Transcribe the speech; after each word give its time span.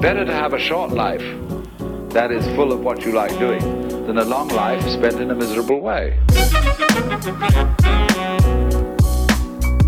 Better 0.00 0.24
to 0.24 0.32
have 0.32 0.54
a 0.54 0.58
short 0.60 0.92
life 0.92 1.24
that 2.10 2.30
is 2.30 2.46
full 2.54 2.72
of 2.72 2.80
what 2.80 3.04
you 3.04 3.10
like 3.10 3.36
doing 3.36 3.60
than 4.06 4.18
a 4.18 4.24
long 4.24 4.46
life 4.46 4.88
spent 4.88 5.16
in 5.20 5.32
a 5.32 5.34
miserable 5.34 5.80
way. 5.80 6.16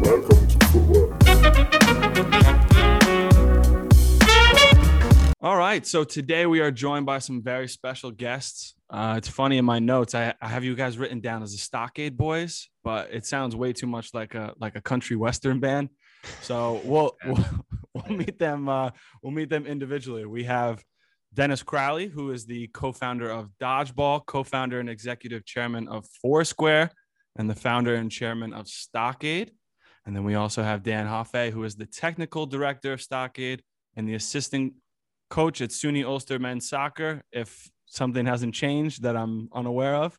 Welcome 0.02 0.48
to 0.48 0.66
Footwork. 0.66 1.10
All 5.40 5.56
right. 5.56 5.86
So 5.86 6.02
today 6.02 6.44
we 6.46 6.58
are 6.58 6.72
joined 6.72 7.06
by 7.06 7.20
some 7.20 7.40
very 7.40 7.68
special 7.68 8.10
guests. 8.10 8.74
Uh, 8.90 9.14
it's 9.16 9.28
funny 9.28 9.58
in 9.58 9.64
my 9.64 9.78
notes, 9.78 10.16
I, 10.16 10.34
I 10.42 10.48
have 10.48 10.64
you 10.64 10.74
guys 10.74 10.98
written 10.98 11.20
down 11.20 11.44
as 11.44 11.52
the 11.52 11.58
Stockade 11.58 12.16
Boys, 12.16 12.68
but 12.82 13.10
it 13.12 13.24
sounds 13.24 13.54
way 13.54 13.72
too 13.72 13.86
much 13.86 14.12
like 14.12 14.34
a 14.34 14.54
like 14.58 14.74
a 14.74 14.80
country 14.80 15.14
western 15.14 15.60
band. 15.60 15.90
So 16.42 16.80
we'll 16.84 17.16
we'll, 17.24 17.44
we'll 17.94 18.16
meet 18.16 18.38
them. 18.38 18.68
Uh, 18.68 18.90
we'll 19.22 19.32
meet 19.32 19.50
them 19.50 19.66
individually. 19.66 20.26
We 20.26 20.44
have 20.44 20.82
Dennis 21.32 21.62
Crowley, 21.62 22.08
who 22.08 22.32
is 22.32 22.46
the 22.46 22.66
co-founder 22.68 23.30
of 23.30 23.50
Dodgeball, 23.60 24.26
co-founder 24.26 24.80
and 24.80 24.90
executive 24.90 25.44
chairman 25.44 25.86
of 25.88 26.06
Foursquare, 26.22 26.90
and 27.36 27.48
the 27.48 27.54
founder 27.54 27.94
and 27.94 28.10
chairman 28.10 28.52
of 28.52 28.66
Stockade. 28.66 29.52
And 30.06 30.16
then 30.16 30.24
we 30.24 30.34
also 30.34 30.62
have 30.62 30.82
Dan 30.82 31.06
Hoffe, 31.06 31.52
who 31.52 31.62
is 31.64 31.76
the 31.76 31.86
technical 31.86 32.46
director 32.46 32.92
of 32.92 33.00
Stockade 33.00 33.62
and 33.96 34.08
the 34.08 34.14
assistant 34.14 34.74
coach 35.28 35.60
at 35.60 35.70
SUNY 35.70 36.04
Ulster 36.04 36.38
men's 36.38 36.68
soccer. 36.68 37.22
If 37.30 37.70
something 37.86 38.26
hasn't 38.26 38.54
changed 38.54 39.02
that 39.02 39.16
I'm 39.16 39.48
unaware 39.52 39.96
of. 39.96 40.18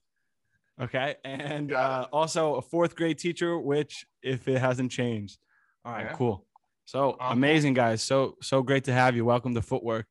Okay. 0.81 1.15
And 1.23 1.73
uh, 1.73 2.07
also 2.11 2.55
a 2.55 2.61
fourth 2.61 2.95
grade 2.95 3.17
teacher, 3.17 3.57
which 3.59 4.05
if 4.21 4.47
it 4.47 4.59
hasn't 4.59 4.91
changed. 4.91 5.37
All 5.83 5.93
right, 5.93 6.05
Yeah. 6.05 6.13
cool. 6.13 6.45
So 6.85 7.11
Um, 7.19 7.37
amazing, 7.37 7.73
guys. 7.73 8.03
So, 8.03 8.37
so 8.41 8.61
great 8.61 8.83
to 8.85 8.93
have 8.93 9.15
you. 9.15 9.25
Welcome 9.25 9.55
to 9.55 9.61
Footwork. 9.61 10.07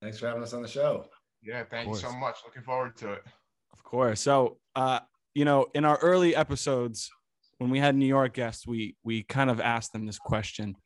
Thanks 0.00 0.18
for 0.18 0.28
having 0.28 0.42
us 0.42 0.52
on 0.52 0.62
the 0.62 0.68
show. 0.68 1.06
Yeah, 1.42 1.64
thank 1.64 1.88
you 1.88 1.94
so 1.94 2.12
much. 2.12 2.38
Looking 2.44 2.62
forward 2.62 2.96
to 2.98 3.12
it. 3.14 3.22
Of 3.72 3.82
course. 3.82 4.20
So, 4.20 4.58
uh, 4.74 5.00
you 5.34 5.44
know, 5.44 5.66
in 5.74 5.84
our 5.84 5.98
early 5.98 6.34
episodes, 6.34 7.10
when 7.58 7.70
we 7.70 7.78
had 7.78 7.94
New 7.96 8.06
York 8.06 8.34
guests, 8.34 8.66
we 8.66 8.96
we 9.02 9.22
kind 9.22 9.50
of 9.50 9.60
asked 9.60 9.92
them 9.92 10.06
this 10.06 10.18
question. 10.18 10.76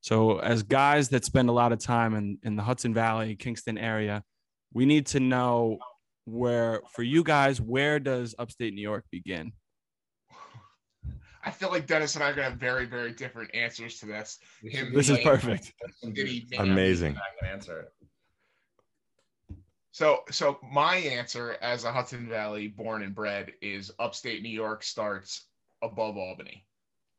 So, 0.00 0.38
as 0.38 0.62
guys 0.62 1.08
that 1.10 1.24
spend 1.24 1.48
a 1.48 1.52
lot 1.52 1.72
of 1.72 1.78
time 1.78 2.14
in 2.14 2.38
in 2.42 2.56
the 2.56 2.62
Hudson 2.62 2.94
Valley, 2.94 3.36
Kingston 3.36 3.78
area, 3.78 4.22
we 4.72 4.86
need 4.86 5.06
to 5.06 5.20
know 5.20 5.78
where, 6.24 6.82
for 6.92 7.02
you 7.02 7.22
guys, 7.24 7.60
where 7.60 7.98
does 7.98 8.34
upstate 8.38 8.74
New 8.74 8.82
York 8.82 9.04
begin? 9.10 9.52
I 11.48 11.50
feel 11.50 11.70
like 11.70 11.86
Dennis 11.86 12.14
and 12.14 12.22
I 12.22 12.28
are 12.28 12.34
gonna 12.34 12.50
have 12.50 12.58
very, 12.58 12.84
very 12.84 13.12
different 13.12 13.54
answers 13.54 13.98
to 14.00 14.06
this. 14.06 14.38
Him 14.62 14.92
This 14.92 15.06
be 15.08 15.14
is 15.14 15.18
like- 15.18 15.24
perfect. 15.24 15.72
Did 16.12 16.28
he- 16.28 16.46
Amazing. 16.58 17.16
I 17.16 17.20
can 17.40 17.48
answer 17.54 17.80
it. 17.80 17.92
So, 19.92 20.24
so 20.30 20.58
my 20.70 20.96
answer 20.96 21.56
as 21.62 21.84
a 21.84 21.90
Hudson 21.92 22.28
Valley 22.28 22.68
born 22.68 23.02
and 23.02 23.14
bred 23.14 23.52
is 23.62 23.90
upstate 23.98 24.42
New 24.42 24.50
York 24.50 24.82
starts 24.84 25.46
above 25.82 26.16
Albany. 26.16 26.66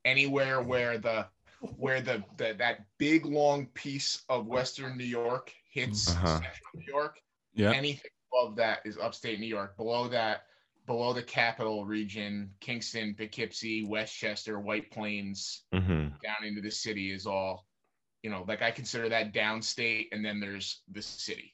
Anywhere 0.05 0.61
where 0.61 0.97
the 0.97 1.27
where 1.75 1.99
the, 1.99 2.23
the 2.37 2.53
that 2.57 2.85
big 2.99 3.25
long 3.25 3.65
piece 3.73 4.23
of 4.29 4.47
western 4.47 4.97
New 4.97 5.03
York 5.03 5.51
hits 5.73 6.07
Uh-huh. 6.09 6.27
central 6.39 6.53
New 6.75 6.85
York, 6.87 7.19
Yeah. 7.53 7.71
anything 7.73 8.11
above 8.31 8.55
that 8.57 8.79
is 8.85 8.97
upstate 8.97 9.39
New 9.41 9.47
York. 9.47 9.75
Below 9.75 10.07
that, 10.09 10.43
below 10.89 11.13
the 11.13 11.21
capital 11.21 11.85
region, 11.85 12.49
Kingston, 12.61 13.13
Poughkeepsie, 13.15 13.85
Westchester, 13.85 14.59
White 14.59 14.89
Plains, 14.89 15.65
hmm 15.71 16.07
down 16.23 16.41
into 16.43 16.61
the 16.61 16.71
city 16.71 17.11
is 17.11 17.27
all, 17.27 17.67
you 18.23 18.31
know, 18.31 18.43
like 18.47 18.63
I 18.63 18.71
consider 18.71 19.07
that 19.09 19.31
downstate, 19.31 20.07
and 20.11 20.25
then 20.25 20.39
there's 20.39 20.81
the 20.91 21.01
city. 21.03 21.53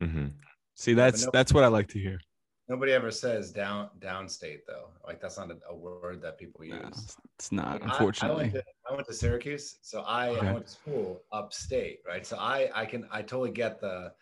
hmm 0.00 0.28
See, 0.76 0.94
that's 0.94 1.24
no- 1.24 1.30
that's 1.32 1.52
what 1.52 1.64
I 1.64 1.66
like 1.66 1.88
to 1.88 1.98
hear. 1.98 2.20
Nobody 2.68 2.92
ever 2.92 3.10
says 3.10 3.50
down 3.50 3.90
downstate 3.98 4.60
though. 4.68 4.90
Like 5.04 5.20
that's 5.20 5.36
not 5.36 5.50
a, 5.50 5.58
a 5.68 5.74
word 5.74 6.22
that 6.22 6.38
people 6.38 6.64
No, 6.64 6.76
use. 6.76 7.16
it's 7.34 7.50
not, 7.50 7.72
Like, 7.72 7.82
I- 7.82 7.86
I, 7.86 7.90
unfortunately. 7.90 8.42
went 8.44 8.54
to, 8.54 8.64
I 8.88 8.94
went 8.94 9.06
to 9.08 9.14
Syracuse, 9.14 9.78
so 9.82 10.02
I, 10.02 10.28
Okay. 10.28 10.46
I 10.46 10.52
went 10.52 10.66
to 10.66 10.72
school 10.72 11.24
upstate, 11.32 11.98
right? 12.06 12.24
So 12.24 12.36
I 12.38 12.70
I 12.72 12.86
can 12.86 13.08
I 13.10 13.20
totally 13.22 13.50
get 13.50 13.80
the 13.80 14.12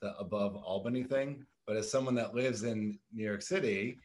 the 0.00 0.16
above 0.16 0.56
Albany 0.56 1.02
thing, 1.04 1.44
but 1.68 1.76
as 1.76 1.88
someone 1.88 2.14
that 2.14 2.34
lives 2.34 2.62
in 2.64 2.98
New 3.12 3.24
York 3.24 3.42
City 3.42 3.98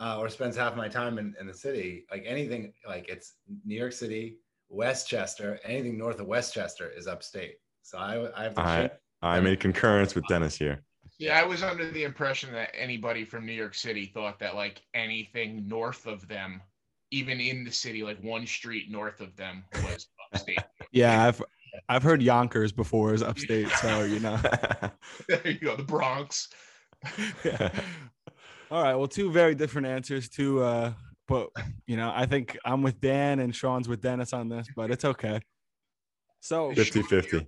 uh, 0.00 0.18
or 0.18 0.28
spends 0.28 0.56
half 0.56 0.74
my 0.74 0.88
time 0.88 1.16
in, 1.16 1.32
in 1.40 1.46
the 1.46 1.54
city, 1.54 2.04
like 2.10 2.24
anything 2.26 2.72
like 2.86 3.08
it's 3.08 3.34
New 3.64 3.76
York 3.76 3.92
City, 3.92 4.36
Westchester, 4.68 5.60
anything 5.64 5.96
north 5.96 6.18
of 6.18 6.26
Westchester 6.26 6.90
is 6.90 7.06
upstate. 7.06 7.54
So 7.82 7.98
I 7.98 8.28
I 8.38 8.42
have 8.42 8.54
to 8.56 8.60
I 8.60 8.76
change. 8.80 8.90
I'm 9.22 9.46
in 9.46 9.56
concurrence 9.56 10.16
with 10.16 10.24
Dennis 10.28 10.58
here. 10.58 10.82
Yeah, 11.18 11.40
I 11.40 11.44
was 11.44 11.62
under 11.62 11.88
the 11.90 12.02
impression 12.02 12.52
that 12.52 12.70
anybody 12.76 13.24
from 13.24 13.46
New 13.46 13.52
York 13.52 13.74
City 13.74 14.06
thought 14.06 14.40
that 14.40 14.56
like 14.56 14.82
anything 14.92 15.66
north 15.68 16.06
of 16.06 16.26
them, 16.26 16.60
even 17.12 17.40
in 17.40 17.64
the 17.64 17.72
city, 17.72 18.02
like 18.02 18.22
one 18.22 18.44
street 18.44 18.90
north 18.90 19.20
of 19.20 19.34
them 19.36 19.64
was 19.84 20.08
upstate. 20.32 20.58
Yeah, 20.90 21.26
I've 21.26 21.42
I've 21.88 22.02
heard 22.02 22.22
Yonkers 22.22 22.72
before 22.72 23.14
is 23.14 23.22
upstate, 23.22 23.68
so 23.68 24.02
you 24.02 24.18
know. 24.18 24.36
there 25.28 25.46
you 25.46 25.60
go, 25.60 25.76
the 25.76 25.84
Bronx. 25.84 26.48
Yeah. 27.44 27.70
All 28.70 28.82
right. 28.82 28.94
Well, 28.94 29.08
two 29.08 29.30
very 29.30 29.54
different 29.54 29.86
answers. 29.86 30.28
Two, 30.28 30.60
uh, 30.62 30.92
but 31.26 31.48
you 31.86 31.96
know, 31.96 32.12
I 32.14 32.26
think 32.26 32.56
I'm 32.64 32.82
with 32.82 33.00
Dan 33.00 33.38
and 33.40 33.54
Sean's 33.54 33.88
with 33.88 34.00
Dennis 34.02 34.32
on 34.32 34.48
this, 34.48 34.66
but 34.76 34.90
it's 34.90 35.04
okay. 35.04 35.40
So 36.40 36.72
50 36.74 37.02
50. 37.02 37.46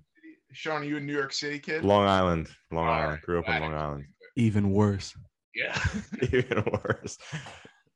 Sean, 0.53 0.83
are 0.83 0.85
you 0.85 0.97
a 0.97 1.01
New 1.01 1.13
York 1.13 1.33
City 1.33 1.59
kid? 1.59 1.85
Long 1.85 2.07
Island. 2.07 2.49
Long 2.73 2.87
All 2.87 2.93
Island. 2.93 3.11
right, 3.13 3.23
Grew 3.23 3.39
up 3.39 3.49
in 3.49 3.61
Long. 3.61 3.75
Island. 3.75 4.05
even 4.37 4.73
worse. 4.73 5.15
Yeah. 5.55 5.77
Even 6.33 6.63
worse. 6.85 7.19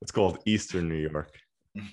It's 0.03 0.11
called 0.11 0.39
Eastern 0.45 0.89
New 0.89 0.97
York. 1.09 1.31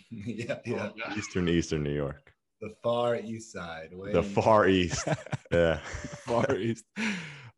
yeah, 0.10 0.58
yeah. 0.66 0.90
Oh, 1.08 1.16
Eastern, 1.16 1.48
Eastern 1.48 1.84
New 1.84 1.94
York. 1.94 2.34
The 2.62 2.74
far 2.84 3.16
east 3.16 3.52
side. 3.54 3.90
way 3.94 4.12
The 4.12 4.24
far 4.24 4.68
east. 4.68 5.08
Yeah. 5.52 5.80
Far 6.26 6.56
East. 6.56 6.84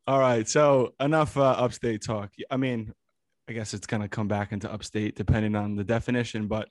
All 0.06 0.18
right. 0.18 0.46
So 0.46 0.94
enough 1.00 1.36
uh, 1.36 1.42
upstate 1.42 2.02
talk. 2.02 2.30
I 2.50 2.56
mean, 2.56 2.92
I 3.48 3.52
guess 3.52 3.72
it's 3.74 3.86
gonna 3.86 4.08
come 4.08 4.28
back 4.28 4.52
into 4.52 4.70
upstate 4.70 5.16
depending 5.16 5.54
on 5.54 5.76
the 5.76 5.84
definition, 5.84 6.46
but 6.46 6.68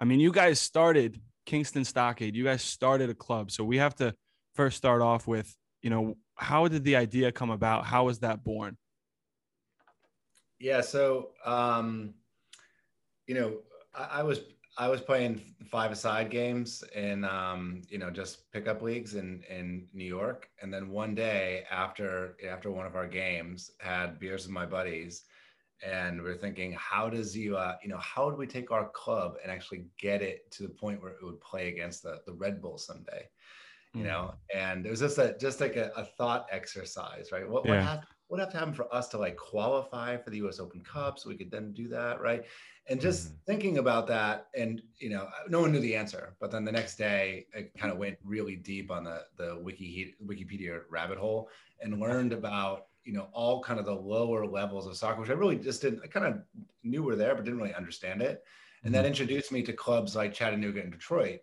I 0.00 0.04
mean, 0.04 0.20
you 0.20 0.32
guys 0.32 0.58
started 0.58 1.20
Kingston 1.44 1.84
Stockade. 1.84 2.34
You 2.34 2.44
guys 2.44 2.62
started 2.62 3.10
a 3.10 3.14
club, 3.14 3.50
so 3.50 3.64
we 3.64 3.76
have 3.78 3.94
to 3.96 4.14
first 4.54 4.78
start 4.78 5.02
off 5.02 5.26
with, 5.26 5.54
you 5.82 5.90
know, 5.90 6.16
how 6.36 6.68
did 6.68 6.84
the 6.84 6.96
idea 6.96 7.32
come 7.32 7.50
about? 7.50 7.84
How 7.84 8.04
was 8.04 8.20
that 8.20 8.42
born? 8.42 8.78
Yeah, 10.58 10.80
so 10.80 11.30
um, 11.44 12.14
you 13.26 13.34
know, 13.34 13.58
I, 13.94 14.20
I 14.20 14.22
was 14.22 14.40
I 14.80 14.88
was 14.88 15.02
playing 15.02 15.38
five 15.66 15.92
aside 15.92 16.30
games 16.30 16.82
in 16.94 17.24
um, 17.24 17.82
you 17.88 17.98
know 17.98 18.10
just 18.10 18.50
pickup 18.52 18.82
leagues 18.82 19.14
in 19.14 19.42
in 19.44 19.88
New 19.92 20.06
York, 20.06 20.50
and 20.62 20.72
then 20.72 20.88
one 20.90 21.14
day 21.14 21.64
after 21.70 22.36
after 22.46 22.70
one 22.70 22.86
of 22.86 22.96
our 22.96 23.06
games, 23.06 23.72
had 23.80 24.18
beers 24.18 24.44
with 24.46 24.52
my 24.52 24.66
buddies, 24.66 25.24
and 25.82 26.22
we 26.22 26.30
are 26.30 26.36
thinking, 26.36 26.72
how 26.72 27.10
does 27.10 27.36
you 27.36 27.56
uh, 27.58 27.76
you 27.82 27.88
know 27.90 27.98
how 27.98 28.26
would 28.26 28.38
we 28.38 28.46
take 28.46 28.70
our 28.70 28.90
club 28.90 29.36
and 29.42 29.52
actually 29.52 29.86
get 29.98 30.22
it 30.22 30.50
to 30.52 30.62
the 30.64 30.74
point 30.82 31.02
where 31.02 31.12
it 31.12 31.22
would 31.24 31.40
play 31.42 31.68
against 31.68 32.02
the 32.02 32.22
the 32.26 32.34
Red 32.34 32.62
Bull 32.62 32.78
someday? 32.78 33.28
you 33.98 34.04
Mm. 34.04 34.06
know 34.06 34.34
and 34.54 34.86
it 34.86 34.90
was 34.90 35.00
just 35.00 35.18
a 35.18 35.36
just 35.38 35.60
like 35.60 35.76
a, 35.76 35.90
a 35.96 36.04
thought 36.04 36.46
exercise 36.50 37.32
right 37.32 37.48
what 37.48 37.66
what, 37.66 37.78
Yeah. 37.78 37.82
have, 37.82 38.04
what 38.30 38.38
have 38.38 38.50
to 38.50 38.58
happen 38.58 38.72
for 38.72 38.92
us 38.94 39.08
to 39.08 39.18
like 39.18 39.36
qualify 39.36 40.16
for 40.16 40.30
the 40.30 40.38
us 40.38 40.60
open 40.60 40.80
cup 40.82 41.18
so 41.18 41.28
we 41.28 41.36
could 41.36 41.50
then 41.50 41.72
do 41.72 41.88
that 41.88 42.20
right 42.20 42.44
and 42.88 43.00
just 43.00 43.28
Mhm. 43.28 43.36
thinking 43.44 43.78
about 43.78 44.06
that 44.06 44.48
and 44.54 44.82
you 44.98 45.10
know 45.10 45.28
no 45.48 45.60
one 45.60 45.72
knew 45.72 45.80
the 45.80 45.96
answer 45.96 46.36
but 46.38 46.50
then 46.52 46.64
the 46.64 46.72
next 46.72 46.96
day 46.96 47.46
i 47.56 47.62
kind 47.76 47.92
of 47.92 47.98
went 47.98 48.16
really 48.24 48.54
deep 48.54 48.90
on 48.90 49.02
the 49.04 49.26
the 49.36 49.58
wiki 49.60 50.14
wikipedia 50.24 50.82
rabbit 50.88 51.18
hole 51.18 51.50
and 51.80 51.98
learned 51.98 52.32
about 52.32 52.86
you 53.04 53.12
know 53.12 53.28
all 53.32 53.60
kind 53.62 53.80
of 53.80 53.86
the 53.86 53.92
lower 53.94 54.46
levels 54.46 54.86
of 54.86 54.96
soccer 54.96 55.20
which 55.20 55.30
i 55.30 55.32
really 55.32 55.56
just 55.56 55.82
didn't 55.82 56.00
i 56.04 56.06
kind 56.06 56.26
of 56.26 56.40
knew 56.84 57.02
were 57.02 57.16
there 57.16 57.34
but 57.34 57.44
didn't 57.44 57.60
really 57.60 57.74
understand 57.74 58.22
it 58.22 58.44
and 58.84 58.94
that 58.94 59.04
introduced 59.04 59.50
me 59.50 59.62
to 59.62 59.72
clubs 59.72 60.14
like 60.14 60.32
chattanooga 60.32 60.80
and 60.80 60.92
detroit 60.92 61.40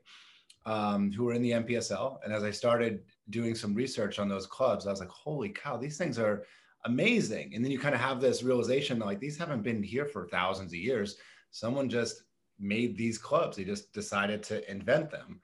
um, 0.65 1.11
who 1.13 1.23
were 1.23 1.33
in 1.33 1.41
the 1.41 1.51
NPSL. 1.51 2.19
And 2.25 2.33
as 2.33 2.43
I 2.43 2.51
started 2.51 3.05
doing 3.29 3.55
some 3.55 3.73
research 3.73 4.19
on 4.19 4.27
those 4.27 4.45
clubs, 4.45 4.85
I 4.85 4.89
was 4.91 4.99
like, 4.99 5.07
holy 5.09 5.47
cow, 5.49 5.77
these 5.77 5.97
things 5.97 6.19
are 6.19 6.43
amazing. 6.85 7.53
And 7.53 7.63
then 7.63 7.71
you 7.71 7.79
kind 7.79 7.95
of 7.95 8.01
have 8.01 8.21
this 8.21 8.43
realization 8.43 8.99
that 8.99 9.05
like 9.05 9.19
these 9.19 9.37
haven't 9.37 9.63
been 9.63 9.83
here 9.83 10.05
for 10.05 10.27
thousands 10.27 10.71
of 10.71 10.79
years. 10.79 11.17
Someone 11.51 11.89
just 11.89 12.23
made 12.59 12.97
these 12.97 13.17
clubs. 13.17 13.57
They 13.57 13.63
just 13.63 13.93
decided 13.93 14.43
to 14.43 14.69
invent 14.69 15.11
them. 15.11 15.39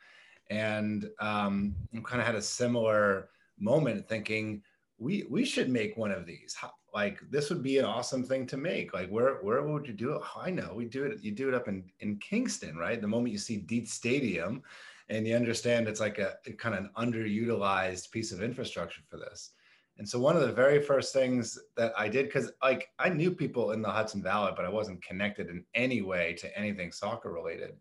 And 0.49 1.09
um, 1.19 1.75
kind 2.03 2.21
of 2.21 2.27
had 2.27 2.35
a 2.35 2.41
similar 2.41 3.29
moment 3.59 4.07
thinking, 4.07 4.61
we 4.99 5.25
we 5.29 5.45
should 5.45 5.69
make 5.69 5.97
one 5.97 6.11
of 6.11 6.25
these. 6.25 6.55
How, 6.57 6.71
like 6.93 7.19
this 7.31 7.49
would 7.49 7.63
be 7.63 7.79
an 7.79 7.85
awesome 7.85 8.23
thing 8.23 8.45
to 8.47 8.57
make. 8.57 8.93
Like 8.93 9.09
where 9.09 9.35
where 9.35 9.63
would 9.63 9.87
you 9.87 9.93
do 9.93 10.13
it? 10.13 10.21
Oh, 10.23 10.41
I 10.41 10.51
know 10.51 10.73
we 10.75 10.85
do 10.85 11.03
it. 11.05 11.23
You 11.23 11.31
do 11.31 11.47
it 11.47 11.55
up 11.55 11.67
in 11.67 11.83
in 11.99 12.17
Kingston, 12.17 12.77
right? 12.77 13.01
The 13.01 13.07
moment 13.07 13.31
you 13.31 13.39
see 13.39 13.57
Dietz 13.57 13.93
Stadium, 13.93 14.61
and 15.09 15.27
you 15.27 15.35
understand 15.35 15.87
it's 15.87 15.99
like 15.99 16.19
a 16.19 16.37
kind 16.57 16.75
of 16.75 16.85
an 16.85 16.91
underutilized 16.97 18.11
piece 18.11 18.31
of 18.31 18.43
infrastructure 18.43 19.01
for 19.09 19.17
this. 19.17 19.51
And 19.97 20.07
so 20.09 20.19
one 20.19 20.35
of 20.35 20.41
the 20.41 20.51
very 20.51 20.81
first 20.81 21.13
things 21.13 21.57
that 21.77 21.93
I 21.97 22.09
did, 22.09 22.25
because 22.25 22.51
like 22.61 22.89
I 22.97 23.09
knew 23.09 23.31
people 23.31 23.71
in 23.71 23.81
the 23.81 23.91
Hudson 23.91 24.23
Valley, 24.23 24.53
but 24.55 24.65
I 24.65 24.69
wasn't 24.69 25.03
connected 25.03 25.49
in 25.49 25.63
any 25.75 26.01
way 26.01 26.33
to 26.39 26.57
anything 26.57 26.91
soccer 26.91 27.31
related, 27.31 27.75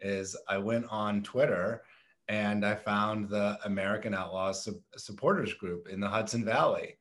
is 0.00 0.36
I 0.48 0.58
went 0.58 0.86
on 0.90 1.22
Twitter 1.22 1.82
and 2.28 2.64
I 2.64 2.74
found 2.74 3.28
the 3.28 3.58
American 3.64 4.12
Outlaws 4.14 4.64
su- 4.64 4.82
supporters 4.96 5.54
group 5.54 5.88
in 5.88 6.00
the 6.00 6.08
Hudson 6.08 6.44
Valley. 6.44 6.98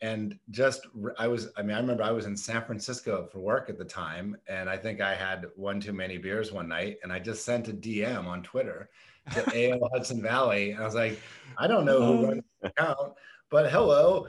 And 0.00 0.36
just, 0.50 0.88
I 1.16 1.28
was, 1.28 1.50
I 1.56 1.62
mean, 1.62 1.76
I 1.76 1.80
remember 1.80 2.02
I 2.02 2.10
was 2.10 2.26
in 2.26 2.36
San 2.36 2.64
Francisco 2.64 3.28
for 3.30 3.38
work 3.38 3.70
at 3.70 3.78
the 3.78 3.84
time. 3.84 4.36
And 4.48 4.68
I 4.68 4.76
think 4.76 5.00
I 5.00 5.14
had 5.14 5.46
one 5.54 5.78
too 5.78 5.92
many 5.92 6.18
beers 6.18 6.50
one 6.50 6.68
night. 6.68 6.96
And 7.04 7.12
I 7.12 7.20
just 7.20 7.44
sent 7.44 7.68
a 7.68 7.72
DM 7.72 8.26
on 8.26 8.42
Twitter 8.42 8.90
to 9.32 9.72
AO 9.72 9.88
Hudson 9.92 10.20
Valley. 10.20 10.72
And 10.72 10.82
I 10.82 10.86
was 10.86 10.96
like, 10.96 11.20
I 11.56 11.68
don't 11.68 11.84
know 11.84 12.04
who 12.04 12.14
uh-huh. 12.14 12.26
runs 12.26 12.42
the 12.60 12.68
account, 12.68 13.12
but 13.52 13.70
hello, 13.70 14.26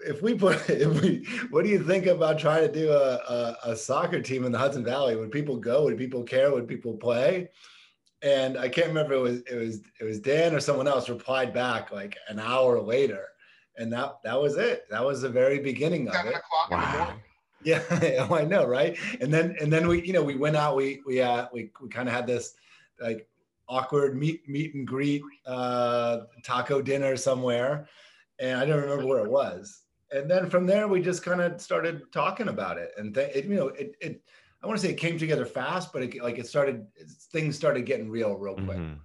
if 0.00 0.20
we 0.20 0.34
put, 0.34 0.56
if 0.68 1.00
we, 1.00 1.24
what 1.50 1.64
do 1.64 1.70
you 1.70 1.82
think 1.82 2.04
about 2.06 2.38
trying 2.38 2.66
to 2.66 2.72
do 2.72 2.90
a, 2.90 3.14
a, 3.16 3.70
a 3.70 3.76
soccer 3.76 4.20
team 4.20 4.44
in 4.44 4.52
the 4.52 4.58
Hudson 4.58 4.84
Valley? 4.84 5.16
Would 5.16 5.30
people 5.32 5.56
go? 5.56 5.84
Would 5.84 5.96
people 5.96 6.24
care? 6.24 6.52
Would 6.52 6.68
people 6.68 6.94
play? 6.94 7.48
and 8.22 8.58
I 8.58 8.68
can't 8.68 8.88
remember 8.88 9.14
it 9.14 9.20
was 9.20 9.40
it 9.42 9.56
was 9.56 9.80
it 10.00 10.04
was 10.04 10.20
Dan 10.20 10.54
or 10.54 10.60
someone 10.60 10.88
else 10.88 11.08
replied 11.08 11.52
back 11.52 11.92
like 11.92 12.16
an 12.28 12.40
hour 12.40 12.80
later, 12.80 13.24
and 13.76 13.92
that 13.92 14.18
that 14.24 14.40
was 14.40 14.56
it. 14.56 14.86
That 14.90 15.04
was 15.04 15.20
the 15.20 15.28
very 15.28 15.58
beginning 15.58 16.08
of 16.08 16.14
Seven 16.14 16.32
it. 16.32 16.36
o'clock 16.36 16.70
in 16.70 16.80
the 16.80 16.86
Wow. 16.86 16.92
morning. 16.98 17.22
Yeah, 17.62 17.82
I 18.32 18.44
know, 18.44 18.66
right? 18.66 18.98
And 19.20 19.32
then 19.32 19.54
and 19.60 19.72
then 19.72 19.86
we 19.86 20.04
you 20.04 20.12
know 20.12 20.22
we 20.22 20.34
went 20.36 20.56
out. 20.56 20.76
We 20.76 21.02
we 21.06 21.20
uh 21.20 21.46
we 21.52 21.70
we 21.80 21.88
kind 21.88 22.08
of 22.08 22.14
had 22.14 22.26
this 22.26 22.54
like 23.00 23.28
awkward 23.68 24.16
meet 24.16 24.48
meet 24.48 24.74
and 24.74 24.86
greet 24.86 25.22
uh 25.44 26.20
taco 26.42 26.80
dinner 26.80 27.16
somewhere, 27.16 27.86
and 28.38 28.58
I 28.58 28.64
don't 28.66 28.80
remember 28.82 29.06
where 29.06 29.24
it 29.24 29.30
was. 29.30 29.82
And 30.12 30.30
then 30.30 30.48
from 30.50 30.66
there 30.66 30.86
we 30.88 31.00
just 31.00 31.22
kind 31.24 31.40
of 31.40 31.60
started 31.60 32.02
talking 32.12 32.48
about 32.48 32.78
it, 32.78 32.90
and 32.96 33.14
th- 33.14 33.34
it, 33.34 33.44
you 33.46 33.54
know 33.56 33.68
it 33.68 33.96
it. 34.00 34.22
I 34.62 34.66
want 34.66 34.80
to 34.80 34.86
say 34.86 34.92
it 34.92 34.96
came 34.98 35.18
together 35.18 35.44
fast, 35.44 35.92
but 35.92 36.02
it, 36.02 36.22
like 36.22 36.38
it 36.38 36.46
started, 36.46 36.86
things 37.30 37.56
started 37.56 37.82
getting 37.86 38.08
real, 38.10 38.34
real 38.34 38.54
quick. 38.54 38.78
Mhm. 38.78 38.98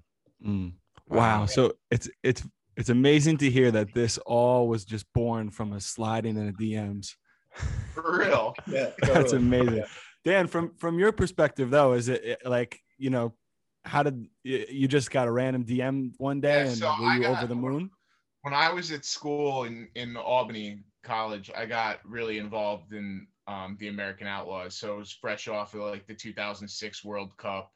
Mm. 0.45 0.73
Wow. 1.09 1.45
So 1.45 1.73
it's 1.91 2.09
it's 2.23 2.43
it's 2.77 2.89
amazing 2.89 3.37
to 3.39 3.49
hear 3.49 3.69
that 3.71 3.93
this 3.93 4.17
all 4.19 4.67
was 4.67 4.85
just 4.85 5.05
born 5.13 5.49
from 5.51 5.73
a 5.73 5.79
sliding 5.81 6.37
in 6.37 6.47
the 6.47 6.53
DMs. 6.53 7.15
For 7.93 8.19
real. 8.19 8.53
Yeah, 8.67 8.91
That's 9.01 9.31
totally. 9.31 9.37
amazing. 9.37 9.83
Dan, 10.23 10.47
from 10.47 10.73
from 10.77 10.97
your 10.99 11.11
perspective 11.11 11.69
though, 11.69 11.93
is 11.93 12.07
it, 12.09 12.23
it 12.23 12.39
like 12.45 12.79
you 12.97 13.09
know, 13.09 13.33
how 13.83 14.03
did 14.03 14.27
you, 14.43 14.65
you 14.69 14.87
just 14.87 15.11
got 15.11 15.27
a 15.27 15.31
random 15.31 15.65
DM 15.65 16.11
one 16.17 16.39
day 16.41 16.63
Yeah, 16.63 16.69
and 16.69 16.77
so 16.77 16.95
were 17.01 17.13
you 17.15 17.21
got- 17.23 17.37
over 17.39 17.47
the 17.47 17.55
moon? 17.55 17.89
When 18.41 18.53
I 18.53 18.71
was 18.71 18.91
at 18.91 19.05
school 19.05 19.63
in, 19.65 19.87
in 19.95 20.17
Albany 20.17 20.83
College, 21.03 21.51
I 21.55 21.65
got 21.65 21.99
really 22.03 22.37
involved 22.37 22.93
in 22.93 23.27
um, 23.47 23.77
the 23.79 23.87
American 23.87 24.27
Outlaws. 24.27 24.75
So 24.75 24.95
it 24.95 24.97
was 24.97 25.11
fresh 25.11 25.47
off 25.47 25.73
of 25.73 25.81
like 25.81 26.07
the 26.07 26.15
2006 26.15 27.03
World 27.03 27.35
Cup. 27.37 27.71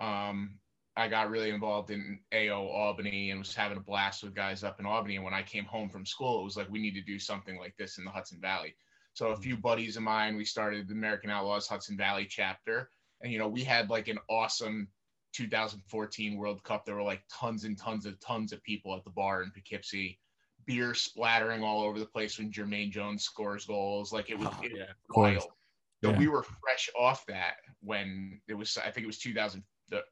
Um, 0.00 0.58
I 0.96 1.08
got 1.08 1.30
really 1.30 1.50
involved 1.50 1.90
in 1.90 2.20
AO 2.34 2.66
Albany 2.66 3.30
and 3.30 3.40
was 3.40 3.54
having 3.54 3.78
a 3.78 3.82
blast 3.82 4.22
with 4.22 4.34
guys 4.34 4.62
up 4.62 4.78
in 4.78 4.86
Albany. 4.86 5.16
And 5.16 5.24
when 5.24 5.34
I 5.34 5.42
came 5.42 5.64
home 5.64 5.88
from 5.88 6.04
school, 6.04 6.40
it 6.40 6.44
was 6.44 6.56
like, 6.56 6.70
we 6.70 6.82
need 6.82 6.94
to 6.94 7.02
do 7.02 7.18
something 7.18 7.58
like 7.58 7.74
this 7.78 7.98
in 7.98 8.04
the 8.04 8.10
Hudson 8.10 8.38
Valley. 8.40 8.74
So 9.14 9.28
a 9.28 9.36
few 9.36 9.56
buddies 9.56 9.96
of 9.96 10.02
mine, 10.02 10.36
we 10.36 10.44
started 10.44 10.88
the 10.88 10.94
American 10.94 11.30
Outlaws 11.30 11.66
Hudson 11.66 11.96
Valley 11.96 12.26
chapter. 12.28 12.90
And, 13.22 13.32
you 13.32 13.38
know, 13.38 13.48
we 13.48 13.62
had 13.62 13.90
like 13.90 14.08
an 14.08 14.18
awesome 14.28 14.88
2014 15.32 16.36
World 16.36 16.62
Cup. 16.62 16.84
There 16.84 16.94
were 16.94 17.02
like 17.02 17.22
tons 17.30 17.64
and 17.64 17.78
tons 17.78 18.06
of 18.06 18.18
tons 18.20 18.52
of 18.52 18.62
people 18.62 18.94
at 18.96 19.04
the 19.04 19.10
bar 19.10 19.42
in 19.42 19.50
Poughkeepsie, 19.50 20.18
beer 20.66 20.94
splattering 20.94 21.62
all 21.62 21.82
over 21.82 21.98
the 21.98 22.06
place 22.06 22.38
when 22.38 22.52
Jermaine 22.52 22.90
Jones 22.90 23.24
scores 23.24 23.66
goals. 23.66 24.12
Like 24.12 24.30
it 24.30 24.38
was, 24.38 24.48
Oh, 24.50 24.60
it 24.62 24.72
yeah, 24.74 24.92
course. 25.08 25.34
wild. 25.34 25.50
So 26.04 26.10
Yeah. 26.10 26.18
we 26.18 26.28
were 26.28 26.42
fresh 26.42 26.90
off 26.98 27.24
that 27.26 27.56
when 27.80 28.40
it 28.48 28.54
was, 28.54 28.76
I 28.76 28.90
think 28.90 29.04
it 29.04 29.06
was 29.06 29.18
2000, 29.18 29.62
the 29.88 30.02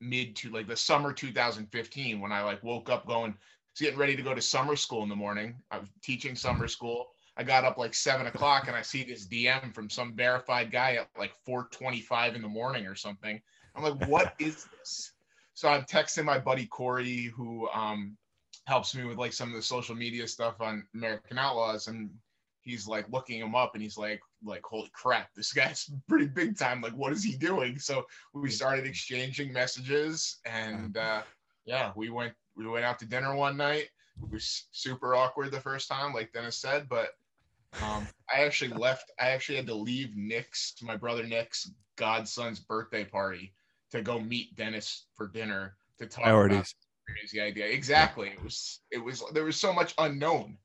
mid 0.00 0.34
to 0.36 0.50
like 0.50 0.66
the 0.66 0.76
summer 0.76 1.12
2015 1.12 2.20
when 2.20 2.32
I 2.32 2.42
like 2.42 2.62
woke 2.62 2.90
up 2.90 3.06
going, 3.06 3.34
getting 3.78 3.98
ready 3.98 4.16
to 4.16 4.22
go 4.22 4.34
to 4.34 4.42
summer 4.42 4.76
school 4.76 5.02
in 5.02 5.08
the 5.08 5.16
morning. 5.16 5.62
I 5.70 5.78
was 5.78 5.88
teaching 6.02 6.34
summer 6.34 6.68
school. 6.68 7.12
I 7.36 7.44
got 7.44 7.64
up 7.64 7.78
like 7.78 7.94
seven 7.94 8.26
o'clock 8.26 8.66
and 8.66 8.76
I 8.76 8.82
see 8.82 9.04
this 9.04 9.26
DM 9.26 9.74
from 9.74 9.88
some 9.88 10.14
verified 10.14 10.70
guy 10.70 10.96
at 10.96 11.08
like 11.18 11.32
425 11.46 12.34
in 12.34 12.42
the 12.42 12.48
morning 12.48 12.86
or 12.86 12.94
something. 12.94 13.40
I'm 13.74 13.82
like, 13.82 14.08
what 14.08 14.34
is 14.38 14.66
this? 14.78 15.12
So 15.54 15.68
I'm 15.68 15.82
texting 15.82 16.24
my 16.24 16.38
buddy 16.38 16.66
Corey, 16.66 17.24
who 17.24 17.68
um, 17.70 18.16
helps 18.66 18.94
me 18.94 19.04
with 19.04 19.18
like 19.18 19.32
some 19.32 19.48
of 19.50 19.54
the 19.54 19.62
social 19.62 19.94
media 19.94 20.26
stuff 20.26 20.60
on 20.60 20.86
American 20.94 21.38
Outlaws, 21.38 21.88
and 21.88 22.10
he's 22.62 22.86
like 22.86 23.06
looking 23.10 23.40
him 23.40 23.54
up, 23.54 23.74
and 23.74 23.82
he's 23.82 23.96
like, 23.96 24.20
like, 24.44 24.64
holy 24.64 24.90
crap, 24.92 25.32
this 25.34 25.52
guy's 25.52 25.90
pretty 26.08 26.26
big 26.26 26.58
time. 26.58 26.80
Like, 26.80 26.94
what 26.94 27.12
is 27.12 27.22
he 27.22 27.36
doing? 27.36 27.78
So 27.78 28.06
we 28.34 28.50
started 28.50 28.86
exchanging 28.86 29.52
messages, 29.52 30.38
and 30.44 30.96
uh, 30.96 31.22
yeah, 31.64 31.92
we 31.96 32.10
went 32.10 32.34
we 32.56 32.66
went 32.66 32.84
out 32.84 32.98
to 33.00 33.06
dinner 33.06 33.34
one 33.34 33.56
night. 33.56 33.88
It 34.22 34.30
was 34.30 34.66
super 34.72 35.14
awkward 35.14 35.52
the 35.52 35.60
first 35.60 35.88
time, 35.88 36.12
like 36.12 36.32
Dennis 36.32 36.58
said, 36.58 36.86
but 36.88 37.10
um, 37.82 38.06
I 38.32 38.42
actually 38.44 38.72
left. 38.72 39.10
I 39.18 39.28
actually 39.30 39.56
had 39.56 39.66
to 39.68 39.74
leave 39.74 40.16
Nick's, 40.16 40.74
my 40.82 40.96
brother 40.96 41.22
Nick's 41.22 41.70
godson's 41.96 42.60
birthday 42.60 43.04
party 43.04 43.54
to 43.92 44.02
go 44.02 44.18
meet 44.20 44.54
Dennis 44.56 45.06
for 45.14 45.28
dinner 45.28 45.76
to 45.98 46.06
talk 46.06 46.18
about 46.24 46.30
Priorities. 46.30 46.58
this 46.58 46.74
crazy 47.08 47.40
idea. 47.40 47.66
Exactly. 47.66 48.28
It 48.28 48.42
was. 48.42 48.80
It 48.90 48.98
was. 48.98 49.22
There 49.32 49.44
was 49.44 49.56
so 49.56 49.72
much 49.72 49.94
unknown. 49.98 50.58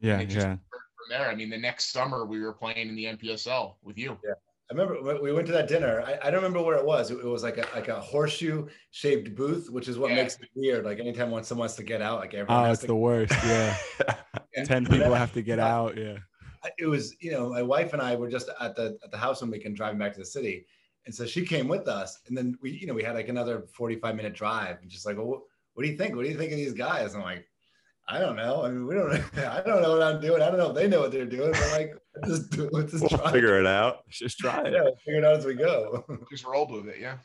Yeah, 0.00 0.20
it 0.20 0.26
just- 0.26 0.46
yeah. 0.46 0.54
From 0.56 1.18
there, 1.18 1.28
I 1.28 1.34
mean, 1.34 1.50
the 1.50 1.58
next 1.58 1.92
summer 1.92 2.24
we 2.24 2.40
were 2.40 2.52
playing 2.54 2.88
in 2.88 2.96
the 2.96 3.04
NPSL 3.04 3.74
with 3.82 3.98
you. 3.98 4.16
Yeah. 4.24 4.32
I 4.70 4.74
remember 4.74 5.20
we 5.20 5.30
went 5.32 5.46
to 5.48 5.52
that 5.52 5.68
dinner. 5.68 6.00
I, 6.00 6.18
I 6.26 6.30
don't 6.30 6.42
remember 6.42 6.62
where 6.62 6.78
it 6.78 6.84
was. 6.86 7.10
It, 7.10 7.18
it 7.18 7.26
was 7.26 7.42
like 7.42 7.58
a 7.58 7.66
like 7.74 7.88
a 7.88 8.00
horseshoe 8.00 8.66
shaped 8.90 9.34
booth, 9.34 9.68
which 9.68 9.86
is 9.88 9.98
what 9.98 10.10
Yeah. 10.10 10.16
makes 10.22 10.36
it 10.36 10.48
weird. 10.54 10.86
Like 10.86 11.00
anytime 11.00 11.30
when 11.30 11.44
someone 11.44 11.64
wants 11.64 11.76
to 11.76 11.82
get 11.82 12.00
out, 12.00 12.20
like 12.20 12.32
everyone 12.32 12.66
Oh, 12.66 12.70
it's 12.72 12.80
to. 12.80 12.86
the 12.86 12.96
worst. 12.96 13.32
Yeah. 13.44 13.76
Yeah. 14.56 14.62
Ten 14.64 14.86
people 14.86 15.12
have 15.12 15.32
to 15.32 15.42
get 15.42 15.58
out. 15.58 15.96
Yeah. 15.98 16.18
it 16.78 16.86
was 16.86 17.14
you 17.20 17.32
know 17.32 17.50
my 17.50 17.60
wife 17.62 17.92
and 17.92 18.00
I 18.00 18.14
were 18.14 18.30
just 18.30 18.48
at 18.60 18.74
the 18.76 18.96
at 19.04 19.10
the 19.10 19.18
house 19.18 19.42
one 19.42 19.50
weekend 19.50 19.74
driving 19.76 19.98
back 19.98 20.12
to 20.14 20.20
the 20.20 20.24
city, 20.24 20.64
and 21.06 21.14
so 21.14 21.26
she 21.26 21.44
came 21.44 21.68
with 21.68 21.88
us, 21.88 22.20
and 22.26 22.36
then 22.36 22.56
we 22.60 22.70
you 22.70 22.86
know 22.86 22.94
we 22.94 23.02
had 23.02 23.14
like 23.14 23.28
another 23.28 23.64
forty 23.72 23.96
five 23.96 24.16
minute 24.16 24.34
drive, 24.34 24.78
and 24.82 24.90
just 24.90 25.06
like 25.06 25.16
well, 25.16 25.26
what, 25.26 25.40
what 25.74 25.84
do 25.84 25.90
you 25.90 25.96
think? 25.96 26.16
What 26.16 26.24
do 26.24 26.30
you 26.30 26.38
think 26.38 26.52
of 26.52 26.58
these 26.58 26.74
guys? 26.74 27.14
I'm 27.14 27.22
like. 27.22 27.46
I 28.06 28.18
don't 28.18 28.36
know. 28.36 28.62
I 28.62 28.68
mean, 28.68 28.86
we 28.86 28.94
don't. 28.94 29.10
I 29.38 29.62
don't 29.62 29.80
know 29.80 29.92
what 29.92 30.02
I'm 30.02 30.20
doing. 30.20 30.42
I 30.42 30.50
don't 30.50 30.58
know 30.58 30.68
if 30.68 30.74
they 30.74 30.88
know 30.88 31.00
what 31.00 31.10
they're 31.10 31.24
doing. 31.24 31.52
But 31.52 31.70
like, 31.72 31.94
let's 32.16 32.28
just 32.28 32.50
do. 32.50 32.68
Let's 32.70 32.92
just 32.92 33.02
we'll 33.02 33.18
try. 33.18 33.32
figure 33.32 33.58
it 33.58 33.66
out. 33.66 34.06
Just 34.10 34.38
try 34.38 34.60
it. 34.60 34.72
Yeah, 34.72 34.82
we'll 34.82 34.96
figure 34.96 35.20
it 35.20 35.24
out 35.24 35.36
as 35.36 35.46
we 35.46 35.54
go. 35.54 36.04
Just 36.30 36.44
rolled 36.44 36.70
with 36.70 36.88
it. 36.88 37.00
Yeah. 37.00 37.16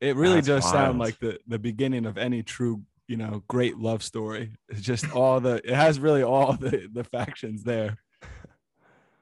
It 0.00 0.16
really 0.16 0.36
That's 0.36 0.46
does 0.46 0.70
sound 0.70 0.98
like 0.98 1.18
the 1.18 1.38
the 1.46 1.58
beginning 1.58 2.06
of 2.06 2.16
any 2.16 2.42
true, 2.42 2.82
you 3.06 3.16
know, 3.16 3.42
great 3.48 3.76
love 3.76 4.02
story. 4.02 4.52
It's 4.68 4.80
just 4.80 5.12
all 5.12 5.40
the 5.40 5.56
it 5.56 5.74
has 5.74 6.00
really 6.00 6.22
all 6.22 6.54
the 6.54 6.88
the 6.90 7.04
factions 7.04 7.64
there. 7.64 7.98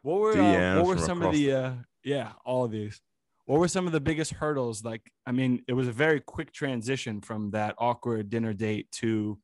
What 0.03 0.21
were 0.21 0.41
uh, 0.41 0.77
what 0.77 0.87
were 0.87 0.99
some 0.99 1.19
of 1.19 1.29
across 1.29 1.35
the 1.35 1.53
uh 1.53 1.73
yeah, 2.05 2.33
all 2.45 2.65
of 2.65 2.71
these. 2.71 3.01
What 3.49 3.61
were 3.61 3.69
some 3.69 3.87
of 3.87 3.95
the 3.95 4.01
biggest 4.01 4.35
hurdles 4.35 4.85
like 4.85 5.11
I 5.25 5.33
mean, 5.33 5.63
it 5.67 5.73
was 5.73 5.89
a 5.89 5.93
very 5.93 6.21
quick 6.21 6.53
transition 6.53 7.23
from 7.23 7.53
that 7.53 7.75
awkward 7.79 8.29
dinner 8.29 8.53
date 8.53 8.93
to 9.01 9.39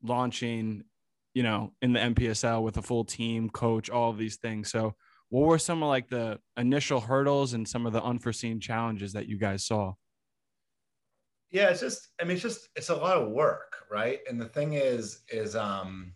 launching, 0.00 0.84
you 1.34 1.42
know, 1.42 1.72
in 1.82 1.92
the 1.92 1.98
NPSL 1.98 2.62
with 2.62 2.76
a 2.76 2.82
full 2.82 3.04
team, 3.04 3.50
coach, 3.50 3.90
all 3.90 4.10
of 4.10 4.16
these 4.16 4.36
things. 4.36 4.70
So, 4.70 4.94
what 5.28 5.48
were 5.48 5.58
some 5.58 5.82
of 5.82 5.88
like 5.88 6.08
the 6.08 6.38
initial 6.56 7.00
hurdles 7.00 7.52
and 7.52 7.66
some 7.66 7.84
of 7.84 7.92
the 7.92 8.00
unforeseen 8.00 8.60
challenges 8.60 9.14
that 9.14 9.26
you 9.26 9.38
guys 9.38 9.64
saw? 9.66 9.94
yeah 11.50 11.70
it's 11.70 11.80
just 11.80 12.08
i 12.20 12.24
mean 12.24 12.34
it's 12.34 12.42
just 12.42 12.68
it's 12.76 12.90
a 12.90 12.94
lot 12.94 13.16
of 13.16 13.30
work 13.30 13.84
right 13.90 14.20
and 14.28 14.38
the 14.38 14.48
thing 14.48 14.74
is 14.74 15.20
is 15.30 15.56
um 15.56 16.12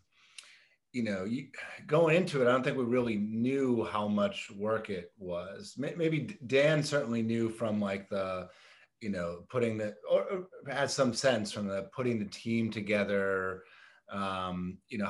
you 0.92 1.02
know 1.02 1.25
you 1.25 1.49
going 1.87 2.16
into 2.16 2.40
it 2.40 2.49
i 2.49 2.52
don't 2.52 2.62
think 2.62 2.76
we 2.76 2.84
really 2.84 3.16
knew 3.16 3.84
how 3.84 4.06
much 4.06 4.50
work 4.56 4.90
it 4.90 5.11
was. 5.18 5.75
Maybe 5.78 6.38
dan 6.46 6.82
certainly 6.82 7.22
knew 7.22 7.49
from 7.49 7.80
like 7.80 8.08
the 8.08 8.49
you 9.00 9.11
know 9.11 9.44
putting 9.49 9.78
the 9.78 9.94
or, 10.08 10.46
had 10.68 10.90
some 10.90 11.14
sense 11.14 11.50
from 11.50 11.66
the 11.66 11.88
putting 11.94 12.18
the 12.18 12.26
team 12.26 12.70
together 12.70 13.64
um 14.11 14.78
you 14.88 14.99
know 14.99 15.08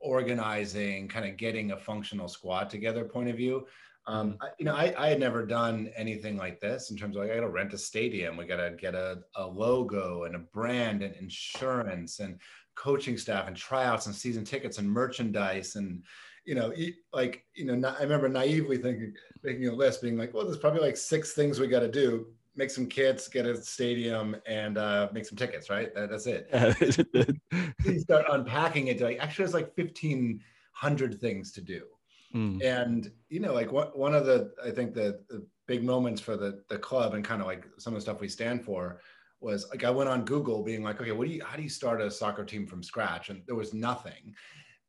organizing 0.00 1.08
kind 1.08 1.26
of 1.26 1.36
getting 1.36 1.72
a 1.72 1.76
functional 1.76 2.28
squad 2.28 2.70
together 2.70 3.04
point 3.04 3.28
of 3.28 3.36
view. 3.36 3.66
Um, 4.08 4.36
I, 4.40 4.48
you 4.58 4.64
know, 4.64 4.74
I, 4.74 4.94
I 4.96 5.08
had 5.08 5.18
never 5.18 5.44
done 5.44 5.90
anything 5.96 6.36
like 6.36 6.60
this 6.60 6.92
in 6.92 6.96
terms 6.96 7.16
of 7.16 7.22
like, 7.22 7.32
I 7.32 7.34
got 7.34 7.40
to 7.40 7.48
rent 7.48 7.72
a 7.74 7.78
stadium. 7.78 8.36
We 8.36 8.46
got 8.46 8.58
to 8.58 8.76
get 8.78 8.94
a, 8.94 9.18
a 9.34 9.44
logo 9.44 10.24
and 10.24 10.36
a 10.36 10.38
brand 10.38 11.02
and 11.02 11.12
insurance 11.16 12.20
and 12.20 12.38
coaching 12.76 13.18
staff 13.18 13.48
and 13.48 13.56
tryouts 13.56 14.06
and 14.06 14.14
season 14.14 14.44
tickets 14.44 14.78
and 14.78 14.88
merchandise. 14.88 15.74
And, 15.74 16.04
you 16.44 16.54
know, 16.54 16.72
like, 17.12 17.44
you 17.54 17.64
know, 17.64 17.88
I 17.88 18.02
remember 18.02 18.28
naively 18.28 18.78
thinking, 18.78 19.14
making 19.42 19.66
a 19.66 19.72
list 19.72 20.02
being 20.02 20.16
like, 20.16 20.32
well, 20.32 20.44
there's 20.44 20.58
probably 20.58 20.80
like 20.80 20.96
six 20.96 21.32
things 21.32 21.58
we 21.58 21.66
got 21.66 21.80
to 21.80 21.90
do. 21.90 22.26
make 22.54 22.70
some 22.70 22.86
kits, 22.86 23.28
get 23.28 23.46
a 23.46 23.60
stadium, 23.62 24.36
and 24.46 24.78
uh, 24.78 25.08
make 25.12 25.26
some 25.26 25.36
tickets. 25.36 25.68
Right, 25.68 25.94
that, 25.94 26.10
that's 26.10 26.26
it. 26.26 26.48
you 27.84 28.00
start 28.00 28.26
unpacking 28.30 28.86
it. 28.86 29.00
Like 29.00 29.18
actually, 29.18 29.44
there's 29.44 29.54
like 29.54 29.74
fifteen 29.74 30.40
hundred 30.72 31.20
things 31.20 31.52
to 31.52 31.60
do. 31.60 31.82
Mm. 32.34 32.62
And 32.64 33.10
you 33.28 33.40
know, 33.40 33.52
like 33.52 33.72
what 33.72 33.98
one 33.98 34.14
of 34.14 34.26
the 34.26 34.52
I 34.64 34.70
think 34.70 34.94
the, 34.94 35.20
the 35.28 35.46
big 35.66 35.84
moments 35.84 36.20
for 36.20 36.36
the 36.36 36.62
the 36.68 36.78
club 36.78 37.14
and 37.14 37.24
kind 37.24 37.40
of 37.40 37.46
like 37.46 37.66
some 37.78 37.94
of 37.94 37.98
the 37.98 38.02
stuff 38.02 38.20
we 38.20 38.28
stand 38.28 38.64
for 38.64 39.00
was 39.40 39.66
like 39.70 39.84
I 39.84 39.90
went 39.90 40.08
on 40.08 40.24
Google 40.24 40.62
being 40.62 40.82
like, 40.82 41.00
okay, 41.00 41.12
what 41.12 41.26
do 41.28 41.34
you 41.34 41.44
how 41.44 41.56
do 41.56 41.62
you 41.62 41.68
start 41.68 42.00
a 42.00 42.10
soccer 42.10 42.44
team 42.44 42.66
from 42.66 42.82
scratch? 42.82 43.28
And 43.30 43.42
there 43.46 43.56
was 43.56 43.74
nothing. 43.74 44.34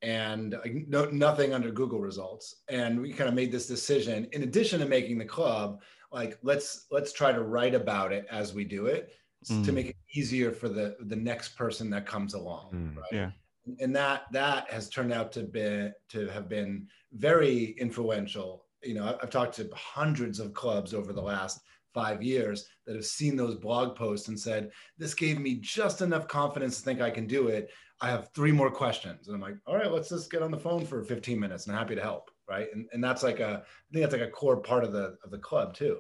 And 0.02 0.54
like, 0.64 0.86
no, 0.88 1.06
nothing 1.06 1.54
under 1.54 1.72
Google 1.72 2.00
results. 2.00 2.56
And 2.70 3.02
we 3.02 3.12
kind 3.14 3.28
of 3.28 3.34
made 3.36 3.52
this 3.52 3.68
decision, 3.68 4.28
in 4.32 4.44
addition 4.44 4.80
to 4.80 4.86
making 4.86 5.18
the 5.18 5.26
club, 5.26 5.82
like 6.12 6.38
let's 6.44 6.86
let's 6.92 7.12
try 7.12 7.32
to 7.32 7.44
write 7.44 7.74
about 7.76 8.12
it 8.14 8.26
as 8.32 8.54
we 8.54 8.64
do 8.64 8.86
it 8.88 9.10
Mm. 9.52 9.64
to 9.66 9.72
make 9.72 9.86
it 9.86 9.96
easier 10.16 10.52
for 10.52 10.68
the 10.68 10.98
the 11.02 11.16
next 11.16 11.50
person 11.56 11.92
that 11.92 12.08
comes 12.08 12.34
along. 12.34 12.72
Mm, 12.74 12.98
right? 12.98 13.06
Yeah. 13.12 13.32
and 13.80 13.96
that 13.96 14.24
that 14.32 14.68
has 14.70 14.90
turned 14.90 15.14
out 15.14 15.32
to 15.34 15.44
be 15.44 15.90
to 16.10 16.28
have 16.30 16.50
been 16.50 16.88
very 17.14 17.76
influential 17.80 18.66
you 18.84 18.96
know 18.96 19.16
i've 19.22 19.30
talked 19.30 19.56
to 19.56 19.70
hundreds 19.76 20.40
of 20.40 20.54
clubs 20.56 20.92
over 20.94 21.14
the 21.14 21.22
last 21.22 21.62
five 21.98 22.22
years 22.22 22.68
that 22.86 22.96
have 22.96 23.06
seen 23.06 23.36
those 23.36 23.56
blog 23.56 23.96
posts 23.96 24.28
and 24.28 24.40
said 24.40 24.70
this 25.00 25.16
gave 25.16 25.40
me 25.40 25.56
just 25.56 26.02
enough 26.02 26.28
confidence 26.28 26.78
to 26.78 26.84
think 26.84 27.02
i 27.02 27.10
can 27.10 27.26
do 27.26 27.48
it 27.48 27.72
i 28.02 28.08
have 28.08 28.30
three 28.36 28.52
more 28.52 28.70
questions 28.70 29.28
and 29.28 29.36
i'm 29.36 29.42
like 29.42 29.56
all 29.66 29.76
right 29.76 29.92
let's 29.92 30.10
just 30.10 30.30
get 30.30 30.44
on 30.44 30.52
the 30.52 30.60
phone 30.66 30.86
for 30.86 31.04
15 31.04 31.40
minutes 31.40 31.66
and 31.66 31.76
i'm 31.76 31.80
happy 31.80 31.96
to 31.96 32.02
help 32.02 32.30
right 32.48 32.68
and, 32.74 32.88
and 32.94 33.04
that's 33.04 33.24
like 33.24 33.40
a 33.40 33.64
i 33.66 33.88
think 33.92 34.04
that's 34.04 34.14
like 34.14 34.30
a 34.30 34.38
core 34.40 34.58
part 34.62 34.84
of 34.84 34.92
the 34.92 35.16
of 35.24 35.32
the 35.32 35.40
club 35.40 35.74
too 35.74 35.98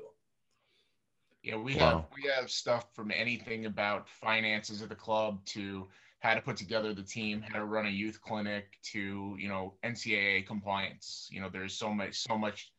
Yeah, 1.41 1.55
we 1.55 1.75
Wow. 1.75 1.79
have 1.79 2.05
we 2.15 2.29
have 2.29 2.51
stuff 2.51 2.85
from 2.93 3.09
anything 3.11 3.65
about 3.65 4.07
finances 4.09 4.81
of 4.83 4.89
the 4.89 4.95
club 5.07 5.43
to 5.55 5.87
how 6.19 6.33
to 6.35 6.41
put 6.41 6.57
together 6.57 6.93
the 6.93 7.03
team, 7.03 7.41
how 7.41 7.59
to 7.59 7.65
run 7.65 7.85
a 7.85 7.89
youth 7.89 8.19
clinic 8.21 8.65
to 8.91 9.35
you 9.39 9.47
know 9.47 9.63
NCAA 9.83 10.45
compliance. 10.45 11.27
You 11.31 11.41
know, 11.41 11.49
there's 11.49 11.73
so 11.73 11.93
much 11.93 12.15
so 12.29 12.37
much 12.37 12.71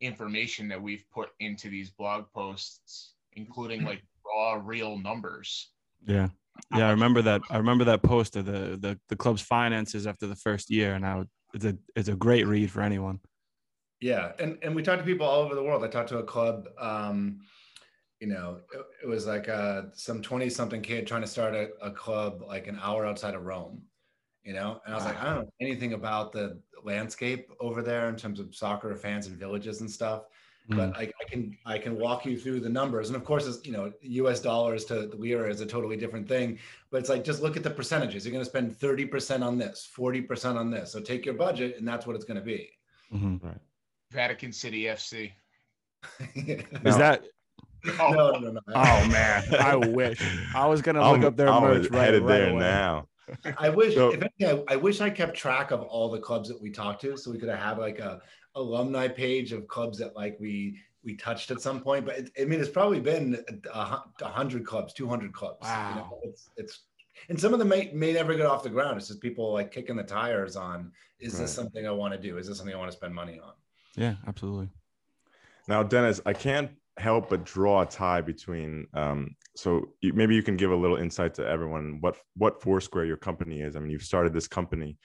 information 0.00 0.68
that 0.68 0.80
we've 0.80 1.04
put 1.10 1.30
into 1.40 1.68
these 1.68 1.90
blog 1.90 2.24
posts, 2.34 3.14
including 3.32 3.84
like 3.84 4.02
raw 4.26 4.60
real 4.62 4.98
numbers. 4.98 5.70
Yeah. 6.06 6.28
Yeah, 6.76 6.88
I 6.88 6.90
remember 6.90 7.22
that. 7.22 7.40
I 7.48 7.56
remember 7.56 7.84
that 7.84 8.02
post 8.02 8.36
of 8.36 8.44
the 8.44 8.76
the, 8.78 8.98
the 9.08 9.16
club's 9.16 9.40
finances 9.40 10.06
after 10.06 10.26
the 10.26 10.36
first 10.36 10.68
year, 10.68 10.94
and 10.94 11.06
I 11.06 11.16
would, 11.16 11.28
it's 11.54 11.64
a 11.64 11.78
it's 11.96 12.08
a 12.08 12.14
great 12.14 12.46
read 12.46 12.70
for 12.70 12.82
anyone. 12.82 13.20
Yeah, 14.00 14.32
and 14.38 14.58
and 14.60 14.74
we 14.74 14.82
talked 14.82 14.98
to 14.98 15.04
people 15.04 15.26
all 15.26 15.40
over 15.40 15.54
the 15.54 15.62
world. 15.62 15.84
I 15.84 15.88
talked 15.88 16.10
to 16.10 16.18
a 16.18 16.24
club. 16.24 16.66
Um, 16.78 17.40
you 18.18 18.26
know, 18.26 18.58
it, 18.74 18.84
it 19.04 19.06
was 19.06 19.26
like 19.26 19.48
uh, 19.48 19.82
some 19.94 20.20
twenty-something 20.20 20.82
kid 20.82 21.06
trying 21.06 21.22
to 21.22 21.26
start 21.26 21.54
a, 21.54 21.70
a 21.80 21.92
club 21.92 22.42
like 22.46 22.66
an 22.66 22.78
hour 22.82 23.06
outside 23.06 23.34
of 23.34 23.44
Rome. 23.44 23.82
You 24.44 24.54
know, 24.54 24.80
and 24.84 24.94
I 24.94 24.96
was 24.96 25.04
like, 25.04 25.20
I 25.22 25.24
don't 25.26 25.44
know 25.44 25.52
anything 25.60 25.92
about 25.92 26.32
the 26.32 26.58
landscape 26.82 27.50
over 27.60 27.82
there 27.82 28.08
in 28.08 28.16
terms 28.16 28.40
of 28.40 28.54
soccer 28.54 28.94
fans 28.96 29.26
and 29.26 29.36
villages 29.36 29.80
and 29.82 29.90
stuff. 29.90 30.22
But 30.68 30.96
I, 30.96 31.10
I 31.20 31.24
can 31.28 31.56
I 31.66 31.78
can 31.78 31.98
walk 31.98 32.24
you 32.24 32.38
through 32.38 32.60
the 32.60 32.68
numbers, 32.68 33.08
and 33.08 33.16
of 33.16 33.24
course, 33.24 33.44
it's, 33.44 33.66
you 33.66 33.72
know, 33.72 33.92
U.S. 34.02 34.38
dollars 34.38 34.84
to 34.84 35.08
the 35.08 35.16
lira 35.16 35.50
is 35.50 35.60
a 35.60 35.66
totally 35.66 35.96
different 35.96 36.28
thing. 36.28 36.60
But 36.92 36.98
it's 36.98 37.08
like 37.08 37.24
just 37.24 37.42
look 37.42 37.56
at 37.56 37.64
the 37.64 37.70
percentages. 37.70 38.24
You're 38.24 38.30
going 38.32 38.44
to 38.44 38.48
spend 38.48 38.76
thirty 38.76 39.04
percent 39.04 39.42
on 39.42 39.58
this, 39.58 39.88
forty 39.92 40.20
percent 40.22 40.56
on 40.56 40.70
this. 40.70 40.92
So 40.92 41.00
take 41.00 41.24
your 41.26 41.34
budget, 41.34 41.76
and 41.76 41.88
that's 41.88 42.06
what 42.06 42.14
it's 42.14 42.24
going 42.24 42.38
to 42.38 42.44
be. 42.44 42.70
Mhm. 43.12 43.58
Vatican 44.12 44.52
City 44.52 44.84
FC. 44.84 45.32
Is 46.36 46.64
Now- 46.84 46.98
that? 46.98 47.24
Oh, 47.98 48.12
no, 48.12 48.30
no, 48.38 48.50
no. 48.52 48.60
Oh 48.68 49.06
man, 49.08 49.42
I 49.58 49.74
wish 49.74 50.20
I 50.54 50.66
was 50.66 50.82
gonna 50.82 51.00
look 51.00 51.18
I'm, 51.20 51.24
up 51.24 51.36
their 51.36 51.48
I'm 51.48 51.62
merch 51.62 51.88
right, 51.90 52.04
headed 52.04 52.22
right 52.22 52.28
there 52.28 52.50
away. 52.50 52.60
now. 52.60 53.08
I 53.58 53.68
wish, 53.68 53.94
So- 53.94 54.12
if 54.12 54.20
anything, 54.22 54.64
I, 54.68 54.74
I 54.74 54.76
wish 54.76 55.00
I 55.00 55.10
kept 55.10 55.36
track 55.36 55.70
of 55.70 55.82
all 55.82 56.10
the 56.10 56.18
clubs 56.20 56.48
that 56.48 56.60
we 56.60 56.70
talked 56.70 57.00
to, 57.02 57.16
so 57.16 57.30
we 57.30 57.38
could 57.38 57.48
have 57.48 57.78
like 57.78 57.98
a 57.98 58.20
alumni 58.56 59.06
page 59.08 59.52
of 59.52 59.66
clubs 59.68 59.98
that 59.98 60.16
like 60.16 60.36
we 60.40 60.78
we 61.02 61.14
touched 61.16 61.50
at 61.50 61.60
some 61.60 61.80
point. 61.80 62.04
But 62.04 62.18
it, 62.18 62.30
I 62.40 62.44
mean, 62.44 62.60
it's 62.60 62.68
probably 62.68 63.00
been 63.00 63.42
a, 63.72 64.02
a 64.20 64.28
hundred 64.28 64.66
clubs, 64.66 64.92
two 64.92 65.08
hundred 65.08 65.32
clubs. 65.32 65.58
you 65.66 65.68
know? 65.74 66.08
Wow. 66.10 66.18
it's 66.22 66.50
it's 66.56 66.80
and 67.28 67.38
some 67.40 67.52
of 67.52 67.58
them 67.58 67.68
may 67.68 67.90
may 67.92 68.12
never 68.12 68.34
get 68.34 68.46
off 68.46 68.62
the 68.62 68.70
ground. 68.70 68.98
It's 68.98 69.08
just 69.08 69.20
people 69.20 69.52
like 69.52 69.70
kicking 69.72 69.96
the 69.96 70.02
tires 70.02 70.56
on. 70.56 70.92
Is 71.20 71.34
Right. 71.34 71.40
this 71.42 71.52
something 71.52 71.86
I 71.86 71.90
want 71.90 72.14
to 72.14 72.20
do? 72.20 72.38
Is 72.38 72.46
this 72.48 72.56
something 72.58 72.74
I 72.74 72.78
want 72.78 72.90
to 72.90 72.96
spend 72.96 73.14
money 73.14 73.38
on? 73.42 73.52
Yeah, 73.96 74.14
absolutely. 74.26 74.68
Now, 75.68 75.82
Dennis, 75.82 76.20
I 76.24 76.32
can't 76.32 76.70
help 76.96 77.28
but 77.30 77.44
draw 77.44 77.82
a 77.82 77.86
tie 77.86 78.20
between. 78.22 78.86
Um, 78.94 79.36
so 79.60 79.90
you, 80.00 80.14
maybe 80.14 80.34
you 80.34 80.42
can 80.42 80.56
give 80.56 80.70
a 80.70 80.76
little 80.76 80.96
insight 80.96 81.34
to 81.34 81.46
everyone 81.46 81.98
what 82.00 82.16
what 82.34 82.62
Foursquare 82.62 83.04
your 83.04 83.18
company 83.18 83.60
is. 83.60 83.76
I 83.76 83.80
mean, 83.80 83.90
you've 83.90 84.02
started 84.02 84.32
this 84.32 84.48
company, 84.48 84.96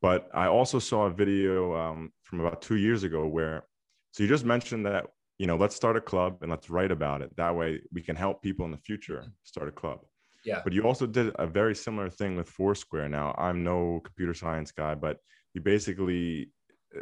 but 0.00 0.28
I 0.34 0.48
also 0.48 0.80
saw 0.80 1.06
a 1.06 1.10
video 1.10 1.76
um, 1.76 2.12
from 2.24 2.40
about 2.40 2.62
two 2.62 2.76
years 2.76 3.04
ago 3.04 3.26
where. 3.26 3.64
So 4.10 4.22
you 4.22 4.28
just 4.28 4.44
mentioned 4.44 4.84
that 4.86 5.06
you 5.38 5.46
know 5.46 5.56
let's 5.56 5.76
start 5.76 5.96
a 5.96 6.00
club 6.00 6.38
and 6.42 6.50
let's 6.50 6.68
write 6.68 6.90
about 6.90 7.22
it. 7.22 7.30
That 7.36 7.54
way 7.54 7.80
we 7.92 8.02
can 8.02 8.16
help 8.16 8.42
people 8.42 8.66
in 8.66 8.72
the 8.72 8.82
future 8.88 9.24
start 9.44 9.68
a 9.68 9.72
club. 9.72 10.00
Yeah. 10.44 10.60
But 10.64 10.72
you 10.72 10.82
also 10.82 11.06
did 11.06 11.32
a 11.38 11.46
very 11.46 11.74
similar 11.74 12.10
thing 12.10 12.36
with 12.36 12.48
Foursquare. 12.48 13.08
Now 13.08 13.34
I'm 13.38 13.62
no 13.62 14.00
computer 14.04 14.34
science 14.34 14.72
guy, 14.72 14.96
but 14.96 15.18
you 15.54 15.60
basically 15.60 16.50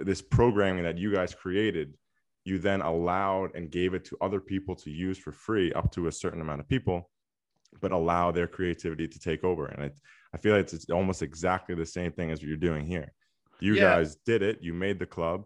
this 0.02 0.20
programming 0.20 0.84
that 0.84 0.98
you 0.98 1.12
guys 1.12 1.34
created 1.34 1.94
you 2.50 2.58
then 2.58 2.80
allowed 2.82 3.54
and 3.54 3.70
gave 3.70 3.94
it 3.94 4.04
to 4.04 4.16
other 4.20 4.40
people 4.40 4.74
to 4.74 4.90
use 4.90 5.16
for 5.16 5.32
free 5.32 5.72
up 5.72 5.90
to 5.92 6.08
a 6.08 6.12
certain 6.12 6.40
amount 6.40 6.60
of 6.60 6.68
people 6.68 7.08
but 7.80 7.92
allow 7.92 8.32
their 8.32 8.48
creativity 8.48 9.06
to 9.06 9.18
take 9.20 9.42
over 9.44 9.66
and 9.66 9.84
it, 9.84 9.94
i 10.34 10.36
feel 10.36 10.52
like 10.54 10.62
it's, 10.64 10.72
it's 10.74 10.90
almost 10.90 11.22
exactly 11.22 11.74
the 11.74 11.86
same 11.86 12.10
thing 12.12 12.30
as 12.32 12.40
what 12.40 12.48
you're 12.48 12.56
doing 12.70 12.84
here 12.84 13.12
you 13.60 13.74
Yeah. 13.74 13.82
guys 13.94 14.16
did 14.26 14.42
it 14.42 14.58
you 14.60 14.72
made 14.74 14.98
the 14.98 15.06
club 15.06 15.44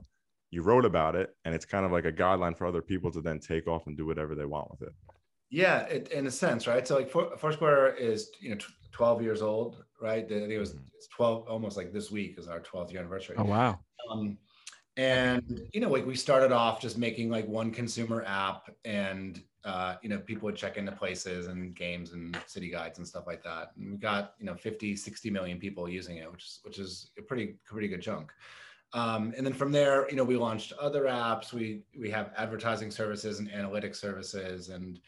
you 0.50 0.62
wrote 0.62 0.86
about 0.86 1.14
it 1.16 1.28
and 1.44 1.54
it's 1.54 1.66
kind 1.74 1.84
of 1.84 1.92
like 1.92 2.06
a 2.06 2.12
guideline 2.12 2.56
for 2.56 2.66
other 2.66 2.82
people 2.82 3.10
to 3.12 3.20
then 3.20 3.38
take 3.38 3.66
off 3.68 3.86
and 3.86 3.96
do 3.96 4.06
whatever 4.06 4.34
they 4.34 4.46
want 4.46 4.70
with 4.70 4.82
it 4.88 4.94
Yeah, 5.50 5.80
it, 5.96 6.08
in 6.18 6.26
a 6.26 6.30
sense, 6.30 6.66
right? 6.66 6.84
So 6.88 6.96
like 7.00 7.10
Four- 7.14 7.36
Foursquare 7.36 7.94
is 8.10 8.30
you 8.40 8.50
know 8.50 8.56
tw- 8.56 8.72
12 8.92 9.22
years 9.22 9.42
old, 9.42 9.70
right? 10.00 10.24
I 10.24 10.28
think 10.28 10.50
it 10.58 10.58
was 10.66 10.72
it's 10.96 11.08
12 11.16 11.48
almost 11.54 11.76
like 11.76 11.92
this 11.92 12.08
week 12.18 12.32
is 12.40 12.46
our 12.48 12.60
12th 12.60 12.90
year 12.92 13.00
anniversary. 13.02 13.36
Oh 13.38 13.44
wow. 13.56 13.72
Um, 14.10 14.38
and 14.96 15.68
you 15.72 15.80
know, 15.80 15.88
like 15.88 16.06
we 16.06 16.14
started 16.14 16.52
off 16.52 16.80
just 16.80 16.96
making 16.98 17.30
like 17.30 17.46
one 17.48 17.70
consumer 17.70 18.24
app, 18.26 18.70
and 18.84 19.42
uh, 19.64 19.96
you 20.02 20.08
know, 20.08 20.18
people 20.18 20.46
would 20.46 20.56
check 20.56 20.76
into 20.76 20.92
places 20.92 21.46
and 21.46 21.74
games 21.74 22.12
and 22.12 22.38
city 22.46 22.70
guides 22.70 22.98
and 22.98 23.06
stuff 23.06 23.26
like 23.26 23.42
that. 23.42 23.72
And 23.76 23.92
we 23.92 23.96
got 23.96 24.34
you 24.38 24.46
know 24.46 24.54
50, 24.54 24.94
60 24.94 25.30
million 25.30 25.58
people 25.58 25.88
using 25.88 26.18
it, 26.18 26.30
which 26.30 26.44
is 26.44 26.60
which 26.62 26.78
is 26.78 27.10
a 27.18 27.22
pretty 27.22 27.56
pretty 27.64 27.88
good 27.88 28.02
chunk. 28.02 28.32
Um, 28.92 29.34
and 29.36 29.44
then 29.44 29.52
from 29.52 29.72
there, 29.72 30.08
you 30.08 30.16
know, 30.16 30.22
we 30.22 30.36
launched 30.36 30.72
other 30.74 31.04
apps. 31.04 31.52
We 31.52 31.82
we 31.98 32.10
have 32.10 32.30
advertising 32.36 32.92
services 32.92 33.40
and 33.40 33.48
analytics 33.50 33.96
services, 33.96 34.68
and 34.68 35.00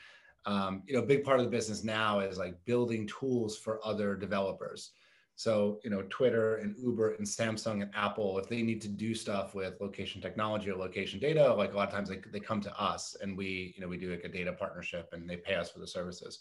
um, 0.47 0.83
you 0.87 0.95
know, 0.95 1.03
a 1.03 1.07
big 1.07 1.23
part 1.23 1.39
of 1.39 1.45
the 1.45 1.51
business 1.51 1.85
now 1.85 2.19
is 2.19 2.39
like 2.39 2.57
building 2.65 3.07
tools 3.07 3.57
for 3.57 3.79
other 3.85 4.17
developers. 4.17 4.91
So, 5.37 5.81
you 5.85 5.91
know, 5.91 6.03
Twitter 6.09 6.57
and 6.57 6.75
Uber 6.79 7.15
and 7.15 7.27
Samsung 7.27 7.83
and 7.83 7.91
Apple, 7.95 8.39
if 8.39 8.49
they 8.49 8.63
need 8.63 8.81
to 8.81 8.89
do 8.89 9.15
stuff 9.15 9.55
with 9.55 9.79
location 9.83 10.21
technology 10.21 10.71
or 10.71 10.77
location 10.77 11.21
data, 11.21 11.53
like 11.53 11.75
a 11.75 11.77
lot 11.77 11.89
of 11.89 11.95
times 11.95 12.09
they, 12.09 12.21
they 12.33 12.41
come 12.41 12.63
to 12.63 12.81
us 12.81 13.17
and 13.21 13.37
we, 13.37 13.75
you 13.77 13.83
know, 13.83 13.89
we 13.89 13.99
do 13.99 14.11
like 14.11 14.25
a 14.25 14.29
data 14.29 14.53
partnership 14.53 15.11
and 15.13 15.29
they 15.29 15.37
pay 15.37 15.55
us 15.55 15.71
for 15.71 15.79
the 15.79 15.87
services. 15.87 16.41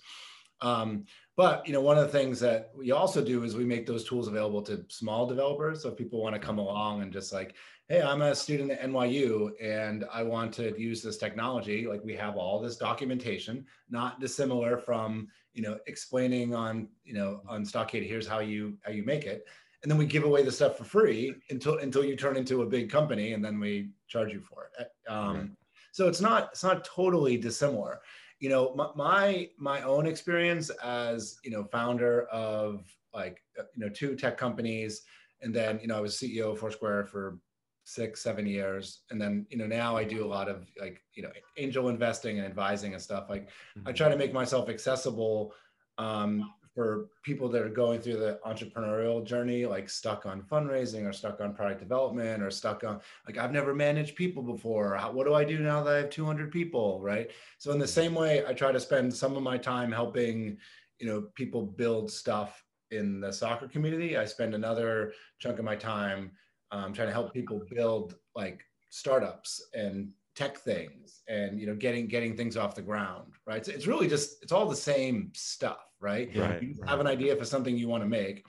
Um, 0.61 1.03
but, 1.35 1.67
you 1.67 1.73
know, 1.73 1.81
one 1.81 1.97
of 1.97 2.05
the 2.05 2.17
things 2.17 2.39
that 2.39 2.71
we 2.73 2.91
also 2.91 3.21
do 3.21 3.43
is 3.43 3.53
we 3.53 3.65
make 3.65 3.85
those 3.85 4.05
tools 4.05 4.29
available 4.29 4.61
to 4.61 4.85
small 4.87 5.27
developers. 5.27 5.83
So 5.83 5.89
if 5.89 5.97
people 5.97 6.23
want 6.23 6.33
to 6.33 6.39
come 6.39 6.57
along 6.57 7.01
and 7.01 7.11
just 7.11 7.33
like, 7.33 7.53
hey, 7.89 8.01
I'm 8.01 8.21
a 8.21 8.33
student 8.33 8.71
at 8.71 8.81
NYU 8.81 9.51
and 9.61 10.05
I 10.11 10.23
want 10.23 10.53
to 10.53 10.73
use 10.79 11.01
this 11.01 11.17
technology, 11.17 11.85
like 11.85 12.03
we 12.05 12.15
have 12.15 12.37
all 12.37 12.61
this 12.61 12.77
documentation, 12.77 13.65
not 13.89 14.21
dissimilar 14.21 14.77
from, 14.77 15.27
you 15.55 15.63
know 15.63 15.79
explaining 15.87 16.53
on 16.53 16.87
you 17.03 17.13
know 17.13 17.41
on 17.47 17.65
stockade 17.65 18.03
here's 18.03 18.27
how 18.27 18.39
you 18.39 18.77
how 18.83 18.91
you 18.91 19.03
make 19.03 19.25
it. 19.25 19.47
And 19.81 19.91
then 19.91 19.97
we 19.99 20.05
give 20.05 20.23
away 20.23 20.41
the 20.43 20.51
stuff 20.51 20.77
for 20.77 20.83
free 20.83 21.33
until 21.49 21.77
until 21.79 22.03
you 22.05 22.15
turn 22.15 22.37
into 22.37 22.61
a 22.61 22.65
big 22.65 22.89
company 22.89 23.33
and 23.33 23.43
then 23.43 23.59
we 23.59 23.89
charge 24.07 24.31
you 24.31 24.41
for 24.41 24.69
it. 24.79 24.87
Um, 25.09 25.35
Right. 25.35 25.49
so 25.91 26.07
it's 26.07 26.21
not 26.21 26.49
it's 26.51 26.63
not 26.63 26.85
totally 26.85 27.37
dissimilar. 27.37 28.01
You 28.39 28.49
know 28.49 28.73
my, 28.75 28.89
my 28.95 29.49
my 29.57 29.81
own 29.81 30.05
experience 30.05 30.69
as 30.83 31.39
you 31.43 31.51
know 31.51 31.63
founder 31.63 32.23
of 32.27 32.85
like 33.13 33.41
uh, 33.59 33.63
you 33.75 33.85
know 33.85 33.89
two 33.89 34.15
tech 34.15 34.37
companies 34.37 35.01
and 35.41 35.53
then 35.53 35.79
you 35.81 35.87
know 35.87 35.97
i 35.97 36.01
was 36.01 36.15
ceo 36.15 36.51
of 36.51 36.59
foursquare 36.59 37.05
for 37.05 37.39
six 37.85 38.21
seven 38.21 38.45
years 38.45 39.01
and 39.11 39.21
then 39.21 39.45
you 39.49 39.57
know 39.57 39.67
now 39.67 39.95
i 39.95 40.03
do 40.03 40.25
a 40.25 40.27
lot 40.27 40.49
of 40.49 40.67
like 40.81 41.01
you 41.13 41.21
know 41.23 41.29
angel 41.57 41.87
investing 41.89 42.39
and 42.39 42.45
advising 42.45 42.93
and 42.93 43.01
stuff 43.01 43.29
like 43.29 43.49
I 43.85 43.91
try 43.91 44.09
to 44.09 44.17
make 44.17 44.33
myself 44.33 44.69
accessible 44.69 45.53
um, 45.97 46.51
for 46.73 47.07
people 47.23 47.47
that 47.49 47.61
are 47.61 47.69
going 47.69 48.01
through 48.01 48.17
the 48.17 48.39
entrepreneurial 48.45 49.23
journey, 49.23 49.65
like 49.65 49.89
stuck 49.89 50.25
on 50.25 50.41
fundraising 50.41 51.07
or 51.07 51.13
stuck 51.13 51.39
on 51.39 51.53
product 51.53 51.79
development 51.79 52.43
or 52.43 52.51
stuck 52.51 52.83
on 52.83 52.99
like 53.25 53.37
I've 53.37 53.53
never 53.53 53.73
managed 53.73 54.15
people 54.15 54.43
before. 54.43 54.95
How, 54.95 55.11
what 55.11 55.25
do 55.25 55.33
I 55.33 55.45
do 55.45 55.59
now 55.59 55.81
that 55.83 55.93
I 55.93 55.97
have 55.99 56.09
200 56.09 56.51
people, 56.51 56.99
right? 57.01 57.31
So 57.59 57.71
in 57.71 57.79
the 57.79 57.87
same 57.87 58.13
way, 58.13 58.45
I 58.45 58.53
try 58.53 58.73
to 58.73 58.79
spend 58.79 59.13
some 59.13 59.37
of 59.37 59.43
my 59.43 59.57
time 59.57 59.91
helping, 59.91 60.57
you 60.99 61.07
know, 61.07 61.21
people 61.35 61.65
build 61.65 62.11
stuff 62.11 62.61
in 62.91 63.21
the 63.21 63.31
soccer 63.31 63.69
community. 63.69 64.17
I 64.17 64.25
spend 64.25 64.53
another 64.53 65.13
chunk 65.39 65.59
of 65.59 65.65
my 65.65 65.75
time 65.77 66.31
um, 66.75 66.93
trying 66.93 67.07
to 67.07 67.13
help 67.13 67.33
people 67.33 67.61
build 67.71 68.15
like 68.35 68.63
startups 68.89 69.69
and 69.73 70.09
tech 70.35 70.57
things 70.57 71.21
and 71.29 71.59
you 71.59 71.65
know 71.65 71.75
getting 71.75 72.07
getting 72.07 72.35
things 72.35 72.57
off 72.57 72.75
the 72.75 72.81
ground 72.81 73.31
right? 73.47 73.57
It's, 73.57 73.69
it's 73.69 73.87
really 73.87 74.07
just 74.07 74.43
it's 74.43 74.51
all 74.51 74.67
the 74.67 74.75
same 74.75 75.31
stuff 75.33 75.79
right? 76.01 76.29
Right, 76.35 76.61
you 76.61 76.75
right. 76.79 76.89
have 76.89 76.99
an 76.99 77.07
idea 77.07 77.35
for 77.35 77.45
something 77.45 77.77
you 77.77 77.87
want 77.87 78.03
to 78.03 78.09
make. 78.09 78.45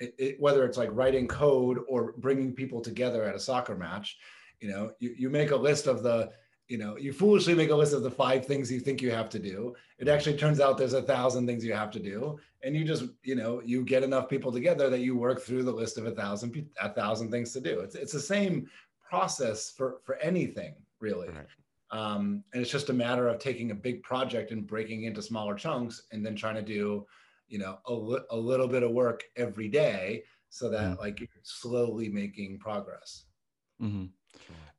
It, 0.00 0.14
it, 0.18 0.40
whether 0.40 0.64
it's 0.66 0.76
like 0.76 0.90
writing 0.92 1.26
code 1.26 1.78
or 1.88 2.14
bringing 2.18 2.52
people 2.52 2.80
together 2.82 3.24
at 3.24 3.34
a 3.34 3.38
soccer 3.38 3.74
match 3.76 4.16
you 4.60 4.68
know 4.68 4.92
you, 4.98 5.14
you 5.16 5.30
make 5.30 5.52
a 5.52 5.56
list 5.56 5.86
of 5.86 6.02
the 6.02 6.30
you 6.68 6.78
know 6.78 6.96
you 6.96 7.12
foolishly 7.12 7.54
make 7.54 7.70
a 7.70 7.74
list 7.74 7.92
of 7.92 8.02
the 8.02 8.10
five 8.10 8.44
things 8.44 8.70
you 8.72 8.80
think 8.80 9.00
you 9.00 9.10
have 9.10 9.28
to 9.30 9.38
do. 9.38 9.74
It 9.98 10.08
actually 10.08 10.36
turns 10.36 10.60
out 10.60 10.76
there's 10.76 10.92
a 10.92 11.02
thousand 11.02 11.46
things 11.46 11.64
you 11.64 11.72
have 11.72 11.90
to 11.92 12.00
do 12.00 12.38
and 12.66 12.74
you 12.74 12.84
just 12.84 13.04
you 13.22 13.36
know 13.36 13.62
you 13.64 13.84
get 13.84 14.02
enough 14.02 14.28
people 14.28 14.52
together 14.52 14.90
that 14.90 15.00
you 15.00 15.16
work 15.16 15.40
through 15.40 15.62
the 15.62 15.72
list 15.72 15.98
of 15.98 16.06
a 16.06 16.10
thousand 16.10 16.68
a 16.80 16.88
thousand 16.90 17.30
things 17.30 17.52
to 17.52 17.60
do. 17.60 17.80
It's, 17.80 17.94
it's 17.94 18.12
the 18.12 18.20
same 18.20 18.68
process 19.08 19.70
for 19.70 19.98
for 20.04 20.16
anything 20.16 20.74
really. 21.00 21.28
Right. 21.28 21.46
um, 21.90 22.42
and 22.52 22.62
it's 22.62 22.70
just 22.70 22.90
a 22.90 22.92
matter 22.92 23.28
of 23.28 23.38
taking 23.38 23.70
a 23.70 23.74
big 23.74 24.02
project 24.02 24.50
and 24.50 24.66
breaking 24.66 25.04
into 25.04 25.22
smaller 25.22 25.54
chunks 25.54 26.02
and 26.10 26.26
then 26.26 26.34
trying 26.34 26.56
to 26.56 26.62
do 26.62 27.06
you 27.48 27.58
know 27.58 27.78
a, 27.86 27.94
li- 27.94 28.26
a 28.30 28.36
little 28.36 28.66
bit 28.66 28.82
of 28.82 28.90
work 28.90 29.22
every 29.36 29.68
day 29.68 30.24
so 30.48 30.68
that 30.68 30.98
like 30.98 31.20
you're 31.20 31.28
slowly 31.42 32.08
making 32.08 32.58
progress 32.58 33.24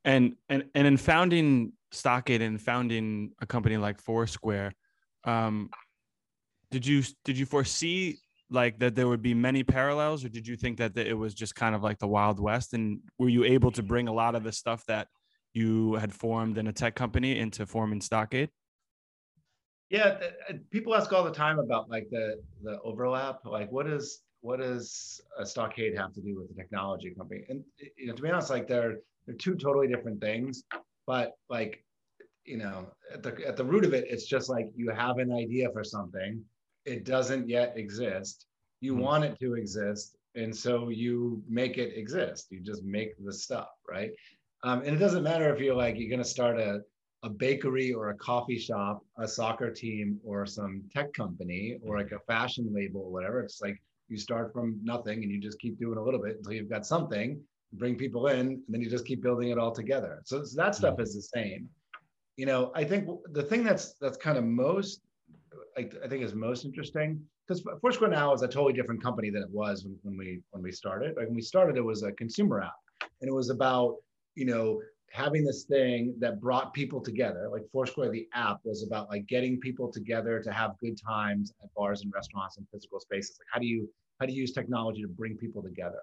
And 0.04 0.36
and 0.48 0.64
and 0.74 0.86
in 0.86 0.96
founding 0.96 1.72
Stockade 1.92 2.42
and 2.42 2.60
founding 2.60 3.32
a 3.40 3.46
company 3.46 3.76
like 3.76 4.00
Foursquare, 4.00 4.72
um, 5.24 5.70
did 6.70 6.86
you 6.86 7.02
did 7.24 7.38
you 7.38 7.46
foresee 7.46 8.18
like 8.50 8.78
that 8.78 8.94
there 8.94 9.08
would 9.08 9.22
be 9.22 9.34
many 9.34 9.62
parallels, 9.62 10.24
or 10.24 10.28
did 10.28 10.46
you 10.46 10.56
think 10.56 10.78
that 10.78 10.96
it 10.96 11.16
was 11.16 11.34
just 11.34 11.54
kind 11.54 11.74
of 11.74 11.82
like 11.82 11.98
the 11.98 12.06
Wild 12.06 12.40
West? 12.40 12.72
And 12.72 13.00
were 13.18 13.28
you 13.28 13.44
able 13.44 13.70
to 13.72 13.82
bring 13.82 14.08
a 14.08 14.12
lot 14.12 14.34
of 14.34 14.44
the 14.44 14.52
stuff 14.52 14.84
that 14.86 15.08
you 15.52 15.94
had 15.94 16.12
formed 16.12 16.58
in 16.58 16.66
a 16.66 16.72
tech 16.72 16.94
company 16.94 17.38
into 17.38 17.66
forming 17.66 18.00
Stockade? 18.00 18.50
Yeah, 19.90 20.18
th- 20.18 20.32
uh, 20.50 20.52
people 20.70 20.94
ask 20.94 21.12
all 21.12 21.24
the 21.24 21.32
time 21.32 21.58
about 21.58 21.88
like 21.88 22.08
the 22.10 22.40
the 22.62 22.80
overlap. 22.82 23.44
Like, 23.44 23.70
what 23.72 23.86
is 23.86 24.22
what 24.40 24.60
does 24.60 25.20
a 25.38 25.44
stockade 25.44 25.96
have 25.96 26.12
to 26.14 26.20
do 26.20 26.38
with 26.38 26.48
the 26.48 26.54
technology 26.54 27.10
company? 27.10 27.44
And 27.48 27.64
you 27.96 28.06
know, 28.06 28.14
to 28.14 28.22
be 28.22 28.30
honest, 28.30 28.50
like 28.50 28.68
they're 28.68 28.96
they're 29.28 29.36
two 29.36 29.54
totally 29.54 29.86
different 29.86 30.20
things. 30.20 30.64
But 31.06 31.34
like, 31.50 31.84
you 32.44 32.56
know, 32.56 32.86
at 33.12 33.22
the 33.22 33.46
at 33.46 33.56
the 33.58 33.64
root 33.64 33.84
of 33.84 33.92
it, 33.92 34.06
it's 34.08 34.26
just 34.26 34.48
like 34.48 34.70
you 34.74 34.90
have 34.90 35.18
an 35.18 35.30
idea 35.30 35.68
for 35.70 35.84
something, 35.84 36.42
it 36.86 37.04
doesn't 37.04 37.46
yet 37.46 37.76
exist. 37.76 38.46
You 38.80 38.94
Mhm. 38.94 39.00
want 39.00 39.24
it 39.24 39.38
to 39.40 39.54
exist, 39.54 40.16
and 40.34 40.54
so 40.54 40.88
you 40.88 41.42
make 41.46 41.76
it 41.76 41.94
exist. 41.94 42.50
You 42.50 42.60
just 42.60 42.84
make 42.84 43.10
the 43.22 43.32
stuff, 43.32 43.68
right? 43.86 44.12
Um, 44.62 44.78
and 44.80 44.96
it 44.96 44.98
doesn't 44.98 45.22
matter 45.22 45.54
if 45.54 45.60
you're 45.60 45.74
like 45.74 45.98
you're 45.98 46.08
going 46.08 46.22
to 46.22 46.36
start 46.38 46.58
a 46.58 46.82
a 47.24 47.28
bakery 47.28 47.92
or 47.92 48.10
a 48.10 48.16
coffee 48.16 48.58
shop, 48.58 49.04
a 49.18 49.26
soccer 49.26 49.72
team, 49.72 50.20
or 50.24 50.46
some 50.46 50.84
tech 50.94 51.12
company, 51.12 51.76
or 51.82 51.98
like 51.98 52.12
a 52.12 52.20
fashion 52.20 52.72
label 52.72 53.00
or 53.02 53.10
whatever. 53.10 53.40
It's 53.42 53.60
like 53.60 53.76
you 54.08 54.16
start 54.16 54.52
from 54.52 54.80
nothing 54.84 55.22
and 55.22 55.30
you 55.32 55.40
just 55.40 55.58
keep 55.58 55.78
doing 55.80 55.98
a 55.98 56.02
little 56.02 56.22
bit 56.22 56.36
until 56.36 56.52
you've 56.52 56.70
got 56.70 56.86
something, 56.86 57.44
bring 57.72 57.96
people 57.96 58.28
in, 58.28 58.38
and 58.38 58.62
then 58.68 58.80
you 58.80 58.88
just 58.88 59.06
keep 59.06 59.22
building 59.22 59.50
it 59.50 59.58
all 59.58 59.72
together. 59.72 60.20
So, 60.24 60.44
so 60.44 60.56
that 60.56 60.74
stuff 60.74 61.00
is 61.00 61.14
the 61.14 61.22
same. 61.22 61.68
You 62.36 62.46
know, 62.46 62.70
I 62.74 62.84
think 62.84 63.08
the 63.32 63.42
thing 63.42 63.64
that's 63.64 63.94
that's 64.00 64.16
kind 64.16 64.38
of 64.38 64.44
most, 64.44 65.02
I, 65.76 65.88
I 66.04 66.08
think 66.08 66.22
is 66.22 66.34
most 66.34 66.64
interesting 66.64 67.20
because 67.46 67.64
Foursquare 67.80 68.10
now 68.10 68.32
is 68.32 68.42
a 68.42 68.48
totally 68.48 68.72
different 68.72 69.02
company 69.02 69.30
than 69.30 69.42
it 69.42 69.50
was 69.50 69.84
when, 69.84 69.96
when 70.02 70.16
we 70.16 70.40
when 70.50 70.62
we 70.62 70.72
started. 70.72 71.16
Like 71.16 71.26
when 71.26 71.34
we 71.34 71.42
started, 71.42 71.76
it 71.76 71.84
was 71.84 72.02
a 72.02 72.12
consumer 72.12 72.62
app, 72.62 72.76
and 73.20 73.28
it 73.28 73.34
was 73.34 73.50
about 73.50 73.96
you 74.34 74.46
know 74.46 74.80
having 75.10 75.44
this 75.44 75.64
thing 75.64 76.14
that 76.18 76.40
brought 76.40 76.74
people 76.74 77.00
together 77.00 77.48
like 77.50 77.62
foursquare 77.72 78.10
the 78.10 78.28
app 78.34 78.58
was 78.64 78.82
about 78.82 79.08
like 79.08 79.26
getting 79.26 79.58
people 79.58 79.90
together 79.90 80.40
to 80.40 80.52
have 80.52 80.72
good 80.80 81.00
times 81.00 81.52
at 81.62 81.72
bars 81.74 82.02
and 82.02 82.12
restaurants 82.14 82.58
and 82.58 82.66
physical 82.70 83.00
spaces 83.00 83.38
like 83.40 83.46
how 83.50 83.58
do 83.58 83.66
you 83.66 83.88
how 84.20 84.26
do 84.26 84.32
you 84.32 84.40
use 84.42 84.52
technology 84.52 85.00
to 85.00 85.08
bring 85.08 85.34
people 85.36 85.62
together 85.62 86.00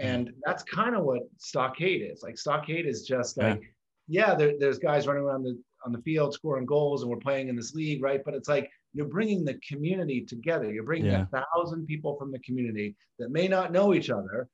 and 0.00 0.32
that's 0.44 0.62
kind 0.64 0.96
of 0.96 1.04
what 1.04 1.22
stockade 1.38 2.02
is. 2.10 2.22
Like 2.22 2.38
stockade 2.38 2.86
is 2.86 3.06
just 3.06 3.36
like 3.36 3.62
yeah, 4.08 4.34
there, 4.34 4.54
there's 4.58 4.78
guys 4.78 5.06
running 5.06 5.22
around 5.22 5.44
the 5.44 5.56
on 5.86 5.92
the 5.92 6.02
field 6.02 6.34
scoring 6.34 6.66
goals 6.66 7.02
and 7.02 7.10
we're 7.10 7.16
playing 7.18 7.48
in 7.48 7.56
this 7.56 7.74
league 7.74 8.02
right? 8.02 8.22
But 8.24 8.34
it's 8.34 8.48
like 8.48 8.70
you're 8.92 9.06
bringing 9.06 9.44
the 9.44 9.54
community 9.66 10.22
together. 10.22 10.72
You're 10.72 10.82
bringing 10.84 11.12
Yeah. 11.12 11.26
a 11.32 11.42
thousand 11.54 11.86
people 11.86 12.16
from 12.16 12.32
the 12.32 12.38
community 12.40 12.96
that 13.18 13.30
may 13.30 13.46
not 13.48 13.72
know 13.72 13.94
each 13.94 14.10
other 14.10 14.48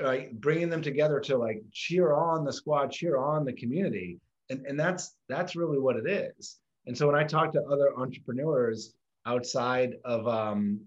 right? 0.00 0.38
Bringing 0.40 0.68
them 0.68 0.82
together 0.82 1.20
to 1.20 1.36
like 1.38 1.62
cheer 1.72 2.12
on 2.12 2.44
the 2.44 2.52
squad 2.52 2.90
cheer 2.90 3.16
on 3.16 3.44
the 3.44 3.52
community. 3.52 4.18
And 4.50 4.66
and 4.66 4.78
that's 4.78 5.14
that's 5.28 5.56
really 5.56 5.78
what 5.78 5.96
it 5.96 6.08
is. 6.08 6.58
And 6.86 6.96
so 6.96 7.06
when 7.06 7.16
i 7.16 7.24
talk 7.24 7.52
to 7.52 7.62
other 7.62 7.96
entrepreneurs 7.96 8.94
outside 9.26 9.94
of 10.04 10.26
um 10.26 10.80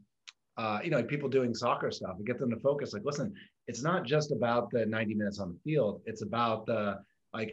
uh 0.58 0.80
you 0.84 0.90
know 0.92 1.02
people 1.04 1.30
doing 1.30 1.54
soccer 1.54 1.92
stuff 1.92 2.16
and 2.18 2.26
get 2.28 2.38
them 2.40 2.50
to 2.50 2.60
focus. 2.60 2.94
Like 2.94 3.06
listen 3.06 3.34
it's 3.72 3.84
not 3.92 4.02
just 4.06 4.30
about 4.34 4.70
the 4.72 4.86
90 4.86 5.16
minutes 5.16 5.40
on 5.40 5.48
the 5.54 5.60
field 5.68 6.02
it's 6.06 6.24
about 6.30 6.66
the 6.66 7.00
like 7.34 7.50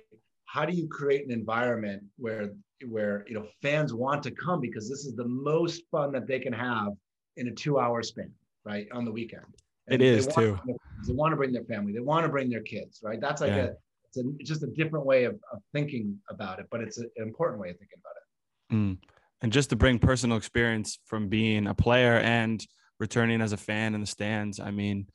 how 0.47 0.65
do 0.69 0.73
you 0.81 0.87
create 0.89 1.25
an 1.27 1.31
environment 1.43 2.03
where 2.25 2.51
where 2.95 3.25
you 3.29 3.35
know 3.37 3.47
fans 3.63 3.91
want 3.95 4.21
to 4.25 4.33
come 4.33 4.61
because 4.61 4.89
this 4.93 5.03
is 5.09 5.15
the 5.15 5.29
most 5.49 5.83
fun 5.93 6.11
that 6.17 6.27
they 6.27 6.41
can 6.47 6.53
have 6.53 6.89
in 7.37 7.47
a 7.49 7.55
two 7.63 7.79
hour 7.79 8.03
span 8.03 8.31
right 8.65 8.87
on 8.93 9.05
the 9.05 9.13
weekend 9.21 9.47
It 9.87 9.99
they 9.99 10.19
too. 10.19 10.57
to- 10.57 10.79
they 11.07 11.15
want 11.23 11.31
to 11.33 11.37
bring 11.37 11.53
their 11.53 11.69
family 11.73 11.93
they 11.93 12.01
want 12.13 12.25
to 12.27 12.33
bring 12.37 12.49
their 12.55 12.63
kids 12.75 12.95
right 13.09 13.21
that's 13.21 13.41
like 13.41 13.53
Yeah. 13.53 13.67
a 13.67 13.71
it's 14.07 14.17
a, 14.17 14.25
it's 14.41 14.49
just 14.55 14.63
a 14.65 14.73
different 14.81 15.05
way 15.13 15.21
of, 15.31 15.35
of 15.53 15.59
thinking 15.75 16.07
about 16.35 16.59
it 16.61 16.67
but 16.73 16.81
it's 16.85 16.99
a, 16.99 17.07
an 17.21 17.25
important 17.31 17.61
way 17.63 17.71
of 17.71 17.77
thinking 17.79 18.01
about 18.03 18.17
it 18.21 18.27
Mm. 18.71 18.99
And 19.41 19.51
just 19.59 19.71
to 19.71 19.77
bring 19.77 19.99
personal 19.99 20.37
experience 20.37 20.99
from 21.07 21.29
being 21.29 21.67
a 21.69 21.75
player 21.75 22.17
and 22.19 22.59
returning 22.99 23.41
as 23.41 23.53
a 23.53 23.57
fan 23.57 23.95
in 23.95 24.01
the 24.03 24.07
stands, 24.07 24.59
I 24.61 24.71
mean, 24.73 25.07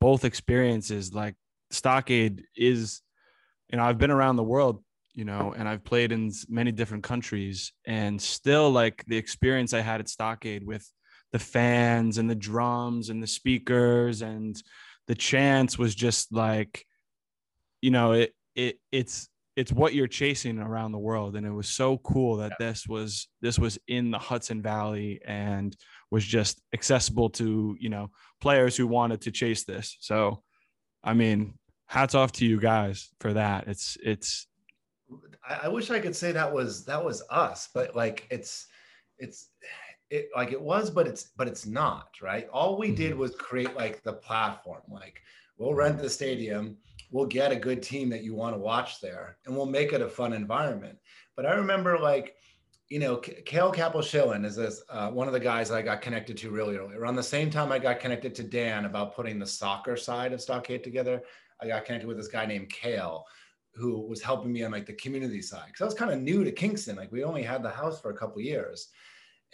both 0.00 0.24
experiences, 0.24 1.12
like 1.12 1.34
Stockade 1.70 2.44
is, 2.56 3.02
you 3.70 3.78
know, 3.78 3.84
I've 3.84 3.98
been 3.98 4.10
around 4.10 4.36
the 4.36 4.42
world, 4.42 4.82
you 5.14 5.24
know, 5.24 5.54
and 5.56 5.68
I've 5.68 5.84
played 5.84 6.12
in 6.12 6.30
many 6.48 6.72
different 6.72 7.04
countries, 7.04 7.72
and 7.86 8.20
still 8.20 8.70
like 8.70 9.04
the 9.06 9.16
experience 9.16 9.74
I 9.74 9.80
had 9.80 10.00
at 10.00 10.08
Stockade 10.08 10.64
with 10.66 10.90
the 11.32 11.38
fans 11.38 12.18
and 12.18 12.30
the 12.30 12.34
drums 12.34 13.10
and 13.10 13.22
the 13.22 13.26
speakers 13.26 14.22
and 14.22 14.60
the 15.08 15.14
chants 15.14 15.78
was 15.78 15.94
just 15.94 16.32
like, 16.32 16.84
you 17.80 17.90
know, 17.90 18.12
it, 18.12 18.32
it, 18.54 18.78
it's, 18.92 19.28
it's 19.58 19.72
what 19.72 19.92
you're 19.92 20.06
chasing 20.06 20.60
around 20.60 20.92
the 20.92 20.98
world. 20.98 21.34
And 21.34 21.44
it 21.44 21.50
was 21.50 21.68
so 21.68 21.98
cool 21.98 22.36
that 22.36 22.52
this 22.60 22.86
was 22.86 23.28
this 23.40 23.58
was 23.58 23.76
in 23.88 24.12
the 24.12 24.18
hudson 24.18 24.62
valley 24.62 25.20
and 25.26 25.76
was 26.12 26.24
just 26.24 26.62
accessible 26.72 27.28
to 27.30 27.76
you 27.80 27.88
know 27.88 28.10
players 28.40 28.76
who 28.76 28.86
wanted 28.86 29.20
to 29.22 29.32
chase 29.32 29.64
this. 29.64 29.96
So 30.00 30.42
i 31.04 31.14
mean 31.14 31.54
hats 31.86 32.14
off 32.14 32.32
to 32.32 32.46
you 32.46 32.60
guys 32.60 33.10
for 33.18 33.32
that. 33.32 33.66
It's 33.66 33.96
it's 34.02 34.46
I, 35.48 35.60
I 35.64 35.68
wish 35.68 35.90
I 35.90 35.98
could 35.98 36.14
say 36.14 36.30
that 36.32 36.52
was 36.52 36.84
that 36.84 37.04
was 37.04 37.24
us, 37.30 37.68
but 37.74 37.96
like 37.96 38.26
it's 38.30 38.66
it's 39.18 39.48
it 40.10 40.28
like 40.36 40.52
it 40.52 40.60
was, 40.60 40.90
but 40.90 41.08
it's 41.08 41.30
but 41.36 41.48
it's 41.48 41.66
not, 41.66 42.10
right? 42.22 42.48
All 42.52 42.78
we 42.78 42.92
did 42.94 43.12
mm-hmm. 43.12 43.20
was 43.20 43.34
create 43.34 43.74
like 43.74 44.02
the 44.04 44.12
platform. 44.12 44.82
Like 44.88 45.20
we'll 45.56 45.74
rent 45.74 45.98
the 45.98 46.10
stadium, 46.10 46.76
we'll 47.10 47.26
get 47.26 47.52
a 47.52 47.56
good 47.56 47.82
team 47.82 48.08
that 48.10 48.22
you 48.22 48.34
want 48.34 48.54
to 48.54 48.60
watch 48.60 49.00
there, 49.00 49.38
and 49.46 49.56
we'll 49.56 49.66
make 49.66 49.92
it 49.92 50.02
a 50.02 50.08
fun 50.08 50.32
environment. 50.32 50.98
But 51.36 51.46
I 51.46 51.54
remember 51.54 51.98
like 51.98 52.34
you 52.88 52.98
know, 52.98 53.18
Kale 53.18 53.70
Kaplan 53.70 54.44
is 54.46 54.56
this, 54.56 54.82
uh, 54.88 55.10
one 55.10 55.26
of 55.26 55.34
the 55.34 55.40
guys 55.40 55.70
I 55.70 55.82
got 55.82 56.00
connected 56.00 56.38
to 56.38 56.50
really 56.50 56.76
early. 56.76 56.96
Around 56.96 57.16
the 57.16 57.22
same 57.22 57.50
time 57.50 57.70
I 57.70 57.78
got 57.78 58.00
connected 58.00 58.34
to 58.36 58.42
Dan 58.42 58.86
about 58.86 59.14
putting 59.14 59.38
the 59.38 59.46
soccer 59.46 59.94
side 59.96 60.32
of 60.32 60.40
Stockade 60.40 60.82
together, 60.82 61.22
I 61.60 61.66
got 61.66 61.84
connected 61.84 62.06
with 62.06 62.16
this 62.16 62.28
guy 62.28 62.46
named 62.46 62.70
Kale, 62.70 63.24
who 63.74 64.06
was 64.06 64.22
helping 64.22 64.52
me 64.52 64.62
on 64.62 64.72
like 64.72 64.86
the 64.86 64.94
community 64.94 65.42
side 65.42 65.66
because 65.66 65.82
I 65.82 65.84
was 65.84 65.94
kind 65.94 66.10
of 66.10 66.20
new 66.20 66.44
to 66.44 66.52
Kingston. 66.52 66.96
Like 66.96 67.12
we 67.12 67.24
only 67.24 67.42
had 67.42 67.62
the 67.62 67.70
house 67.70 68.00
for 68.00 68.10
a 68.10 68.16
couple 68.16 68.40
years, 68.40 68.88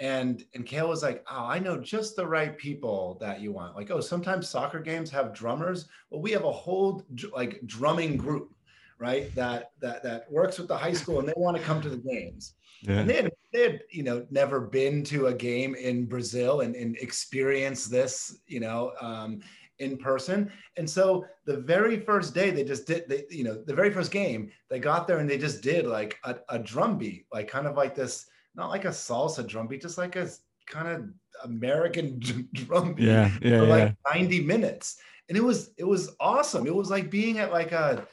and 0.01 0.45
and 0.55 0.67
Kale 0.67 0.89
was 0.89 1.03
like, 1.03 1.25
"Oh, 1.31 1.45
I 1.45 1.59
know 1.59 1.79
just 1.79 2.17
the 2.17 2.27
right 2.27 2.57
people 2.59 3.17
that 3.21 3.41
you 3.41 3.53
want." 3.53 3.77
Like, 3.77 3.91
oh, 3.91 4.01
sometimes 4.01 4.49
soccer 4.49 4.81
games 4.81 5.11
have 5.11 5.35
drummers. 5.35 5.89
Well, 6.11 6.21
we 6.21 6.33
have 6.33 6.45
a 6.45 6.53
whole 6.53 7.05
like 7.33 7.61
drumming 7.67 8.17
group, 8.17 8.55
right? 8.99 9.35
That 9.35 9.73
that 9.81 10.03
that 10.03 10.31
works 10.31 10.59
with 10.59 10.69
the 10.69 10.77
high 10.77 10.93
school, 10.93 11.21
and 11.21 11.29
they 11.29 11.35
want 11.37 11.57
to 11.57 11.63
come 11.63 11.81
to 11.83 11.89
the 11.89 11.97
games. 11.99 12.55
Yeah. 12.83 12.99
And 12.99 13.09
they 13.09 13.17
had, 13.17 13.33
they 13.53 13.63
had, 13.63 13.81
you 13.91 14.03
know, 14.03 14.27
never 14.31 14.61
been 14.61 15.03
to 15.05 15.29
a 15.29 15.35
game 15.35 15.75
in 15.75 16.07
Brazil 16.07 16.61
and, 16.61 16.75
and 16.75 16.97
experienced 16.99 17.91
this, 17.91 18.41
you 18.47 18.61
know, 18.61 18.93
um, 19.01 19.41
in 19.79 19.97
person. 19.97 20.51
And 20.77 20.89
so 20.89 21.25
the 21.47 21.57
very 21.57 22.01
first 22.01 22.35
day 22.35 22.51
they 22.51 22.65
just 22.65 22.87
did, 22.87 23.09
they, 23.09 23.25
you 23.31 23.43
know, 23.43 23.63
the 23.63 23.75
very 23.75 23.91
first 23.91 24.11
game 24.11 24.51
they 24.69 24.79
got 24.79 25.09
there 25.09 25.19
and 25.19 25.29
they 25.29 25.39
just 25.39 25.63
did 25.63 25.87
like 25.87 26.19
a, 26.25 26.37
a 26.51 26.59
drum 26.59 26.99
beat, 26.99 27.27
like 27.33 27.49
kind 27.49 27.67
of 27.67 27.77
like 27.77 27.95
this, 27.95 28.27
not 28.55 28.71
like 28.71 28.85
a 28.85 28.89
salsa 28.89 29.47
drum 29.47 29.67
beat, 29.67 29.83
just 29.83 29.99
like 29.99 30.17
a 30.17 30.29
kind 30.67 30.89
of 30.89 31.05
American 31.45 32.19
drum 32.53 32.95
beat 32.95 33.07
Yeah. 33.07 33.31
Yeah. 33.43 33.59
for 33.61 33.67
yeah. 33.67 33.75
like 33.77 33.97
90 34.15 34.41
minutes. 34.45 34.99
And 35.29 35.39
it 35.39 35.43
was, 35.43 35.71
it 35.79 35.85
was 35.85 36.15
awesome. 36.21 36.67
It 36.67 36.75
was 36.75 36.91
like 36.91 37.11
being 37.11 37.39
at 37.39 37.51
like 37.53 37.73
a, 37.73 38.07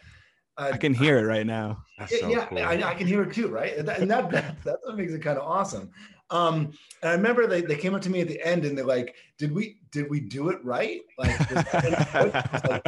a 0.58 0.64
I 0.74 0.78
can 0.78 0.94
hear 0.94 1.18
it 1.20 1.24
right 1.24 1.46
now. 1.46 1.84
That's 1.98 2.20
so 2.20 2.30
yeah, 2.30 2.46
cool. 2.46 2.60
I, 2.60 2.74
I 2.84 2.94
can 2.96 3.08
hear 3.08 3.22
it 3.24 3.34
too, 3.34 3.50
right? 3.50 3.78
And 3.78 3.88
that, 3.88 4.00
and 4.00 4.10
that, 4.10 4.30
that 4.32 4.56
that's 4.64 4.86
what 4.86 4.98
makes 4.98 5.14
it 5.14 5.20
kind 5.22 5.38
of 5.38 5.44
awesome. 5.46 5.92
Um, 6.30 6.72
and 7.02 7.10
I 7.10 7.14
remember 7.14 7.46
they, 7.46 7.62
they 7.62 7.76
came 7.76 7.94
up 7.94 8.02
to 8.04 8.10
me 8.10 8.22
at 8.22 8.28
the 8.30 8.42
end 8.42 8.64
and 8.64 8.78
they're 8.78 8.86
like, 8.86 9.16
"Did 9.38 9.52
we 9.52 9.82
did 9.92 10.10
we 10.10 10.22
do 10.22 10.48
it 10.48 10.64
right?" 10.64 11.02
Like, 11.18 11.38
was 11.50 11.66
I, 11.74 12.24
was 12.24 12.64
like 12.70 12.86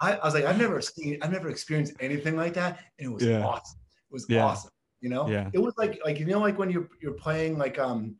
I, 0.00 0.12
I 0.14 0.24
was 0.24 0.32
like, 0.32 0.44
"I've 0.46 0.58
never 0.58 0.80
seen, 0.80 1.18
I've 1.20 1.30
never 1.30 1.50
experienced 1.50 1.92
anything 2.00 2.36
like 2.36 2.54
that," 2.54 2.78
and 2.98 3.10
it 3.10 3.12
was 3.12 3.22
Yeah. 3.22 3.44
awesome. 3.44 3.78
It 4.10 4.12
was 4.14 4.26
Yeah. 4.30 4.46
awesome. 4.46 4.70
You 5.00 5.10
know, 5.10 5.28
Yeah. 5.28 5.50
it 5.52 5.58
was 5.58 5.74
like 5.76 5.98
like 6.04 6.18
you 6.18 6.26
know 6.26 6.40
like 6.40 6.58
when 6.58 6.70
you're 6.70 6.88
you're 7.00 7.12
playing 7.14 7.58
like 7.58 7.78
um, 7.78 8.16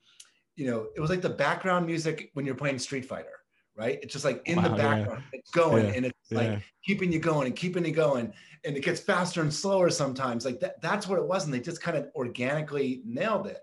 you 0.56 0.66
know, 0.70 0.88
it 0.96 1.00
was 1.00 1.10
like 1.10 1.22
the 1.22 1.28
background 1.28 1.86
music 1.86 2.30
when 2.34 2.44
you're 2.46 2.54
playing 2.54 2.78
Street 2.78 3.04
Fighter. 3.06 3.30
Right, 3.78 3.98
it's 4.02 4.14
just 4.14 4.24
like 4.24 4.40
in 4.46 4.56
the 4.62 4.70
Wow, 4.70 4.76
yeah. 4.76 4.82
background, 4.96 5.24
it's 5.34 5.50
going, 5.50 5.84
Yeah, 5.84 5.92
and 5.92 6.06
it's 6.06 6.30
Yeah. 6.30 6.38
like 6.38 6.62
keeping 6.82 7.12
you 7.12 7.18
going 7.18 7.46
and 7.46 7.54
keeping 7.54 7.84
you 7.84 7.92
going 7.92 8.32
and 8.64 8.74
it 8.74 8.82
gets 8.82 9.00
faster 9.00 9.42
and 9.42 9.52
slower 9.52 9.90
sometimes 9.90 10.46
like 10.46 10.60
that 10.60 10.80
that's 10.80 11.06
what 11.06 11.18
it 11.18 11.26
was 11.26 11.44
and 11.44 11.52
they 11.52 11.60
just 11.60 11.82
kind 11.82 11.94
of 11.96 12.08
organically 12.14 13.02
nailed 13.04 13.46
it 13.48 13.58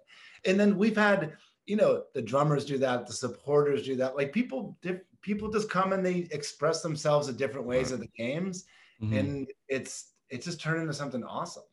and 0.46 0.60
then 0.60 0.78
we've 0.78 0.96
had 0.96 1.36
you 1.66 1.76
know 1.76 2.04
the 2.14 2.22
drummers 2.22 2.64
do 2.64 2.78
that 2.78 3.08
the 3.08 3.12
supporters 3.14 3.82
do 3.86 3.96
that 3.96 4.16
like 4.16 4.32
people 4.32 4.78
diff- 4.84 5.02
people 5.22 5.50
just 5.50 5.68
come 5.68 5.94
and 5.94 6.06
they 6.06 6.28
express 6.32 6.84
themselves 6.84 7.28
in 7.28 7.36
different 7.36 7.66
ways 7.66 7.92
at 7.92 8.00
the 8.00 8.08
games 8.16 8.66
Mhm. 9.02 9.20
and 9.20 9.48
it's 9.68 10.12
it 10.30 10.44
just 10.44 10.62
turned 10.62 10.80
into 10.82 10.94
something 10.94 11.24
awesome 11.24 11.64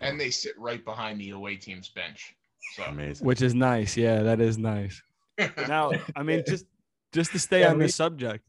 And 0.00 0.20
they 0.20 0.30
sit 0.30 0.52
right 0.58 0.84
behind 0.84 1.20
the 1.20 1.30
away 1.30 1.56
team's 1.56 1.88
bench. 1.88 2.34
So 2.74 2.84
Amazing. 2.84 3.26
Which 3.26 3.42
is 3.42 3.54
nice. 3.54 3.96
Yeah, 3.96 4.22
that 4.22 4.40
is 4.40 4.58
nice. 4.58 5.00
Now, 5.68 5.92
I 6.14 6.22
mean, 6.22 6.42
just 6.46 6.66
just 7.12 7.32
to 7.32 7.38
stay 7.38 7.60
Yeah, 7.60 7.70
on 7.70 7.78
we- 7.78 7.84
this 7.84 7.94
subject. 7.94 8.44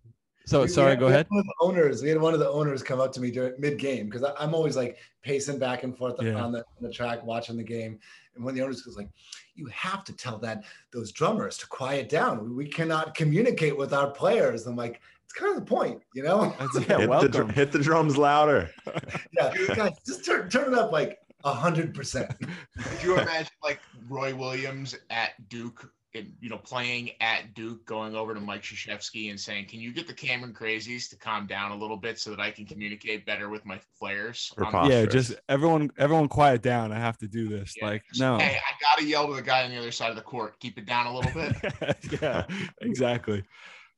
So 0.46 0.60
We- 0.60 0.66
we 0.66 0.70
sorry, 0.72 0.90
had- 0.92 1.00
go 1.00 1.08
ahead. 1.08 1.26
One 1.30 1.40
of 1.42 1.46
the 1.46 1.56
owners, 1.62 2.02
we 2.02 2.10
had 2.10 2.20
one 2.22 2.34
of 2.34 2.40
the 2.40 2.50
owners 2.50 2.82
come 2.82 3.00
up 3.02 3.12
to 3.14 3.20
me 3.22 3.32
during 3.32 3.60
mid 3.60 3.78
game 3.78 4.08
because 4.10 4.24
I'm 4.40 4.54
always 4.56 4.76
like 4.78 4.98
pacing 5.22 5.60
back 5.60 5.84
and 5.84 5.98
forth 5.98 6.16
Yeah. 6.22 6.36
on, 6.42 6.52
the, 6.54 6.60
on 6.60 6.82
the 6.82 6.92
track 6.92 7.24
watching 7.24 7.58
the 7.58 7.64
game. 7.64 8.00
And 8.36 8.44
when 8.46 8.56
the 8.56 8.62
owners 8.62 8.86
was 8.86 8.96
like, 8.96 9.10
"You 9.56 9.66
have 9.68 10.04
to 10.06 10.14
tell 10.14 10.38
that 10.40 10.64
those 10.94 11.12
drummers 11.12 11.58
to 11.58 11.68
quiet 11.68 12.08
down. 12.08 12.56
We 12.56 12.68
cannot 12.68 13.14
communicate 13.16 13.76
with 13.76 13.94
our 13.94 14.10
players." 14.12 14.66
I'm 14.68 14.76
like, 14.78 15.02
"It's 15.28 15.34
kind 15.34 15.58
of 15.58 15.66
the 15.66 15.70
point, 15.70 16.02
you 16.16 16.24
know? 16.24 16.56
Yeah, 16.88 17.00
hit, 17.00 17.10
the, 17.10 17.30
dr- 17.30 17.52
hit 17.52 17.72
the 17.72 17.80
drums 17.80 18.18
louder. 18.18 18.70
yeah, 19.34 19.54
guys, 19.76 19.92
just 20.06 20.26
turn 20.26 20.50
turn 20.50 20.74
it 20.74 20.80
up 20.80 20.92
like 20.92 21.20
a 21.44 21.54
hundred 21.54 21.94
percent." 21.94 22.34
could 22.40 23.04
you 23.04 23.20
imagine 23.20 23.52
like 23.64 23.80
Roy 24.10 24.34
Williams 24.36 24.96
at 25.10 25.32
Duke 25.50 25.92
and 26.18 26.34
you 26.42 26.50
know 26.50 26.58
playing 26.58 27.12
at 27.22 27.54
Duke 27.54 27.86
going 27.86 28.16
over 28.16 28.34
to 28.34 28.40
Mike 28.40 28.64
Krzyzewski 28.64 29.30
and 29.30 29.40
saying, 29.40 29.66
Can 29.66 29.80
you 29.80 29.94
get 29.94 30.08
the 30.08 30.14
Cameron 30.14 30.54
crazies 30.54 31.10
to 31.10 31.16
calm 31.18 31.48
down 31.48 31.72
a 31.72 31.76
little 31.76 31.98
bit 31.98 32.20
so 32.20 32.30
that 32.32 32.40
I 32.40 32.52
can 32.52 32.66
communicate 32.66 33.26
better 33.26 33.50
with 33.50 33.66
my 33.66 33.80
players? 34.00 34.52
on 34.58 34.64
the 34.64 34.70
Preposterous. 34.72 35.00
Yeah, 35.00 35.06
just 35.06 35.36
everyone, 35.50 35.92
everyone, 35.98 36.28
quiet 36.28 36.62
down. 36.62 36.92
I 36.92 37.00
have 37.00 37.18
to 37.20 37.28
do 37.28 37.48
this. 37.48 37.76
Yeah, 37.78 37.86
like, 37.86 38.04
just, 38.10 38.20
no. 38.20 38.38
Hey, 38.38 38.58
I 38.58 38.72
gotta 38.82 39.06
yell 39.06 39.28
to 39.28 39.36
the 39.36 39.42
guy 39.42 39.64
on 39.64 39.72
the 39.72 39.78
other 39.78 39.92
side 39.92 40.10
of 40.10 40.16
the 40.16 40.22
court. 40.22 40.60
Keep 40.60 40.78
it 40.78 40.86
down 40.86 41.08
a 41.08 41.16
little 41.16 41.32
bit. 41.32 42.22
yeah, 42.22 42.46
exactly. 42.82 43.44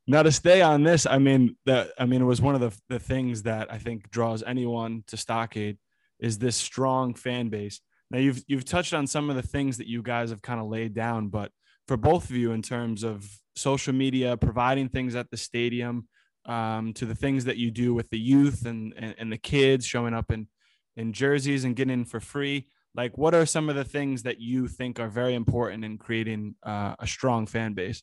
Now 0.09 0.23
to 0.23 0.31
stay 0.31 0.63
on 0.63 0.81
this, 0.81 1.05
I 1.05 1.19
mean 1.19 1.55
that 1.67 1.91
I 1.99 2.07
mean 2.07 2.23
it 2.23 2.25
was 2.25 2.41
one 2.41 2.55
of 2.55 2.61
the 2.61 2.75
the 2.89 2.97
things 2.97 3.43
that 3.43 3.71
I 3.71 3.77
think 3.77 4.09
draws 4.09 4.41
anyone 4.41 5.03
to 5.05 5.17
Stockade 5.17 5.77
is 6.19 6.39
this 6.39 6.55
strong 6.55 7.13
fan 7.13 7.49
base. 7.49 7.79
Now 8.09 8.17
you've 8.17 8.43
you've 8.47 8.65
touched 8.65 8.95
on 8.95 9.05
some 9.05 9.29
of 9.29 9.35
the 9.35 9.43
things 9.43 9.77
that 9.77 9.85
you 9.85 10.01
guys 10.01 10.31
have 10.31 10.41
kind 10.41 10.59
of 10.59 10.65
laid 10.65 10.95
down, 10.95 11.27
but 11.27 11.51
for 11.87 11.95
both 11.95 12.23
of 12.23 12.35
you 12.35 12.53
in 12.53 12.63
terms 12.63 13.03
of 13.03 13.23
social 13.55 13.93
media, 13.93 14.35
providing 14.35 14.89
things 14.89 15.13
at 15.13 15.29
the 15.29 15.37
stadium, 15.37 16.07
um, 16.45 16.91
to 16.93 17.05
the 17.05 17.13
things 17.13 17.45
that 17.45 17.57
you 17.57 17.69
do 17.69 17.93
with 17.93 18.09
the 18.09 18.17
youth 18.17 18.65
and, 18.65 18.95
and 18.97 19.13
and 19.19 19.31
the 19.31 19.37
kids 19.37 19.85
showing 19.85 20.15
up 20.15 20.31
in 20.31 20.47
in 20.97 21.13
jerseys 21.13 21.65
and 21.65 21.75
getting 21.75 21.93
in 21.93 22.05
for 22.05 22.19
free. 22.19 22.65
Like, 22.95 23.15
what 23.19 23.35
are 23.35 23.45
some 23.45 23.69
of 23.69 23.75
the 23.75 23.83
things 23.83 24.23
that 24.23 24.39
you 24.39 24.67
think 24.67 24.99
are 24.99 25.07
very 25.07 25.35
important 25.35 25.85
in 25.85 25.99
creating 25.99 26.55
uh, 26.63 26.95
a 26.97 27.05
strong 27.05 27.45
fan 27.45 27.75
base? 27.75 28.01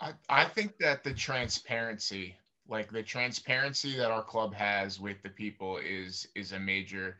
I, 0.00 0.14
I 0.28 0.44
think 0.44 0.78
that 0.78 1.04
the 1.04 1.14
transparency, 1.14 2.36
like 2.68 2.90
the 2.92 3.02
transparency 3.02 3.96
that 3.96 4.10
our 4.10 4.22
club 4.22 4.54
has 4.54 5.00
with 5.00 5.22
the 5.22 5.30
people 5.30 5.78
is 5.78 6.26
is 6.34 6.52
a 6.52 6.58
major 6.58 7.18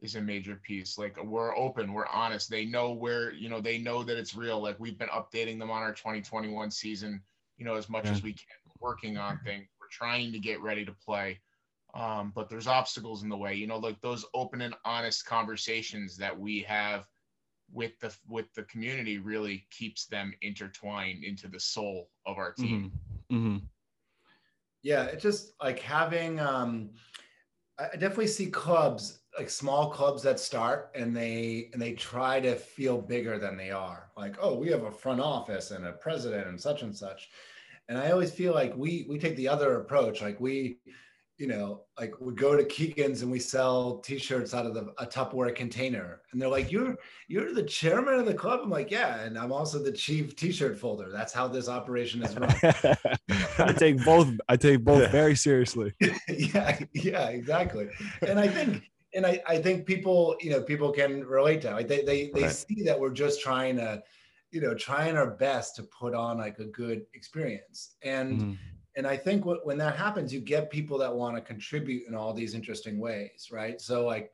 is 0.00 0.14
a 0.16 0.20
major 0.20 0.56
piece. 0.56 0.98
Like 0.98 1.22
we're 1.22 1.56
open, 1.56 1.92
we're 1.92 2.06
honest. 2.06 2.50
They 2.50 2.64
know 2.66 2.92
where, 2.92 3.32
you 3.32 3.48
know, 3.48 3.60
they 3.60 3.78
know 3.78 4.02
that 4.04 4.18
it's 4.18 4.34
real. 4.34 4.60
Like 4.62 4.78
we've 4.80 4.98
been 4.98 5.08
updating 5.08 5.58
them 5.58 5.70
on 5.70 5.82
our 5.82 5.92
2021 5.94 6.70
season, 6.70 7.22
you 7.56 7.64
know, 7.64 7.74
as 7.74 7.88
much 7.88 8.10
Yeah. 8.10 8.12
as 8.12 8.22
we 8.22 8.32
can, 8.32 8.46
We're 8.66 8.88
working 8.90 9.16
on 9.18 9.38
things. 9.44 9.68
We're 9.80 9.88
trying 9.90 10.32
to 10.32 10.38
get 10.38 10.60
ready 10.62 10.84
to 10.84 10.92
play. 10.92 11.40
Um, 11.94 12.32
but 12.34 12.48
there's 12.48 12.66
obstacles 12.66 13.22
in 13.22 13.28
the 13.28 13.36
way, 13.36 13.54
you 13.54 13.66
know, 13.66 13.78
like 13.78 14.00
those 14.00 14.24
open 14.34 14.62
and 14.62 14.74
honest 14.84 15.26
conversations 15.26 16.16
that 16.18 16.38
we 16.38 16.62
have 16.62 17.06
with 17.72 17.98
the 18.00 18.14
with 18.28 18.52
the 18.54 18.64
community 18.64 19.18
really 19.18 19.66
keeps 19.70 20.06
them 20.06 20.32
intertwined 20.42 21.24
into 21.24 21.48
the 21.48 21.60
soul 21.60 22.10
of 22.26 22.38
our 22.38 22.52
team. 22.52 22.92
hmm 23.30 23.58
Yeah, 24.82 25.04
it's 25.04 25.22
just 25.22 25.54
like 25.62 25.78
having 25.78 26.40
um 26.40 26.90
I 27.78 27.84
I 27.92 27.96
definitely 27.96 28.28
see 28.28 28.50
clubs 28.50 29.20
like 29.38 29.48
small 29.48 29.90
clubs 29.90 30.22
that 30.22 30.38
start 30.38 30.90
and 30.94 31.16
they 31.16 31.70
and 31.72 31.80
they 31.80 31.94
try 31.94 32.40
to 32.40 32.54
feel 32.54 33.00
bigger 33.00 33.38
than 33.38 33.56
they 33.56 33.70
are. 33.70 34.10
Like, 34.16 34.36
oh, 34.40 34.56
we 34.56 34.68
have 34.70 34.84
a 34.84 34.90
front 34.92 35.20
office 35.20 35.70
and 35.70 35.86
a 35.86 35.92
president 35.92 36.46
and 36.48 36.60
such 36.60 36.82
and 36.82 36.94
such. 36.94 37.30
And 37.88 37.98
I 37.98 38.10
always 38.10 38.32
feel 38.32 38.54
like 38.54 38.76
we 38.76 39.06
we 39.08 39.18
take 39.18 39.36
the 39.36 39.48
other 39.48 39.80
approach. 39.80 40.20
Like 40.22 40.38
we, 40.40 40.78
you 41.42 41.48
know, 41.48 41.80
like 41.98 42.14
we 42.20 42.32
go 42.34 42.56
to 42.56 42.62
Keegan's 42.62 43.22
and 43.22 43.30
we 43.32 43.40
sell 43.40 43.98
t-shirts 43.98 44.54
out 44.54 44.64
of 44.64 44.74
the 44.74 44.92
a 44.98 45.06
Tupperware 45.06 45.52
container. 45.52 46.20
And 46.30 46.40
they're 46.40 46.48
like, 46.48 46.70
You're 46.70 46.96
you're 47.26 47.52
the 47.52 47.64
chairman 47.64 48.14
of 48.14 48.26
the 48.26 48.34
club. 48.34 48.60
I'm 48.62 48.70
like, 48.70 48.92
yeah, 48.92 49.22
and 49.22 49.36
I'm 49.36 49.50
also 49.50 49.82
the 49.82 49.90
chief 49.90 50.36
t-shirt 50.36 50.78
folder. 50.78 51.10
That's 51.10 51.32
how 51.32 51.48
this 51.48 51.68
operation 51.68 52.22
is 52.22 52.36
run. 52.38 52.54
I 53.58 53.72
take 53.72 54.04
both. 54.04 54.28
I 54.48 54.56
take 54.56 54.84
both 54.84 55.10
very 55.10 55.34
seriously. 55.34 55.92
yeah 56.28 56.78
yeah 56.94 57.26
exactly 57.28 57.88
and 58.28 58.38
i 58.38 58.46
think 58.46 58.90
and 59.14 59.26
I, 59.26 59.42
I 59.46 59.58
think 59.58 59.84
people 59.86 60.36
you 60.40 60.50
know 60.50 60.62
people 60.62 60.90
can 60.92 61.24
relate 61.24 61.60
to 61.62 61.72
like 61.72 61.88
they 61.88 62.02
they, 62.02 62.30
they 62.34 62.42
Right. 62.44 62.52
see 62.52 62.82
that 62.84 62.98
we're 62.98 63.10
just 63.24 63.40
trying 63.40 63.76
to 63.76 64.00
you 64.52 64.60
know 64.60 64.74
trying 64.74 65.16
our 65.16 65.30
best 65.32 65.76
to 65.76 65.82
put 65.84 66.14
on 66.14 66.38
like 66.38 66.58
a 66.60 66.64
good 66.66 67.02
experience 67.14 67.96
and 68.02 68.28
Mhm. 68.40 68.58
And 68.96 69.06
i 69.06 69.16
think 69.16 69.44
what, 69.44 69.64
when 69.64 69.78
that 69.78 69.96
happens 69.96 70.32
you 70.32 70.40
get 70.40 70.70
people 70.70 70.98
that 70.98 71.14
want 71.14 71.36
to 71.36 71.40
contribute 71.40 72.06
in 72.08 72.14
all 72.14 72.32
these 72.32 72.54
interesting 72.54 72.98
ways 72.98 73.48
right? 73.52 73.80
So 73.80 74.04
like 74.04 74.32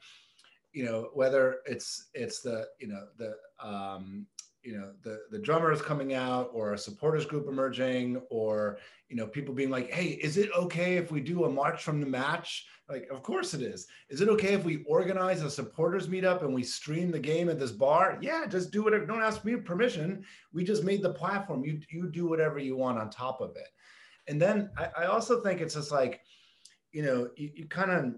you 0.73 0.85
know 0.85 1.11
whether 1.15 1.59
it's 1.67 2.09
it's 2.15 2.41
the 2.41 2.67
you 2.79 2.89
know 2.89 3.07
the 3.17 3.35
um 3.67 4.27
you 4.63 4.77
know 4.77 4.93
the 5.03 5.21
the 5.31 5.39
drummers 5.39 5.81
coming 5.81 6.15
out 6.15 6.51
or 6.53 6.75
a 6.75 6.79
supporters 6.79 7.25
group 7.25 7.49
emerging 7.49 8.21
or 8.31 8.79
you 9.09 9.17
know 9.17 9.27
people 9.27 9.55
being 9.55 9.71
like 9.71 9.91
hey 9.91 10.19
is 10.23 10.37
it 10.37 10.51
okay 10.55 10.97
if 10.97 11.11
we 11.11 11.21
do 11.21 11.45
a 11.45 11.51
march 11.51 11.83
from 11.83 12.01
the 12.01 12.07
match? 12.07 12.67
Like 12.89 13.09
of 13.11 13.23
course 13.23 13.53
it 13.53 13.61
is. 13.61 13.87
Is 14.09 14.21
it 14.23 14.29
okay 14.31 14.55
if 14.55 14.65
we 14.65 14.85
organize 14.85 15.43
a 15.43 15.51
supporters 15.51 16.09
meetup 16.09 16.43
and 16.43 16.55
we 16.55 16.63
stream 16.63 17.11
the 17.11 17.19
game 17.19 17.49
at 17.49 17.59
this 17.59 17.73
bar? 17.73 18.19
Yeah 18.21 18.47
just 18.47 18.71
do 18.71 18.83
whatever 18.83 19.07
don't 19.07 19.23
ask 19.23 19.45
me 19.45 19.57
permission. 19.57 20.25
We 20.53 20.65
just 20.65 20.85
made 20.85 21.03
the 21.03 21.13
platform. 21.13 21.65
You 21.65 21.81
you 21.91 22.11
do 22.11 22.29
whatever 22.29 22.59
you 22.59 22.77
want 22.77 22.99
on 22.99 23.11
top 23.11 23.41
of 23.41 23.57
it 23.57 23.69
and 24.29 24.41
then 24.41 24.71
i, 24.77 24.89
I 25.03 25.05
also 25.07 25.41
think 25.41 25.61
it's 25.61 25.75
just 25.75 25.91
like 25.91 26.21
you 26.93 27.03
know 27.03 27.31
you, 27.37 27.51
you 27.55 27.67
kind 27.67 27.91
of 27.91 28.15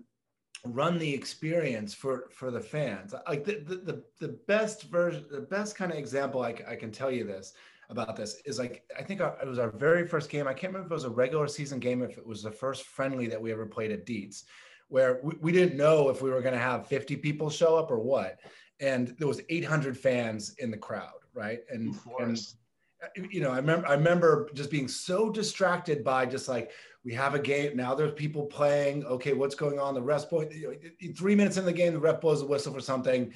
run 0.65 0.99
the 0.99 1.13
experience 1.13 1.95
for 1.95 2.29
for 2.31 2.51
the 2.51 2.61
fans. 2.61 3.15
Like 3.27 3.45
the 3.45 3.61
the, 3.61 3.77
the, 3.77 4.05
the 4.21 4.39
best 4.47 4.85
version 4.85 5.25
the 5.31 5.41
best 5.41 5.77
kind 5.77 5.91
of 5.93 5.99
example 5.99 6.43
I 6.43 6.53
can 6.53 6.93
tell 6.93 7.11
you 7.11 7.25
this 7.25 7.55
about 7.89 8.15
this 8.15 8.41
is 8.45 8.57
like 8.57 8.85
i 8.97 9.03
think 9.03 9.21
our, 9.21 9.37
it 9.43 9.49
was 9.49 9.59
our 9.59 9.71
very 9.71 10.07
first 10.07 10.31
game. 10.31 10.47
I 10.47 10.55
can't 10.55 10.73
remember 10.73 10.87
if 10.87 10.93
it 10.93 10.95
was 10.95 11.05
a 11.05 11.11
regular 11.11 11.49
season 11.49 11.81
game 11.81 12.03
if 12.03 12.19
it 12.19 12.27
was 12.27 12.43
the 12.43 12.51
first 12.51 12.85
friendly 12.85 13.27
that 13.29 13.41
we 13.41 13.53
ever 13.53 13.67
played 13.67 13.91
at 13.91 14.07
Dietz 14.07 14.45
where 14.89 15.21
we, 15.23 15.35
we 15.41 15.53
didn't 15.53 15.77
know 15.77 16.09
if 16.09 16.21
we 16.23 16.31
were 16.31 16.43
going 16.43 16.55
to 16.55 16.61
have 16.61 16.87
50 16.87 17.17
people 17.17 17.49
show 17.49 17.77
up 17.77 17.91
or 17.91 18.01
what. 18.01 18.41
And 18.81 19.15
there 19.19 19.29
was 19.29 19.41
800 19.49 19.97
fans 19.97 20.55
in 20.59 20.71
the 20.71 20.77
crowd 20.77 21.11
right? 21.33 21.61
And, 21.71 21.97
and. 22.19 22.39
You 23.31 23.41
know, 23.41 23.51
I 23.51 23.57
remember 23.57 23.87
I 23.87 23.95
remember 23.95 24.49
just 24.55 24.71
being 24.71 24.89
so 24.89 25.31
distracted 25.31 26.05
by 26.05 26.27
just 26.27 26.49
like 26.49 26.71
we 27.05 27.15
have 27.15 27.35
a 27.35 27.39
game 27.39 27.77
now. 27.77 27.95
There's 27.95 28.13
people 28.13 28.47
playing. 28.47 29.05
Okay, 29.07 29.33
what's 29.33 29.55
going 29.55 29.79
on? 29.79 29.95
The 29.95 30.03
ref 30.03 30.29
boy. 30.29 30.49
Three 31.17 31.35
minutes 31.35 31.57
in 31.57 31.65
the 31.65 31.73
game, 31.73 31.95
the 31.95 32.01
ref 32.01 32.21
blows 32.21 32.43
a 32.43 32.47
whistle 32.47 32.75
for 32.75 32.81
something, 32.81 33.33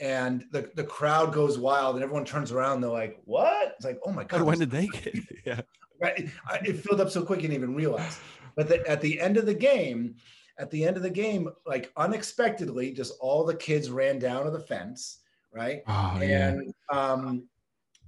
and 0.00 0.44
the 0.52 0.70
the 0.74 0.84
crowd 0.84 1.32
goes 1.32 1.58
wild, 1.58 1.96
and 1.96 2.04
everyone 2.04 2.24
turns 2.24 2.52
around. 2.52 2.80
they're 2.80 2.90
like, 2.90 3.20
"What?" 3.24 3.74
It's 3.76 3.84
like, 3.84 3.98
"Oh 4.04 4.12
my 4.12 4.24
god!" 4.24 4.42
When 4.42 4.58
did 4.58 4.70
they 4.70 4.86
get? 4.86 5.14
Yeah, 5.44 5.60
right. 6.00 6.28
It 6.64 6.76
filled 6.78 7.00
up 7.00 7.10
so 7.10 7.24
quick, 7.24 7.42
you 7.42 7.48
didn't 7.48 7.62
even 7.62 7.74
realize. 7.74 8.20
But 8.54 8.68
the, 8.68 8.86
at 8.88 9.00
the 9.00 9.20
end 9.20 9.36
of 9.36 9.46
the 9.46 9.54
game, 9.54 10.16
at 10.58 10.70
the 10.70 10.84
end 10.84 10.96
of 10.96 11.02
the 11.02 11.10
game, 11.10 11.48
like 11.66 11.92
unexpectedly, 11.96 12.92
just 12.92 13.14
all 13.20 13.44
the 13.44 13.54
kids 13.54 13.90
ran 13.90 14.18
down 14.18 14.44
to 14.44 14.50
the 14.50 14.60
fence, 14.60 15.20
right? 15.52 15.82
Oh, 15.86 16.18
and 16.20 16.74
yeah. 16.92 17.12
um, 17.12 17.48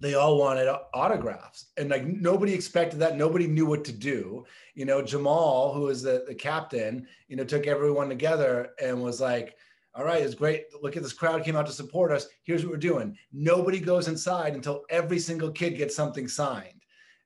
they 0.00 0.14
all 0.14 0.38
wanted 0.38 0.74
autographs. 0.94 1.66
And 1.76 1.90
like 1.90 2.06
nobody 2.06 2.54
expected 2.54 2.98
that. 3.00 3.16
Nobody 3.16 3.46
knew 3.46 3.66
what 3.66 3.84
to 3.84 3.92
do. 3.92 4.44
You 4.74 4.86
know 4.86 5.02
jamal 5.02 5.72
who 5.72 5.82
was 5.82 6.02
the, 6.02 6.24
the 6.26 6.34
captain 6.34 7.06
you 7.28 7.36
know 7.36 7.44
took 7.44 7.66
everyone 7.66 8.08
together 8.08 8.70
and 8.82 9.02
was 9.02 9.20
like 9.20 9.56
all 9.94 10.04
right 10.04 10.22
it's 10.22 10.34
great. 10.34 10.64
Look 10.82 10.96
at 10.96 11.02
this 11.02 11.12
crowd 11.12 11.44
came 11.44 11.56
out 11.56 11.66
to 11.66 11.72
support 11.72 12.12
us. 12.12 12.26
Here's 12.44 12.64
what 12.64 12.72
we're 12.72 12.78
doing. 12.78 13.16
Nobody 13.32 13.78
goes 13.78 14.08
inside 14.08 14.54
until 14.54 14.84
every 14.88 15.18
single 15.18 15.50
kid 15.50 15.76
gets 15.76 15.94
something 15.94 16.26
signed. 16.26 16.84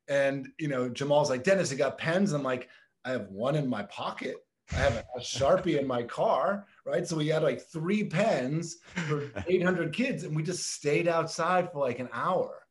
And 0.09 0.49
you 0.59 0.69
know 0.69 0.89
jamal's 0.89 1.31
like 1.31 1.45
dennis 1.45 1.71
you 1.71 1.79
got 1.79 1.99
pens? 1.99 2.33
I'm 2.33 2.43
like 2.43 2.69
i 3.05 3.11
have 3.11 3.29
one 3.29 3.55
in 3.55 3.69
my 3.69 3.85
pocket. 3.85 4.37
I 4.73 4.77
have 4.77 4.97
a, 4.97 5.05
a, 5.19 5.21
Sharpie 5.21 5.79
in 5.79 5.87
my 5.87 6.03
car, 6.03 6.67
right? 6.87 7.07
So 7.07 7.19
we 7.19 7.29
had 7.29 7.43
like 7.43 7.61
three 7.61 8.03
pens 8.03 8.79
for 9.07 9.31
800 9.47 9.93
kids, 9.93 10.25
and 10.25 10.35
we 10.35 10.43
just 10.43 10.73
stayed 10.73 11.07
outside 11.07 11.71
for 11.71 11.81
like 11.81 11.99
an 11.99 12.09
hour 12.15 12.64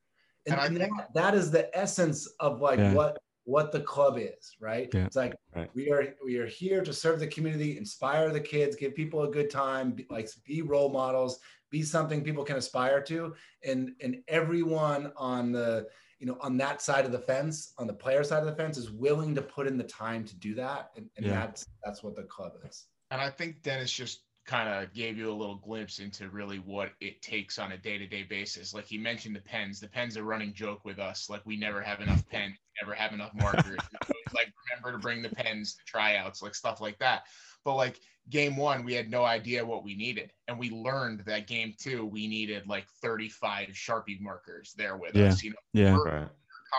and, 0.45 0.59
and, 0.59 0.77
and 0.77 0.99
that, 0.99 1.13
that 1.13 1.33
is 1.35 1.51
the 1.51 1.75
essence 1.77 2.27
of 2.39 2.61
like 2.61 2.79
yeah. 2.79 2.93
what 2.93 3.19
what 3.45 3.71
the 3.71 3.79
club 3.81 4.17
is 4.17 4.55
right 4.61 4.89
yeah. 4.93 5.05
it's 5.05 5.15
like 5.15 5.35
right. 5.55 5.69
we 5.73 5.91
are 5.91 6.15
we 6.23 6.37
are 6.37 6.47
here 6.47 6.81
to 6.81 6.93
serve 6.93 7.19
the 7.19 7.27
community 7.27 7.77
inspire 7.77 8.31
the 8.31 8.39
kids 8.39 8.75
give 8.75 8.95
people 8.95 9.23
a 9.23 9.29
good 9.29 9.49
time 9.49 9.91
be, 9.91 10.05
like 10.09 10.29
be 10.45 10.61
role 10.61 10.89
models 10.89 11.39
be 11.69 11.81
something 11.81 12.23
people 12.23 12.43
can 12.43 12.55
aspire 12.55 13.01
to 13.01 13.33
and 13.65 13.91
and 14.01 14.17
everyone 14.29 15.11
on 15.17 15.51
the 15.51 15.85
you 16.19 16.25
know 16.25 16.37
on 16.39 16.55
that 16.55 16.81
side 16.81 17.03
of 17.05 17.11
the 17.11 17.19
fence 17.19 17.73
on 17.77 17.85
the 17.85 17.93
player 17.93 18.23
side 18.23 18.39
of 18.39 18.45
the 18.45 18.55
fence 18.55 18.77
is 18.77 18.91
willing 18.91 19.35
to 19.35 19.41
put 19.41 19.67
in 19.67 19.77
the 19.77 19.83
time 19.83 20.23
to 20.23 20.35
do 20.37 20.55
that 20.55 20.91
and, 20.95 21.09
and 21.17 21.25
yeah. 21.25 21.33
that's 21.33 21.65
that's 21.83 22.01
what 22.01 22.15
the 22.15 22.23
club 22.23 22.53
is 22.65 22.85
and 23.11 23.19
i 23.19 23.29
think 23.29 23.61
dennis 23.61 23.91
just 23.91 24.22
kind 24.45 24.67
of 24.67 24.93
gave 24.93 25.17
you 25.17 25.31
a 25.31 25.33
little 25.33 25.55
glimpse 25.55 25.99
into 25.99 26.29
really 26.29 26.57
what 26.57 26.91
it 26.99 27.21
takes 27.21 27.57
on 27.57 27.71
a 27.71 27.77
day-to-day 27.77 28.23
basis. 28.23 28.73
Like 28.73 28.85
he 28.85 28.97
mentioned 28.97 29.35
the 29.35 29.41
pens. 29.41 29.79
The 29.79 29.87
pens 29.87 30.17
are 30.17 30.23
running 30.23 30.53
joke 30.53 30.83
with 30.83 30.99
us. 30.99 31.29
Like 31.29 31.41
we 31.45 31.55
never 31.55 31.81
have 31.81 32.01
enough 32.01 32.27
pens, 32.27 32.57
never 32.81 32.93
have 32.93 33.13
enough 33.13 33.33
markers. 33.35 33.79
like 34.33 34.51
remember 34.69 34.91
to 34.91 35.01
bring 35.01 35.21
the 35.21 35.29
pens 35.29 35.75
to 35.75 35.85
tryouts, 35.85 36.41
like 36.41 36.55
stuff 36.55 36.81
like 36.81 36.99
that. 36.99 37.23
But 37.63 37.75
like 37.75 38.01
game 38.29 38.57
one, 38.57 38.83
we 38.83 38.93
had 38.93 39.09
no 39.09 39.23
idea 39.23 39.65
what 39.65 39.85
we 39.85 39.95
needed. 39.95 40.33
And 40.49 40.59
we 40.59 40.69
learned 40.71 41.23
that 41.25 41.47
game 41.47 41.73
two, 41.79 42.05
we 42.05 42.27
needed 42.27 42.67
like 42.67 42.87
35 43.01 43.69
Sharpie 43.69 44.19
markers 44.19 44.73
there 44.77 44.97
with 44.97 45.15
yeah. 45.15 45.27
us. 45.27 45.41
You 45.41 45.51
know, 45.51 45.55
yeah. 45.71 45.93
We're, 45.95 46.19
right. 46.19 46.27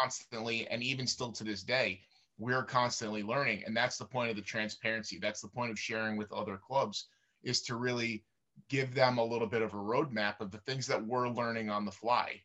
constantly, 0.03 0.68
and 0.68 0.83
even 0.83 1.07
still 1.07 1.33
to 1.33 1.44
this 1.44 1.62
day, 1.62 2.03
we're 2.37 2.64
constantly 2.64 3.22
learning. 3.22 3.62
And 3.64 3.74
that's 3.74 3.96
the 3.96 4.05
point 4.05 4.29
of 4.29 4.37
the 4.37 4.42
transparency. 4.42 5.18
That's 5.18 5.40
the 5.40 5.48
point 5.48 5.70
of 5.70 5.79
sharing 5.79 6.18
with 6.18 6.31
other 6.31 6.59
clubs 6.59 7.07
is 7.44 7.62
to 7.62 7.76
really 7.76 8.24
give 8.68 8.94
them 8.94 9.18
a 9.18 9.24
little 9.24 9.46
bit 9.46 9.62
of 9.62 9.72
a 9.74 9.76
roadmap 9.76 10.40
of 10.40 10.50
the 10.50 10.59
things 10.59 10.87
that 10.87 11.04
we're 11.04 11.28
learning 11.28 11.70
on 11.70 11.85
the 11.85 11.90
fly. 11.90 12.40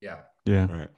Yeah. 0.00 0.18
Yeah. 0.44 0.66
Right. 0.70 0.88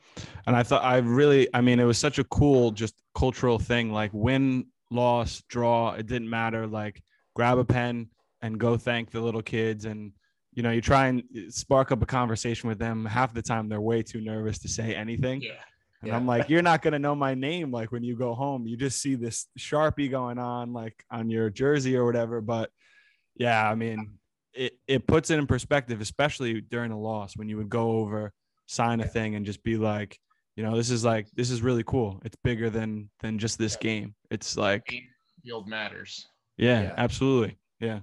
And 0.46 0.54
I 0.54 0.62
thought 0.62 0.84
I 0.84 0.98
really, 0.98 1.48
I 1.54 1.60
mean, 1.60 1.80
it 1.80 1.84
was 1.84 1.98
such 1.98 2.18
a 2.18 2.24
cool, 2.24 2.70
just 2.70 2.94
cultural 3.14 3.58
thing. 3.58 3.92
Like 3.92 4.10
win, 4.12 4.66
loss, 4.90 5.42
draw, 5.48 5.92
it 5.92 6.06
didn't 6.06 6.28
matter. 6.28 6.66
Like 6.66 7.02
grab 7.34 7.58
a 7.58 7.64
pen 7.64 8.08
and 8.42 8.60
go 8.60 8.76
thank 8.76 9.10
the 9.10 9.20
little 9.20 9.42
kids. 9.42 9.86
And, 9.86 10.12
you 10.52 10.62
know, 10.62 10.70
you 10.70 10.80
try 10.80 11.06
and 11.06 11.22
spark 11.48 11.92
up 11.92 12.02
a 12.02 12.06
conversation 12.06 12.68
with 12.68 12.78
them. 12.78 13.06
Half 13.06 13.32
the 13.34 13.42
time 13.42 13.68
they're 13.68 13.80
way 13.80 14.02
too 14.02 14.20
nervous 14.20 14.58
to 14.60 14.68
say 14.68 14.94
anything. 14.94 15.40
Yeah. 15.40 15.52
And 16.02 16.08
Yeah. 16.08 16.16
I'm 16.16 16.26
like, 16.26 16.48
you're 16.48 16.62
not 16.62 16.82
gonna 16.82 16.98
know 16.98 17.14
my 17.14 17.34
name. 17.34 17.70
Like 17.70 17.92
when 17.92 18.02
you 18.02 18.16
go 18.16 18.34
home, 18.34 18.66
you 18.66 18.76
just 18.76 19.00
see 19.00 19.14
this 19.14 19.46
sharpie 19.58 20.10
going 20.10 20.38
on, 20.38 20.72
like 20.72 21.04
on 21.10 21.30
your 21.30 21.50
jersey 21.50 21.96
or 21.96 22.04
whatever. 22.04 22.40
But 22.40 22.70
yeah, 23.40 23.68
I 23.70 23.74
mean, 23.74 24.18
it 24.52 24.74
it 24.86 25.06
puts 25.06 25.30
it 25.30 25.38
in 25.38 25.46
perspective, 25.46 26.02
especially 26.02 26.60
during 26.60 26.92
a 26.92 27.00
loss 27.00 27.38
when 27.38 27.48
you 27.48 27.56
would 27.56 27.70
go 27.70 27.92
over, 27.92 28.32
sign 28.66 29.00
a 29.00 29.08
thing, 29.08 29.34
and 29.34 29.46
just 29.46 29.62
be 29.62 29.78
like, 29.78 30.18
you 30.56 30.62
know, 30.62 30.76
this 30.76 30.90
is 30.90 31.06
like 31.06 31.26
this 31.34 31.50
is 31.50 31.62
really 31.62 31.82
cool. 31.84 32.20
It's 32.22 32.36
bigger 32.44 32.68
than 32.68 33.08
than 33.20 33.38
just 33.38 33.58
this 33.58 33.76
game. 33.76 34.14
It's 34.30 34.58
like, 34.58 34.92
Field 35.42 35.66
matters. 35.66 36.26
yeah, 36.58 36.82
Yeah. 36.82 36.94
absolutely, 36.98 37.56
yeah, 37.80 38.00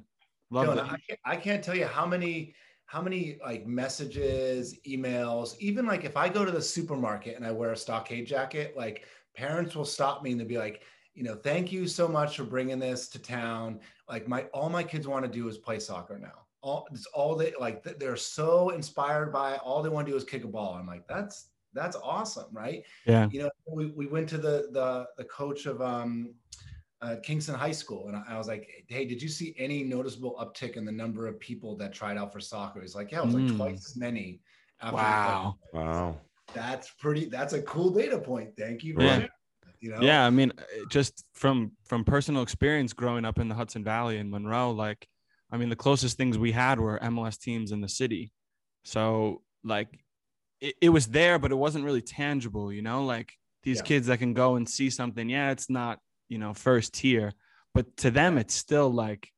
love 0.49 0.69
Dylan, 0.69 0.75
that. 0.77 0.85
I, 0.85 0.97
can't, 1.07 1.19
I 1.23 1.35
can't 1.35 1.63
tell 1.63 1.75
you 1.75 1.85
how 1.85 2.07
many 2.07 2.55
how 2.87 3.01
many 3.01 3.37
like 3.45 3.67
messages 3.67 4.79
emails 4.87 5.55
even 5.59 5.85
like 5.85 6.05
if 6.05 6.15
i 6.15 6.29
go 6.29 6.45
to 6.45 6.51
the 6.51 6.61
supermarket 6.61 7.35
and 7.35 7.45
i 7.45 7.51
wear 7.51 7.73
a 7.73 7.75
stockade 7.75 8.25
jacket 8.25 8.75
like 8.77 9.03
parents 9.35 9.75
will 9.75 9.83
stop 9.83 10.23
me 10.23 10.31
and 10.31 10.39
they'll 10.39 10.47
be 10.47 10.57
like 10.57 10.83
you 11.17 11.23
know 11.23 11.33
thank 11.33 11.71
you 11.71 11.87
so 11.87 12.07
much 12.07 12.37
for 12.37 12.43
bringing 12.43 12.77
this 12.77 13.09
to 13.09 13.17
town 13.19 13.79
like 14.07 14.27
my 14.27 14.43
all 14.53 14.69
my 14.69 14.83
kids 14.83 15.07
want 15.07 15.25
to 15.25 15.31
do 15.31 15.47
is 15.47 15.57
play 15.57 15.79
soccer 15.79 16.19
now 16.19 16.45
all 16.61 16.87
it's 16.91 17.07
all 17.07 17.35
they 17.35 17.51
like 17.59 17.83
they're 17.99 18.15
so 18.15 18.69
inspired 18.69 19.33
by 19.33 19.55
it. 19.55 19.59
all 19.63 19.81
they 19.81 19.89
want 19.89 20.05
to 20.05 20.11
do 20.11 20.15
is 20.15 20.23
kick 20.23 20.43
a 20.43 20.47
ball 20.47 20.75
i'm 20.75 20.85
like 20.85 21.07
that's 21.07 21.47
that's 21.73 21.95
awesome 22.03 22.45
right 22.51 22.83
Yeah, 23.05 23.27
you 23.31 23.41
know 23.41 23.49
we, 23.67 23.87
we 23.87 24.05
went 24.05 24.29
to 24.29 24.37
the 24.37 24.67
the 24.71 25.07
the 25.17 25.23
coach 25.25 25.65
of 25.65 25.81
um 25.81 26.35
uh, 26.99 27.17
Kingston 27.21 27.53
High 27.53 27.73
School, 27.73 28.07
and 28.07 28.17
I, 28.17 28.23
I 28.29 28.37
was 28.39 28.47
like, 28.47 28.67
"Hey, 28.87 29.05
did 29.05 29.21
you 29.21 29.29
see 29.29 29.53
any 29.59 29.83
noticeable 29.83 30.35
uptick 30.41 30.77
in 30.77 30.83
the 30.83 30.91
number 30.91 31.27
of 31.27 31.39
people 31.39 31.75
that 31.77 31.93
tried 31.93 32.17
out 32.17 32.33
for 32.33 32.39
soccer?" 32.39 32.81
He's 32.81 32.95
like, 32.95 33.11
"Yeah, 33.11 33.19
it 33.19 33.25
was 33.27 33.35
like 33.35 33.43
Mm. 33.43 33.55
twice 33.55 33.85
as 33.85 33.95
many." 33.95 34.39
after 34.81 34.95
wow. 34.95 35.57
Wow. 35.73 36.17
that's 36.55 36.89
pretty. 36.89 37.25
That's 37.25 37.53
a 37.53 37.61
cool 37.61 37.91
data 37.91 38.17
point. 38.17 38.57
Thank 38.57 38.83
you. 38.83 38.95
Yeah. 38.99 39.27
You 39.79 39.91
know, 39.91 40.01
Yeah, 40.01 40.25
I 40.25 40.29
mean, 40.29 40.51
uh, 40.57 40.85
just 40.87 41.25
from 41.33 41.73
from 41.85 42.03
personal 42.03 42.41
experience 42.41 42.93
growing 42.93 43.25
up 43.25 43.39
in 43.39 43.47
the 43.47 43.55
Hudson 43.55 43.83
Valley 43.83 44.17
in 44.17 44.29
Monroe, 44.29 44.71
like, 44.71 45.07
I 45.51 45.57
mean, 45.57 45.69
the 45.69 45.75
closest 45.75 46.17
things 46.17 46.37
we 46.37 46.51
had 46.51 46.79
were 46.79 46.99
MLS 46.99 47.37
teams 47.39 47.71
in 47.71 47.81
the 47.81 47.89
city. 47.89 48.31
So, 48.83 49.43
like, 49.63 49.89
it, 50.61 50.75
it 50.81 50.89
was 50.89 51.07
there, 51.07 51.39
but 51.39 51.51
it 51.51 51.55
wasn't 51.55 51.85
really 51.85 52.01
tangible, 52.01 52.71
you 52.71 52.81
know, 52.81 53.03
like 53.05 53.33
these 53.63 53.77
Yeah. 53.77 53.83
kids 53.83 54.07
that 54.07 54.19
can 54.19 54.33
go 54.33 54.55
and 54.55 54.67
see 54.67 54.89
something. 54.89 55.29
Yeah, 55.29 55.51
it's 55.51 55.69
not, 55.69 55.99
you 56.29 56.37
know, 56.37 56.53
first 56.53 56.93
tier, 56.93 57.33
but 57.73 57.95
to 57.97 58.11
them, 58.11 58.37
it's 58.37 58.53
still 58.53 58.89
like, 58.89 59.29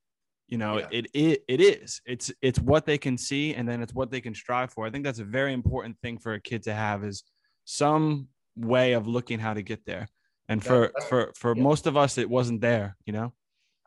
you 0.48 0.58
know, 0.58 0.78
Yeah. 0.78 0.88
it, 0.90 1.06
it 1.14 1.44
it 1.48 1.60
is. 1.60 2.00
It's 2.06 2.32
it's 2.42 2.58
what 2.58 2.86
they 2.86 2.98
can 2.98 3.16
see, 3.18 3.54
and 3.54 3.68
then 3.68 3.82
it's 3.82 3.94
what 3.94 4.10
they 4.10 4.20
can 4.20 4.34
strive 4.34 4.72
for. 4.72 4.86
I 4.86 4.90
think 4.90 5.04
that's 5.04 5.20
a 5.20 5.24
very 5.24 5.52
important 5.52 5.98
thing 6.00 6.18
for 6.18 6.34
a 6.34 6.40
kid 6.40 6.62
to 6.64 6.74
have 6.74 7.04
is 7.04 7.22
some 7.64 8.28
way 8.56 8.92
of 8.94 9.06
looking 9.06 9.38
how 9.38 9.54
to 9.54 9.62
get 9.62 9.84
there. 9.86 10.08
And 10.50 10.62
for 10.62 10.92
that- 10.94 11.08
for 11.08 11.32
for 11.36 11.56
yeah. 11.56 11.62
most 11.62 11.86
of 11.86 11.96
us, 11.96 12.18
it 12.18 12.28
wasn't 12.28 12.60
there. 12.60 12.96
You 13.06 13.14
know. 13.14 13.32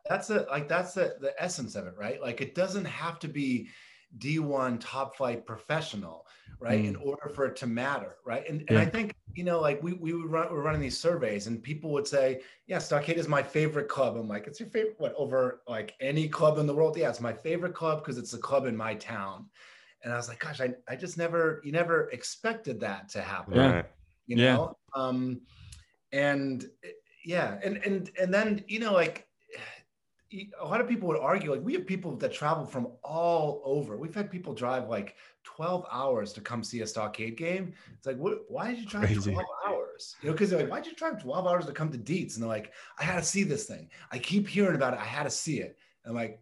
that's 0.09 0.27
the 0.27 0.47
like 0.49 0.67
that's 0.67 0.93
the 0.93 1.15
the 1.21 1.33
essence 1.37 1.75
of 1.75 1.85
it, 1.87 1.93
right? 1.97 2.19
Like 2.21 2.41
it 2.41 2.55
doesn't 2.55 2.85
have 2.85 3.19
to 3.19 3.27
be 3.27 3.69
D1 4.17 4.79
top 4.79 5.15
flight 5.17 5.45
professional, 5.45 6.25
right? 6.59 6.83
In 6.85 6.95
order 6.97 7.29
for 7.29 7.45
it 7.45 7.55
to 7.57 7.67
matter, 7.67 8.17
right? 8.25 8.47
And, 8.47 8.63
and 8.69 8.77
I 8.77 8.85
think, 8.85 9.15
you 9.33 9.43
know, 9.43 9.59
like 9.59 9.81
we, 9.81 9.93
we 9.93 10.13
would 10.13 10.29
run, 10.29 10.51
we're 10.51 10.61
running 10.61 10.81
these 10.81 10.99
surveys 10.99 11.47
and 11.47 11.63
people 11.63 11.91
would 11.93 12.07
say, 12.07 12.41
yeah, 12.67 12.77
Stockade 12.77 13.17
is 13.17 13.27
my 13.27 13.41
favorite 13.41 13.87
club. 13.87 14.15
I'm 14.15 14.27
like, 14.27 14.45
it's 14.45 14.59
your 14.59 14.69
favorite, 14.69 14.95
what, 14.99 15.15
over 15.17 15.61
like 15.67 15.95
any 15.99 16.27
club 16.29 16.59
in 16.59 16.67
the 16.67 16.75
world? 16.75 16.95
Yeah, 16.95 17.09
it's 17.09 17.19
my 17.19 17.33
favorite 17.33 17.73
club 17.73 18.03
because 18.03 18.19
it's 18.19 18.31
the 18.31 18.37
club 18.37 18.67
in 18.67 18.77
my 18.77 18.93
town. 18.95 19.49
And 20.03 20.13
I 20.13 20.15
was 20.15 20.27
like, 20.29 20.39
gosh, 20.39 20.61
I, 20.61 20.75
I 20.87 20.95
just 20.95 21.17
never, 21.17 21.59
you 21.63 21.71
never 21.71 22.09
expected 22.11 22.79
that 22.81 23.09
to 23.09 23.21
happen 23.21 23.55
Yeah. 23.55 23.71
Right. 23.71 23.85
you 24.27 24.37
Yeah. 24.37 24.55
know 24.57 24.77
um 24.93 25.41
and 26.13 26.69
yeah 27.25 27.57
and 27.63 27.77
and 27.77 28.11
and 28.19 28.33
then 28.33 28.63
you 28.67 28.79
know 28.79 28.93
like 28.93 29.27
a 30.59 30.65
lot 30.65 30.81
of 30.81 30.87
people 30.87 31.07
would 31.07 31.19
argue 31.19 31.51
like 31.51 31.63
we 31.63 31.73
have 31.73 31.85
people 31.85 32.15
that 32.15 32.33
travel 32.33 32.65
from 32.65 32.87
all 33.03 33.61
over. 33.63 33.97
We've 33.97 34.15
had 34.15 34.31
people 34.31 34.53
drive 34.53 34.89
like 34.89 35.15
12 35.43 35.85
hours 35.91 36.33
to 36.33 36.41
come 36.41 36.63
see 36.63 36.81
a 36.81 36.87
stockade 36.87 37.37
game. 37.37 37.73
It's 37.93 38.07
like 38.07 38.17
what 38.17 38.39
why 38.47 38.71
did 38.71 38.79
you 38.79 38.85
drive 38.85 39.05
Crazy. 39.05 39.31
12 39.31 39.45
hours? 39.67 40.15
You 40.21 40.29
know 40.29 40.33
because 40.33 40.49
they're 40.49 40.59
like 40.59 40.71
why 40.71 40.79
did 40.79 40.91
you 40.91 40.95
drive 40.95 41.21
12 41.21 41.47
hours 41.47 41.65
to 41.65 41.71
come 41.71 41.91
to 41.91 41.97
Dietz 41.97 42.35
and 42.35 42.43
they're 42.43 42.49
like 42.49 42.73
i 42.99 43.03
had 43.03 43.17
to 43.17 43.25
see 43.25 43.43
this 43.43 43.65
thing. 43.65 43.89
I 44.11 44.17
keep 44.17 44.47
hearing 44.47 44.75
about 44.75 44.93
it. 44.93 44.99
I 44.99 45.05
had 45.05 45.23
to 45.23 45.29
see 45.29 45.59
it. 45.59 45.77
And 46.03 46.11
i'm 46.11 46.15
like 46.15 46.39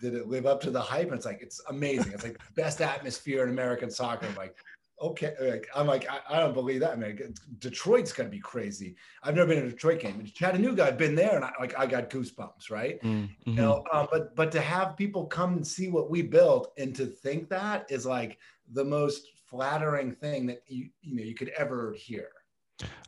did 0.00 0.14
it 0.14 0.28
live 0.28 0.46
up 0.46 0.62
to 0.62 0.70
the 0.70 0.80
hype? 0.80 1.08
And 1.08 1.14
it's 1.14 1.26
like 1.26 1.42
it's 1.42 1.60
amazing. 1.68 2.12
It's 2.12 2.24
like 2.24 2.38
the 2.38 2.62
best 2.62 2.80
atmosphere 2.80 3.42
in 3.42 3.50
american 3.50 3.90
soccer. 3.90 4.26
I'm 4.26 4.34
like 4.36 4.56
okay 5.00 5.34
like 5.40 5.66
i'm 5.74 5.86
like 5.86 6.06
i, 6.10 6.20
I 6.36 6.40
don't 6.40 6.54
believe 6.54 6.80
that 6.80 6.98
man 6.98 7.18
detroit's 7.58 8.12
gonna 8.12 8.28
be 8.28 8.38
crazy 8.38 8.96
i've 9.22 9.34
never 9.34 9.48
been 9.48 9.62
to 9.62 9.66
a 9.68 9.70
detroit 9.70 10.00
game 10.00 10.24
chattanooga 10.34 10.84
i've 10.84 10.98
been 10.98 11.14
there 11.14 11.36
and 11.36 11.44
I, 11.44 11.52
like 11.58 11.78
i 11.78 11.86
got 11.86 12.10
goosebumps 12.10 12.70
right 12.70 13.02
Mm, 13.02 13.28
mhm. 13.28 13.28
you 13.46 13.54
know 13.54 13.84
um, 13.92 14.08
but 14.12 14.36
but 14.36 14.52
to 14.52 14.60
have 14.60 14.96
people 14.96 15.26
come 15.26 15.54
and 15.54 15.66
see 15.66 15.88
what 15.88 16.10
we 16.10 16.22
built 16.22 16.72
and 16.76 16.94
to 16.96 17.06
think 17.06 17.48
that 17.48 17.86
is 17.90 18.04
like 18.04 18.38
the 18.72 18.84
most 18.84 19.26
flattering 19.50 20.12
thing 20.12 20.46
that 20.46 20.62
you 20.66 20.88
you 21.02 21.16
know 21.16 21.22
you 21.22 21.34
could 21.34 21.50
ever 21.50 21.92
hear. 21.94 22.28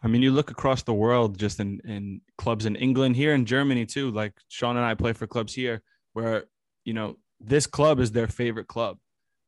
I 0.02 0.08
mean, 0.08 0.20
you 0.20 0.32
look 0.32 0.50
across 0.50 0.82
the 0.82 0.92
world, 0.92 1.38
just 1.38 1.60
in 1.60 1.80
in 1.84 2.20
clubs 2.36 2.66
in 2.66 2.76
England, 2.76 3.16
here 3.16 3.32
in 3.32 3.46
Germany 3.46 3.86
too. 3.86 4.10
Like 4.10 4.34
Sean 4.48 4.76
and 4.76 4.84
I 4.84 4.94
play 4.94 5.12
for 5.12 5.26
clubs 5.26 5.54
here, 5.54 5.82
where 6.12 6.44
you 6.84 6.92
know 6.92 7.16
this 7.40 7.66
club 7.66 8.00
is 8.00 8.12
their 8.12 8.26
favorite 8.26 8.66
club, 8.66 8.98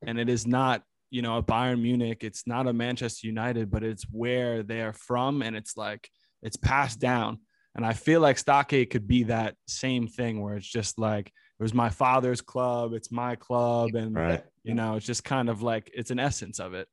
and 0.01 0.19
it 0.19 0.29
is 0.29 0.47
not 0.47 0.83
you 1.15 1.21
know 1.21 1.37
a 1.37 1.43
Bayern 1.43 1.81
Munich, 1.81 2.25
it's 2.25 2.45
not 2.45 2.67
a 2.67 2.73
Manchester 2.73 3.25
United, 3.27 3.71
but 3.71 3.85
it's 3.85 4.03
where 4.11 4.63
they 4.63 4.81
are 4.81 4.91
from, 4.91 5.41
and 5.41 5.55
it's 5.55 5.77
like 5.77 6.09
it's 6.41 6.57
passed 6.57 6.99
down. 6.99 7.39
And 7.73 7.85
I 7.85 7.93
feel 7.93 8.19
like 8.19 8.37
Stockade 8.37 8.89
could 8.89 9.07
be 9.07 9.23
that 9.23 9.55
same 9.65 10.07
thing 10.07 10.41
where 10.41 10.57
it's 10.57 10.67
just 10.67 10.99
like 10.99 11.27
it 11.27 11.63
was 11.63 11.73
my 11.73 11.87
father's 11.89 12.41
club, 12.41 12.93
it's 12.93 13.13
my 13.13 13.37
club, 13.37 13.95
and 13.95 14.13
Right. 14.13 14.43
you 14.63 14.73
know, 14.73 14.97
it's 14.97 15.05
just 15.05 15.23
kind 15.23 15.49
of 15.49 15.61
like 15.61 15.89
it's 15.93 16.11
an 16.11 16.19
essence 16.19 16.59
of 16.59 16.73
it. 16.73 16.87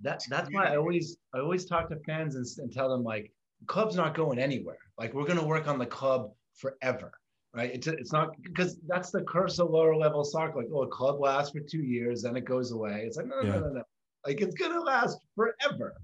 That 0.00 0.22
that's 0.30 0.48
why 0.50 0.64
I 0.72 0.76
always 0.76 1.18
I 1.34 1.40
always 1.40 1.66
talk 1.66 1.90
to 1.90 1.96
fans 2.06 2.36
and, 2.36 2.46
and 2.62 2.72
tell 2.72 2.88
them 2.88 3.04
like 3.04 3.32
club's 3.66 3.96
not 3.96 4.14
going 4.14 4.38
anywhere. 4.38 4.78
Like 4.96 5.12
we're 5.12 5.26
gonna 5.26 5.44
work 5.54 5.68
on 5.68 5.78
the 5.78 5.90
club 5.98 6.32
forever, 6.54 7.12
right? 7.54 7.70
It's 7.72 7.86
it's 7.86 8.12
not 8.12 8.30
because 8.42 8.78
that's 8.86 9.10
the 9.10 9.22
curse 9.22 9.58
of 9.58 9.70
lower 9.70 9.96
level 9.96 10.24
soccer. 10.24 10.58
Like 10.58 10.68
oh, 10.72 10.82
a 10.82 10.88
club 10.88 11.20
lasts 11.20 11.52
for 11.52 11.60
two 11.60 11.82
years, 11.82 12.22
then 12.22 12.36
it 12.36 12.44
goes 12.44 12.72
away. 12.72 13.04
It's 13.06 13.16
like 13.16 13.26
no, 13.26 13.40
no, 13.40 13.46
Yeah. 13.46 13.54
no, 13.54 13.60
no, 13.60 13.72
no. 13.74 13.82
Like 14.26 14.40
it's 14.40 14.54
gonna 14.54 14.80
last 14.80 15.18
forever. 15.34 15.94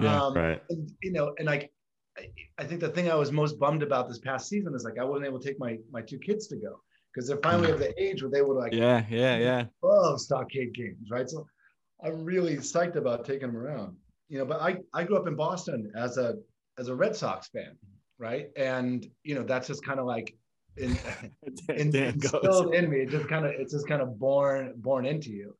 Yeah, 0.00 0.22
um, 0.22 0.34
right. 0.34 0.62
and, 0.70 0.90
you 1.02 1.12
know, 1.12 1.34
and 1.38 1.46
like 1.46 1.70
I, 2.18 2.28
I 2.58 2.64
think 2.64 2.80
the 2.80 2.88
thing 2.88 3.10
I 3.10 3.14
was 3.14 3.32
most 3.32 3.58
bummed 3.58 3.82
about 3.82 4.08
this 4.08 4.18
past 4.18 4.48
season 4.48 4.74
is 4.74 4.84
like 4.84 4.98
I 4.98 5.04
wasn't 5.04 5.26
able 5.26 5.40
to 5.40 5.46
take 5.48 5.58
my 5.58 5.78
my 5.90 6.02
two 6.02 6.18
kids 6.18 6.46
to 6.48 6.56
go 6.56 6.80
because 7.12 7.28
they're 7.28 7.38
finally 7.38 7.70
of 7.70 7.78
the 7.78 7.92
age 8.02 8.22
where 8.22 8.30
they 8.30 8.42
would 8.42 8.56
like 8.56 8.72
Yeah, 8.72 9.04
yeah, 9.10 9.36
yeah. 9.38 9.64
love 9.82 10.20
stockade 10.20 10.74
games, 10.74 11.08
right? 11.10 11.28
So 11.28 11.46
I'm 12.04 12.24
really 12.24 12.56
psyched 12.56 12.96
about 12.96 13.24
taking 13.24 13.48
them 13.48 13.56
around. 13.56 13.96
You 14.28 14.38
know, 14.38 14.44
but 14.46 14.60
I 14.60 14.78
I 14.94 15.04
grew 15.04 15.16
up 15.16 15.26
in 15.26 15.36
Boston 15.36 15.92
as 15.96 16.16
a 16.16 16.36
as 16.78 16.88
a 16.88 16.94
Red 16.94 17.14
Sox 17.14 17.48
fan, 17.48 17.76
right? 18.18 18.48
And 18.56 19.06
you 19.24 19.34
know, 19.34 19.42
that's 19.42 19.66
just 19.68 19.84
kind 19.84 20.00
of 20.00 20.06
like 20.06 20.34
in, 20.76 20.98
in, 21.68 21.94
instilled 21.94 22.74
in 22.74 22.90
me. 22.90 23.00
It 23.00 23.10
just 23.10 23.28
kind 23.28 23.44
of 23.44 23.52
it's 23.52 23.72
just 23.72 23.86
kind 23.88 24.02
of 24.02 24.18
born 24.18 24.74
born 24.76 25.06
into 25.06 25.30
you. 25.30 25.54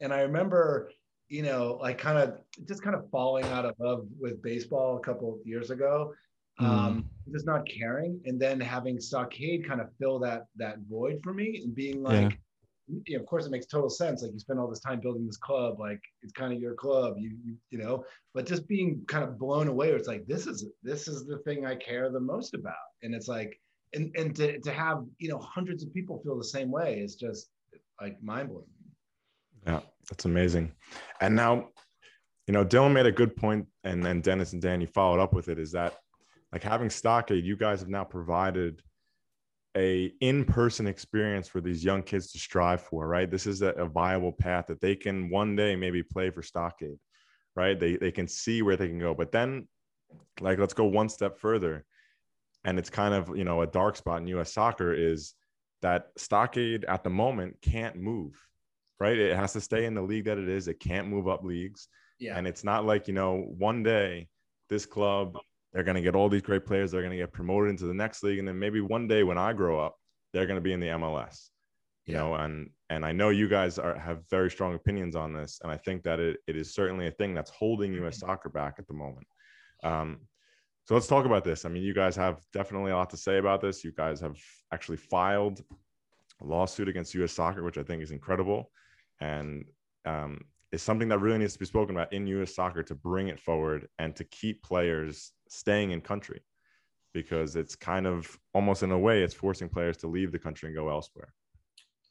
And 0.00 0.12
I 0.12 0.20
remember, 0.20 0.90
you 1.28 1.42
know, 1.42 1.78
like 1.80 1.98
kind 1.98 2.18
of 2.18 2.38
just 2.66 2.82
kind 2.82 2.96
of 2.96 3.08
falling 3.10 3.44
out 3.46 3.64
of 3.64 3.74
love 3.78 4.06
with 4.20 4.42
baseball 4.42 4.96
a 4.96 5.00
couple 5.00 5.34
of 5.34 5.46
years 5.46 5.70
ago. 5.70 6.12
Um, 6.60 7.10
just 7.32 7.46
not 7.46 7.66
caring, 7.68 8.20
and 8.26 8.40
then 8.40 8.60
having 8.60 9.00
Stockade 9.00 9.66
kind 9.66 9.80
of 9.80 9.88
fill 9.98 10.20
that 10.20 10.46
that 10.54 10.76
void 10.88 11.18
for 11.24 11.34
me, 11.34 11.60
and 11.64 11.74
being 11.74 12.00
like, 12.00 12.30
Yeah. 12.86 12.98
you 13.06 13.16
know, 13.16 13.22
of 13.22 13.26
course, 13.26 13.44
it 13.44 13.50
makes 13.50 13.66
total 13.66 13.90
sense. 13.90 14.22
Like 14.22 14.32
you 14.32 14.38
spend 14.38 14.60
all 14.60 14.68
this 14.68 14.78
time 14.78 15.00
building 15.00 15.26
this 15.26 15.36
club, 15.36 15.80
like 15.80 16.00
it's 16.22 16.32
kind 16.32 16.52
of 16.52 16.60
your 16.60 16.74
club, 16.74 17.16
you 17.18 17.36
you, 17.44 17.56
you 17.70 17.78
know. 17.78 18.04
But 18.34 18.46
just 18.46 18.68
being 18.68 19.04
kind 19.08 19.24
of 19.24 19.36
blown 19.36 19.66
away, 19.66 19.90
it's 19.90 20.06
like 20.06 20.28
this 20.28 20.46
is 20.46 20.64
this 20.84 21.08
is 21.08 21.26
the 21.26 21.38
thing 21.38 21.66
I 21.66 21.74
care 21.74 22.08
the 22.08 22.20
most 22.20 22.54
about, 22.54 22.74
and 23.02 23.16
it's 23.16 23.26
like, 23.26 23.60
and 23.94 24.14
and 24.16 24.34
to 24.36 24.58
to 24.60 24.72
have 24.72 25.04
you 25.18 25.28
know 25.28 25.38
hundreds 25.38 25.82
of 25.82 25.92
people 25.92 26.20
feel 26.22 26.36
the 26.36 26.44
same 26.44 26.70
way 26.70 26.98
is 26.98 27.14
just 27.16 27.48
like 28.00 28.22
mind 28.22 28.48
blowing. 28.48 28.66
Yeah, 29.66 29.80
that's 30.10 30.24
amazing. 30.24 30.72
And 31.20 31.34
now, 31.34 31.68
you 32.46 32.52
know, 32.52 32.64
Dylan 32.64 32.92
made 32.92 33.06
a 33.06 33.12
good 33.12 33.34
point, 33.34 33.66
and 33.84 34.04
then 34.04 34.20
Dennis 34.20 34.52
and 34.52 34.60
Danny 34.60 34.86
followed 34.86 35.20
up 35.20 35.32
with 35.32 35.48
it. 35.48 35.58
Is 35.58 35.72
that 35.72 35.94
like 36.52 36.62
having 36.62 36.90
Stockade? 36.90 37.44
You 37.44 37.56
guys 37.56 37.80
have 37.80 37.88
now 37.88 38.04
provided 38.04 38.82
a 39.76 40.12
in-person 40.20 40.86
experience 40.86 41.48
for 41.48 41.60
these 41.60 41.84
young 41.84 42.02
kids 42.02 42.30
to 42.32 42.38
strive 42.38 42.82
for. 42.82 43.08
Right, 43.08 43.30
this 43.30 43.46
is 43.46 43.62
a, 43.62 43.68
a 43.70 43.86
viable 43.86 44.32
path 44.32 44.66
that 44.66 44.80
they 44.80 44.96
can 44.96 45.30
one 45.30 45.56
day 45.56 45.76
maybe 45.76 46.02
play 46.02 46.30
for 46.30 46.42
Stockade. 46.42 46.98
Right, 47.56 47.78
they 47.78 47.96
they 47.96 48.10
can 48.10 48.28
see 48.28 48.62
where 48.62 48.76
they 48.76 48.88
can 48.88 48.98
go, 48.98 49.14
but 49.14 49.32
then, 49.32 49.68
like, 50.40 50.58
let's 50.58 50.74
go 50.74 50.84
one 50.84 51.08
step 51.08 51.38
further, 51.38 51.86
and 52.64 52.78
it's 52.78 52.90
kind 52.90 53.14
of 53.14 53.36
you 53.36 53.44
know 53.44 53.62
a 53.62 53.66
dark 53.66 53.96
spot 53.96 54.20
in 54.20 54.26
U.S. 54.28 54.52
soccer 54.52 54.92
is 54.92 55.34
that 55.82 56.08
Stockade 56.16 56.84
at 56.86 57.04
the 57.04 57.10
moment 57.10 57.56
can't 57.60 57.96
move 57.96 58.40
right? 59.00 59.18
It 59.18 59.36
has 59.36 59.52
to 59.54 59.60
stay 59.60 59.86
in 59.86 59.94
the 59.94 60.00
league 60.02 60.24
that 60.26 60.38
it 60.38 60.48
is. 60.48 60.68
It 60.68 60.78
can't 60.80 61.08
move 61.08 61.26
up 61.28 61.42
leagues. 61.42 61.88
Yeah, 62.20 62.38
And 62.38 62.46
it's 62.46 62.62
not 62.64 62.86
like, 62.86 63.08
you 63.08 63.12
know, 63.12 63.38
one 63.58 63.82
day 63.82 64.28
this 64.70 64.86
club, 64.86 65.36
they're 65.72 65.82
going 65.82 65.96
to 65.96 66.00
get 66.00 66.14
all 66.14 66.28
these 66.28 66.42
great 66.42 66.64
players. 66.64 66.92
They're 66.92 67.02
going 67.02 67.10
to 67.10 67.16
get 67.18 67.32
promoted 67.32 67.70
into 67.70 67.86
the 67.86 67.92
next 67.92 68.22
league. 68.22 68.38
And 68.38 68.46
then 68.46 68.58
maybe 68.58 68.80
one 68.80 69.08
day 69.08 69.24
when 69.24 69.36
I 69.36 69.52
grow 69.52 69.80
up, 69.80 69.96
they're 70.32 70.46
going 70.46 70.56
to 70.56 70.62
be 70.62 70.72
in 70.72 70.80
the 70.80 70.86
MLS, 70.86 71.50
you 72.06 72.14
Yeah. 72.14 72.20
know, 72.20 72.34
and, 72.36 72.70
and 72.88 73.04
I 73.04 73.10
know 73.10 73.30
you 73.30 73.48
guys 73.48 73.80
are, 73.80 73.98
have 73.98 74.22
very 74.30 74.50
strong 74.50 74.74
opinions 74.74 75.16
on 75.16 75.32
this. 75.32 75.58
And 75.62 75.72
I 75.72 75.76
think 75.76 76.04
that 76.04 76.20
it, 76.20 76.38
it 76.46 76.56
is 76.56 76.72
certainly 76.72 77.08
a 77.08 77.10
thing 77.10 77.34
that's 77.34 77.50
holding 77.50 77.92
US 78.04 78.20
soccer 78.20 78.48
back 78.48 78.76
at 78.78 78.86
the 78.86 78.94
moment. 78.94 79.26
Um, 79.82 80.20
so 80.84 80.94
let's 80.94 81.06
talk 81.06 81.24
about 81.24 81.44
this. 81.44 81.64
I 81.64 81.68
mean, 81.68 81.82
you 81.82 81.94
guys 81.94 82.16
have 82.16 82.40
definitely 82.52 82.92
a 82.92 82.96
lot 82.96 83.10
to 83.10 83.16
say 83.16 83.38
about 83.38 83.60
this. 83.60 83.84
You 83.84 83.92
guys 83.92 84.20
have 84.20 84.36
actually 84.72 84.98
filed 84.98 85.62
a 86.40 86.44
lawsuit 86.44 86.88
against 86.88 87.14
US 87.14 87.32
soccer, 87.32 87.62
which 87.62 87.78
I 87.78 87.82
think 87.82 88.02
is 88.02 88.10
incredible 88.10 88.70
and 89.20 89.64
um, 90.04 90.40
something 90.76 91.08
that 91.08 91.18
really 91.18 91.38
needs 91.38 91.52
to 91.52 91.58
be 91.58 91.64
spoken 91.64 91.94
about 91.94 92.12
in 92.12 92.26
U.S. 92.26 92.54
soccer 92.54 92.82
to 92.82 92.94
bring 92.94 93.28
it 93.28 93.40
forward 93.40 93.88
and 93.98 94.14
to 94.16 94.24
keep 94.24 94.62
players 94.62 95.32
staying 95.48 95.92
in 95.92 96.00
country, 96.00 96.42
because 97.12 97.56
it's 97.56 97.76
kind 97.76 98.06
of 98.06 98.38
almost 98.54 98.82
in 98.82 98.90
a 98.90 98.98
way 98.98 99.22
it's 99.22 99.34
forcing 99.34 99.68
players 99.68 99.96
to 99.98 100.08
leave 100.08 100.32
the 100.32 100.38
country 100.38 100.68
and 100.68 100.76
go 100.76 100.88
elsewhere. 100.90 101.32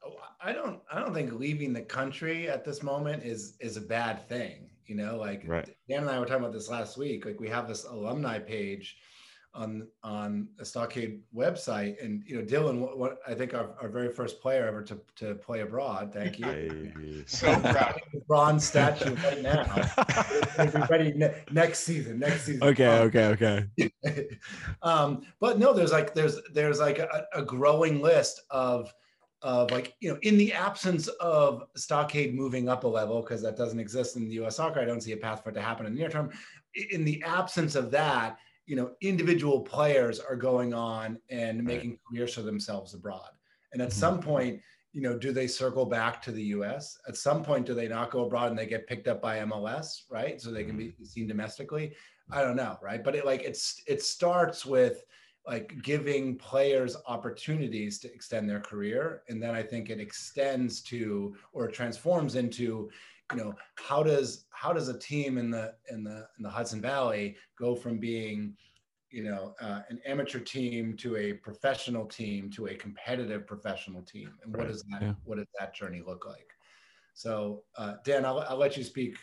Oh, 0.05 0.15
I 0.41 0.53
don't 0.53 0.79
I 0.91 0.99
don't 0.99 1.13
think 1.13 1.33
leaving 1.33 1.73
the 1.73 1.81
country 1.81 2.49
at 2.49 2.63
this 2.65 2.83
moment 2.83 3.23
is 3.23 3.55
is 3.59 3.77
a 3.77 3.81
bad 3.81 4.27
thing. 4.27 4.69
You 4.85 4.95
know, 4.95 5.17
like 5.17 5.43
Right. 5.47 5.69
Dan 5.89 6.01
and 6.01 6.09
I 6.09 6.19
were 6.19 6.25
talking 6.25 6.43
about 6.43 6.53
this 6.53 6.69
last 6.69 6.97
week. 6.97 7.25
Like 7.25 7.39
we 7.39 7.47
have 7.49 7.67
this 7.67 7.85
alumni 7.85 8.39
page 8.39 8.97
on 9.55 9.87
on 10.03 10.47
the 10.57 10.65
Stockade 10.65 11.21
website, 11.33 12.03
and 12.03 12.23
you 12.25 12.37
know, 12.37 12.43
Dylan, 12.43 12.79
what, 12.79 12.97
what 12.97 13.19
I 13.27 13.35
think 13.35 13.53
our, 13.53 13.75
our 13.79 13.87
very 13.87 14.09
first 14.11 14.41
player 14.41 14.65
ever 14.65 14.81
to, 14.83 14.99
to 15.17 15.35
play 15.35 15.61
abroad. 15.61 16.11
Thank 16.11 16.39
you. 16.39 16.45
Hey. 16.53 17.23
So 17.27 17.53
proud. 17.59 18.01
Bronze 18.27 18.65
statue 18.65 19.15
right 19.15 19.41
now. 19.41 19.63
We'll 20.57 20.71
be 20.71 20.81
ready 20.89 21.13
ne- 21.13 21.35
next 21.51 21.79
season. 21.81 22.19
Next 22.19 22.45
season. 22.45 22.63
Okay, 22.63 22.85
Um, 22.85 23.07
okay, 23.07 23.25
okay. 23.77 24.27
um, 24.81 25.21
but 25.39 25.59
no, 25.59 25.71
there's 25.71 25.91
like 25.91 26.13
there's 26.15 26.39
there's 26.53 26.79
like 26.79 26.97
a, 26.99 27.27
a 27.33 27.43
growing 27.43 28.01
list 28.01 28.41
of 28.49 28.91
of 29.43 29.69
like 29.71 29.93
you 29.99 30.09
know 30.09 30.17
in 30.23 30.37
the 30.37 30.53
absence 30.53 31.07
of 31.19 31.63
stockade 31.75 32.33
moving 32.33 32.69
up 32.69 32.85
a 32.85 32.87
level 32.87 33.21
because 33.21 33.41
that 33.41 33.57
doesn't 33.57 33.79
exist 33.79 34.15
in 34.15 34.27
the 34.27 34.35
U.S. 34.35 34.55
soccer. 34.55 34.79
I 34.79 34.85
don't 34.85 35.01
see 35.01 35.11
a 35.11 35.17
path 35.17 35.43
for 35.43 35.49
it 35.49 35.53
to 35.53 35.61
happen 35.61 35.85
in 35.85 35.93
the 35.93 35.99
near 35.99 36.09
term. 36.09 36.31
In 36.91 37.03
the 37.03 37.21
absence 37.23 37.75
of 37.75 37.91
that, 37.91 38.37
you 38.65 38.75
know, 38.75 38.91
individual 39.01 39.61
players 39.61 40.19
are 40.19 40.37
going 40.37 40.73
on 40.73 41.19
and 41.29 41.63
making 41.63 41.99
careers 42.09 42.33
for 42.33 42.41
themselves 42.41 42.93
abroad. 42.93 43.29
And 43.73 43.81
at 43.81 43.89
Mhm. 43.89 43.93
some 43.93 44.19
point, 44.21 44.61
you 44.93 45.01
know, 45.01 45.17
do 45.17 45.31
they 45.31 45.47
circle 45.47 45.85
back 45.85 46.21
to 46.21 46.31
the 46.31 46.43
U.S. 46.57 46.97
At 47.07 47.17
some 47.17 47.43
point, 47.43 47.65
do 47.65 47.73
they 47.73 47.87
not 47.87 48.11
go 48.11 48.25
abroad 48.25 48.51
and 48.51 48.57
they 48.57 48.67
get 48.67 48.87
picked 48.87 49.07
up 49.07 49.21
by 49.21 49.39
MLS, 49.39 50.03
right? 50.09 50.39
So 50.39 50.51
they 50.51 50.63
can 50.63 50.77
be 50.77 50.93
seen 51.03 51.27
domestically. 51.27 51.95
I 52.31 52.41
don't 52.41 52.55
know, 52.55 52.77
right? 52.81 53.03
But 53.03 53.15
it 53.15 53.25
like 53.25 53.41
it's 53.41 53.81
it 53.87 54.01
starts 54.01 54.65
with 54.65 55.03
like 55.45 55.81
giving 55.81 56.37
players 56.37 56.95
opportunities 57.07 57.99
to 57.99 58.13
extend 58.13 58.49
their 58.49 58.61
career, 58.61 59.23
and 59.29 59.41
then 59.41 59.51
I 59.51 59.63
think 59.63 59.89
it 59.89 59.99
extends 59.99 60.81
to 60.83 61.35
or 61.51 61.67
transforms 61.67 62.35
into, 62.35 62.89
you 63.31 63.37
know, 63.37 63.53
how 63.75 64.03
does 64.03 64.45
how 64.51 64.73
does 64.73 64.87
a 64.87 64.97
team 64.97 65.37
in 65.37 65.51
the 65.51 65.75
in 65.89 66.03
the 66.03 66.27
in 66.37 66.43
the 66.43 66.49
Hudson 66.49 66.81
Valley 66.81 67.35
go 67.57 67.75
from 67.75 67.97
being 67.97 68.55
you 69.13 69.23
know, 69.23 69.53
uh, 69.61 69.81
an 69.89 69.99
amateur 70.07 70.39
team 70.39 70.97
to 70.97 71.15
a 71.17 71.33
professional 71.33 72.03
team 72.07 72.49
to 72.49 72.65
a 72.65 72.73
competitive 72.73 73.45
professional 73.45 74.01
team, 74.01 74.31
and 74.41 74.51
what 74.51 74.63
Right, 74.63 74.69
does 74.69 74.83
that 74.89 75.01
yeah. 75.03 75.13
what 75.23 75.37
does 75.37 75.47
that 75.59 75.75
journey 75.75 76.01
look 76.05 76.25
like? 76.25 76.49
So, 77.13 77.63
uh, 77.77 77.97
Dan, 78.03 78.25
I'll, 78.25 78.39
I'll 78.39 78.57
let 78.57 78.75
you 78.75 78.83
speak. 78.83 79.15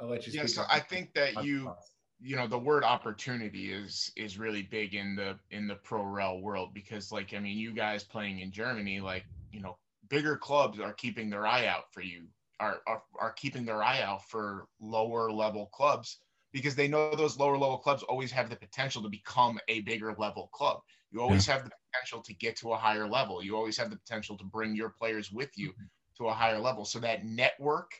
I'll 0.00 0.08
let 0.08 0.26
you 0.26 0.32
speak. 0.32 0.40
Yeah, 0.40 0.46
so 0.46 0.64
I 0.70 0.80
think 0.80 1.12
that 1.14 1.44
you 1.44 1.64
thoughts. 1.64 1.92
You 2.20 2.36
know 2.36 2.46
the 2.46 2.58
word 2.58 2.84
opportunity 2.84 3.72
is 3.72 4.10
is 4.16 4.38
really 4.38 4.62
big 4.62 4.94
in 4.94 5.14
the 5.14 5.38
in 5.50 5.66
the 5.66 5.74
pro 5.76 6.02
rel 6.02 6.40
world 6.40 6.72
because 6.72 7.12
like 7.12 7.34
i 7.34 7.38
mean 7.38 7.58
you 7.58 7.72
guys 7.72 8.02
playing 8.02 8.40
in 8.40 8.50
germany 8.50 9.00
like 9.00 9.24
you 9.52 9.60
know 9.60 9.76
bigger 10.08 10.36
clubs 10.36 10.80
are 10.80 10.94
keeping 10.94 11.28
their 11.28 11.46
eye 11.46 11.66
out 11.66 11.92
for 11.92 12.00
you 12.00 12.22
are 12.58 12.78
are, 12.86 13.02
are 13.20 13.32
keeping 13.32 13.64
their 13.64 13.82
eye 13.82 14.00
out 14.00 14.26
for 14.28 14.66
lower 14.80 15.30
level 15.30 15.66
clubs 15.66 16.18
because 16.56 16.74
they 16.74 16.88
know 16.88 17.14
those 17.14 17.38
lower 17.38 17.58
level 17.58 17.76
clubs 17.76 18.02
always 18.04 18.32
have 18.32 18.48
the 18.48 18.56
potential 18.56 19.02
to 19.02 19.10
become 19.10 19.58
a 19.68 19.80
bigger 19.80 20.14
level 20.18 20.48
club. 20.54 20.80
You 21.12 21.20
always 21.20 21.46
have 21.46 21.64
the 21.64 21.70
potential 21.92 22.22
to 22.22 22.34
get 22.34 22.56
to 22.56 22.72
a 22.72 22.76
higher 22.76 23.06
level. 23.06 23.44
You 23.44 23.54
always 23.56 23.76
have 23.76 23.90
the 23.90 23.96
potential 23.96 24.38
to 24.38 24.44
bring 24.44 24.74
your 24.74 24.88
players 24.88 25.30
with 25.30 25.50
you 25.56 25.70
mm-hmm. 25.70 25.84
to 26.16 26.28
a 26.28 26.32
higher 26.32 26.58
level. 26.58 26.86
So 26.86 26.98
that 27.00 27.26
network 27.26 27.90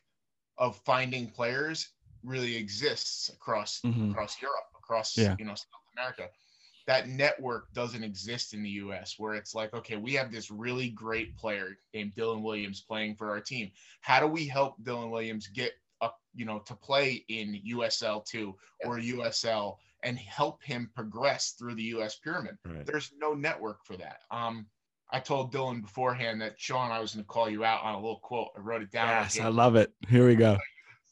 of 0.56 0.80
finding 0.86 1.28
players 1.28 1.90
really 2.26 2.56
exists 2.56 3.28
across 3.28 3.80
Mhm. 3.82 4.10
across 4.10 4.40
Europe, 4.42 4.66
across 4.78 5.16
Yeah. 5.16 5.36
you 5.38 5.44
know 5.44 5.54
South 5.54 5.68
America. 5.96 6.28
That 6.86 7.08
network 7.08 7.72
doesn't 7.72 8.04
exist 8.04 8.54
in 8.54 8.62
the 8.62 8.70
U.S. 8.70 9.18
where 9.18 9.34
it's 9.34 9.54
like, 9.56 9.74
okay, 9.74 9.96
we 9.96 10.12
have 10.14 10.30
this 10.30 10.50
really 10.52 10.90
great 10.90 11.36
player 11.36 11.78
named 11.92 12.14
Dylan 12.14 12.42
Williams 12.42 12.80
playing 12.80 13.16
for 13.16 13.30
our 13.30 13.40
team. 13.40 13.72
How 14.02 14.20
do 14.20 14.26
we 14.28 14.46
help 14.46 14.80
Dylan 14.82 15.10
Williams 15.10 15.48
get 15.48 15.72
up, 16.00 16.20
you 16.34 16.44
know, 16.44 16.60
to 16.60 16.76
play 16.76 17.24
in 17.28 17.54
USL 17.64 18.20
two 18.20 18.56
or 18.84 18.98
USL 18.98 19.78
and 20.04 20.16
help 20.18 20.62
him 20.62 20.90
progress 20.94 21.52
through 21.52 21.74
the 21.74 21.82
US 21.94 22.16
pyramid. 22.18 22.56
Right. 22.64 22.86
There's 22.86 23.10
no 23.18 23.34
network 23.34 23.84
for 23.84 23.96
that. 23.96 24.20
Um, 24.30 24.68
I 25.10 25.18
told 25.20 25.52
Dylan 25.52 25.82
beforehand 25.82 26.40
that 26.42 26.60
Sean, 26.60 26.92
I 26.92 27.00
was 27.00 27.14
going 27.14 27.24
to 27.24 27.28
call 27.28 27.48
you 27.48 27.64
out 27.64 27.82
on 27.82 27.94
a 27.94 27.96
little 27.96 28.18
quote. 28.20 28.50
I 28.56 28.60
wrote 28.60 28.82
it 28.82 28.90
down. 28.92 29.08
Yes, 29.08 29.36
like 29.38 29.46
I 29.46 29.48
love 29.48 29.74
it. 29.74 29.92
Here 30.08 30.26
we 30.26 30.34
go. 30.36 30.58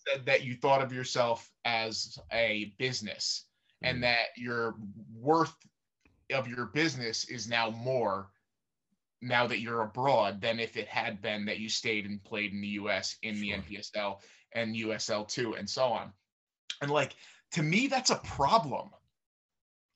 Said 0.06 0.26
that 0.26 0.44
you 0.44 0.54
thought 0.54 0.82
of 0.82 0.92
yourself 0.92 1.50
as 1.64 2.18
a 2.32 2.74
business 2.78 3.46
and 3.82 3.98
mm. 3.98 4.02
that 4.02 4.26
your 4.36 4.76
worth 5.14 5.54
of 6.32 6.48
your 6.48 6.66
business 6.66 7.28
is 7.28 7.48
now 7.48 7.70
more 7.70 8.30
now 9.20 9.46
that 9.46 9.60
you're 9.60 9.82
abroad 9.82 10.40
than 10.40 10.60
if 10.60 10.76
it 10.76 10.86
had 10.86 11.22
been 11.22 11.46
that 11.46 11.58
you 11.58 11.68
stayed 11.68 12.04
and 12.04 12.22
played 12.24 12.52
in 12.52 12.60
the 12.60 12.68
US 12.68 13.16
in 13.22 13.40
the 13.40 13.50
NPSL 13.50 14.18
and 14.54 14.74
USL 14.76 15.26
too 15.26 15.54
and 15.54 15.68
so 15.68 15.84
on. 15.84 16.12
And 16.82 16.90
like 16.90 17.14
to 17.52 17.62
me 17.62 17.86
that's 17.86 18.10
a 18.10 18.16
problem. 18.16 18.90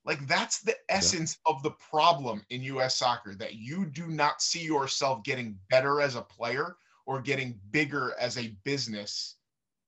Like 0.05 0.25
that's 0.27 0.61
the 0.61 0.75
essence 0.87 1.37
of 1.45 1.61
the 1.61 1.71
problem 1.71 2.43
in 2.49 2.63
US 2.63 2.95
soccer 2.95 3.35
that 3.35 3.55
you 3.55 3.85
do 3.85 4.07
not 4.07 4.41
see 4.41 4.63
yourself 4.63 5.23
getting 5.23 5.59
better 5.69 6.01
as 6.01 6.15
a 6.15 6.21
player 6.21 6.77
or 7.05 7.21
getting 7.21 7.59
bigger 7.71 8.15
as 8.19 8.37
a 8.37 8.55
business 8.63 9.35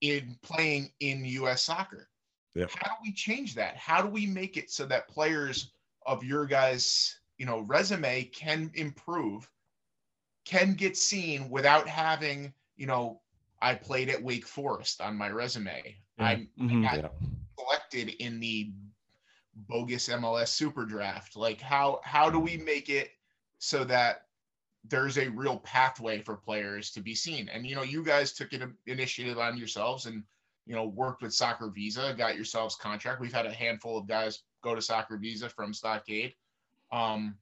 in 0.02 0.38
playing 0.41 0.91
in 0.99 1.26
US 1.26 1.64
soccer. 1.64 2.10
Yeah. 2.56 2.68
How 2.68 2.89
do 2.91 2.95
we 3.04 3.14
change 3.14 3.56
that? 3.56 3.78
How 3.78 4.02
do 4.02 4.10
we 4.10 4.26
make 4.26 4.58
it 4.58 4.70
so 4.72 4.86
that 4.88 5.08
players 5.08 5.72
of 6.06 6.24
your 6.24 6.45
guys, 6.45 7.20
you 7.38 7.45
know, 7.45 7.62
resume 7.62 8.26
can 8.26 8.72
improve, 8.76 9.49
can 10.45 10.74
get 10.74 10.97
seen 10.97 11.49
without 11.49 11.88
having, 11.88 12.54
you 12.76 12.88
know, 12.88 13.22
I 13.62 13.76
played 13.76 14.10
at 14.10 14.22
Wake 14.22 14.47
Forest 14.47 15.02
on 15.02 15.16
my 15.18 15.30
resume. 15.30 15.97
I 16.20 16.47
Mhm. 16.60 16.84
got 16.84 17.02
Yeah. 17.04 17.10
selected 17.58 18.10
in 18.20 18.39
the 18.39 18.74
bogus 19.56 20.10
MLS 20.10 20.52
super 20.52 20.86
draft. 20.86 21.36
Like 21.36 21.62
how 21.62 22.02
how 22.04 22.30
do 22.30 22.39
we 22.39 22.58
make 22.58 22.89
it 22.89 23.12
so 23.60 23.84
that 23.86 24.28
there's 24.90 25.18
a 25.18 25.30
real 25.30 25.58
pathway 25.58 26.22
for 26.22 26.36
players 26.36 26.92
to 26.92 27.02
be 27.02 27.16
seen? 27.16 27.50
And 27.50 27.66
you 27.66 27.76
know, 27.76 27.84
you 27.84 28.04
guys 28.04 28.34
took 28.34 28.54
an 28.54 28.76
initiative 28.88 29.38
on 29.38 29.58
yourselves 29.58 30.06
and 30.06 30.24
you 30.66 30.76
know 30.76 30.86
worked 30.88 31.22
with 31.22 31.34
Soccer 31.34 31.70
Visa, 31.70 32.14
got 32.18 32.36
yourselves 32.36 32.76
contract. 32.76 33.22
We've 33.22 33.34
had 33.34 33.46
a 33.46 33.54
handful 33.54 33.98
of 33.98 34.08
guys 34.08 34.44
go 34.64 34.76
to 34.76 34.82
Soccer 34.82 35.18
Visa 35.18 35.50
from 35.50 35.74
Stockade. 35.74 36.34
Um, 36.92 37.36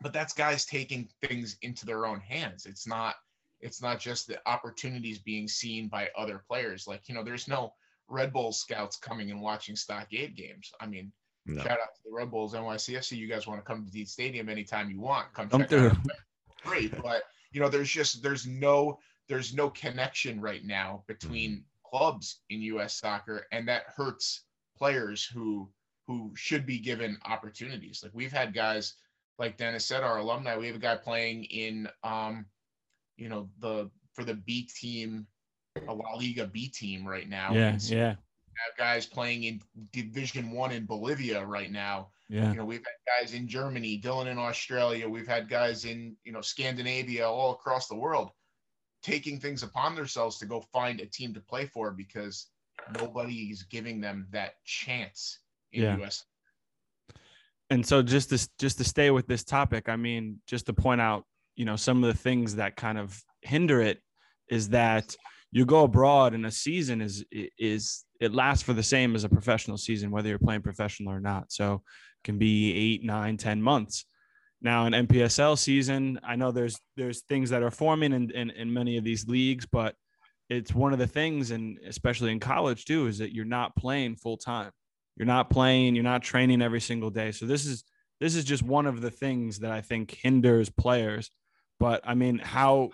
but 0.00 0.12
that's 0.12 0.32
guys 0.34 0.64
taking 0.66 1.08
things 1.22 1.56
into 1.62 1.86
their 1.86 2.06
own 2.06 2.20
hands. 2.20 2.66
It's 2.66 2.86
not 2.86 3.14
it's 3.60 3.80
not 3.80 3.98
just 3.98 4.26
the 4.26 4.38
opportunities 4.46 5.18
being 5.18 5.48
seen 5.48 5.88
by 5.88 6.10
other 6.18 6.42
players. 6.48 6.86
Like, 6.86 7.08
you 7.08 7.14
know, 7.14 7.22
there's 7.22 7.48
no 7.48 7.72
Red 8.08 8.30
Bull 8.30 8.52
scouts 8.52 8.98
coming 8.98 9.30
and 9.30 9.40
watching 9.40 9.74
Stockade 9.74 10.36
games. 10.36 10.70
I 10.80 10.86
mean, 10.86 11.10
No. 11.46 11.62
shout 11.62 11.72
out 11.80 11.94
to 11.94 12.00
the 12.04 12.10
Red 12.14 12.30
Bulls 12.30 12.52
NYCFC. 12.52 13.16
You 13.16 13.26
guys 13.26 13.46
want 13.46 13.60
to 13.60 13.64
come 13.64 13.86
to 13.86 13.90
Dietz 13.90 14.12
Stadium 14.12 14.50
anytime 14.50 14.90
you 14.90 15.00
want. 15.00 15.32
Come, 15.32 15.48
Come 15.48 15.60
check 15.62 15.70
through. 15.70 15.88
out. 15.90 15.96
Free. 16.64 16.88
But 17.02 17.22
you 17.52 17.60
know, 17.60 17.68
there's 17.68 17.90
just 17.90 18.22
there's 18.22 18.46
no 18.46 18.98
there's 19.28 19.54
no 19.54 19.70
connection 19.70 20.40
right 20.40 20.64
now 20.64 21.04
between 21.06 21.64
clubs 21.84 22.40
in 22.50 22.60
US 22.62 22.98
soccer, 22.98 23.46
and 23.52 23.66
that 23.68 23.84
hurts 23.96 24.44
players 24.76 25.24
who 25.24 25.70
who 26.06 26.32
should 26.34 26.66
be 26.66 26.78
given 26.78 27.18
opportunities. 27.24 28.00
Like 28.02 28.12
we've 28.14 28.32
had 28.32 28.52
guys 28.54 28.94
like 29.38 29.56
Dennis 29.56 29.84
said, 29.84 30.02
our 30.02 30.18
alumni, 30.18 30.56
we 30.56 30.66
have 30.66 30.76
a 30.76 30.80
guy 30.80 30.96
playing 30.96 31.44
in 31.44 31.88
um, 32.02 32.46
you 33.16 33.28
know, 33.28 33.48
the 33.60 33.90
for 34.12 34.24
the 34.24 34.34
B 34.34 34.68
team, 34.80 35.26
a 35.88 35.92
La 35.92 36.14
Liga 36.14 36.46
B 36.46 36.68
team 36.68 37.06
right 37.06 37.28
now. 37.28 37.52
Yeah, 37.52 37.76
so 37.76 37.94
yeah, 37.94 38.08
have 38.08 38.76
guys 38.78 39.06
playing 39.06 39.44
in 39.44 39.60
Division 39.92 40.50
One 40.52 40.72
in 40.72 40.86
Bolivia 40.86 41.44
right 41.44 41.70
now. 41.70 42.08
Yeah. 42.28 42.50
You 42.50 42.58
know, 42.58 42.64
we've 42.64 42.78
had 42.84 43.20
guys 43.20 43.34
in 43.34 43.46
Germany, 43.46 44.00
Dylan 44.02 44.26
in 44.26 44.38
Australia. 44.38 45.08
We've 45.08 45.28
had 45.28 45.48
guys 45.48 45.84
in 45.84 46.16
you 46.24 46.32
know 46.32 46.40
Scandinavia, 46.40 47.28
all 47.28 47.52
across 47.52 47.86
the 47.88 47.96
world, 47.96 48.30
taking 49.02 49.38
things 49.38 49.62
upon 49.62 49.94
themselves 49.94 50.38
to 50.38 50.46
go 50.46 50.64
find 50.72 51.00
a 51.00 51.06
team 51.06 51.34
to 51.34 51.40
play 51.40 51.66
for 51.66 51.90
because 51.90 52.48
nobody 52.98 53.50
is 53.50 53.62
giving 53.64 54.00
them 54.00 54.26
that 54.30 54.54
chance 54.64 55.40
in 55.72 55.82
Yeah. 55.82 55.98
US. 56.04 56.24
and 57.70 57.86
so 57.86 58.02
just 58.02 58.30
to 58.30 58.48
just 58.58 58.78
to 58.78 58.84
stay 58.84 59.10
with 59.10 59.26
this 59.26 59.42
topic 59.42 59.88
i 59.88 59.96
mean 59.96 60.38
just 60.46 60.66
to 60.66 60.72
point 60.74 61.00
out 61.00 61.24
you 61.56 61.64
know 61.64 61.76
some 61.76 62.04
of 62.04 62.12
the 62.12 62.18
things 62.18 62.56
that 62.56 62.76
kind 62.76 62.98
of 62.98 63.18
hinder 63.42 63.80
it 63.80 64.00
is 64.50 64.68
that 64.68 65.16
you 65.50 65.64
go 65.64 65.84
abroad 65.84 66.34
and 66.34 66.44
a 66.46 66.50
season 66.50 67.00
is 67.00 67.24
is 67.58 68.04
it 68.20 68.34
lasts 68.34 68.62
for 68.62 68.74
the 68.74 68.82
same 68.82 69.14
as 69.14 69.24
a 69.24 69.28
professional 69.28 69.78
season 69.78 70.10
whether 70.10 70.28
you're 70.28 70.38
playing 70.38 70.62
professional 70.62 71.12
or 71.12 71.20
not 71.20 71.50
so 71.50 71.82
can 72.24 72.38
be 72.38 72.74
eight 72.74 73.04
nine 73.04 73.36
ten 73.36 73.62
months. 73.62 74.04
Now 74.60 74.86
an 74.86 74.92
NPSL 74.94 75.58
season 75.58 76.18
i 76.24 76.36
know 76.36 76.50
there's 76.50 76.78
there's 76.96 77.22
things 77.22 77.50
that 77.50 77.62
are 77.62 77.70
forming 77.70 78.12
in, 78.12 78.30
in 78.30 78.50
in 78.50 78.72
many 78.72 78.96
of 78.96 79.04
these 79.04 79.28
leagues 79.28 79.66
but 79.66 79.94
it's 80.50 80.74
one 80.74 80.92
of 80.92 80.98
the 80.98 81.06
things 81.06 81.50
and 81.50 81.78
especially 81.86 82.30
in 82.30 82.40
college 82.40 82.84
too 82.84 83.06
is 83.06 83.18
that 83.18 83.34
you're 83.34 83.44
not 83.44 83.74
playing 83.76 84.16
full 84.16 84.36
time. 84.36 84.70
You're 85.16 85.26
not 85.26 85.50
playing 85.50 85.94
you're 85.94 86.04
not 86.04 86.22
training 86.22 86.62
every 86.62 86.80
single 86.80 87.10
day. 87.10 87.32
So 87.32 87.46
this 87.46 87.66
is 87.66 87.84
this 88.20 88.34
is 88.34 88.44
just 88.44 88.62
one 88.62 88.86
of 88.86 89.00
the 89.00 89.10
things 89.10 89.58
that 89.60 89.70
i 89.70 89.80
think 89.80 90.18
hinders 90.22 90.70
players. 90.70 91.30
But 91.80 92.02
i 92.04 92.14
mean 92.14 92.38
how 92.38 92.90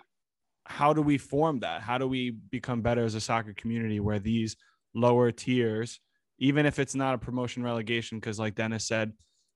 how 0.65 0.93
do 0.93 1.01
we 1.01 1.17
form 1.17 1.59
that? 1.61 1.81
How 1.81 1.97
do 1.97 2.07
we 2.07 2.31
become 2.31 2.81
better 2.81 3.03
as 3.03 3.15
a 3.15 3.21
soccer 3.21 3.53
community 3.53 3.99
where 3.99 4.19
these 4.19 4.55
lower 4.93 5.31
tiers 5.31 5.99
even 6.41 6.65
if 6.65 6.77
it's 6.79 6.95
not 6.95 7.15
a 7.15 7.17
promotion 7.17 7.63
relegation 7.63 8.19
because 8.19 8.37
like 8.37 8.55
dennis 8.55 8.85
said 8.85 9.13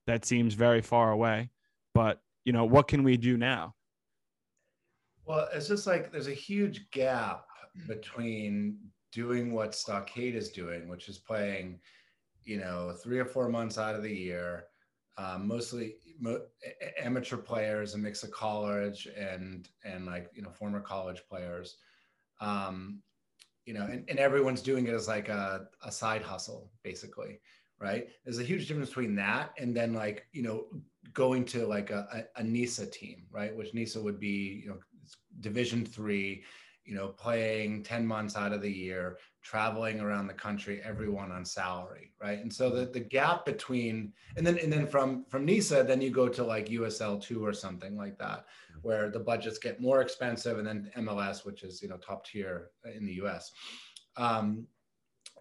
that 0.08 0.24
seems 0.24 0.54
very 0.54 0.82
far 0.82 1.12
away 1.12 1.50
but 1.96 2.22
you 2.46 2.54
know 2.54 2.66
what 2.66 2.88
can 2.88 3.04
we 3.04 3.18
do 3.18 3.38
now? 3.38 3.74
Well, 5.26 5.50
it's 5.52 5.68
just 5.68 5.88
like 5.88 6.12
there's 6.12 6.28
a 6.28 6.34
huge 6.34 6.92
gap 6.92 7.46
between 7.88 8.78
doing 9.12 9.52
what 9.52 9.74
Stockade 9.74 10.36
is 10.36 10.50
doing, 10.52 10.88
which 10.88 11.10
is 11.10 11.18
playing, 11.18 11.80
you 12.44 12.58
know, 12.58 12.94
three 13.02 13.18
or 13.18 13.26
four 13.26 13.50
months 13.50 13.80
out 13.80 13.96
of 13.96 14.04
the 14.04 14.14
year, 14.14 14.66
um, 15.18 15.48
mostly 15.48 15.96
mo- 16.20 16.46
amateur 17.02 17.38
players, 17.38 17.96
a 17.96 17.98
mix 17.98 18.24
of 18.24 18.30
college 18.30 19.08
and 19.18 19.70
and 19.84 20.06
like 20.06 20.30
you 20.36 20.44
know 20.44 20.52
former 20.52 20.82
college 20.82 21.24
players, 21.28 21.78
um, 22.40 23.02
you 23.66 23.74
know, 23.74 23.86
and, 23.86 24.06
and 24.08 24.20
everyone's 24.20 24.62
doing 24.62 24.88
it 24.88 24.94
as 24.94 25.08
like 25.08 25.30
a, 25.30 25.68
a 25.84 25.92
side 25.92 26.22
hustle, 26.22 26.72
basically, 26.84 27.40
right? 27.80 28.08
There's 28.24 28.40
a 28.40 28.44
huge 28.44 28.68
difference 28.68 28.90
between 28.90 29.16
that 29.16 29.52
and 29.58 29.76
then 29.76 29.94
like 29.94 30.28
you 30.32 30.44
know 30.44 30.66
going 31.14 31.46
to 31.46 31.66
like 31.66 31.90
a, 31.90 32.28
a, 32.36 32.42
a 32.42 32.44
NISA 32.44 32.88
team, 32.88 33.24
right? 33.32 33.56
Which 33.56 33.74
NISA 33.74 34.02
would 34.02 34.20
be, 34.20 34.62
you 34.64 34.70
know, 34.70 34.78
Division 35.40 35.86
three, 35.86 36.44
you 36.84 36.96
know, 36.96 37.10
playing 37.10 37.84
10 37.84 38.06
months 38.06 38.36
out 38.36 38.54
of 38.54 38.62
the 38.62 38.72
year, 38.72 39.18
traveling 39.46 40.00
around 40.00 40.26
the 40.26 40.34
country, 40.34 40.82
everyone 40.84 41.32
on 41.32 41.46
salary, 41.46 42.12
right? 42.20 42.40
And 42.40 42.52
so 42.52 42.72
the, 42.72 42.88
the 42.88 43.00
gap 43.00 43.46
between, 43.46 44.12
and 44.36 44.46
then 44.46 44.58
and 44.58 44.74
then 44.74 44.88
from 44.88 45.24
from 45.30 45.46
NISA, 45.46 45.84
then 45.84 46.02
you 46.02 46.10
go 46.10 46.28
to 46.28 46.44
like 46.44 46.70
USL 46.70 47.22
two 47.22 47.46
or 47.46 47.54
something 47.54 47.96
like 47.96 48.18
that, 48.18 48.46
where 48.82 49.12
the 49.12 49.20
budgets 49.20 49.60
get 49.60 49.80
more 49.80 50.02
expensive, 50.02 50.58
and 50.58 50.68
then 50.68 50.92
MLS, 50.98 51.46
which 51.46 51.62
is 51.62 51.80
you 51.84 51.88
know 51.88 51.98
top 51.98 52.26
tier 52.26 52.72
in 52.96 53.06
the 53.06 53.14
US. 53.24 53.52
Um, 54.18 54.66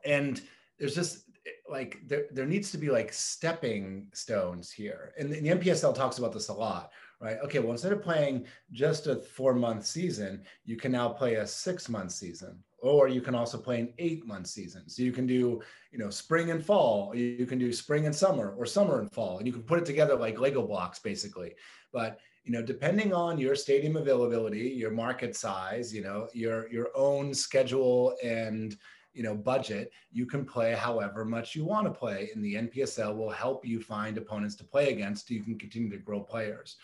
and 0.04 0.42
there's 0.78 0.94
just 0.94 1.24
like 1.68 1.98
there, 2.06 2.26
there 2.30 2.46
needs 2.46 2.70
to 2.72 2.78
be 2.78 2.90
like 2.90 3.10
stepping 3.12 4.06
stones 4.12 4.70
here 4.70 5.12
and 5.18 5.30
the, 5.30 5.40
the 5.40 5.48
NPSL 5.48 5.94
talks 5.94 6.18
about 6.18 6.32
this 6.32 6.48
a 6.48 6.52
lot 6.54 6.90
right? 7.24 7.38
Okay 7.42 7.58
well 7.58 7.72
instead 7.72 7.92
of 7.92 8.02
playing 8.02 8.44
just 8.72 9.06
a 9.06 9.16
four 9.16 9.54
month 9.54 9.84
season 9.84 10.42
you 10.64 10.76
can 10.76 10.92
now 10.92 11.08
play 11.08 11.36
a 11.36 11.46
six 11.46 11.88
month 11.88 12.12
season 12.12 12.62
or 12.80 13.08
you 13.08 13.22
can 13.22 13.34
also 13.34 13.56
play 13.56 13.80
an 13.80 13.94
eight 13.98 14.26
month 14.26 14.46
season. 14.46 14.88
So 14.88 15.02
you 15.02 15.12
can 15.12 15.26
do 15.26 15.62
you 15.90 15.98
know 15.98 16.10
spring 16.10 16.50
and 16.50 16.64
fall 16.64 17.14
you 17.16 17.46
can 17.46 17.58
do 17.58 17.72
spring 17.72 18.06
and 18.06 18.14
summer 18.14 18.54
or 18.58 18.66
summer 18.66 19.00
and 19.00 19.10
fall 19.10 19.38
and 19.38 19.46
you 19.46 19.52
can 19.52 19.62
put 19.62 19.78
it 19.78 19.86
together 19.86 20.16
like 20.16 20.38
lego 20.38 20.62
blocks 20.66 20.98
basically. 20.98 21.54
But 21.92 22.20
you 22.44 22.52
know 22.52 22.62
depending 22.62 23.12
on 23.14 23.38
your 23.38 23.54
stadium 23.54 23.96
availability 23.96 24.68
your 24.68 24.90
market 24.90 25.34
size 25.34 25.94
you 25.94 26.02
know 26.02 26.28
your 26.34 26.70
your 26.70 26.88
own 26.94 27.32
schedule 27.32 28.14
and 28.22 28.76
you 29.14 29.22
know 29.22 29.34
budget 29.34 29.90
you 30.12 30.26
can 30.26 30.44
play 30.44 30.74
however 30.74 31.24
much 31.24 31.54
you 31.54 31.64
want 31.64 31.86
to 31.86 31.90
play 31.90 32.28
and 32.34 32.44
the 32.44 32.54
npsl 32.54 33.16
will 33.16 33.30
help 33.30 33.64
you 33.64 33.80
find 33.80 34.18
opponents 34.18 34.54
to 34.56 34.64
play 34.64 34.92
against 34.92 35.30
you 35.30 35.42
can 35.42 35.58
continue 35.58 35.90
to 35.90 35.98
grow 35.98 36.20
players 36.20 36.76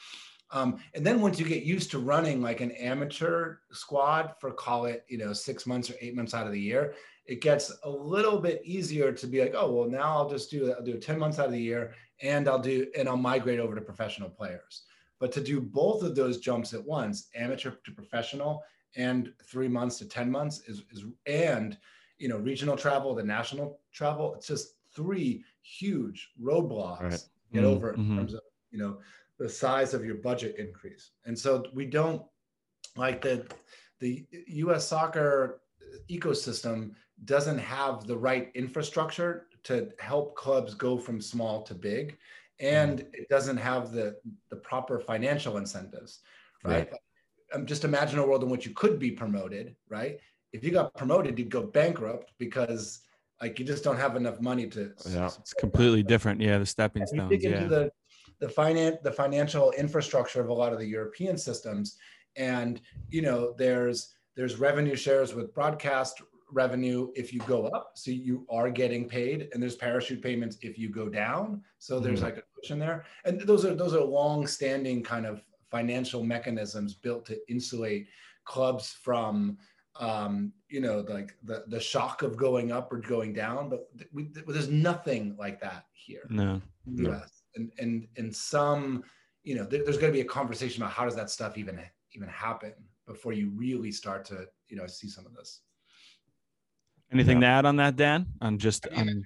um, 0.52 0.78
and 0.94 1.06
then 1.06 1.20
once 1.20 1.38
you 1.38 1.46
get 1.46 1.62
used 1.62 1.90
to 1.92 1.98
running 1.98 2.40
like 2.42 2.60
an 2.60 2.72
amateur 2.72 3.58
squad 3.72 4.34
for 4.40 4.50
call 4.52 4.86
it 4.86 5.04
you 5.08 5.18
know 5.18 5.32
six 5.32 5.66
months 5.66 5.90
or 5.90 5.94
eight 6.00 6.14
months 6.16 6.34
out 6.34 6.46
of 6.46 6.52
the 6.52 6.60
year 6.60 6.94
it 7.26 7.40
gets 7.40 7.72
a 7.84 7.90
little 7.90 8.38
bit 8.38 8.60
easier 8.64 9.12
to 9.12 9.26
be 9.26 9.40
like 9.40 9.54
oh 9.56 9.70
well 9.70 9.88
now 9.88 10.16
i'll 10.16 10.28
just 10.28 10.50
do 10.50 10.72
i'll 10.72 10.82
do 10.84 10.98
10 10.98 11.18
months 11.18 11.38
out 11.38 11.46
of 11.46 11.52
the 11.52 11.60
year 11.60 11.92
and 12.22 12.48
i'll 12.48 12.58
do 12.58 12.86
and 12.98 13.08
i'll 13.08 13.16
migrate 13.16 13.60
over 13.60 13.74
to 13.74 13.80
professional 13.80 14.28
players 14.28 14.84
but 15.18 15.30
to 15.32 15.40
do 15.40 15.60
both 15.60 16.02
of 16.02 16.14
those 16.16 16.38
jumps 16.38 16.72
at 16.74 16.84
once 16.84 17.28
amateur 17.34 17.72
to 17.84 17.92
professional 17.92 18.62
and 18.96 19.32
three 19.44 19.68
months 19.68 19.98
to 19.98 20.08
10 20.08 20.30
months 20.30 20.60
is, 20.66 20.82
is 20.90 21.04
and 21.26 21.78
you 22.18 22.28
know 22.28 22.36
regional 22.38 22.76
travel, 22.76 23.14
the 23.14 23.22
national 23.22 23.80
travel. 23.92 24.34
It's 24.34 24.46
just 24.46 24.74
three 24.94 25.44
huge 25.62 26.30
roadblocks 26.40 27.00
Right. 27.00 27.24
get 27.52 27.64
Mm, 27.64 27.72
over 27.72 27.94
in 27.94 28.00
mhm. 28.00 28.16
terms 28.16 28.34
of 28.34 28.40
you 28.70 28.78
know 28.78 28.98
the 29.40 29.48
size 29.48 29.94
of 29.94 30.04
your 30.04 30.16
budget 30.16 30.56
increase. 30.58 31.12
And 31.24 31.36
so 31.36 31.64
we 31.74 31.86
don't 31.86 32.22
like 32.94 33.22
the 33.22 33.46
the 33.98 34.26
U.S. 34.48 34.86
soccer 34.86 35.62
ecosystem 36.10 36.92
doesn't 37.24 37.58
have 37.58 38.06
the 38.06 38.16
right 38.16 38.50
infrastructure 38.54 39.46
to 39.64 39.90
help 39.98 40.36
clubs 40.36 40.74
go 40.74 40.96
from 40.98 41.20
small 41.20 41.62
to 41.62 41.74
big, 41.74 42.18
and 42.60 43.00
it 43.12 43.28
doesn't 43.30 43.56
have 43.56 43.92
the 43.92 44.16
the 44.50 44.56
proper 44.56 45.00
financial 45.00 45.56
incentives, 45.56 46.20
right? 46.62 46.92
Um, 47.52 47.66
just 47.66 47.84
imagine 47.84 48.18
a 48.18 48.26
world 48.26 48.44
in 48.44 48.50
which 48.50 48.66
you 48.66 48.74
could 48.74 48.98
be 48.98 49.10
promoted, 49.10 49.74
right? 49.88 50.18
If 50.52 50.64
you 50.64 50.70
got 50.70 50.94
promoted, 50.94 51.38
you'd 51.38 51.50
go 51.50 51.62
bankrupt 51.62 52.32
because 52.38 53.00
like 53.40 53.58
you 53.58 53.64
just 53.64 53.82
don't 53.82 53.96
have 53.96 54.16
enough 54.16 54.40
money 54.40 54.66
to 54.68 54.92
Yeah. 55.08 55.30
It's 55.38 55.54
completely 55.54 56.02
different. 56.02 56.40
Yeah, 56.40 56.58
the 56.58 56.66
stepping 56.66 57.06
stones. 57.06 57.42
Yeah. 57.42 57.66
the 57.66 57.90
the 58.40 58.48
finance 58.48 58.96
the 59.02 59.12
financial 59.12 59.70
infrastructure 59.72 60.40
of 60.40 60.48
a 60.48 60.52
lot 60.52 60.72
of 60.72 60.78
the 60.78 60.86
European 60.86 61.36
systems, 61.38 61.96
and 62.36 62.80
you 63.10 63.22
know 63.22 63.54
there's 63.56 64.14
there's 64.36 64.56
revenue 64.58 64.96
shares 64.96 65.34
with 65.34 65.54
broadcast 65.54 66.22
revenue 66.52 67.12
if 67.14 67.32
you 67.32 67.38
go 67.40 67.66
up, 67.68 67.92
so 67.94 68.10
you 68.10 68.44
are 68.50 68.70
getting 68.70 69.08
paid, 69.08 69.48
and 69.52 69.62
there's 69.62 69.76
parachute 69.76 70.20
payments 70.22 70.56
if 70.62 70.76
you 70.78 70.88
go 70.88 71.08
down. 71.08 71.62
So 71.78 72.00
there's 72.00 72.20
Mhm. 72.20 72.24
like 72.24 72.36
a 72.38 72.42
cushion 72.56 72.78
there, 72.80 73.04
and 73.24 73.40
those 73.42 73.64
are 73.64 73.74
those 73.74 73.94
are 73.94 74.02
long 74.02 74.46
standing 74.46 75.02
kind 75.02 75.26
of 75.26 75.44
financial 75.70 76.24
mechanisms 76.24 76.94
built 76.94 77.24
to 77.26 77.38
insulate 77.50 78.08
clubs 78.44 78.90
from 78.92 79.58
um, 79.98 80.52
you 80.68 80.80
know, 80.80 81.04
like 81.08 81.36
the 81.42 81.64
the 81.66 81.78
shock 81.80 82.22
of 82.22 82.36
going 82.36 82.72
up 82.72 82.90
or 82.92 82.98
going 82.98 83.32
down. 83.34 83.68
But 83.68 83.90
we, 84.12 84.24
th- 84.26 84.46
there's 84.46 84.68
nothing 84.70 85.36
like 85.36 85.60
that 85.60 85.84
here 85.92 86.26
No. 86.30 86.62
in 86.86 86.96
the 86.96 87.02
No. 87.02 87.10
US. 87.16 87.39
And 87.56 87.72
and 87.78 88.06
and 88.16 88.34
some, 88.34 89.04
you 89.42 89.54
know, 89.54 89.64
there, 89.64 89.82
there's 89.84 89.98
going 89.98 90.12
to 90.12 90.16
be 90.16 90.20
a 90.20 90.28
conversation 90.28 90.82
about 90.82 90.92
how 90.92 91.04
does 91.04 91.16
that 91.16 91.30
stuff 91.30 91.58
even 91.58 91.80
even 92.12 92.28
happen 92.28 92.72
before 93.06 93.32
you 93.32 93.50
really 93.50 93.92
start 93.92 94.24
to 94.26 94.46
you 94.68 94.76
know 94.76 94.86
see 94.86 95.08
some 95.08 95.26
of 95.26 95.34
this. 95.34 95.60
Anything 97.12 97.40
to 97.40 97.46
add 97.46 97.66
on 97.66 97.74
that, 97.76 97.96
Dan? 97.96 98.26
On 98.40 98.56
just 98.56 98.86
I 98.92 99.02
mean, 99.02 99.08
on 99.08 99.24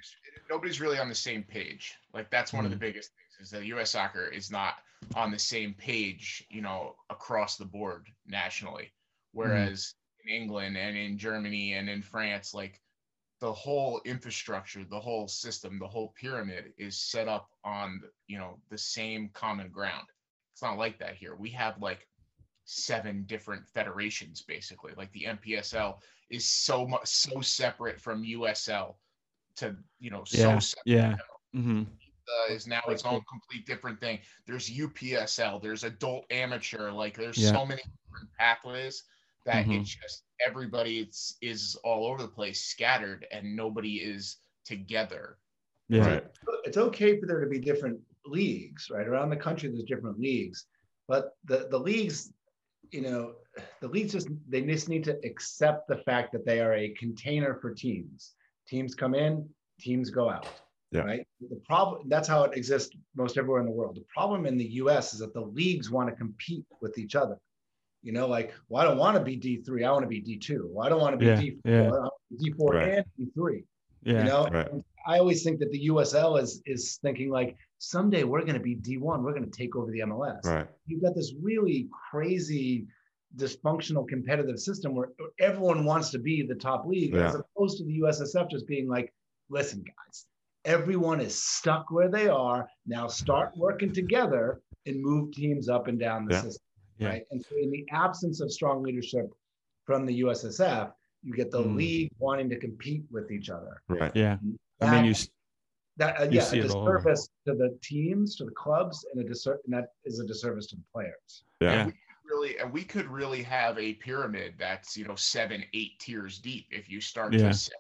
nobody's 0.50 0.80
really 0.80 0.98
on 0.98 1.08
the 1.08 1.14
same 1.14 1.42
page. 1.42 1.94
Like 2.14 2.30
that's 2.30 2.52
one 2.52 2.64
of 2.64 2.70
the 2.70 2.76
mm-hmm. 2.76 2.86
biggest 2.86 3.10
things 3.10 3.46
is 3.46 3.50
that 3.50 3.66
U.S. 3.66 3.90
soccer 3.90 4.26
is 4.28 4.50
not 4.50 4.76
on 5.14 5.30
the 5.30 5.38
same 5.38 5.74
page, 5.74 6.46
you 6.50 6.62
know, 6.62 6.94
across 7.10 7.56
the 7.56 7.64
board 7.64 8.06
nationally. 8.26 8.84
Mm-hmm. 8.84 9.38
Whereas 9.38 9.94
in 10.24 10.34
England 10.34 10.76
and 10.76 10.96
in 10.96 11.18
Germany 11.18 11.74
and 11.74 11.88
in 11.88 12.00
France, 12.00 12.54
like 12.54 12.80
the 13.44 13.52
whole 13.52 14.00
infrastructure, 14.06 14.86
the 14.88 14.98
whole 14.98 15.28
system, 15.28 15.78
the 15.78 15.86
whole 15.86 16.14
pyramid 16.18 16.72
is 16.78 16.96
set 16.96 17.28
up 17.28 17.50
on, 17.62 18.00
you 18.26 18.38
know, 18.38 18.58
the 18.70 18.78
same 18.78 19.28
common 19.34 19.68
ground. 19.68 20.06
It's 20.54 20.62
not 20.62 20.78
like 20.78 20.98
that 21.00 21.14
here. 21.14 21.36
We 21.36 21.50
have 21.50 21.74
like 21.78 22.08
seven 22.64 23.24
different 23.26 23.68
federations 23.68 24.40
basically. 24.40 24.94
Like 24.96 25.12
the 25.12 25.26
NPSL 25.26 25.96
is 26.30 26.48
so 26.48 26.86
much 26.86 27.06
so 27.06 27.42
separate 27.42 28.00
from 28.00 28.24
USL 28.24 28.94
to 29.56 29.76
you 30.00 30.10
know 30.10 30.24
so 30.24 30.38
Yeah, 30.38 30.58
separate. 30.60 30.82
yeah. 30.86 31.16
hmm 31.52 31.82
Uh, 31.82 32.54
is 32.54 32.66
now 32.66 32.80
its 32.88 33.04
own 33.04 33.20
complete 33.28 33.66
different 33.66 34.00
thing. 34.00 34.20
There's 34.46 34.70
UPSL, 34.70 35.60
there's 35.60 35.84
adult 35.84 36.24
amateur, 36.30 36.90
like 36.90 37.14
there's 37.14 37.36
Yeah. 37.36 37.52
so 37.52 37.66
many 37.66 37.82
different 38.06 38.30
pathways 38.38 39.02
that 39.44 39.66
Mhm. 39.66 39.80
it's 39.80 39.94
just 39.94 40.24
everybody 40.44 41.00
it's 41.00 41.36
is 41.40 41.76
all 41.84 42.06
over 42.06 42.22
the 42.22 42.28
place, 42.28 42.64
scattered, 42.64 43.26
and 43.30 43.54
nobody 43.54 43.96
is 43.96 44.38
together. 44.64 45.38
Yeah. 45.88 46.06
Right. 46.06 46.24
It's 46.64 46.76
okay 46.76 47.20
for 47.20 47.26
there 47.26 47.40
to 47.40 47.46
be 47.46 47.58
different 47.58 48.00
leagues, 48.24 48.88
right? 48.90 49.06
Around 49.06 49.30
the 49.30 49.36
country, 49.36 49.68
there's 49.68 49.84
different 49.84 50.18
leagues, 50.18 50.66
but 51.06 51.36
the 51.44 51.68
the 51.68 51.78
leagues, 51.78 52.32
you 52.90 53.02
know, 53.02 53.36
the 53.80 53.88
leagues 53.88 54.12
just 54.12 54.28
they 54.48 54.62
just 54.62 54.88
need 54.88 55.04
to 55.04 55.18
accept 55.24 55.88
the 55.88 55.98
fact 55.98 56.32
that 56.32 56.46
they 56.46 56.60
are 56.60 56.72
a 56.74 56.88
container 56.90 57.54
for 57.60 57.74
teams. 57.74 58.34
Teams 58.66 58.94
come 58.94 59.14
in, 59.14 59.48
teams 59.78 60.08
go 60.10 60.30
out. 60.30 60.48
Yeah. 60.90 61.02
Right. 61.02 61.28
The 61.40 61.60
problem 61.66 62.08
that's 62.08 62.28
how 62.28 62.44
it 62.44 62.56
exists 62.56 62.96
most 63.14 63.36
everywhere 63.36 63.60
in 63.60 63.66
the 63.66 63.72
world. 63.72 63.96
The 63.96 64.06
problem 64.14 64.46
in 64.46 64.56
the 64.56 64.70
US 64.82 65.12
is 65.12 65.20
that 65.20 65.34
the 65.34 65.40
leagues 65.42 65.90
want 65.90 66.08
to 66.08 66.16
compete 66.16 66.64
with 66.80 66.96
each 66.96 67.14
other. 67.14 67.38
You 68.04 68.12
know, 68.12 68.28
like, 68.28 68.52
well, 68.68 68.82
I 68.82 68.84
don't 68.84 68.98
want 68.98 69.16
to 69.16 69.24
be 69.24 69.36
D3, 69.38 69.84
I 69.84 69.90
want 69.90 70.02
to 70.02 70.08
be 70.08 70.20
D2. 70.22 70.60
Well, 70.68 70.86
I 70.86 70.90
don't 70.90 71.00
want 71.00 71.14
to 71.14 71.18
be 71.18 71.26
Yeah, 71.26 71.40
D4, 71.40 71.60
yeah. 71.64 71.82
I 71.84 71.88
want 71.88 72.12
to 72.30 72.36
be 72.36 72.50
D4 72.52 72.70
Right. 72.70 72.88
and 72.98 73.06
D3. 73.18 73.64
Yeah. 74.02 74.18
You 74.18 74.24
know, 74.28 74.48
Right. 74.52 74.68
I 75.06 75.18
always 75.18 75.42
think 75.42 75.58
that 75.60 75.70
the 75.70 75.86
USL 75.88 76.40
is 76.40 76.62
is 76.66 76.98
thinking 77.02 77.30
like 77.30 77.56
someday 77.78 78.24
we're 78.24 78.42
going 78.42 78.54
to 78.54 78.60
be 78.60 78.76
D1, 78.76 79.22
we're 79.22 79.32
going 79.32 79.50
to 79.50 79.58
take 79.58 79.74
over 79.74 79.90
the 79.90 80.00
MLS. 80.00 80.44
Right. 80.44 80.66
You've 80.86 81.02
got 81.02 81.14
this 81.14 81.32
really 81.42 81.88
crazy 82.10 82.86
dysfunctional 83.36 84.06
competitive 84.06 84.58
system 84.60 84.94
where 84.94 85.08
everyone 85.40 85.84
wants 85.84 86.10
to 86.10 86.18
be 86.18 86.42
the 86.46 86.54
top 86.54 86.86
league 86.86 87.14
as 87.16 87.34
opposed 87.34 87.78
to 87.78 87.84
the 87.84 88.00
USSF 88.00 88.50
just 88.50 88.66
being 88.68 88.86
like, 88.88 89.12
listen, 89.48 89.82
guys, 89.82 90.26
everyone 90.66 91.20
is 91.20 91.34
stuck 91.42 91.90
where 91.90 92.08
they 92.10 92.28
are. 92.28 92.68
Now 92.86 93.08
start 93.08 93.52
working 93.56 93.92
together 93.92 94.60
and 94.86 95.02
move 95.02 95.32
teams 95.32 95.68
up 95.68 95.88
and 95.88 95.98
down 95.98 96.26
the 96.26 96.34
Yeah. 96.34 96.42
system. 96.42 96.63
Yeah. 96.98 97.08
Right. 97.08 97.26
And 97.30 97.44
so 97.44 97.56
in 97.56 97.70
the 97.70 97.84
absence 97.90 98.40
of 98.40 98.52
strong 98.52 98.82
leadership 98.82 99.26
from 99.84 100.06
the 100.06 100.20
USSF, 100.20 100.92
you 101.22 101.34
get 101.34 101.50
the 101.50 101.62
Mm. 101.62 101.76
league 101.76 102.10
wanting 102.18 102.48
to 102.50 102.56
compete 102.56 103.04
with 103.10 103.30
each 103.30 103.50
other. 103.50 103.82
Right. 103.88 104.14
Yeah. 104.14 104.38
I 104.80 104.90
mean, 104.90 105.04
you. 105.06 105.10
s- 105.12 105.28
that 105.96 106.20
uh, 106.20 106.24
You 106.24 106.30
yeah, 106.32 106.42
see 106.42 106.58
a 106.60 106.64
it 106.64 106.70
all 106.72 106.82
over. 106.82 106.96
disservice 106.98 107.28
to 107.46 107.54
the 107.54 107.78
teams, 107.82 108.36
to 108.36 108.44
the 108.44 108.50
clubs, 108.50 109.06
and 109.12 109.24
a 109.24 109.28
disser- 109.28 109.58
and 109.64 109.72
that 109.74 109.92
is 110.04 110.18
a 110.20 110.26
disservice 110.26 110.66
to 110.68 110.76
the 110.76 110.82
players. 110.92 111.44
Yeah. 111.60 111.86
Yeah. 111.86 111.90
Really, 112.26 112.58
and 112.58 112.72
we 112.72 112.82
could 112.84 113.06
really 113.06 113.42
have 113.42 113.78
a 113.78 113.94
pyramid 113.94 114.54
that's 114.58 114.96
you 114.96 115.04
know 115.04 115.14
seven, 115.14 115.62
eight 115.74 115.98
tiers 116.00 116.38
deep 116.38 116.66
if 116.70 116.88
you 116.88 117.00
start 117.00 117.32
Yeah. 117.32 117.48
to 117.48 117.54
set. 117.54 117.74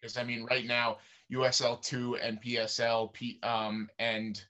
Because 0.00 0.16
I 0.16 0.22
mean, 0.24 0.44
right 0.44 0.66
now 0.66 0.98
USL 1.32 1.76
two, 1.82 2.16
NPSL, 2.22 3.12
P, 3.14 3.38
um, 3.42 3.88
and 3.98 4.40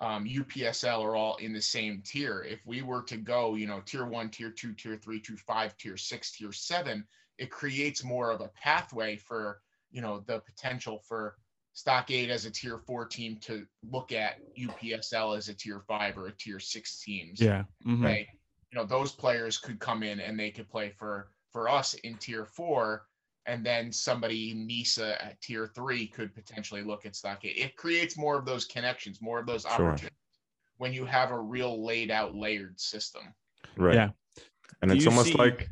um, 0.00 0.24
UPSL 0.24 1.02
are 1.02 1.16
all 1.16 1.36
in 1.36 1.52
the 1.52 1.62
same 1.62 2.02
tier. 2.04 2.46
If 2.48 2.60
we 2.64 2.82
were 2.82 3.02
to 3.02 3.16
go, 3.16 3.54
you 3.54 3.66
know, 3.66 3.80
tier 3.84 4.06
one, 4.06 4.30
tier 4.30 4.50
two, 4.50 4.72
tier 4.74 4.96
three, 4.96 5.20
tier 5.20 5.36
five, 5.36 5.76
tier 5.76 5.96
six, 5.96 6.32
tier 6.32 6.52
seven, 6.52 7.04
it 7.36 7.50
creates 7.50 8.04
more 8.04 8.30
of 8.30 8.40
a 8.40 8.48
pathway 8.48 9.16
for 9.16 9.60
you 9.90 10.00
know 10.02 10.22
the 10.26 10.40
potential 10.40 11.00
for 11.08 11.36
Stockade 11.72 12.30
as 12.30 12.44
a 12.44 12.50
tier 12.50 12.78
four 12.78 13.06
team 13.06 13.38
to 13.42 13.66
look 13.90 14.12
at 14.12 14.38
UPSL 14.56 15.36
as 15.36 15.48
a 15.48 15.54
tier 15.54 15.80
five 15.86 16.18
or 16.18 16.26
a 16.26 16.32
tier 16.32 16.60
six 16.60 17.02
teams. 17.02 17.40
Yeah. 17.40 17.64
mhm. 17.86 18.04
Right. 18.04 18.26
You 18.72 18.78
know, 18.78 18.84
those 18.84 19.12
players 19.12 19.58
could 19.58 19.78
come 19.78 20.02
in 20.02 20.20
and 20.20 20.38
they 20.38 20.50
could 20.50 20.68
play 20.68 20.90
for 20.90 21.30
for 21.52 21.68
us 21.68 21.94
in 21.94 22.16
tier 22.16 22.44
four, 22.44 23.06
and 23.48 23.64
then 23.64 23.90
somebody 23.90 24.50
in 24.50 24.66
NISA 24.66 25.24
at 25.24 25.40
tier 25.40 25.66
three 25.74 26.06
could 26.06 26.34
potentially 26.34 26.82
look 26.82 27.06
at 27.06 27.16
Stockade. 27.16 27.56
It 27.56 27.76
creates 27.76 28.16
more 28.16 28.38
of 28.38 28.44
those 28.44 28.66
connections, 28.66 29.20
more 29.22 29.40
of 29.40 29.46
those 29.46 29.62
Sure. 29.62 29.72
opportunities 29.88 30.18
when 30.76 30.92
you 30.92 31.06
have 31.06 31.30
a 31.32 31.40
real 31.40 31.82
laid 31.84 32.10
out 32.10 32.34
layered 32.34 32.78
system. 32.78 33.22
Right. 33.76 33.94
Yeah. 33.94 34.10
And 34.82 34.90
Do 34.90 34.96
it's 34.96 35.06
almost 35.06 35.28
see- 35.28 35.34
like 35.38 35.70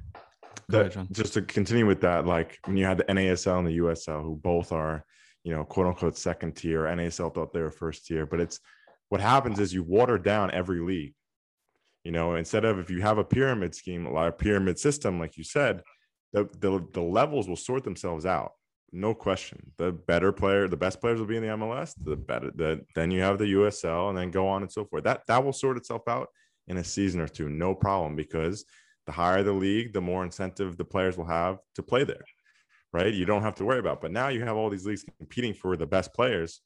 Go 0.68 0.82
that, 0.82 0.96
ahead, 0.96 1.08
just 1.12 1.34
to 1.34 1.42
continue 1.42 1.86
with 1.86 2.00
that, 2.00 2.26
like 2.26 2.58
when 2.64 2.76
you 2.78 2.86
had 2.86 2.98
the 2.98 3.04
NASL 3.04 3.58
and 3.58 3.68
the 3.68 3.76
USL, 3.76 4.22
who 4.22 4.34
both 4.36 4.72
are, 4.72 5.04
you 5.44 5.54
know, 5.54 5.62
quote 5.64 5.86
unquote 5.86 6.16
second 6.16 6.56
tier. 6.56 6.84
NASL 6.86 7.32
thought 7.32 7.52
they 7.52 7.60
were 7.60 7.70
first 7.70 8.06
tier, 8.06 8.26
but 8.26 8.40
it's 8.40 8.58
what 9.10 9.20
happens 9.20 9.60
is 9.60 9.72
you 9.72 9.84
water 9.84 10.18
down 10.18 10.50
every 10.50 10.80
league. 10.80 11.14
You 12.04 12.10
know, 12.12 12.36
instead 12.36 12.64
of 12.64 12.78
if 12.78 12.88
you 12.90 13.02
have 13.02 13.18
a 13.18 13.24
pyramid 13.24 13.74
scheme, 13.74 14.06
like 14.12 14.30
a 14.30 14.36
pyramid 14.36 14.78
system, 14.78 15.20
like 15.20 15.36
you 15.36 15.44
said, 15.44 15.82
the, 16.32 16.48
the 16.60 16.86
the 16.92 17.02
levels 17.02 17.48
will 17.48 17.56
sort 17.56 17.84
themselves 17.84 18.26
out. 18.26 18.52
No 18.92 19.14
question. 19.14 19.72
The 19.78 19.92
better 19.92 20.32
player, 20.32 20.68
the 20.68 20.76
best 20.76 21.00
players 21.00 21.18
will 21.18 21.26
be 21.26 21.36
in 21.36 21.42
the 21.42 21.50
MLS. 21.50 21.94
The 22.02 22.16
better, 22.16 22.50
the 22.54 22.84
then 22.94 23.10
you 23.10 23.20
have 23.20 23.38
the 23.38 23.52
USL, 23.54 24.08
and 24.08 24.18
then 24.18 24.30
go 24.30 24.48
on 24.48 24.62
and 24.62 24.70
so 24.70 24.84
forth. 24.84 25.04
That 25.04 25.22
that 25.28 25.44
will 25.44 25.52
sort 25.52 25.76
itself 25.76 26.02
out 26.08 26.28
in 26.68 26.76
a 26.76 26.84
season 26.84 27.20
or 27.20 27.28
two, 27.28 27.48
no 27.48 27.74
problem. 27.74 28.16
Because 28.16 28.64
the 29.06 29.12
higher 29.12 29.42
the 29.42 29.52
league, 29.52 29.92
the 29.92 30.00
more 30.00 30.24
incentive 30.24 30.76
the 30.76 30.84
players 30.84 31.16
will 31.16 31.26
have 31.26 31.58
to 31.76 31.82
play 31.82 32.04
there, 32.04 32.24
right? 32.92 33.12
You 33.12 33.24
don't 33.24 33.42
have 33.42 33.54
to 33.56 33.64
worry 33.64 33.78
about. 33.78 34.00
But 34.00 34.12
now 34.12 34.28
you 34.28 34.42
have 34.42 34.56
all 34.56 34.70
these 34.70 34.86
leagues 34.86 35.04
competing 35.18 35.54
for 35.54 35.76
the 35.76 35.86
best 35.86 36.12
players. 36.12 36.60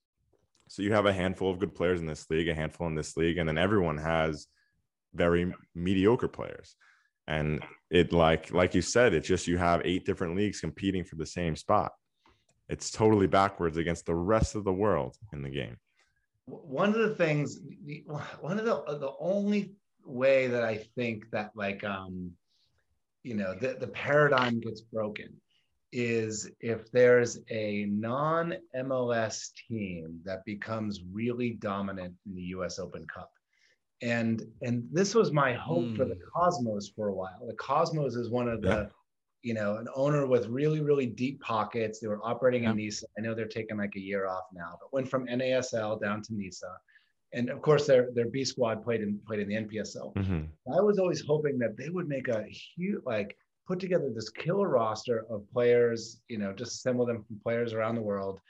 So 0.68 0.82
you 0.82 0.92
have 0.92 1.06
a 1.06 1.12
handful 1.12 1.50
of 1.50 1.58
good 1.58 1.74
players 1.74 2.00
in 2.00 2.06
this 2.06 2.30
league, 2.30 2.48
a 2.48 2.54
handful 2.54 2.86
in 2.86 2.94
this 2.94 3.16
league, 3.16 3.38
and 3.38 3.48
then 3.48 3.58
everyone 3.58 3.98
has 3.98 4.46
very 5.14 5.52
mediocre 5.74 6.28
players. 6.28 6.76
And 7.30 7.62
it 7.90 8.12
like 8.12 8.52
like 8.52 8.74
you 8.74 8.82
said, 8.82 9.14
it's 9.14 9.28
just 9.28 9.46
you 9.46 9.56
have 9.56 9.82
eight 9.84 10.04
different 10.04 10.36
leagues 10.36 10.60
competing 10.60 11.04
for 11.04 11.14
the 11.14 11.24
same 11.24 11.54
spot. 11.54 11.92
It's 12.68 12.90
totally 12.90 13.28
backwards 13.28 13.76
against 13.76 14.04
the 14.04 14.16
rest 14.16 14.56
of 14.56 14.64
the 14.64 14.72
world 14.72 15.16
in 15.32 15.42
the 15.42 15.48
game. 15.48 15.76
One 16.46 16.88
of 16.88 16.96
the 16.96 17.14
things, 17.14 17.60
one 18.40 18.58
of 18.58 18.64
the 18.64 18.82
the 18.98 19.12
only 19.20 19.74
way 20.04 20.48
that 20.48 20.64
I 20.64 20.78
think 20.96 21.30
that 21.30 21.52
like 21.54 21.84
um, 21.84 22.32
you 23.22 23.36
know, 23.36 23.54
the 23.54 23.76
the 23.78 23.86
paradigm 23.86 24.58
gets 24.58 24.80
broken 24.80 25.28
is 25.92 26.50
if 26.60 26.90
there's 26.90 27.38
a 27.48 27.84
non 27.84 28.54
MLS 28.76 29.50
team 29.68 30.20
that 30.24 30.44
becomes 30.44 31.00
really 31.12 31.50
dominant 31.50 32.14
in 32.26 32.34
the 32.34 32.42
US 32.56 32.80
Open 32.80 33.06
Cup. 33.06 33.30
And 34.02 34.42
and 34.62 34.88
this 34.92 35.14
was 35.14 35.30
my 35.32 35.52
hope 35.52 35.94
for 35.96 36.04
the 36.04 36.18
Cosmos 36.34 36.88
for 36.88 37.08
a 37.08 37.14
while. 37.14 37.46
The 37.46 37.54
Cosmos 37.54 38.14
is 38.14 38.30
one 38.30 38.48
of 38.48 38.62
the, 38.62 38.68
Yeah. 38.68 38.86
you 39.42 39.54
know, 39.54 39.76
an 39.76 39.88
owner 39.94 40.26
with 40.26 40.46
really, 40.48 40.80
really 40.80 41.06
deep 41.06 41.40
pockets. 41.40 41.98
They 42.00 42.08
were 42.08 42.20
operating 42.24 42.64
in 42.64 42.76
NISA. 42.76 43.06
I 43.18 43.20
know 43.20 43.34
they're 43.34 43.46
taking 43.46 43.76
like 43.76 43.94
a 43.96 44.00
year 44.00 44.26
off 44.26 44.44
now, 44.52 44.78
but 44.80 44.92
went 44.92 45.08
from 45.08 45.26
NASL 45.26 46.00
down 46.00 46.22
to 46.22 46.34
NISA. 46.34 46.72
And 47.32 47.50
of 47.50 47.60
course 47.62 47.86
their 47.86 48.10
their 48.12 48.28
B 48.28 48.44
squad 48.44 48.82
played 48.82 49.02
in 49.02 49.18
played 49.26 49.40
in 49.40 49.48
the 49.48 49.54
NPSL. 49.56 50.14
Mhm. 50.14 50.48
I 50.74 50.80
was 50.80 50.98
always 50.98 51.20
hoping 51.20 51.58
that 51.58 51.76
they 51.76 51.90
would 51.90 52.08
make 52.08 52.28
a 52.28 52.42
huge, 52.44 53.02
like, 53.04 53.36
put 53.68 53.78
together 53.78 54.10
this 54.10 54.30
killer 54.30 54.68
roster 54.68 55.26
of 55.30 55.48
players, 55.52 56.22
you 56.28 56.38
know, 56.38 56.52
just 56.52 56.72
assemble 56.72 57.06
them 57.06 57.22
from 57.22 57.38
players 57.38 57.72
around 57.72 57.94
the 57.94 58.02
world, 58.02 58.40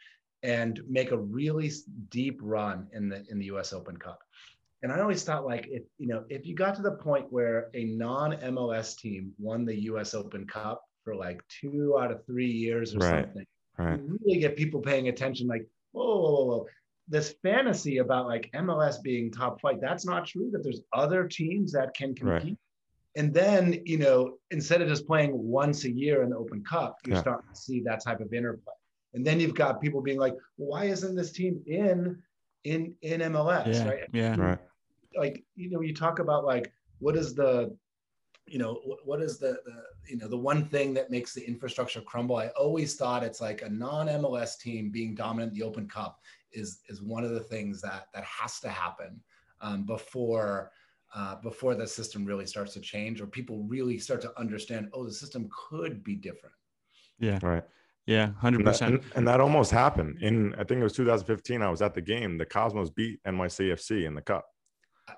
and 0.42 0.80
make 0.88 1.10
a 1.10 1.18
really 1.18 1.70
deep 2.08 2.38
run 2.40 2.88
in 2.92 3.08
the 3.10 3.26
in 3.30 3.38
the 3.38 3.46
U.S. 3.46 3.72
Open 3.74 3.96
Cup. 3.98 4.20
And 4.82 4.90
I 4.90 5.00
always 5.00 5.22
thought, 5.22 5.44
like, 5.44 5.66
if 5.68 5.82
you 5.98 6.06
know, 6.08 6.24
if 6.30 6.46
you 6.46 6.54
got 6.54 6.74
to 6.76 6.82
the 6.82 6.92
point 6.92 7.30
where 7.30 7.68
a 7.74 7.84
non-MLS 7.84 8.96
team 8.96 9.32
won 9.38 9.64
the 9.64 9.78
U.S. 9.82 10.14
Open 10.14 10.46
Cup 10.46 10.82
for 11.04 11.14
like 11.14 11.42
two 11.48 11.96
out 11.98 12.10
of 12.10 12.24
three 12.24 12.50
years 12.50 12.94
or 12.94 12.98
Right. 12.98 13.24
something, 13.26 13.46
Right. 13.78 14.00
you 14.00 14.18
really 14.24 14.40
get 14.40 14.56
people 14.56 14.80
paying 14.80 15.08
attention. 15.08 15.46
Like, 15.46 15.66
whoa, 15.92 16.04
whoa, 16.04 16.30
whoa, 16.32 16.44
whoa. 16.44 16.66
This 17.08 17.34
fantasy 17.42 17.98
about 17.98 18.26
like 18.26 18.50
MLS 18.54 19.02
being 19.02 19.30
top 19.30 19.60
flight, 19.60 19.80
that's 19.80 20.06
not 20.06 20.26
true. 20.26 20.50
That 20.52 20.62
there's 20.62 20.80
other 20.92 21.26
teams 21.26 21.72
that 21.72 21.92
can 21.94 22.14
Right. 22.22 22.40
compete. 22.40 22.58
And 23.16 23.34
then, 23.34 23.82
you 23.84 23.98
know, 23.98 24.38
instead 24.52 24.80
of 24.80 24.88
just 24.88 25.06
playing 25.06 25.32
once 25.36 25.84
a 25.84 25.90
year 25.90 26.22
in 26.22 26.30
the 26.30 26.36
Open 26.36 26.62
Cup, 26.62 26.96
you're 27.04 27.16
Yeah. 27.16 27.20
starting 27.22 27.50
to 27.52 27.56
see 27.60 27.80
that 27.82 28.02
type 28.02 28.20
of 28.20 28.32
interplay. 28.32 28.72
And 29.14 29.26
then 29.26 29.40
you've 29.40 29.56
got 29.56 29.80
people 29.80 30.00
being 30.00 30.18
like, 30.20 30.36
why 30.56 30.84
isn't 30.84 31.16
this 31.16 31.32
team 31.32 31.62
in 31.66 32.22
in 32.64 32.94
in 33.00 33.20
MLS? 33.22 33.66
Yeah. 33.66 33.88
Right. 33.88 34.08
Yeah. 34.12 34.36
Right. 34.40 34.58
Like, 35.16 35.44
you 35.56 35.70
know, 35.70 35.80
you 35.80 35.94
talk 35.94 36.18
about 36.18 36.44
like 36.44 36.72
what 36.98 37.16
is 37.16 37.34
the 37.34 37.76
you 38.46 38.58
know 38.58 38.80
what 39.04 39.20
is 39.22 39.38
the, 39.38 39.58
the 39.64 39.82
you 40.08 40.16
know 40.16 40.26
the 40.26 40.36
one 40.36 40.64
thing 40.64 40.92
that 40.94 41.10
makes 41.10 41.32
the 41.32 41.46
infrastructure 41.46 42.00
crumble 42.00 42.34
i 42.36 42.48
always 42.48 42.96
thought 42.96 43.22
it's 43.22 43.40
like 43.40 43.62
a 43.62 43.68
non-mls 43.68 44.58
team 44.58 44.90
being 44.90 45.14
dominant 45.14 45.52
in 45.52 45.58
the 45.58 45.64
open 45.64 45.86
cup 45.86 46.18
is 46.50 46.80
is 46.88 47.00
one 47.00 47.22
of 47.22 47.30
the 47.30 47.38
things 47.40 47.80
that 47.80 48.08
that 48.12 48.24
has 48.24 48.58
to 48.58 48.68
happen 48.68 49.20
um, 49.60 49.84
before 49.84 50.72
uh, 51.14 51.36
before 51.36 51.76
the 51.76 51.86
system 51.86 52.24
really 52.24 52.46
starts 52.46 52.72
to 52.72 52.80
change 52.80 53.20
or 53.20 53.26
people 53.26 53.62
really 53.68 53.98
start 53.98 54.20
to 54.20 54.32
understand 54.40 54.88
oh 54.94 55.04
the 55.04 55.12
system 55.12 55.48
could 55.68 56.02
be 56.02 56.16
different 56.16 56.54
Yeah. 57.20 57.38
Right. 57.42 57.64
Yeah. 58.06 58.32
Hundred 58.38 58.60
And 58.60 58.66
that, 58.66 58.70
percent. 58.72 58.94
and, 58.94 59.04
and 59.14 59.28
that 59.28 59.40
almost 59.40 59.70
happened 59.70 60.22
in 60.22 60.54
I 60.54 60.64
think 60.64 60.80
it 60.80 60.82
was 60.82 60.94
2015. 60.94 61.62
I 61.62 61.70
was 61.70 61.82
at 61.82 61.94
the 61.94 62.00
game. 62.00 62.38
The 62.38 62.46
Cosmos 62.46 62.90
beat 62.90 63.22
NYCFC 63.24 64.06
in 64.06 64.14
the 64.14 64.22
cup. 64.22 64.46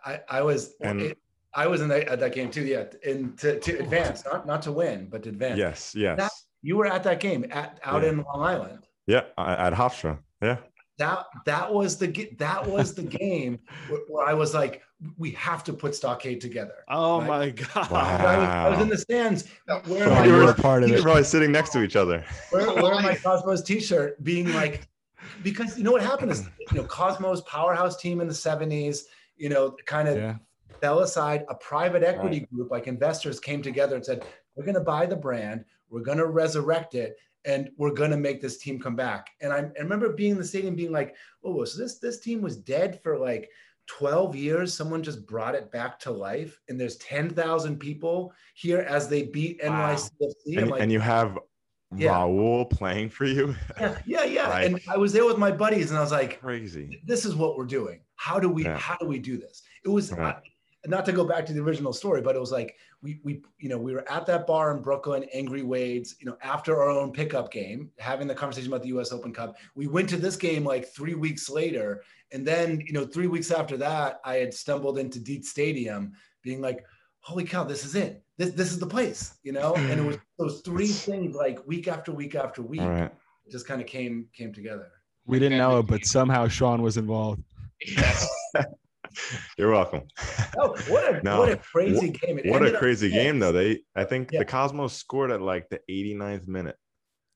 I 0.05 0.21
i 0.29 0.43
was 0.43 0.75
And- 0.81 1.01
it, 1.03 1.19
i 1.55 1.67
was 1.67 1.81
in 1.81 1.89
that, 1.89 2.09
at 2.09 2.21
that 2.21 2.35
game 2.35 2.51
too 2.51 2.65
yeah 2.65 2.85
and 3.07 3.39
to, 3.39 3.59
to 3.61 3.79
oh. 3.79 3.83
advance 3.83 4.25
not 4.25 4.47
not 4.47 4.63
to 4.63 4.73
win 4.73 5.09
but 5.11 5.23
to 5.25 5.29
advance 5.31 5.59
Yes. 5.59 5.95
Yes. 5.95 6.19
That- 6.19 6.33
you 6.63 6.77
were 6.77 6.87
at 6.87 7.03
that 7.05 7.19
game 7.21 7.45
at 7.51 7.81
out 7.85 8.03
Yeah. 8.03 8.11
in 8.11 8.17
long 8.23 8.43
island 8.43 8.87
yeah. 9.07 9.25
At 9.37 9.73
Hofstra. 9.73 10.19
Yeah. 10.41 10.59
that 10.99 11.27
that 11.45 11.75
was 11.75 11.99
the 11.99 12.09
that 12.39 12.65
was 12.65 12.95
the 12.95 13.03
game 13.03 13.59
where, 13.89 14.01
where 14.09 14.27
I 14.29 14.33
was 14.35 14.55
like, 14.55 14.81
we 15.19 15.33
have 15.33 15.65
to 15.65 15.73
put 15.73 15.93
Stockade 15.97 16.41
together. 16.41 16.85
Oh 16.89 17.19
Right. 17.21 17.29
my 17.29 17.51
god. 17.51 17.91
Wow. 17.91 17.99
I, 18.01 18.39
was, 18.39 18.49
I 18.49 18.69
was 18.71 18.81
in 18.81 18.89
the 18.89 18.99
stands 18.99 19.45
wearing 19.89 20.05
Sean, 20.15 20.25
you 20.25 20.33
were- 20.35 20.45
were 20.45 20.51
a 20.53 20.55
part 20.55 20.85
of 20.85 20.91
it. 20.93 21.03
probably 21.03 21.25
sitting 21.25 21.51
next 21.51 21.71
to 21.71 21.83
each 21.83 21.97
other. 21.97 22.25
wearing, 22.53 22.77
wearing 22.83 23.03
my 23.03 23.17
Cosmos 23.17 23.63
T-shirt, 23.63 24.23
being 24.23 24.53
like, 24.55 24.87
because 25.43 25.77
you 25.77 25.83
know 25.83 25.91
what 25.93 26.03
happened 26.03 26.31
is, 26.31 26.49
you 26.71 26.79
know, 26.79 26.85
Cosmos 26.85 27.41
powerhouse 27.43 27.97
team 27.97 28.21
in 28.21 28.29
the 28.29 28.35
'70s, 28.35 29.03
you 29.37 29.49
know, 29.49 29.77
kind 29.87 30.09
of 30.09 30.17
Yeah. 30.17 30.37
fell 30.81 31.01
aside. 31.01 31.45
A 31.49 31.55
private 31.55 32.03
equity 32.03 32.41
group, 32.53 32.71
like 32.71 32.87
investors, 32.87 33.41
came 33.41 33.63
together 33.63 33.97
and 33.97 34.05
said, 34.05 34.25
"We're 34.55 34.65
going 34.65 34.75
to 34.75 34.81
buy 34.81 35.07
the 35.07 35.17
brand. 35.17 35.65
We're 35.89 36.01
going 36.03 36.19
to 36.19 36.27
resurrect 36.27 36.95
it, 36.95 37.17
and 37.45 37.71
we're 37.77 37.93
going 37.95 38.11
to 38.11 38.17
make 38.17 38.41
this 38.41 38.59
team 38.59 38.81
come 38.81 38.97
back." 38.97 39.31
And 39.41 39.53
I, 39.53 39.59
I 39.59 39.83
remember 39.83 40.13
being 40.13 40.33
in 40.33 40.39
the 40.39 40.45
stadium, 40.45 40.75
being 40.75 40.93
like, 40.93 41.15
"Oh, 41.45 41.65
so 41.65 41.79
this 41.83 41.99
this 41.99 42.21
team 42.21 42.41
was 42.43 42.57
dead 42.57 43.01
for 43.03 43.19
like 43.19 43.51
12 43.87 44.37
years. 44.37 44.75
Someone 44.75 45.03
just 45.03 45.27
brought 45.27 45.55
it 45.55 45.71
back 45.73 45.99
to 46.01 46.11
life, 46.11 46.61
and 46.69 46.81
there's 46.81 46.97
10,000 46.99 47.79
people 47.79 48.33
here 48.55 48.81
as 48.81 49.09
they 49.09 49.25
beat 49.25 49.61
Wow. 49.63 49.95
NYCFC." 49.95 50.59
And, 50.59 50.71
like, 50.71 50.81
and 50.83 50.93
you 50.93 51.01
have 51.01 51.39
Yeah. 51.97 52.11
Raul 52.15 52.69
playing 52.71 53.11
for 53.11 53.25
you. 53.25 53.55
yeah, 53.81 53.99
yeah, 54.07 54.25
yeah. 54.25 54.49
Right. 54.51 54.65
And 54.67 54.81
I 54.89 54.97
was 54.97 55.13
there 55.13 55.25
with 55.27 55.39
my 55.39 55.51
buddies, 55.51 55.91
and 55.91 55.99
I 55.99 56.03
was 56.03 56.13
like, 56.13 56.41
Crazy. 56.41 57.01
this 57.05 57.25
is 57.25 57.35
what 57.35 57.57
we're 57.57 57.67
doing. 57.67 58.01
How 58.17 58.39
do 58.39 58.49
we 58.49 58.65
Yeah. 58.65 58.79
how 58.79 58.97
do 58.97 59.07
we 59.07 59.19
do 59.19 59.37
this? 59.37 59.63
It 59.85 59.89
was 59.89 60.13
Right. 60.13 60.35
uh, 60.37 60.41
not 60.87 61.05
to 61.07 61.13
go 61.13 61.25
back 61.25 61.47
to 61.47 61.53
the 61.53 61.61
original 61.61 61.93
story, 61.93 62.21
but 62.23 62.35
it 62.35 62.41
was 62.41 62.51
like 62.53 62.77
we 63.03 63.21
we 63.25 63.43
you 63.59 63.69
know 63.69 63.79
we 63.79 63.93
were 63.93 64.11
at 64.11 64.27
that 64.27 64.47
bar 64.47 64.75
in 64.77 64.83
Brooklyn, 64.83 65.25
Angry 65.33 65.63
Wades, 65.63 66.17
you 66.21 66.27
know, 66.27 66.37
after 66.43 66.81
our 66.81 66.89
own 66.91 67.13
pickup 67.13 67.53
game, 67.53 67.91
having 67.99 68.27
the 68.29 68.35
conversation 68.35 68.69
about 68.73 68.83
the 68.83 68.89
U.S. 68.89 69.13
Open 69.13 69.33
Cup. 69.33 69.57
We 69.75 69.87
went 69.87 70.09
to 70.11 70.17
this 70.17 70.37
game 70.37 70.65
like 70.65 70.87
three 70.87 71.15
weeks 71.15 71.49
later, 71.51 72.03
and 72.33 72.47
then 72.47 72.81
you 72.87 72.93
know 72.93 73.05
three 73.05 73.27
weeks 73.29 73.51
after 73.51 73.77
that, 73.79 74.21
I 74.25 74.37
had 74.37 74.55
stumbled 74.55 74.99
into 74.99 75.19
Dietz 75.21 75.51
Stadium, 75.51 76.13
being 76.43 76.61
like, 76.61 76.85
"Holy 77.23 77.45
cow, 77.45 77.65
this 77.65 77.85
is 77.85 77.95
it! 77.95 78.25
This 78.39 78.51
this 78.53 78.71
is 78.73 78.79
the 78.79 78.87
place!" 78.87 79.35
You 79.43 79.53
know, 79.53 79.75
and 79.75 79.99
it 80.01 80.03
was 80.05 80.19
those 80.39 80.61
three 80.61 80.87
things 80.89 81.35
like 81.35 81.65
week 81.67 81.89
after 81.89 82.13
week 82.13 82.35
after 82.35 82.63
week, 82.63 82.81
All 82.81 82.89
right. 82.91 83.13
just 83.51 83.67
kind 83.67 83.81
of 83.81 83.87
came 83.87 84.29
came 84.33 84.53
together. 84.53 84.91
We 85.27 85.39
didn't 85.39 85.59
know 85.59 85.79
it, 85.79 85.87
but 85.87 86.05
somehow 86.05 86.49
Sean 86.49 86.83
was 86.83 86.97
involved. 86.97 87.43
Yes. 87.87 88.29
You're 89.59 89.71
welcome. 89.71 90.03
Oh, 90.59 90.77
what 90.89 91.15
a 91.17 91.23
No, 91.23 91.41
what 91.41 91.53
a 91.53 91.57
crazy 91.57 92.11
game! 92.11 92.39
It 92.39 92.47
What 92.47 92.67
a 92.67 92.77
crazy 92.79 93.11
tense. 93.11 93.23
game, 93.23 93.39
though. 93.39 93.53
They, 93.53 93.81
I 93.95 94.05
think 94.05 94.31
Yeah. 94.33 94.39
the 94.41 94.45
Cosmos 94.45 94.95
scored 94.95 95.31
at 95.31 95.43
like 95.43 95.69
the 95.69 95.81
89th 95.91 96.49
minute 96.49 96.77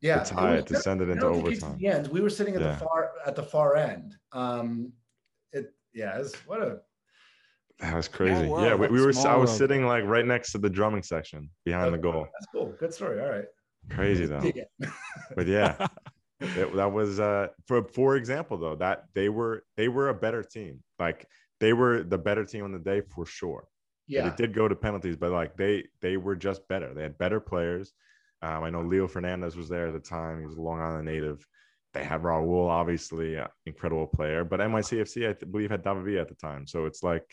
Yeah, 0.01 0.23
to 0.23 0.35
tie 0.35 0.53
was 0.53 0.61
it 0.63 0.67
to 0.69 0.77
send 0.77 1.01
it 1.03 1.11
into 1.11 1.23
don't 1.27 1.35
think 1.43 1.53
it's 1.55 1.63
overtime. 1.63 1.79
The 1.81 1.87
end. 1.89 2.07
We 2.09 2.21
were 2.23 2.31
sitting 2.31 2.55
at 2.57 2.61
Yeah. 2.63 2.73
the 2.73 2.79
far 2.79 3.13
at 3.27 3.37
the 3.37 3.43
far 3.43 3.77
end. 3.77 4.17
Um, 4.33 4.93
it 5.53 5.75
yeah, 5.93 6.19
it's 6.19 6.35
what 6.47 6.63
a 6.63 6.81
That 7.81 7.95
was 7.95 8.09
crazy. 8.09 8.47
world, 8.47 8.65
yeah, 8.65 8.75
we, 8.75 8.89
we 8.89 9.01
were. 9.01 9.09
I 9.09 9.37
was 9.37 9.49
world. 9.49 9.49
sitting 9.51 9.87
like 9.87 10.05
right 10.05 10.25
next 10.25 10.53
to 10.53 10.59
the 10.59 10.71
drumming 10.71 11.03
section 11.03 11.51
behind 11.65 11.93
the 11.93 11.99
goal. 11.99 12.27
that's 12.33 12.47
cool. 12.53 12.75
Good 12.79 12.95
story. 12.95 13.21
All 13.21 13.29
right. 13.29 13.45
Crazy 13.91 14.27
though. 14.27 14.43
But 15.37 15.47
yeah, 15.47 15.87
it, 16.41 16.75
that 16.75 16.91
was 16.93 17.21
uh 17.21 17.49
for 17.67 17.85
for 17.85 18.17
example 18.17 18.57
though 18.57 18.77
that 18.77 19.05
they 19.15 19.29
were 19.29 19.63
they 19.77 19.89
were 19.89 20.09
a 20.09 20.15
better 20.15 20.43
team. 20.43 20.83
Like 20.99 21.27
they 21.61 21.73
were 21.73 22.03
the 22.03 22.19
better 22.19 22.45
team 22.45 22.65
on 22.65 22.73
the 22.73 22.79
day 22.79 23.03
for 23.03 23.27
sure. 23.27 23.69
But 24.09 24.15
Yeah. 24.15 24.27
it 24.29 24.37
did 24.37 24.55
go 24.55 24.69
to 24.69 24.75
penalties, 24.75 25.17
but 25.17 25.31
like 25.31 25.57
they 25.57 25.85
they 26.01 26.17
were 26.17 26.37
just 26.37 26.67
better. 26.69 26.95
They 26.95 27.03
had 27.03 27.19
better 27.19 27.41
players. 27.41 27.93
Um, 28.43 28.65
I 28.65 28.71
know 28.71 28.83
Leo 28.83 29.07
Fernandes 29.07 29.57
was 29.57 29.69
there 29.69 29.89
at 29.89 29.93
the 29.95 30.01
time. 30.01 30.41
He 30.41 30.47
was 30.47 30.57
a 30.57 30.63
Long 30.63 30.81
Island 30.81 31.07
native. 31.07 31.47
They 31.95 32.05
had 32.05 32.23
Raul, 32.23 32.69
obviously, 32.69 33.39
uh, 33.39 33.47
incredible 33.65 34.07
player. 34.07 34.45
But 34.45 34.61
NYCFC, 34.61 35.29
I 35.31 35.33
th- 35.33 35.51
believe, 35.51 35.71
had 35.71 35.83
David 35.83 36.05
Villa 36.05 36.21
at 36.21 36.29
the 36.29 36.35
time. 36.35 36.67
So 36.67 36.85
it's 36.85 37.03
like 37.03 37.25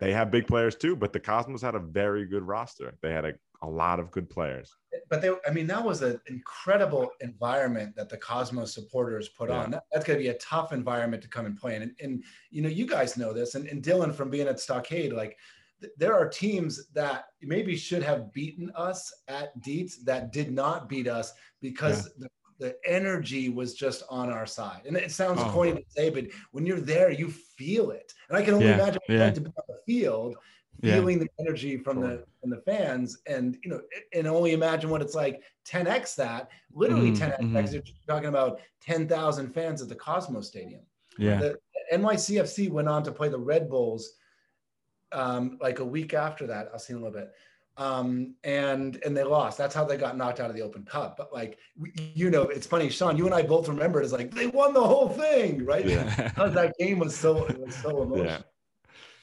they 0.00 0.12
have 0.12 0.30
big 0.30 0.46
players 0.46 0.74
too. 0.76 0.96
But 0.96 1.12
the 1.12 1.20
Cosmos 1.20 1.62
had 1.62 1.74
a 1.74 1.80
very 1.80 2.26
good 2.26 2.42
roster. 2.42 2.94
They 3.02 3.12
had 3.12 3.24
a, 3.24 3.34
a 3.62 3.68
lot 3.68 4.00
of 4.00 4.10
good 4.10 4.28
players. 4.30 4.74
But 5.08 5.20
they, 5.20 5.30
I 5.46 5.50
mean, 5.52 5.66
that 5.66 5.84
was 5.84 6.02
an 6.02 6.20
incredible 6.26 7.10
environment 7.20 7.94
that 7.96 8.08
the 8.08 8.16
Cosmos 8.16 8.72
supporters 8.72 9.28
put 9.28 9.50
Yeah. 9.50 9.58
on. 9.58 9.70
That, 9.72 9.82
that's 9.92 10.04
going 10.04 10.18
to 10.18 10.22
be 10.22 10.30
a 10.30 10.38
tough 10.38 10.72
environment 10.72 11.22
to 11.22 11.28
come 11.28 11.46
and 11.46 11.56
play 11.56 11.76
in. 11.76 11.82
And, 11.82 11.92
and 12.00 12.24
you 12.50 12.62
know, 12.62 12.68
you 12.68 12.86
guys 12.86 13.16
know 13.16 13.32
this. 13.32 13.54
And, 13.54 13.66
and 13.68 13.82
Dylan 13.82 14.14
from 14.14 14.30
being 14.30 14.48
at 14.48 14.58
Stockade, 14.58 15.12
like 15.12 15.36
th- 15.80 15.92
there 15.98 16.14
are 16.14 16.28
teams 16.28 16.88
that 16.94 17.26
maybe 17.42 17.76
should 17.76 18.02
have 18.02 18.32
beaten 18.32 18.70
us 18.74 19.12
at 19.28 19.60
Dietz 19.60 20.02
that 20.04 20.32
did 20.32 20.52
not 20.52 20.88
beat 20.88 21.08
us 21.08 21.32
because 21.60 22.04
the, 22.14 22.28
the 22.60 22.76
energy 22.84 23.48
was 23.48 23.74
just 23.74 24.02
on 24.10 24.30
our 24.30 24.46
side. 24.46 24.82
And 24.86 24.96
it 24.96 25.10
sounds 25.10 25.40
Oh. 25.42 25.50
corny 25.50 25.72
to 25.72 25.84
say, 25.88 26.10
but 26.10 26.26
when 26.52 26.66
you're 26.66 26.80
there, 26.80 27.10
you 27.10 27.28
feel 27.30 27.90
it. 27.90 28.12
And 28.28 28.36
I 28.36 28.42
can 28.42 28.54
only 28.54 28.66
Yeah, 28.66 28.74
imagine 28.74 29.00
yeah. 29.08 29.30
to 29.30 29.40
be 29.40 29.46
on 29.48 29.64
the 29.66 29.78
field 29.86 30.36
Yeah. 30.82 30.94
feeling 30.96 31.18
the 31.18 31.28
energy 31.40 31.76
from 31.78 31.98
Sure. 32.00 32.08
the 32.08 32.26
from 32.40 32.50
the 32.50 32.60
fans 32.62 33.18
and 33.26 33.58
you 33.62 33.70
know 33.70 33.82
and 34.14 34.26
only 34.26 34.52
imagine 34.54 34.88
what 34.88 35.02
it's 35.02 35.14
like 35.14 35.42
10x 35.64 36.14
that 36.16 36.48
literally 36.72 37.10
Mhm, 37.10 37.18
10x 37.18 37.70
mhm. 37.70 37.72
you're 37.72 37.82
talking 38.06 38.28
about 38.30 38.60
10,000 38.80 39.52
fans 39.52 39.82
at 39.82 39.88
the 39.90 39.94
Cosmos 39.94 40.46
Stadium. 40.48 40.82
Yeah. 41.18 41.38
The 41.40 41.58
NYCFC 41.92 42.70
went 42.70 42.88
on 42.88 43.02
to 43.02 43.12
play 43.12 43.28
the 43.28 43.38
Red 43.38 43.68
Bulls 43.68 44.14
um, 45.12 45.58
like 45.60 45.80
a 45.80 45.84
week 45.84 46.14
after 46.14 46.46
that. 46.46 46.70
I'll 46.72 46.78
see 46.78 46.92
in 46.92 47.00
a 47.00 47.02
little 47.02 47.18
bit. 47.20 47.32
Um, 47.80 48.34
and 48.44 49.00
and 49.06 49.16
they 49.16 49.24
lost. 49.24 49.56
That's 49.56 49.74
how 49.74 49.86
they 49.86 49.96
got 49.96 50.14
knocked 50.14 50.38
out 50.38 50.50
of 50.50 50.54
the 50.54 50.60
Open 50.60 50.84
Cup. 50.84 51.16
But 51.16 51.32
like 51.32 51.56
we, 51.78 51.94
you 51.96 52.28
know, 52.28 52.42
it's 52.42 52.66
funny, 52.66 52.90
Sean. 52.90 53.16
You 53.16 53.24
and 53.24 53.34
I 53.34 53.40
both 53.40 53.68
remember 53.68 54.02
it 54.02 54.04
as 54.04 54.12
like 54.12 54.34
they 54.34 54.48
won 54.48 54.74
the 54.74 54.82
whole 54.82 55.08
thing, 55.08 55.64
right? 55.64 55.86
Yeah. 55.86 56.28
Because 56.30 56.52
that 56.52 56.74
game 56.78 56.98
was 56.98 57.16
so 57.16 57.46
it 57.46 57.58
was 57.58 57.74
so 57.74 58.02
emotional. 58.02 58.26
Yeah. 58.26 58.40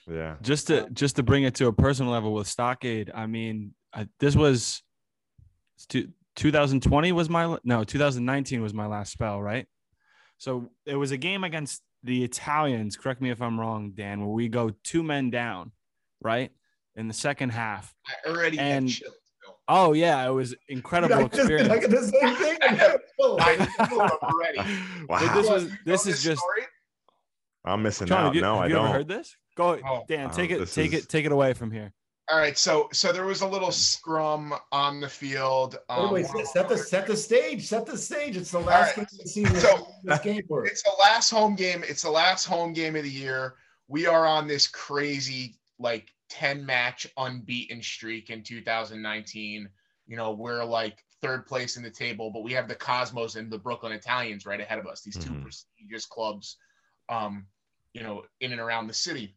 Yeah. 0.09 0.35
just 0.41 0.67
to 0.67 0.89
just 0.89 1.17
to 1.17 1.23
bring 1.23 1.43
it 1.43 1.53
to 1.55 1.67
a 1.67 1.73
personal 1.73 2.11
level 2.11 2.33
with 2.33 2.47
Stockade, 2.47 3.11
I 3.13 3.27
mean, 3.27 3.75
I, 3.93 4.07
this 4.19 4.35
was 4.35 4.81
two, 5.87 6.09
2020 6.37 7.11
was 7.11 7.29
my 7.29 7.57
no 7.63 7.83
2019 7.83 8.63
was 8.63 8.73
my 8.73 8.87
last 8.87 9.11
spell, 9.11 9.39
right? 9.39 9.67
So 10.39 10.71
it 10.87 10.95
was 10.95 11.11
a 11.11 11.17
game 11.17 11.43
against 11.43 11.83
the 12.03 12.23
Italians. 12.23 12.97
Correct 12.97 13.21
me 13.21 13.29
if 13.29 13.39
I'm 13.39 13.59
wrong, 13.59 13.91
Dan. 13.91 14.21
Where 14.21 14.29
we 14.29 14.47
go 14.47 14.71
two 14.83 15.03
men 15.03 15.29
down, 15.29 15.73
right 16.21 16.51
in 16.97 17.07
the 17.07 17.13
second 17.13 17.49
half. 17.51 17.95
I 18.25 18.29
already 18.29 18.59
And- 18.59 18.89
had 18.89 18.93
chills. 18.97 19.13
Oh 19.69 19.91
yeah, 19.93 20.25
it 20.25 20.31
was 20.31 20.55
incredible 20.69 21.15
I, 21.15 21.23
just, 21.23 21.35
experience. 21.39 21.69
I 21.69 21.77
get 21.79 21.89
the 21.89 22.03
same 22.03 22.35
thing. 22.37 22.57
I 22.61 22.75
know. 22.75 22.97
Oh, 23.19 23.37
I 23.39 23.55
know 23.57 23.99
I'm 24.01 24.11
already. 24.23 24.57
But 25.07 25.21
Wow. 25.21 25.33
this 25.35 25.45
What, 25.47 25.53
was 25.53 25.63
you 25.63 25.69
know 25.69 25.75
this 25.85 26.07
is 26.07 26.23
just 26.23 26.41
story? 26.41 26.61
I'm 27.65 27.81
missing 27.83 28.07
John. 28.07 28.27
out. 28.27 28.35
You, 28.35 28.41
no, 28.41 28.55
have 28.55 28.63
I 28.63 28.67
you 28.67 28.73
don't. 28.75 28.85
ever 28.85 28.93
heard 28.93 29.07
this? 29.09 29.35
Go, 29.55 29.77
Oh. 29.85 30.03
Dan. 30.07 30.29
Oh, 30.31 30.33
Take 30.33 30.51
it. 30.51 30.65
Take 30.69 30.93
is- 30.93 31.03
it. 31.03 31.09
Take 31.09 31.25
it 31.25 31.31
away 31.33 31.53
from 31.53 31.71
here. 31.71 31.91
All 32.29 32.37
right, 32.37 32.57
so 32.57 32.89
so 32.91 33.11
there 33.13 33.25
was 33.25 33.41
a 33.41 33.47
little 33.47 33.71
scrum 33.71 34.53
on 34.73 34.99
the 34.99 35.07
field. 35.07 35.77
Wait, 35.89 35.95
Um, 35.97 36.11
wait, 36.11 36.25
one 36.27 36.41
of 36.41 36.47
set, 36.47 36.67
the 36.69 36.77
set 36.77 37.07
the 37.07 37.15
stage. 37.15 37.65
Set 37.67 37.85
the 37.85 37.97
stage. 37.97 38.35
It's 38.37 38.51
the 38.51 38.59
last 38.59 38.95
right, 38.97 39.07
game 39.07 39.19
of 39.19 39.23
the 39.23 39.29
season. 39.29 39.55
so- 39.57 39.87
this 40.03 40.19
game 40.19 40.41
for. 40.47 40.65
It's 40.65 40.83
the 40.83 40.91
last 40.99 41.29
home 41.29 41.55
game. 41.55 41.83
It's 41.87 42.01
the 42.03 42.11
last 42.11 42.45
home 42.45 42.73
game 42.73 42.95
of 42.97 43.03
the 43.03 43.09
year. 43.09 43.55
We 43.89 44.05
are 44.07 44.25
on 44.25 44.47
this 44.47 44.67
crazy 44.67 45.57
like 45.79 46.13
10 46.29 46.65
match 46.65 47.07
unbeaten 47.17 47.81
streak 47.81 48.29
in 48.29 48.43
2019. 48.43 49.69
You 50.07 50.17
know, 50.17 50.31
we're 50.31 50.63
like 50.63 51.03
third 51.21 51.45
place 51.47 51.77
in 51.77 51.83
the 51.83 51.89
table, 51.89 52.29
but 52.31 52.43
we 52.43 52.53
have 52.53 52.67
the 52.67 52.75
Cosmos 52.75 53.35
and 53.35 53.51
the 53.51 53.57
Brooklyn 53.57 53.91
Italians 53.91 54.45
right 54.45 54.59
ahead 54.61 54.79
of 54.79 54.87
us. 54.87 55.01
These 55.01 55.17
two 55.17 55.31
Mhm. 55.31 55.41
prestigious 55.41 56.05
clubs, 56.05 56.57
um, 57.09 57.47
you 57.93 58.03
know, 58.03 58.25
in 58.39 58.51
and 58.51 58.61
around 58.61 58.87
the 58.87 58.93
city. 58.93 59.35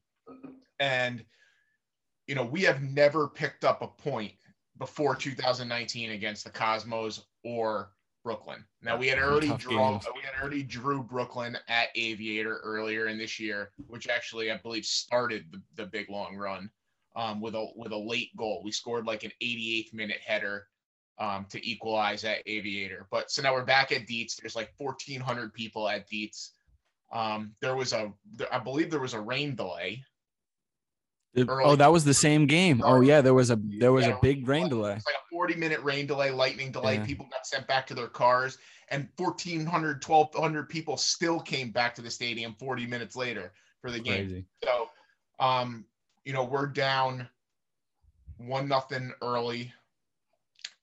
And 0.78 1.24
you 2.26 2.36
know, 2.36 2.45
we 2.45 2.62
have 2.62 2.80
never 2.80 3.26
picked 3.26 3.64
up 3.64 3.82
a 3.82 3.88
point 3.88 4.32
before 4.78 5.16
2019 5.16 6.11
against 6.12 6.45
the 6.45 6.51
Cosmos 6.51 7.26
or 7.43 7.93
Brooklyn. 8.22 8.64
Now 8.82 8.97
we 8.97 9.09
had 9.09 9.18
already 9.18 9.49
Tough 9.49 9.61
drawn, 9.61 9.93
games. 9.95 10.07
we 10.14 10.22
had 10.22 10.34
already 10.41 10.62
drew 10.62 11.03
Brooklyn 11.03 11.59
at 11.66 11.88
Aviator 11.97 12.59
earlier 12.59 13.09
in 13.09 13.18
this 13.18 13.41
year, 13.41 13.72
which 13.88 14.09
actually 14.09 14.53
I 14.53 14.59
believe 14.59 14.84
started 14.84 15.51
the, 15.51 15.61
the 15.74 15.86
big 15.86 16.09
long 16.09 16.36
run 16.36 16.70
um, 17.16 17.40
with 17.40 17.54
a 17.54 17.66
with 17.76 17.92
a 17.92 17.98
late 17.98 18.34
goal. 18.36 18.62
We 18.64 18.72
scored 18.72 19.06
like 19.06 19.24
an 19.24 19.32
88th 19.42 19.92
minute 19.92 20.20
header 20.24 20.66
um, 21.18 21.46
to 21.50 21.68
equalize 21.68 22.24
at 22.24 22.38
Aviator. 22.46 23.06
But 23.11 23.30
so 23.30 23.42
now 23.42 23.52
we're 23.52 23.64
back 23.64 23.92
at 23.92 24.06
Dietz. 24.06 24.36
There's 24.36 24.56
like 24.56 24.72
1,400 24.78 25.52
people 25.52 25.88
at 25.88 26.08
Dietz. 26.08 26.52
Um, 27.12 27.54
there 27.61 27.76
was 27.76 27.92
a, 27.92 28.12
I 28.50 28.58
believe 28.58 28.90
there 28.90 29.00
was 29.00 29.14
a 29.14 29.20
rain 29.20 29.54
delay. 29.54 30.02
It- 31.34 31.48
oh, 31.48 31.76
that 31.76 31.92
was 31.92 32.04
the 32.04 32.14
same 32.14 32.46
game. 32.46 32.82
Oh 32.84 33.00
yeah, 33.02 33.20
there 33.20 33.34
was 33.34 33.50
a 33.50 33.58
there 33.78 33.92
was 33.92 34.06
Yeah, 34.06 34.16
a 34.16 34.20
big 34.20 34.48
rain 34.48 34.68
delay. 34.68 34.94
Like 34.94 35.04
a 35.14 35.28
40 35.30 35.54
minute 35.56 35.80
rain 35.82 36.06
delay, 36.06 36.30
lightning 36.30 36.72
delay. 36.72 36.96
Yeah. 36.96 37.04
People 37.04 37.26
got 37.30 37.46
sent 37.46 37.68
back 37.68 37.86
to 37.88 37.94
their 37.94 38.08
cars, 38.08 38.58
and 38.88 39.08
1,400, 39.16 40.04
1,200 40.04 40.68
people 40.68 40.96
still 40.96 41.38
came 41.38 41.70
back 41.70 41.94
to 41.96 42.02
the 42.02 42.11
stadium 42.11 42.56
40 42.58 42.86
minutes 42.86 43.14
later 43.14 43.52
for 43.80 43.92
the 43.92 44.00
game. 44.00 44.26
Crazy. 44.28 44.44
So, 44.64 44.88
um, 45.38 45.84
you 46.25 46.33
know, 46.33 46.45
we're 46.45 46.66
down 46.66 47.29
one 48.39 48.68
nothing 48.68 49.12
early, 49.23 49.73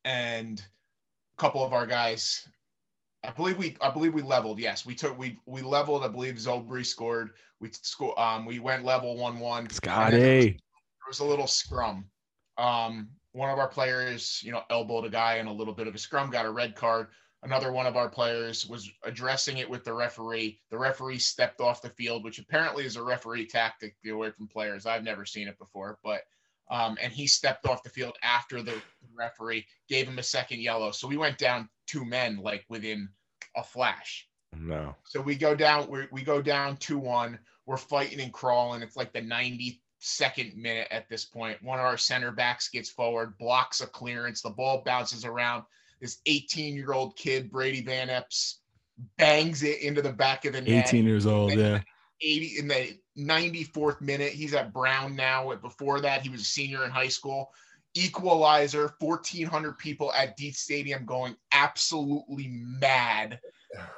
and 0.06 0.60
a 0.60 1.42
couple 1.42 1.64
of 1.64 1.74
our 1.74 1.86
guys, 1.86 2.48
I 3.24 3.32
believe 3.32 3.58
we, 3.58 3.76
I 3.82 3.90
believe 3.90 4.14
we 4.14 4.22
leveled. 4.22 4.60
Yes, 4.60 4.86
we 4.86 4.96
took, 4.96 5.18
we, 5.18 5.40
we 5.46 5.62
leveled. 5.62 6.04
I 6.04 6.08
believe 6.08 6.36
Zobri 6.36 6.86
scored. 6.86 7.32
We 7.60 7.70
score. 7.72 8.20
Um, 8.20 8.46
we 8.46 8.60
went 8.60 8.86
level 8.86 9.18
one 9.18 9.40
one. 9.40 9.70
Scotty. 9.70 10.18
there 10.18 10.56
was 11.08 11.20
a 11.20 11.26
little 11.26 11.48
scrum. 11.48 12.06
Um, 12.58 13.10
one 13.34 13.50
of 13.50 13.60
our 13.60 13.68
players, 13.68 14.42
you 14.44 14.52
know, 14.52 14.64
elbowed 14.70 15.06
a 15.06 15.10
guy 15.10 15.36
in 15.38 15.48
a 15.48 15.54
little 15.54 15.74
bit 15.74 15.88
of 15.88 15.96
a 15.96 15.98
scrum, 15.98 16.30
got 16.30 16.46
a 16.46 16.52
red 16.52 16.76
card. 16.76 17.08
Another 17.48 17.72
one 17.72 17.88
of 17.88 17.95
our 17.95 18.10
players 18.10 18.68
was 18.68 18.91
addressing 19.04 19.60
it 19.60 19.70
with 19.70 19.86
the 19.86 19.93
referee. 19.93 20.60
The 20.70 20.78
referee 20.78 21.20
stepped 21.20 21.62
off 21.62 21.82
the 21.82 21.89
field, 21.91 22.26
which 22.26 22.39
apparently 22.39 22.84
is 22.84 22.98
a 22.98 23.02
referee 23.02 23.45
tactic 23.45 23.95
to 24.04 24.10
away 24.10 24.32
from 24.32 24.50
players. 24.50 24.86
I've 24.86 25.06
never 25.06 25.26
seen 25.26 25.48
it 25.48 25.58
before, 25.58 25.98
but 26.04 26.24
um, 26.70 26.98
and 27.02 27.14
he 27.14 27.26
stepped 27.26 27.66
off 27.66 27.84
the 27.84 27.89
field 27.89 28.18
after 28.22 28.62
the 28.62 28.74
referee 29.16 29.66
gave 29.88 30.10
him 30.10 30.20
a 30.20 30.24
second 30.24 30.60
yellow. 30.60 30.91
So 30.91 31.08
we 31.08 31.16
went 31.16 31.38
down 31.38 31.70
two 31.86 32.04
men 32.04 32.36
like 32.36 32.66
within 32.68 33.08
a 33.56 33.64
flash. 33.64 34.28
No. 34.54 34.98
So 35.06 35.22
we 35.22 35.36
go 35.36 35.56
down, 35.56 35.89
we 35.89 36.08
we 36.12 36.24
go 36.24 36.41
down 36.41 36.76
two 36.76 36.98
one. 36.98 37.39
We're 37.66 37.78
fighting 37.78 38.20
and 38.20 38.34
crawling. 38.34 38.82
It's 38.82 38.98
like 38.98 39.14
the 39.14 39.22
92nd 39.22 40.58
minute 40.58 40.89
at 40.91 41.08
this 41.08 41.24
point. 41.24 41.64
One 41.64 41.80
of 41.80 41.86
our 41.86 41.98
center 41.98 42.34
backs 42.34 42.68
gets 42.68 42.89
forward, 42.89 43.38
blocks 43.38 43.80
a 43.80 43.88
clearance. 43.88 44.41
The 44.41 44.50
ball 44.50 44.84
bounces 44.86 45.24
around. 45.24 45.64
This 46.00 46.20
18 46.26 46.76
year 46.76 46.93
old 46.93 47.16
kid, 47.16 47.52
Brady 47.52 47.82
Van 47.82 48.10
Epps, 48.10 48.60
bangs 49.18 49.64
it 49.64 49.82
into 49.82 50.02
the 50.02 50.14
back 50.14 50.45
of 50.45 50.54
the 50.54 50.62
net. 50.62 50.88
18 50.88 51.06
years 51.06 51.26
old. 51.26 51.54
Yeah. 51.54 51.82
80 52.22 52.60
in 52.60 52.68
the 52.68 52.98
94th 53.18 54.02
minute. 54.02 54.32
He's 54.32 54.54
at 54.54 54.74
Brown 54.74 55.16
now. 55.16 55.54
Before 55.56 56.02
that, 56.02 56.22
he 56.22 56.30
was 56.30 56.41
a 56.41 56.45
senior 56.45 56.84
in 56.84 56.91
high 56.91 57.08
school. 57.08 57.52
Equalizer, 57.93 58.93
1,400 59.00 59.78
people 59.78 60.14
at 60.14 60.38
Dietz 60.38 60.60
Stadium 60.60 61.06
going 61.06 61.36
absolutely 61.52 62.48
mad. 62.48 63.39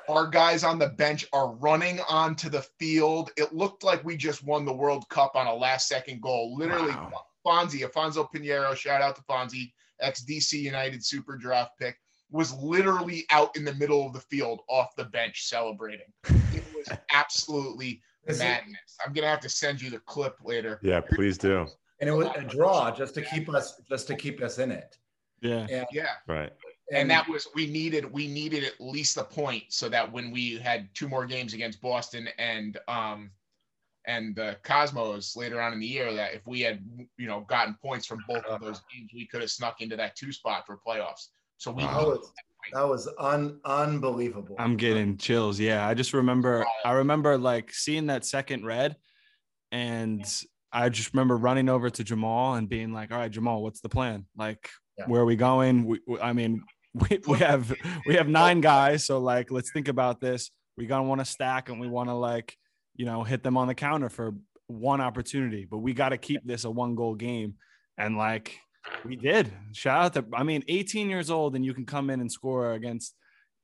Our 0.08 0.28
guys 0.28 0.64
on 0.64 0.80
the 0.80 0.89
bench 0.89 1.26
are 1.34 1.54
running 1.56 2.00
onto 2.10 2.50
the 2.50 2.62
field. 2.80 3.32
It 3.38 3.54
looked 3.54 3.84
like 3.84 4.04
we 4.04 4.16
just 4.18 4.43
won 4.43 4.66
the 4.66 4.74
World 4.74 5.08
Cup 5.10 5.36
on 5.36 5.47
a 5.47 5.54
last 5.54 5.88
second 5.88 6.22
goal. 6.22 6.56
Literally, 6.58 6.91
Wow. 6.91 7.26
Fonzie, 7.45 7.89
Afonso 7.89 8.28
Pinheiro, 8.34 8.76
shout 8.76 9.02
out 9.02 9.16
to 9.16 9.22
Fonzie, 9.24 9.72
ex 10.02 10.24
DC 10.24 10.54
United 10.54 11.04
super 11.06 11.38
draft 11.38 11.72
pick, 11.80 11.95
was 12.32 12.54
literally 12.56 13.26
out 13.32 13.56
in 13.58 13.66
the 13.66 13.74
middle 13.76 14.06
of 14.06 14.14
the 14.14 14.20
field 14.22 14.62
off 14.70 14.95
the 14.97 15.06
bench 15.06 15.43
celebrating. 15.47 16.06
It 16.54 16.64
was 16.76 16.88
absolutely 17.14 18.02
madness. 18.28 18.97
I'm 19.06 19.14
gonna 19.14 19.28
have 19.28 19.39
to 19.41 19.50
send 19.50 19.82
you 19.82 19.89
the 19.89 20.00
clip 20.00 20.36
later. 20.43 20.80
Yeah, 20.84 21.02
please 21.02 21.38
do. 21.38 21.66
and 22.00 22.10
it 22.10 22.14
was 22.14 22.28
a 22.36 22.41
draw 22.43 22.91
just 22.91 23.14
to 23.16 23.22
keep 23.24 23.50
us 23.50 23.82
just 23.89 24.08
to 24.08 24.16
keep 24.16 24.41
us 24.41 24.60
in 24.60 24.72
it. 24.72 24.97
Yeah. 25.41 25.66
And, 25.70 25.88
Yeah, 25.91 26.10
Right. 26.28 26.52
and 26.91 27.10
that 27.10 27.28
was 27.28 27.47
we 27.56 27.66
needed 27.68 28.06
we 28.12 28.28
needed 28.28 28.64
at 28.64 28.80
least 28.80 29.18
a 29.18 29.24
point 29.24 29.64
so 29.70 29.89
that 29.89 30.12
when 30.12 30.32
we 30.32 30.58
had 30.58 30.89
two 30.93 31.08
more 31.08 31.26
games 31.26 31.54
against 31.54 31.82
Boston 31.82 32.28
and 32.38 32.78
um 32.88 33.32
and 34.10 34.36
the 34.36 34.57
Cosmos 34.64 35.36
later 35.36 35.62
on 35.62 35.72
in 35.72 35.80
the 35.80 35.86
year, 35.86 36.12
that 36.14 36.34
if 36.34 36.41
we 36.47 36.62
had 36.62 36.80
you 37.18 37.28
know 37.28 37.41
gotten 37.47 37.76
points 37.82 38.07
from 38.07 38.24
both 38.28 38.43
of 38.45 38.60
those 38.60 38.82
games, 38.91 39.12
we 39.14 39.28
could 39.28 39.41
have 39.41 39.51
snuck 39.51 39.82
into 39.82 39.95
that 39.97 40.16
two 40.16 40.32
spot 40.32 40.66
for 40.66 40.80
playoffs. 40.86 41.28
So 41.57 41.72
we 41.72 41.84
that 41.84 41.95
Wow. 41.95 42.05
was 42.10 42.34
that 42.74 42.88
was 42.88 43.10
un, 43.20 43.60
unbelievable. 43.66 44.55
I'm 44.57 44.78
getting 44.78 45.18
chills. 45.18 45.60
Yeah, 45.60 45.88
I 45.88 45.93
just 45.93 46.14
remember 46.14 46.66
I 46.84 46.93
remember 46.93 47.38
like 47.38 47.72
seeing 47.72 48.07
that 48.07 48.26
second 48.26 48.66
red 48.66 48.95
and 49.72 50.26
I 50.72 50.89
just 50.89 51.14
remember 51.14 51.38
running 51.38 51.70
over 51.70 51.89
to 51.89 52.03
Jamal 52.03 52.55
and 52.55 52.68
being 52.68 52.91
like, 52.93 53.12
"All 53.12 53.18
right, 53.18 53.32
Jamal, 53.32 53.62
what's 53.64 53.82
the 53.82 53.89
plan? 53.89 54.26
Like 54.36 54.70
Yeah. 54.97 55.05
where 55.05 55.22
are 55.22 55.26
we 55.26 55.36
going? 55.36 55.86
We, 55.86 55.99
we- 56.07 56.20
I 56.20 56.34
mean, 56.34 56.64
we, 56.95 57.20
we 57.28 57.38
have 57.38 57.74
we 58.07 58.16
have 58.16 58.28
nine 58.28 58.62
guys, 58.62 59.05
so 59.05 59.20
like 59.20 59.51
let's 59.51 59.72
think 59.72 59.88
about 59.88 60.20
this. 60.20 60.49
We 60.78 60.86
going 60.88 61.03
to 61.03 61.10
want 61.10 61.20
to 61.22 61.26
stack 61.26 61.70
and 61.70 61.80
we 61.80 61.88
want 61.89 62.07
to 62.10 62.14
like, 62.14 62.55
you 63.00 63.06
know, 63.06 63.24
hit 63.24 63.41
them 63.43 63.56
on 63.56 63.68
the 63.70 63.74
counter 63.76 64.10
for 64.10 64.34
one 64.68 65.00
opportunity, 65.00 65.66
but 65.66 65.78
we 65.78 65.93
got 65.93 66.10
to 66.10 66.18
keep 66.18 66.41
this 66.45 66.66
a 66.66 66.70
one 66.70 66.93
goal 66.95 67.16
game 67.16 67.54
and 67.97 68.18
like 68.18 68.56
we 69.06 69.16
did. 69.16 69.52
Shout 69.72 70.06
out 70.06 70.14
to 70.16 70.26
I 70.38 70.43
mean, 70.43 70.64
18 70.68 71.10
years 71.10 71.30
old 71.32 71.56
and 71.56 71.64
you 71.66 71.74
can 71.74 71.86
come 71.86 72.10
in 72.10 72.20
and 72.20 72.30
score 72.32 72.74
against, 72.74 73.16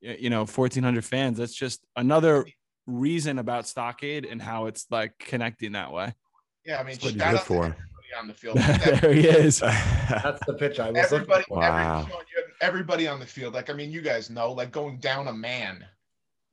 you 0.01 0.29
know 0.29 0.41
1400 0.45 1.03
fans 1.03 1.37
that's 1.39 1.53
just 1.55 1.83
another 1.95 2.45
reason 2.85 3.39
about 3.39 3.67
stockade 3.67 4.23
and 4.25 4.39
how 4.41 4.67
it's 4.67 4.85
like 4.91 5.13
connecting 5.17 5.71
that 5.71 5.91
way 5.91 6.13
yeah, 6.65 6.79
I 6.79 6.83
mean, 6.83 6.93
That's 7.01 7.05
what 7.05 7.13
shout 7.15 7.35
out 7.35 7.45
for. 7.45 7.65
everybody 7.65 8.13
on 8.19 8.27
the 8.27 8.33
field. 8.41 8.57
there 8.57 9.13
he 9.13 9.27
is 9.27 9.59
That's 9.61 10.45
the 10.45 10.53
pitch 10.53 10.79
I 10.79 10.91
was 10.91 10.95
looking 11.11 11.15
everybody, 11.15 11.43
for. 11.47 11.57
Wow. 11.57 12.01
every, 12.01 12.21
everybody 12.61 13.07
on 13.07 13.19
the 13.19 13.25
field. 13.25 13.53
Like 13.55 13.69
I 13.69 13.73
mean, 13.73 13.91
you 13.91 14.01
guys 14.01 14.29
know, 14.29 14.51
like 14.51 14.71
going 14.71 14.99
down 14.99 15.27
a 15.27 15.33
man. 15.33 15.83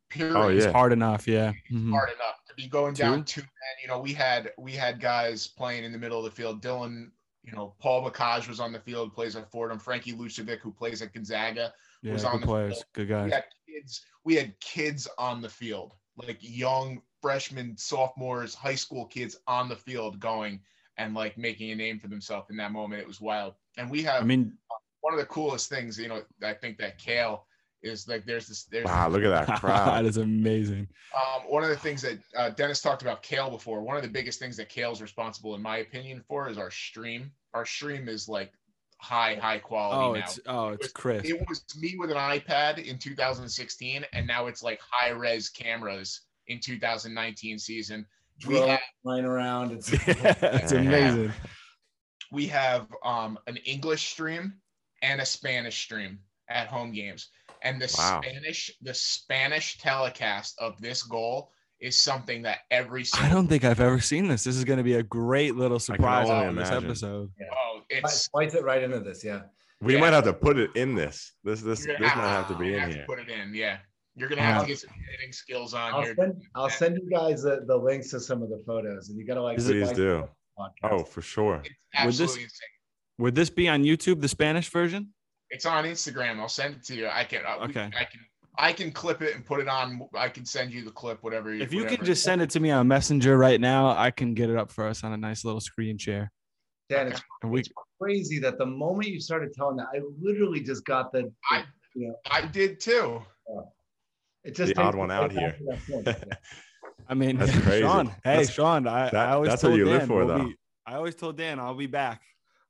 Period. 0.08 0.36
Oh, 0.36 0.48
it's 0.48 0.64
yeah. 0.66 0.72
hard 0.72 0.92
enough 0.92 1.26
yeah 1.28 1.52
Mhm. 1.72 1.90
hard 1.90 2.10
enough 2.10 2.36
to 2.56 2.62
be 2.62 2.68
going 2.68 2.94
down 2.94 3.24
Two. 3.24 3.40
two 3.40 3.40
men. 3.40 3.76
You 3.82 3.88
know, 3.88 4.00
we 4.00 4.12
had 4.12 4.52
we 4.58 4.72
had 4.72 5.00
guys 5.00 5.46
playing 5.46 5.84
in 5.84 5.92
the 5.92 5.98
middle 5.98 6.18
of 6.18 6.24
the 6.24 6.30
field. 6.30 6.62
Dylan, 6.62 7.10
you 7.42 7.52
know, 7.52 7.74
Paul 7.80 8.08
Bacage 8.08 8.48
was 8.48 8.60
on 8.60 8.72
the 8.72 8.80
field, 8.80 9.14
plays 9.14 9.36
at 9.36 9.50
Fordham. 9.50 9.78
Frankie 9.78 10.12
Lucevic, 10.12 10.60
who 10.60 10.72
plays 10.72 11.02
at 11.02 11.12
Gonzaga. 11.12 11.72
yeah 12.02 12.12
was 12.12 12.24
on 12.24 12.32
good 12.34 12.42
the 12.42 12.46
players 12.46 12.84
field. 12.94 13.08
good 13.08 13.24
We 13.24 13.30
had 13.30 13.44
kids. 13.66 14.04
We 14.24 14.34
had 14.36 14.58
kids 14.60 15.08
on 15.18 15.42
the 15.42 15.48
field, 15.48 15.94
like 16.16 16.38
young 16.40 17.02
freshmen, 17.20 17.76
sophomores, 17.76 18.54
high 18.54 18.74
school 18.74 19.06
kids 19.06 19.36
on 19.46 19.68
the 19.68 19.76
field 19.76 20.20
going 20.20 20.60
and 20.98 21.14
like 21.14 21.38
making 21.38 21.70
a 21.70 21.74
name 21.74 21.98
for 21.98 22.08
themselves 22.08 22.50
in 22.50 22.56
that 22.58 22.72
moment. 22.72 23.00
It 23.00 23.06
was 23.06 23.20
wild. 23.20 23.54
And 23.78 23.90
we 23.90 24.02
have 24.02 24.22
i 24.22 24.26
mean 24.26 24.52
one 25.00 25.14
of 25.14 25.20
the 25.20 25.26
coolest 25.26 25.68
things, 25.68 25.98
you 25.98 26.08
know, 26.08 26.22
I 26.42 26.54
think 26.54 26.78
that 26.78 26.98
Kale 26.98 27.44
is 27.82 28.06
like 28.08 28.24
there's 28.24 28.46
this 28.48 28.64
there's 28.64 28.84
Wow, 28.86 29.08
look 29.08 29.22
at 29.24 29.28
that 29.30 29.46
that 29.48 29.60
crowd. 29.60 30.04
is 30.06 30.16
amazing 30.16 30.86
um, 31.16 31.42
one 31.48 31.62
of 31.62 31.68
the 31.68 31.76
things 31.76 32.00
that 32.02 32.18
uh, 32.36 32.50
Dennis 32.50 32.80
talked 32.80 33.02
about 33.02 33.22
Kale 33.22 33.50
before, 33.50 33.82
one 33.82 33.96
of 33.96 34.02
the 34.02 34.08
biggest 34.08 34.38
things 34.38 34.56
that 34.56 34.68
Kale's 34.70 35.02
responsible, 35.02 35.54
in 35.54 35.60
my 35.60 35.78
opinion, 35.78 36.22
for 36.26 36.48
is 36.48 36.56
our 36.56 36.70
stream. 36.70 37.30
Our 37.52 37.66
stream 37.66 38.08
is 38.08 38.28
like 38.30 38.52
high 38.98 39.34
high 39.34 39.58
quality 39.58 39.98
Oh, 40.06 40.12
now. 40.14 40.20
it's 40.20 40.40
oh, 40.46 40.68
it's 40.70 40.84
was- 40.84 40.92
crisp. 40.92 41.26
It 41.26 41.44
was 41.48 41.64
me 41.78 41.96
with 41.98 42.10
an 42.10 42.16
iPad 42.16 42.82
in 42.82 42.98
2016, 42.98 44.04
and 44.12 44.26
now 44.26 44.46
it's 44.46 44.62
like 44.62 44.80
high 44.88 45.10
res 45.10 45.48
cameras 45.50 46.22
in 46.46 46.60
2019 46.60 47.58
season. 47.58 48.06
We 48.46 48.54
Drone 48.54 48.68
have 48.70 48.80
flying 49.02 49.24
around. 49.26 49.72
It's 49.72 49.92
it's 49.92 50.72
amazing. 50.72 51.32
we 52.30 52.46
have 52.46 52.86
um, 53.04 53.38
an 53.46 53.56
English 53.58 54.08
stream 54.10 54.54
and 55.02 55.20
a 55.20 55.26
Spanish 55.26 55.82
stream 55.82 56.18
at 56.48 56.68
home 56.68 56.92
games, 56.92 57.28
and 57.64 57.80
the 57.80 57.92
Wow. 57.98 58.20
Spanish 58.22 58.70
the 58.82 58.94
Spanish 58.94 59.78
telecast 59.78 60.54
of 60.58 60.80
this 60.80 61.02
goal 61.02 61.50
is 61.80 61.96
something 61.96 62.42
that 62.42 62.58
every 62.70 63.04
I 63.14 63.28
don't 63.28 63.48
think 63.48 63.64
I've 63.64 63.80
ever 63.80 64.00
seen 64.00 64.28
this. 64.28 64.44
This 64.44 64.56
is 64.56 64.64
going 64.64 64.76
to 64.76 64.84
be 64.84 64.94
a 64.94 65.02
great 65.02 65.56
little 65.56 65.78
surprise 65.80 66.28
only 66.30 66.46
on 66.46 66.54
this 66.56 66.68
imagine. 66.68 66.86
episode. 66.88 67.30
oh 67.52 67.80
it's 67.90 68.12
Splice 68.14 68.54
it 68.54 68.62
right 68.62 68.82
into 68.82 69.00
this. 69.00 69.24
Yeah. 69.24 69.42
We 69.80 69.94
Yeah. 69.94 70.00
might 70.00 70.12
have 70.12 70.24
to 70.24 70.32
put 70.32 70.58
it 70.58 70.70
in 70.76 70.94
this. 70.94 71.32
This 71.42 71.60
this 71.60 71.80
this 71.80 71.96
gonna 71.98 72.04
might 72.16 72.28
have 72.28 72.48
to 72.48 72.54
be 72.54 72.68
you 72.68 72.74
in 72.74 72.80
have 72.80 72.90
here. 72.92 73.00
to 73.00 73.06
put 73.06 73.18
it 73.18 73.28
in. 73.28 73.52
Yeah, 73.52 73.78
you're 74.14 74.28
gonna 74.28 74.42
have 74.42 74.56
Yeah. 74.56 74.60
to 74.62 74.66
get 74.68 74.78
some 74.78 74.90
editing 75.12 75.32
skills 75.32 75.74
on 75.74 75.92
I'll 75.92 76.02
here. 76.02 76.14
send 76.14 76.42
I'll 76.54 76.70
send 76.70 76.96
you 77.02 77.10
guys 77.10 77.42
the, 77.42 77.64
the 77.66 77.76
links 77.76 78.10
to 78.10 78.20
some 78.20 78.42
of 78.44 78.48
the 78.48 78.62
photos, 78.64 79.08
and 79.08 79.18
you 79.18 79.26
gotta 79.26 79.42
like. 79.42 79.58
Please 79.58 79.82
splice 79.82 79.96
do. 79.96 80.28
Oh, 80.84 81.02
for 81.02 81.20
sure. 81.22 81.62
It's 81.64 82.04
Would 82.04 82.14
this- 82.14 82.36
insane. 82.36 82.48
Would 83.18 83.34
this 83.34 83.50
be 83.50 83.68
on 83.68 83.82
YouTube, 83.82 84.20
the 84.20 84.28
Spanish 84.28 84.68
version? 84.70 85.12
It's 85.52 85.66
on 85.66 85.84
Instagram. 85.84 86.40
I'll 86.40 86.48
send 86.48 86.74
it 86.76 86.82
to 86.84 86.94
you. 86.96 87.08
I 87.08 87.24
can. 87.24 87.42
uh, 87.46 87.58
we- 87.60 87.64
Okay. 87.66 87.84
I 87.96 88.04
can. 88.04 88.20
I 88.58 88.70
can 88.72 88.92
clip 88.92 89.22
it 89.22 89.34
and 89.34 89.46
put 89.46 89.60
it 89.60 89.68
on. 89.68 90.06
I 90.14 90.28
can 90.28 90.44
send 90.44 90.72
you 90.74 90.84
the 90.84 90.90
clip, 90.90 91.22
whatever. 91.22 91.54
You, 91.54 91.62
if 91.62 91.72
you 91.72 91.80
whatever. 91.84 91.96
can 91.96 92.04
just 92.04 92.22
send 92.22 92.42
it 92.42 92.50
to 92.50 92.60
me 92.60 92.70
on 92.70 92.86
Messenger 92.86 93.38
right 93.38 93.58
now, 93.58 93.88
I 93.96 94.10
can 94.10 94.34
get 94.34 94.50
it 94.50 94.56
up 94.56 94.70
for 94.70 94.86
us 94.86 95.02
on 95.04 95.12
a 95.14 95.16
nice 95.16 95.42
little 95.42 95.60
screen 95.60 95.96
share. 95.96 96.30
Dan, 96.90 97.08
it's 97.08 97.22
And 97.42 97.50
we 97.50 97.62
crazy 97.98 98.38
that 98.40 98.58
the 98.58 98.66
moment 98.66 99.08
you 99.08 99.20
started 99.20 99.54
telling 99.54 99.76
that, 99.76 99.86
I 99.94 100.00
literally 100.20 100.60
just 100.60 100.84
got 100.84 101.12
the. 101.12 101.32
I- 101.50 101.64
I 102.30 102.46
did 102.46 102.78
too. 102.80 103.22
it 104.44 104.54
just 104.54 104.74
The 104.74 104.80
odd 104.82 104.94
one 104.96 105.10
out 105.10 105.30
here. 105.32 105.52
to 105.58 105.64
that 105.64 105.78
point. 105.90 106.06
Yeah. 106.06 106.34
I 107.08 107.14
mean, 107.14 107.36
That's 107.38 107.52
crazy. 107.60 107.82
Sean. 107.82 108.06
Hey, 108.08 108.14
That's- 108.24 108.50
Sean. 108.50 108.86
I, 108.86 109.10
that- 109.10 109.14
I 109.14 109.32
always 109.32 109.50
that's 109.50 109.62
what 109.62 109.68
told 109.70 109.78
you 109.78 109.84
live 109.86 110.00
Dan 110.00 110.08
for, 110.08 110.24
we'll 110.24 110.38
though. 110.38 110.44
be- 110.44 110.56
I 110.86 110.94
always 110.96 111.14
told 111.14 111.36
Dan 111.38 111.58
I'll 111.58 111.74
be 111.74 111.86
back. 111.86 112.20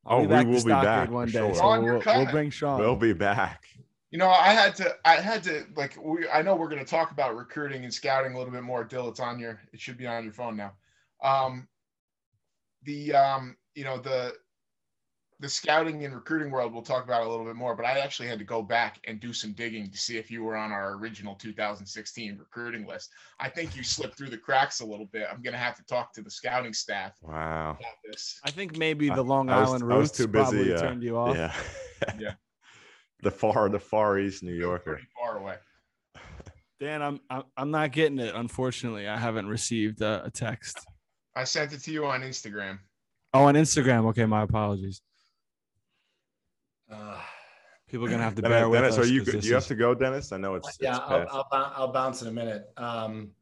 I'll 0.05 0.19
Oh, 0.19 0.27
be 0.27 0.35
we 0.35 0.45
will 0.45 0.59
to 0.61 0.65
be 0.65 0.71
back, 0.73 1.11
one 1.11 1.29
day. 1.29 1.33
sure. 1.33 1.55
So 1.55 1.63
On 1.63 1.85
we'll, 1.85 2.03
we'll 2.05 2.27
bring 2.27 2.51
Sean. 2.51 2.79
We'll 2.81 2.97
be 2.97 3.13
back. 3.13 3.65
You 4.11 4.19
know, 4.19 4.29
I 4.29 4.53
had 4.53 4.75
to. 4.77 4.95
I 5.05 5.15
had 5.17 5.43
to 5.45 5.65
like. 5.77 5.97
We. 6.03 6.29
I 6.29 6.43
know 6.43 6.55
we're 6.57 6.69
going 6.69 6.85
to 6.85 6.91
talk 6.91 7.13
about 7.13 7.37
recruiting 7.37 7.85
and 7.85 7.93
scouting 7.95 8.35
a 8.35 8.39
little 8.39 8.53
bit 8.53 8.63
more. 8.63 8.85
Dill, 8.85 9.09
it's 9.09 9.21
on 9.21 9.39
your. 9.39 9.61
It 9.73 9.81
should 9.81 9.97
be 9.97 10.07
on 10.07 10.25
your 10.25 10.33
phone 10.35 10.57
now. 10.57 10.73
Um, 11.23 11.69
the 12.83 13.15
um, 13.15 13.57
you 13.75 13.85
know 13.85 13.99
the 13.99 14.35
the 15.43 15.49
scouting 15.49 16.05
and 16.05 16.15
recruiting 16.15 16.53
world 16.53 16.73
we'll 16.73 16.83
talk 16.83 17.05
about 17.05 17.27
a 17.27 17.29
little 17.29 17.45
bit 17.45 17.57
more. 17.57 17.75
But 17.75 17.85
I 17.85 17.99
actually 17.99 18.29
had 18.29 18.39
to 18.39 18.45
go 18.45 18.63
back 18.63 19.01
and 19.09 19.19
do 19.19 19.33
some 19.33 19.53
digging 19.53 19.91
to 19.91 19.99
see 19.99 20.17
if 20.17 20.31
you 20.31 20.45
were 20.45 20.57
on 20.57 20.71
our 20.71 20.93
original 20.95 21.35
2016 21.35 22.39
recruiting 22.39 22.87
list. 22.87 23.11
I 23.41 23.49
think 23.49 23.77
you 23.77 23.83
slipped 23.83 24.17
through 24.17 24.31
the 24.31 24.39
cracks 24.39 24.81
a 24.81 24.87
little 24.87 25.07
bit. 25.07 25.27
I'm 25.31 25.43
going 25.43 25.53
to 25.53 25.59
have 25.59 25.75
to 25.77 25.85
talk 25.85 26.13
to 26.15 26.23
the 26.23 26.31
scouting 26.31 26.73
staff 26.73 27.19
Wow. 27.23 27.77
about 27.79 27.97
this. 28.05 28.41
I 28.45 28.51
think 28.53 28.79
maybe 28.79 29.09
the 29.11 29.23
Long 29.23 29.51
I 29.51 29.63
Island 29.63 29.83
I 29.83 29.87
was 29.97 30.09
roots 30.09 30.17
too 30.19 30.29
busy, 30.29 30.43
probably 30.43 30.75
uh, 30.75 30.81
turned 30.81 31.03
you 31.03 31.17
off. 31.19 31.37
Yeah. 31.37 31.53
Yeah. 32.19 32.35
the 33.23 33.31
far 33.31 33.69
the 33.69 33.79
far 33.79 34.19
east 34.19 34.43
New 34.43 34.55
Yorker. 34.55 34.95
Pretty 34.95 35.09
far 35.17 35.39
away. 35.39 35.57
Dan, 36.81 37.03
I'm 37.03 37.21
I'm 37.31 37.43
I'm 37.57 37.71
not 37.71 37.93
getting 37.93 38.19
it. 38.19 38.35
Unfortunately, 38.35 39.07
I 39.09 39.17
haven't 39.17 39.47
received 39.49 40.03
a, 40.03 40.25
a 40.25 40.31
text. 40.31 40.79
I 41.37 41.45
sent 41.45 41.73
it 41.73 41.79
to 41.83 41.93
you 41.93 42.07
on 42.07 42.23
Instagram. 42.23 42.79
Oh, 43.35 43.45
on 43.45 43.55
Instagram. 43.55 44.07
Okay, 44.07 44.27
my 44.27 44.43
apologies. 44.43 45.01
Uh, 46.93 47.17
People 47.89 48.07
are 48.07 48.11
gonna 48.11 48.23
have 48.23 48.35
to 48.37 48.43
Dennis, 48.43 48.57
bear 48.57 48.69
with 48.69 48.81
Dennis, 48.81 48.99
us. 48.99 49.05
are 49.07 49.13
you 49.13 49.21
'cause 49.21 49.27
good? 49.27 49.35
this 49.37 49.47
You 49.47 49.55
have 49.55 49.67
to 49.67 49.75
go, 49.75 49.95
Dennis. 49.95 50.33
I 50.33 50.39
know 50.39 50.55
it's, 50.55 50.79
yeah, 50.81 50.97
it's 50.97 50.99
I'll. 51.33 51.47
I'll, 51.53 51.73
I'll 51.77 51.93
bounce 51.93 52.23
in 52.23 52.29
a 52.29 52.33
minute. 52.33 52.65
Um, 52.79 53.33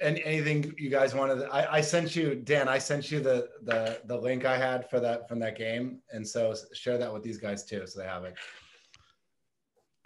and 0.00 0.18
anything 0.24 0.72
you 0.78 0.88
guys 0.88 1.14
wanted, 1.14 1.42
I, 1.50 1.74
I 1.76 1.80
sent 1.80 2.14
you, 2.16 2.34
Dan, 2.36 2.68
I 2.68 2.78
sent 2.78 3.10
you 3.10 3.20
the, 3.20 3.48
the, 3.64 4.00
the 4.06 4.16
link 4.16 4.44
I 4.44 4.56
had 4.56 4.88
for 4.88 4.98
that, 5.00 5.28
from 5.28 5.38
that 5.40 5.58
game. 5.58 6.00
And 6.12 6.26
so 6.26 6.54
share 6.72 6.96
that 6.96 7.12
with 7.12 7.22
these 7.22 7.38
guys 7.38 7.64
too, 7.64 7.86
so 7.86 8.00
they 8.00 8.06
have 8.06 8.24
it. 8.24 8.34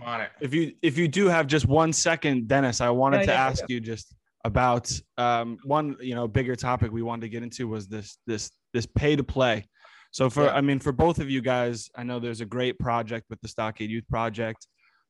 On 0.05 0.21
it. 0.21 0.31
if 0.41 0.53
you 0.53 0.73
if 0.83 0.99
you 0.99 1.07
do 1.07 1.29
have 1.29 1.47
just 1.47 1.67
one 1.67 1.93
second, 1.93 2.49
Dennis, 2.49 2.81
I 2.81 2.91
wanted 2.91 3.19
Yeah, 3.21 3.27
to 3.27 3.33
yeah, 3.33 3.47
ask 3.47 3.65
you 3.69 3.79
just 3.81 4.13
about 4.45 4.91
um, 5.19 5.57
one 5.65 5.97
you 6.01 6.17
know 6.17 6.27
bigger 6.27 6.57
topic 6.57 6.91
we 6.91 7.03
wanted 7.03 7.21
to 7.23 7.29
get 7.29 7.45
into 7.45 7.69
was 7.69 7.87
this 7.87 8.19
this 8.27 8.51
this 8.73 8.87
pay 8.87 9.15
to 9.15 9.23
play. 9.23 9.69
So 10.15 10.31
for 10.31 10.45
Yeah. 10.45 10.55
I 10.55 10.61
mean 10.61 10.79
for 10.79 10.93
both 10.93 11.19
of 11.19 11.29
you 11.29 11.43
guys, 11.43 11.91
I 11.97 12.05
know 12.05 12.21
there's 12.21 12.41
a 12.41 12.47
great 12.47 12.79
project 12.79 13.27
with 13.31 13.41
the 13.41 13.49
Stockade 13.49 13.91
Youth 13.91 14.09
Project 14.09 14.65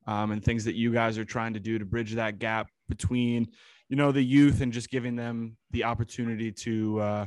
um, 0.06 0.32
and 0.32 0.42
things 0.42 0.64
that 0.64 0.76
you 0.76 0.94
guys 0.94 1.18
are 1.18 1.26
trying 1.26 1.52
to 1.52 1.60
do 1.60 1.78
to 1.78 1.84
bridge 1.84 2.14
that 2.14 2.38
gap 2.38 2.68
between 2.88 3.48
you 3.90 3.96
know 3.96 4.12
the 4.12 4.22
youth 4.22 4.62
and 4.62 4.72
just 4.72 4.88
giving 4.88 5.14
them 5.14 5.58
the 5.72 5.84
opportunity 5.84 6.50
to 6.50 7.00
uh, 7.00 7.26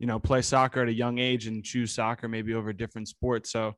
you 0.00 0.08
know 0.08 0.18
play 0.18 0.42
soccer 0.42 0.82
at 0.82 0.88
a 0.88 0.92
young 0.92 1.18
age 1.18 1.46
and 1.46 1.62
choose 1.62 1.94
soccer 1.94 2.26
maybe 2.26 2.54
over 2.54 2.72
different 2.72 3.06
sports. 3.06 3.52
So 3.52 3.74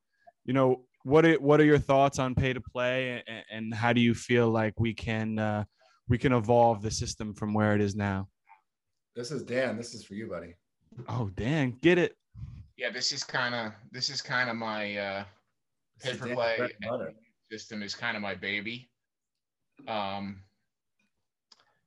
you 0.46 0.54
know 0.54 0.86
what 1.02 1.26
are 1.26 1.34
what 1.34 1.60
are 1.60 1.66
your 1.66 1.78
thoughts 1.78 2.18
on 2.18 2.34
pay 2.34 2.54
to 2.54 2.62
play 2.62 3.22
and, 3.28 3.44
and 3.50 3.74
how 3.74 3.92
do 3.92 4.00
you 4.00 4.14
feel 4.14 4.48
like 4.48 4.72
we 4.80 4.94
can 4.94 5.38
uh, 5.38 5.64
we 6.08 6.16
can 6.16 6.32
evolve 6.32 6.80
the 6.80 6.90
system 6.90 7.34
from 7.34 7.52
where 7.52 7.74
it 7.74 7.82
is 7.82 7.94
now 7.94 8.26
This 9.14 9.30
is 9.30 9.42
Dan. 9.42 9.76
This 9.76 9.92
is 9.92 10.02
for 10.02 10.14
you, 10.14 10.30
buddy. 10.30 10.54
oh 11.08 11.28
dan 11.36 11.76
get 11.82 11.98
it 11.98 12.16
Yeah, 12.76 12.90
this 12.90 13.12
is 13.12 13.24
kind 13.24 13.54
of 13.54 13.72
this 13.92 14.10
is 14.10 14.20
kind 14.22 14.50
of 14.50 14.56
my 14.56 14.96
uh, 14.96 15.24
pay 16.00 16.14
for 16.14 16.26
play 16.28 16.56
bread 16.56 16.70
and 16.82 16.90
butter. 16.90 17.14
system 17.50 17.82
is 17.82 17.94
kind 17.94 18.16
of 18.16 18.22
my 18.22 18.34
baby. 18.34 18.90
Um, 19.86 20.44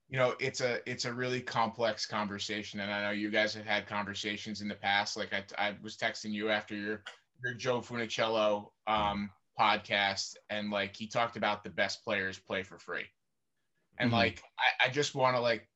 you 0.09 0.17
know, 0.17 0.35
it's 0.39 0.61
a 0.61 0.79
it's 0.89 1.05
a 1.05 1.13
really 1.13 1.41
complex 1.41 2.05
conversation, 2.05 2.79
and 2.79 2.91
I 2.91 3.03
know 3.03 3.11
you 3.11 3.29
guys 3.29 3.53
have 3.55 3.65
had 3.65 3.87
conversations 3.87 4.61
in 4.61 4.67
the 4.69 4.75
past. 4.75 5.17
Like 5.17 5.33
I, 5.33 5.43
I 5.57 5.77
was 5.81 5.97
texting 5.97 6.31
you 6.31 6.49
after 6.49 6.75
your 6.75 7.03
your 7.43 7.53
Joe 7.53 7.81
Funicello 7.81 8.71
um, 8.87 9.31
podcast, 9.59 10.35
and 10.49 10.71
like 10.71 10.95
he 10.95 11.07
talked 11.07 11.35
about 11.35 11.63
the 11.63 11.69
best 11.69 12.03
players 12.05 12.39
play 12.39 12.63
for 12.63 12.79
free, 12.79 13.05
and 13.97 14.11
Mhm. 14.11 14.13
like 14.13 14.43
I, 14.59 14.87
I 14.87 14.89
just 14.89 15.15
want 15.15 15.35
to 15.35 15.41
like 15.41 15.69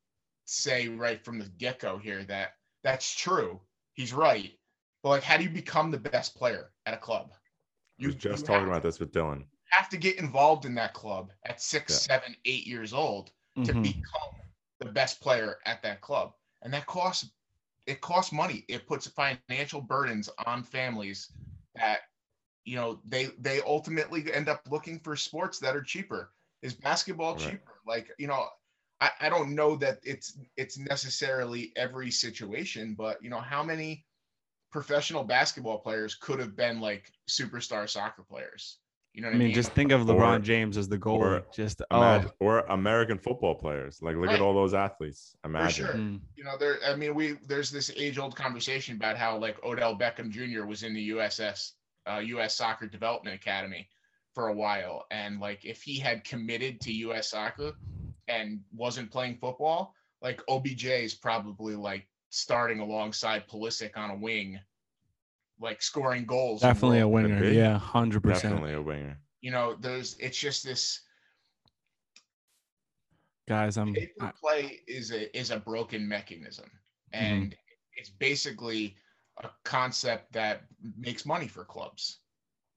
say 0.46 0.88
right 0.90 1.24
from 1.24 1.40
the 1.40 1.50
get 1.50 1.80
go 1.80 1.98
here 1.98 2.24
that 2.26 2.52
that's 2.84 3.14
true. 3.16 3.62
He's 3.94 4.14
right, 4.14 4.61
but 5.04 5.10
like, 5.10 5.24
how 5.24 5.38
do 5.38 5.44
you 5.44 5.50
become 5.50 5.92
the 5.92 6.00
best 6.00 6.36
player 6.36 6.72
at 6.86 6.94
a 6.94 6.98
club? 6.98 7.34
I 8.04 8.08
was 8.08 8.16
just 8.16 8.46
you 8.46 8.46
talking 8.46 8.68
have 8.68 8.68
about 8.68 8.84
this 8.84 9.00
with 9.00 9.12
Dylan. 9.12 9.46
have 9.72 9.90
to 9.90 9.98
get 9.98 10.18
involved 10.20 10.66
in 10.66 10.76
that 10.76 10.94
club 10.94 11.32
at 11.46 11.62
six, 11.62 11.94
Yeah. 11.94 12.00
seven, 12.06 12.36
eight 12.46 12.68
years 12.68 12.94
old 12.94 13.32
to 13.64 13.74
Mhm. 13.74 13.82
become 13.82 14.30
the 14.80 14.86
best 14.92 15.22
player 15.22 15.58
at 15.66 15.82
that 15.84 16.02
club. 16.02 16.34
And 16.62 16.74
that 16.74 16.86
costs 16.88 17.32
it 17.88 18.02
costs 18.02 18.32
money. 18.34 18.66
It 18.70 18.88
puts 18.88 19.08
financial 19.08 19.82
burdens 19.82 20.30
on 20.46 20.64
families 20.64 21.32
that 21.76 22.02
you 22.66 22.76
know 22.76 23.02
they 23.06 23.28
they 23.40 23.62
ultimately 23.62 24.32
end 24.34 24.50
up 24.50 24.62
looking 24.70 25.00
for 25.00 25.16
sports 25.16 25.60
that 25.60 25.76
are 25.76 25.84
cheaper. 25.84 26.32
Is 26.62 26.74
basketball 26.76 27.36
Right. 27.36 27.60
cheaper? 27.60 27.80
Like, 27.86 28.12
you 28.20 28.28
know, 28.28 28.48
I, 29.02 29.12
I 29.22 29.30
don't 29.30 29.56
know 29.56 29.76
that 29.78 30.00
it's 30.04 30.38
it's 30.58 30.78
necessarily 30.78 31.74
every 31.76 32.12
situation, 32.12 32.96
but 32.96 33.24
you 33.24 33.30
know, 33.30 33.40
how 33.42 33.64
many 33.64 34.06
professional 34.72 35.24
basketball 35.24 35.80
players 35.80 36.16
could 36.16 36.40
have 36.40 36.56
been 36.56 36.80
like 36.80 37.12
superstar 37.30 37.90
soccer 37.90 38.24
players? 38.24 38.78
You 39.14 39.22
know 39.22 39.28
what 39.28 39.34
i 39.34 39.36
I 39.36 39.40
mean 39.40 39.48
mean? 39.48 39.56
just 39.56 39.74
think 39.74 39.92
of 39.92 40.10
Or- 40.10 40.14
lebron 40.16 40.42
james 40.42 40.78
as 40.78 40.88
the 40.88 40.98
goalie 40.98 41.20
or 41.20 41.44
just 41.54 41.82
Imagine, 41.92 42.30
oh 42.40 42.46
or 42.46 42.60
American 42.62 43.18
football 43.18 43.56
players. 43.56 44.02
Like, 44.02 44.16
look 44.16 44.28
Right. 44.28 44.36
at 44.36 44.42
all 44.42 44.54
those 44.54 44.74
athletes. 44.74 45.36
Imagine. 45.44 45.86
sure. 45.86 45.96
mm, 45.96 46.20
you 46.36 46.44
know 46.46 46.58
there 46.58 46.78
i 46.88 46.96
mean 46.96 47.14
we 47.14 47.34
there's 47.48 47.70
this 47.72 47.92
age 47.98 48.18
old 48.18 48.36
conversation 48.38 48.96
about 48.96 49.18
how 49.18 49.38
like 49.38 49.62
odell 49.66 49.98
beckham 49.98 50.30
jr 50.30 50.66
was 50.66 50.84
in 50.84 50.94
the 50.94 51.10
uss 51.10 51.72
uh, 52.08 52.20
us 52.22 52.56
soccer 52.56 52.88
development 52.88 53.36
academy 53.36 53.90
for 54.34 54.48
a 54.48 54.54
while 54.54 55.06
and 55.12 55.42
like 55.42 55.66
if 55.66 55.82
he 55.84 56.00
had 56.00 56.24
committed 56.24 56.80
to 56.80 56.92
us 57.14 57.30
soccer 57.32 57.74
and 58.30 58.62
wasn't 58.74 59.12
playing 59.12 59.36
football 59.36 59.94
like 60.22 60.42
obj 60.48 60.86
is 60.86 61.16
probably 61.16 61.76
like 61.76 62.08
starting 62.32 62.80
alongside 62.80 63.48
Pulisic 63.48 63.96
on 63.98 64.10
a 64.10 64.16
wing 64.16 64.60
like 65.60 65.82
scoring 65.82 66.26
goals 66.26 66.62
definitely 66.62 67.00
a 67.00 67.06
rolling. 67.06 67.26
winner 67.26 67.46
yeah 67.52 67.80
100% 67.80 68.24
Definitely 68.24 68.74
a 68.74 68.82
winger. 68.82 69.18
you 69.42 69.52
know 69.52 69.76
there's 69.80 70.16
it's 70.20 70.38
just 70.40 70.64
this 70.64 71.02
guys 73.48 73.78
i'm 73.78 73.94
pay 73.94 74.08
per 74.18 74.28
I- 74.28 74.32
play 74.42 74.80
is 74.88 75.12
a 75.12 75.38
is 75.38 75.52
a 75.52 75.60
broken 75.60 76.08
mechanism. 76.08 76.66
Mm-hmm. 77.14 77.26
And 77.26 77.56
it's 77.98 78.10
basically 78.10 78.96
a 79.44 79.50
concept 79.66 80.32
that 80.34 80.62
makes 80.98 81.26
money 81.26 81.48
for 81.48 81.66
clubs 81.66 82.21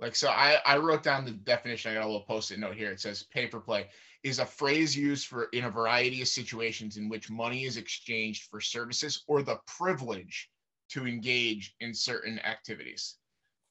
like 0.01 0.17
so 0.17 0.29
i 0.29 0.59
i 0.67 0.77
wrote 0.77 1.03
down 1.03 1.25
the 1.25 1.31
definition 1.33 1.91
i 1.91 1.95
got 1.95 2.05
a 2.05 2.07
little 2.07 2.23
post-it 2.23 2.59
note 2.59 2.75
here 2.77 2.91
it 2.93 3.01
says 3.01 3.25
pay 3.33 3.47
for 3.49 3.61
play 3.61 3.89
is 4.23 4.39
a 4.39 4.47
phrase 4.47 4.97
used 4.97 5.27
for 5.29 5.45
in 5.53 5.65
a 5.65 5.71
variety 5.71 6.23
of 6.23 6.29
situations 6.29 6.97
in 6.97 7.09
which 7.09 7.31
money 7.31 7.65
is 7.65 7.77
exchanged 7.77 8.45
for 8.51 8.61
services 8.61 9.25
or 9.29 9.43
the 9.43 9.59
privilege 9.67 10.51
to 10.91 11.07
engage 11.07 11.75
in 11.81 11.95
certain 11.95 12.39
activities 12.41 13.17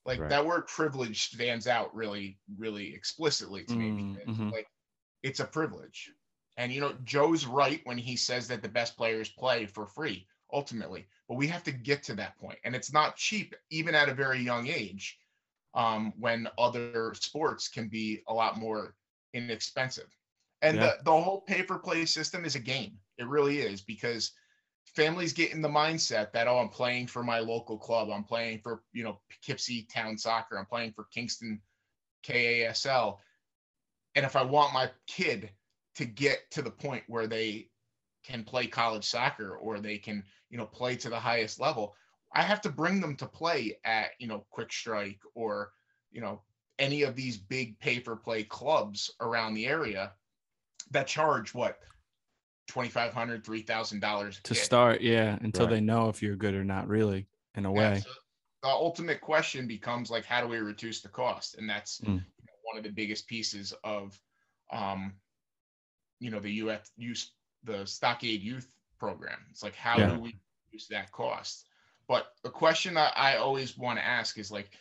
Like 0.05 0.19
Right. 0.19 0.29
that 0.29 0.45
word 0.45 0.67
privilege 0.67 1.23
stands 1.33 1.67
out 1.67 1.95
really, 1.95 2.39
really 2.57 2.93
explicitly 2.93 3.63
to 3.65 3.73
me. 3.75 4.17
Mm-hmm. 4.27 4.49
Like 4.49 4.67
it's 5.23 5.39
a 5.39 5.45
privilege. 5.45 6.11
And 6.57 6.71
you 6.71 6.81
know, 6.81 6.93
Joe's 7.03 7.45
right 7.45 7.81
when 7.85 7.97
he 7.97 8.15
says 8.17 8.47
that 8.49 8.61
the 8.61 8.69
best 8.69 8.97
players 8.97 9.29
play 9.29 9.65
for 9.65 9.87
free 9.87 10.27
ultimately, 10.51 11.07
but 11.27 11.35
we 11.37 11.47
have 11.47 11.63
to 11.63 11.71
get 11.71 12.03
to 12.03 12.15
that 12.15 12.37
point. 12.37 12.59
And 12.65 12.75
it's 12.75 12.93
not 12.93 13.15
cheap, 13.17 13.55
even 13.71 13.95
at 13.95 14.09
a 14.09 14.13
very 14.13 14.39
young 14.39 14.67
age, 14.67 15.17
um, 15.73 16.13
when 16.19 16.47
other 16.57 17.13
sports 17.15 17.67
can 17.67 17.87
be 17.87 18.21
a 18.27 18.33
lot 18.33 18.57
more 18.57 18.95
inexpensive. 19.33 20.15
And 20.61 20.77
Yeah. 20.77 20.93
the, 20.97 21.03
the 21.05 21.11
whole 21.11 21.41
pay 21.41 21.63
for 21.63 21.79
play 21.79 22.05
system 22.05 22.45
is 22.45 22.55
a 22.55 22.59
game. 22.59 22.99
It 23.17 23.27
really 23.27 23.59
is 23.59 23.81
because 23.81 24.31
families 24.85 25.33
get 25.33 25.51
in 25.51 25.61
the 25.61 25.69
mindset 25.69 26.31
that, 26.31 26.47
oh, 26.47 26.59
I'm 26.59 26.69
playing 26.69 27.07
for 27.07 27.23
my 27.23 27.39
local 27.39 27.77
club. 27.77 28.09
I'm 28.09 28.23
playing 28.23 28.59
for, 28.59 28.83
you 28.93 29.03
know, 29.03 29.19
Poughkeepsie 29.29 29.87
Town 29.91 30.17
Soccer. 30.17 30.57
I'm 30.57 30.65
playing 30.65 30.93
for 30.93 31.05
Kingston 31.05 31.61
KASL. 32.23 33.17
And 34.15 34.25
if 34.25 34.35
I 34.35 34.43
want 34.43 34.73
my 34.73 34.91
kid 35.07 35.51
to 35.95 36.05
get 36.05 36.49
to 36.51 36.61
the 36.61 36.71
point 36.71 37.03
where 37.07 37.27
they 37.27 37.69
can 38.23 38.43
play 38.43 38.67
college 38.67 39.05
soccer 39.05 39.57
or 39.57 39.79
they 39.79 39.97
can, 39.97 40.23
you 40.49 40.57
know, 40.57 40.65
play 40.65 40.95
to 40.97 41.09
the 41.09 41.19
highest 41.19 41.59
level, 41.59 41.95
I 42.33 42.41
have 42.41 42.61
to 42.61 42.69
bring 42.71 42.99
them 43.01 43.15
to 43.17 43.27
play 43.27 43.79
at, 43.85 44.11
you 44.19 44.27
know, 44.27 44.45
Quick 44.49 44.71
Strike 44.71 45.21
or, 45.35 45.73
you 46.11 46.21
know, 46.21 46.43
any 46.79 47.03
of 47.03 47.15
these 47.15 47.37
big 47.37 47.79
pay 47.79 47.99
for 47.99 48.15
play 48.15 48.43
clubs 48.43 49.11
around 49.21 49.53
the 49.53 49.67
area 49.67 50.15
that 50.91 51.07
charge 51.07 51.53
what 51.53 51.79
$2,500, 52.67 53.45
$3,000 53.45 54.43
To 54.43 54.55
start, 54.55 55.01
yeah, 55.01 55.37
until 55.41 55.67
Right. 55.67 55.67
they 55.67 55.79
know 55.79 56.09
if 56.09 56.21
you're 56.21 56.35
good 56.35 56.53
or 56.53 56.65
not, 56.65 56.87
really, 56.89 57.27
in 57.55 57.65
a 57.65 57.71
Yeah, 57.71 57.91
way. 57.91 58.03
so 58.03 58.09
the 58.61 58.69
ultimate 58.69 59.21
question 59.21 59.67
becomes 59.67 60.11
like, 60.11 60.25
how 60.25 60.41
do 60.41 60.47
we 60.47 60.57
reduce 60.59 61.01
the 61.01 61.09
cost? 61.09 61.55
And 61.55 61.69
that's 61.69 62.01
Mm. 62.01 62.25
you 62.39 62.45
know, 62.47 62.53
one 62.63 62.77
of 62.77 62.83
the 62.83 62.91
biggest 62.91 63.27
pieces 63.27 63.73
of, 63.83 64.19
um, 64.71 65.19
you 66.19 66.31
know, 66.31 66.39
the 66.39 66.51
UF 66.53 66.89
use 66.97 67.35
the 67.63 67.85
Stockade 67.85 68.41
Youth 68.41 68.75
Program. 68.99 69.45
It's 69.51 69.63
like, 69.63 69.75
how 69.75 69.99
Yeah. 69.99 70.07
do 70.07 70.19
we 70.19 70.39
reduce 70.71 70.87
that 70.89 71.11
cost? 71.11 71.67
But 72.07 72.27
the 72.43 72.49
question 72.49 72.97
I, 72.97 73.11
I 73.15 73.37
always 73.37 73.77
want 73.77 73.99
to 73.99 74.05
ask 74.05 74.37
is 74.37 74.51
like, 74.51 74.71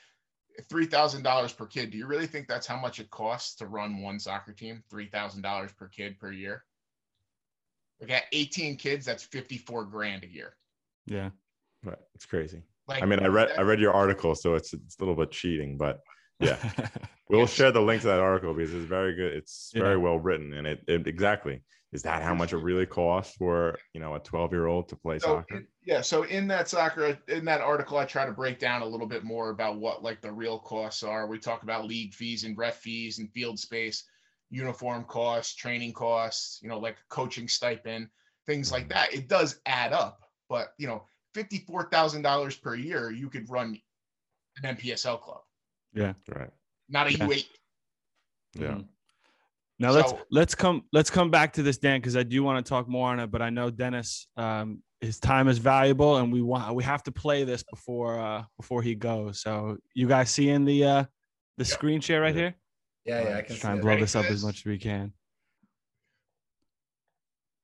three 0.68 0.84
thousand 0.84 1.22
dollars 1.22 1.50
per 1.50 1.64
kid. 1.64 1.90
Do 1.90 1.96
you 1.96 2.06
really 2.06 2.26
think 2.26 2.46
that's 2.46 2.66
how 2.66 2.78
much 2.78 3.00
it 3.00 3.08
costs 3.10 3.54
to 3.56 3.66
run 3.66 4.02
one 4.02 4.18
soccer 4.18 4.52
team? 4.52 4.82
Three 4.90 5.06
thousand 5.06 5.40
dollars 5.40 5.72
per 5.72 5.88
kid 5.88 6.18
per 6.18 6.30
year. 6.30 6.64
Like 8.00 8.10
at 8.10 8.24
eighteen 8.32 8.76
kids, 8.76 9.06
that's 9.06 9.22
fifty-four 9.22 9.86
grand 9.86 10.24
a 10.24 10.28
year. 10.28 10.56
Yeah. 11.06 11.30
Right. 11.82 11.96
It's 12.14 12.26
crazy. 12.26 12.62
Like 12.86 13.02
I 13.02 13.06
mean, 13.06 13.20
I 13.20 13.28
read 13.28 13.52
I 13.56 13.62
read 13.62 13.80
your 13.80 13.94
article, 13.94 14.34
so 14.34 14.54
it's 14.54 14.74
it's 14.74 14.96
a 14.98 15.00
little 15.00 15.14
bit 15.14 15.30
cheating, 15.30 15.78
but 15.78 16.00
yeah, 16.40 16.58
we'll 17.28 17.40
Yes. 17.40 17.52
share 17.52 17.72
the 17.72 17.80
link 17.82 18.02
to 18.02 18.08
that 18.08 18.20
article 18.20 18.54
because 18.54 18.74
it's 18.74 18.86
very 18.86 19.14
good. 19.14 19.32
It's 19.32 19.72
Yeah. 19.74 19.82
very 19.82 19.98
well 19.98 20.18
written, 20.18 20.52
and 20.54 20.66
it, 20.66 20.82
it 20.86 21.06
exactly 21.06 21.62
is 21.92 22.02
that 22.04 22.22
how 22.22 22.34
much 22.34 22.52
it 22.52 22.58
really 22.58 22.86
costs 22.86 23.36
for 23.36 23.78
you 23.92 24.00
know 24.00 24.14
a 24.14 24.20
twelve 24.20 24.52
year 24.52 24.66
old 24.66 24.88
to 24.90 24.96
play 24.96 25.18
So 25.18 25.26
soccer? 25.26 25.56
in- 25.56 25.68
yeah, 25.84 26.00
so 26.00 26.22
in 26.24 26.46
that 26.48 26.68
soccer, 26.68 27.18
in 27.28 27.44
that 27.46 27.60
article, 27.60 27.98
I 27.98 28.04
try 28.04 28.24
to 28.24 28.32
break 28.32 28.58
down 28.60 28.82
a 28.82 28.86
little 28.86 29.06
bit 29.06 29.24
more 29.24 29.50
about 29.50 29.78
what 29.78 30.02
like 30.02 30.20
the 30.20 30.32
real 30.32 30.58
costs 30.58 31.02
are. 31.02 31.26
We 31.26 31.38
talk 31.38 31.62
about 31.64 31.86
league 31.86 32.14
fees 32.14 32.44
and 32.44 32.56
ref 32.56 32.76
fees 32.78 33.18
and 33.18 33.32
field 33.32 33.58
space, 33.58 34.04
uniform 34.50 35.04
costs, 35.04 35.54
training 35.54 35.92
costs, 35.92 36.60
you 36.62 36.68
know, 36.68 36.78
like 36.78 36.98
coaching 37.08 37.48
stipend, 37.48 38.08
things 38.46 38.70
like 38.72 38.86
Mhm. 38.86 38.90
that. 38.90 39.12
It 39.14 39.28
does 39.28 39.60
add 39.66 39.92
up, 39.92 40.20
but 40.48 40.74
you 40.78 40.86
know, 40.86 41.06
fifty-four 41.34 41.88
thousand 41.90 42.22
dollars 42.22 42.56
per 42.56 42.74
year, 42.74 43.10
you 43.10 43.28
could 43.28 43.50
run 43.50 43.80
an 44.62 44.76
NPSL 44.76 45.18
club, 45.20 45.42
Right. 45.94 46.50
not 46.88 47.06
a 47.06 47.12
Yeah. 47.12 47.26
U8. 47.26 47.46
Yeah. 48.54 48.66
Mhm. 48.68 48.88
Now 49.78 49.90
let's 49.90 50.12
let's 50.30 50.54
come 50.54 50.82
let's 50.92 51.10
come 51.10 51.30
back 51.30 51.54
to 51.54 51.62
this, 51.62 51.78
Dan, 51.78 52.00
because 52.00 52.16
I 52.16 52.22
do 52.22 52.42
want 52.42 52.64
to 52.64 52.68
talk 52.68 52.88
more 52.88 53.10
on 53.10 53.18
it. 53.20 53.30
But 53.30 53.42
I 53.42 53.50
know 53.50 53.70
Dennis, 53.70 54.28
um, 54.36 54.82
his 55.00 55.18
time 55.18 55.48
is 55.48 55.58
valuable, 55.58 56.18
and 56.18 56.32
we 56.32 56.40
want 56.42 56.74
we 56.74 56.84
have 56.84 57.02
to 57.04 57.12
play 57.12 57.44
this 57.44 57.62
before 57.64 58.20
uh 58.20 58.44
before 58.58 58.82
he 58.82 58.94
goes. 58.94 59.40
So 59.40 59.78
you 59.94 60.06
guys 60.06 60.30
seeing 60.30 60.64
the 60.64 60.84
uh 60.84 61.04
the 61.58 61.64
Yeah. 61.64 61.74
screen 61.74 62.00
share 62.00 62.20
right 62.20 62.34
Yeah. 62.34 62.40
here? 62.40 62.54
Yeah, 63.04 63.22
yeah, 63.22 63.28
I 63.28 63.32
Let's 63.34 63.46
can 63.48 63.56
try 63.56 63.70
see 63.70 63.72
and 63.72 63.80
blow 63.82 63.96
this 63.98 64.14
up 64.14 64.26
as 64.26 64.44
much 64.44 64.58
as 64.58 64.64
we 64.64 64.78
can. 64.78 65.12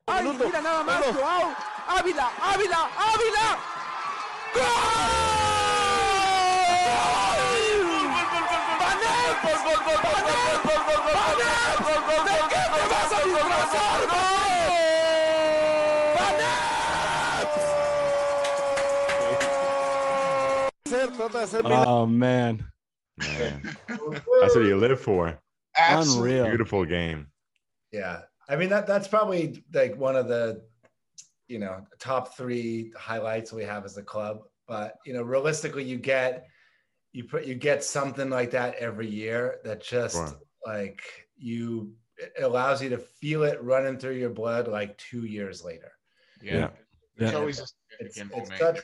Ay, 0.07 0.23
mira 0.23 0.61
nada 0.61 0.83
más, 0.83 1.05
Ávila, 1.87 2.27
Ávila, 2.51 2.89
Ávila. 2.97 3.59
¡Gol! 4.53 5.38
Oh 21.65 22.05
man, 22.05 22.65
Man, 23.17 23.61
that's 23.87 24.55
what 24.55 24.65
you 24.65 24.77
live 24.77 24.99
for. 24.99 25.39
Absolutely. 25.77 26.31
unreal. 26.31 26.45
Beautiful 26.47 26.85
game. 26.85 27.27
Yeah, 27.91 28.21
I 28.47 28.55
mean 28.55 28.69
that 28.69 28.87
that's 28.87 29.07
probably 29.07 29.63
like 29.73 29.95
one 29.97 30.15
of 30.15 30.27
the 30.27 30.61
you 31.47 31.59
know 31.59 31.85
top 31.99 32.37
three 32.37 32.91
highlights 32.95 33.51
we 33.51 33.63
have 33.63 33.85
as 33.85 33.97
a 33.97 34.03
club. 34.03 34.43
But 34.67 34.95
you 35.05 35.13
know, 35.13 35.21
realistically, 35.21 35.83
you 35.83 35.97
get 35.97 36.47
you 37.11 37.23
put 37.23 37.45
you 37.45 37.55
get 37.55 37.83
something 37.83 38.29
like 38.29 38.51
that 38.51 38.75
every 38.75 39.07
year 39.09 39.59
that 39.63 39.81
just 39.81 40.13
Sure. 40.13 40.39
like 40.65 41.01
you 41.35 41.95
it 42.17 42.43
allows 42.43 42.81
you 42.83 42.89
to 42.89 42.97
feel 42.97 43.43
it 43.43 43.61
running 43.63 43.97
through 43.97 44.15
your 44.15 44.29
blood 44.29 44.67
like 44.67 44.97
two 44.97 45.25
years 45.25 45.63
later. 45.63 45.91
Yeah. 46.41 46.71
It's 47.17 47.31
Yeah. 47.31 47.39
always 47.39 47.59
a 47.59 47.65
It's, 47.99 48.17
it's 48.31 48.57
such 48.57 48.79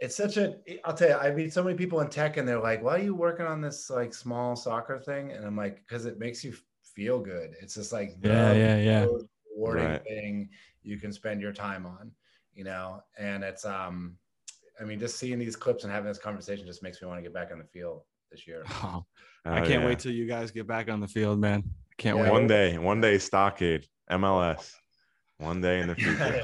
it's 0.00 0.16
such 0.16 0.36
a 0.36 0.60
I'll 0.86 0.94
tell 0.94 1.08
you, 1.08 1.14
I 1.16 1.30
meet 1.32 1.52
so 1.52 1.62
many 1.64 1.76
people 1.76 2.00
in 2.00 2.08
tech 2.08 2.36
and 2.36 2.46
they're 2.48 2.60
like, 2.60 2.82
why 2.82 2.96
are 2.96 3.02
you 3.02 3.14
working 3.14 3.46
on 3.46 3.60
this 3.60 3.90
like 3.90 4.14
small 4.14 4.56
soccer 4.56 4.98
thing? 4.98 5.32
And 5.32 5.44
I'm 5.44 5.56
like, 5.56 5.78
because 5.78 6.06
it 6.06 6.18
makes 6.18 6.44
you 6.44 6.54
feel 6.82 7.20
good. 7.20 7.54
It's 7.60 7.74
just 7.74 7.92
like 7.92 8.20
Yeah, 8.22 8.52
the 8.52 8.52
yeah, 8.52 8.76
yeah. 8.78 9.06
most 9.06 9.26
rewarding 9.50 9.94
Right. 9.94 10.02
thing 10.06 10.50
you 10.82 10.98
can 10.98 11.12
spend 11.12 11.40
your 11.40 11.52
time 11.52 11.84
on, 11.86 12.12
you 12.54 12.64
know. 12.64 13.02
And 13.18 13.42
it's 13.44 13.64
um, 13.64 14.18
I 14.80 14.84
mean, 14.84 14.98
just 15.00 15.18
seeing 15.18 15.38
these 15.38 15.56
clips 15.56 15.84
and 15.84 15.92
having 15.92 16.08
this 16.08 16.18
conversation 16.18 16.66
just 16.66 16.82
makes 16.82 17.00
me 17.02 17.08
want 17.08 17.18
to 17.18 17.22
get 17.22 17.32
back 17.34 17.50
on 17.52 17.58
the 17.58 17.64
field 17.64 18.02
this 18.30 18.46
year. 18.46 18.64
Oh, 18.82 19.04
Oh, 19.46 19.52
I 19.52 19.60
can't 19.60 19.70
yeah. 19.82 19.86
wait 19.86 19.98
till 20.00 20.12
you 20.12 20.26
guys 20.26 20.50
get 20.50 20.66
back 20.66 20.90
on 20.90 21.00
the 21.00 21.08
field, 21.08 21.38
man. 21.40 21.62
I 21.66 21.94
can't 21.96 22.16
Yeah. 22.18 22.24
wait. 22.24 22.30
One 22.32 22.46
day, 22.46 22.76
one 22.76 23.00
day, 23.00 23.16
Stockade, 23.18 23.86
MLS. 24.10 24.74
One 25.38 25.60
day 25.60 25.80
in 25.80 25.86
the 25.86 25.94
future, 25.94 26.42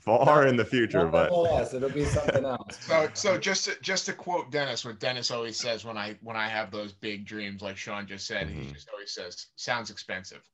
far 0.00 0.46
in 0.46 0.56
the 0.56 0.64
future, 0.64 1.02
Not 1.10 1.12
but 1.12 1.30
MLS, 1.32 1.74
it'll 1.74 1.90
be 1.90 2.04
something 2.04 2.44
else. 2.44 2.78
So, 2.86 3.08
so 3.12 3.36
just 3.36 3.64
to, 3.66 3.76
just 3.82 4.06
to 4.06 4.12
quote 4.12 4.50
Dennis, 4.52 4.84
what 4.84 5.00
Dennis 5.00 5.30
always 5.32 5.56
says 5.58 5.84
when 5.84 5.98
I 5.98 6.16
when 6.22 6.36
I 6.36 6.48
have 6.48 6.70
those 6.70 6.92
big 6.92 7.26
dreams, 7.26 7.60
like 7.60 7.76
Sean 7.76 8.06
just 8.06 8.26
said, 8.26 8.48
he 8.48 8.60
Mhm. 8.68 8.72
just 8.74 8.88
always 8.90 9.12
says, 9.12 9.46
"Sounds 9.56 9.90
expensive." 9.90 10.48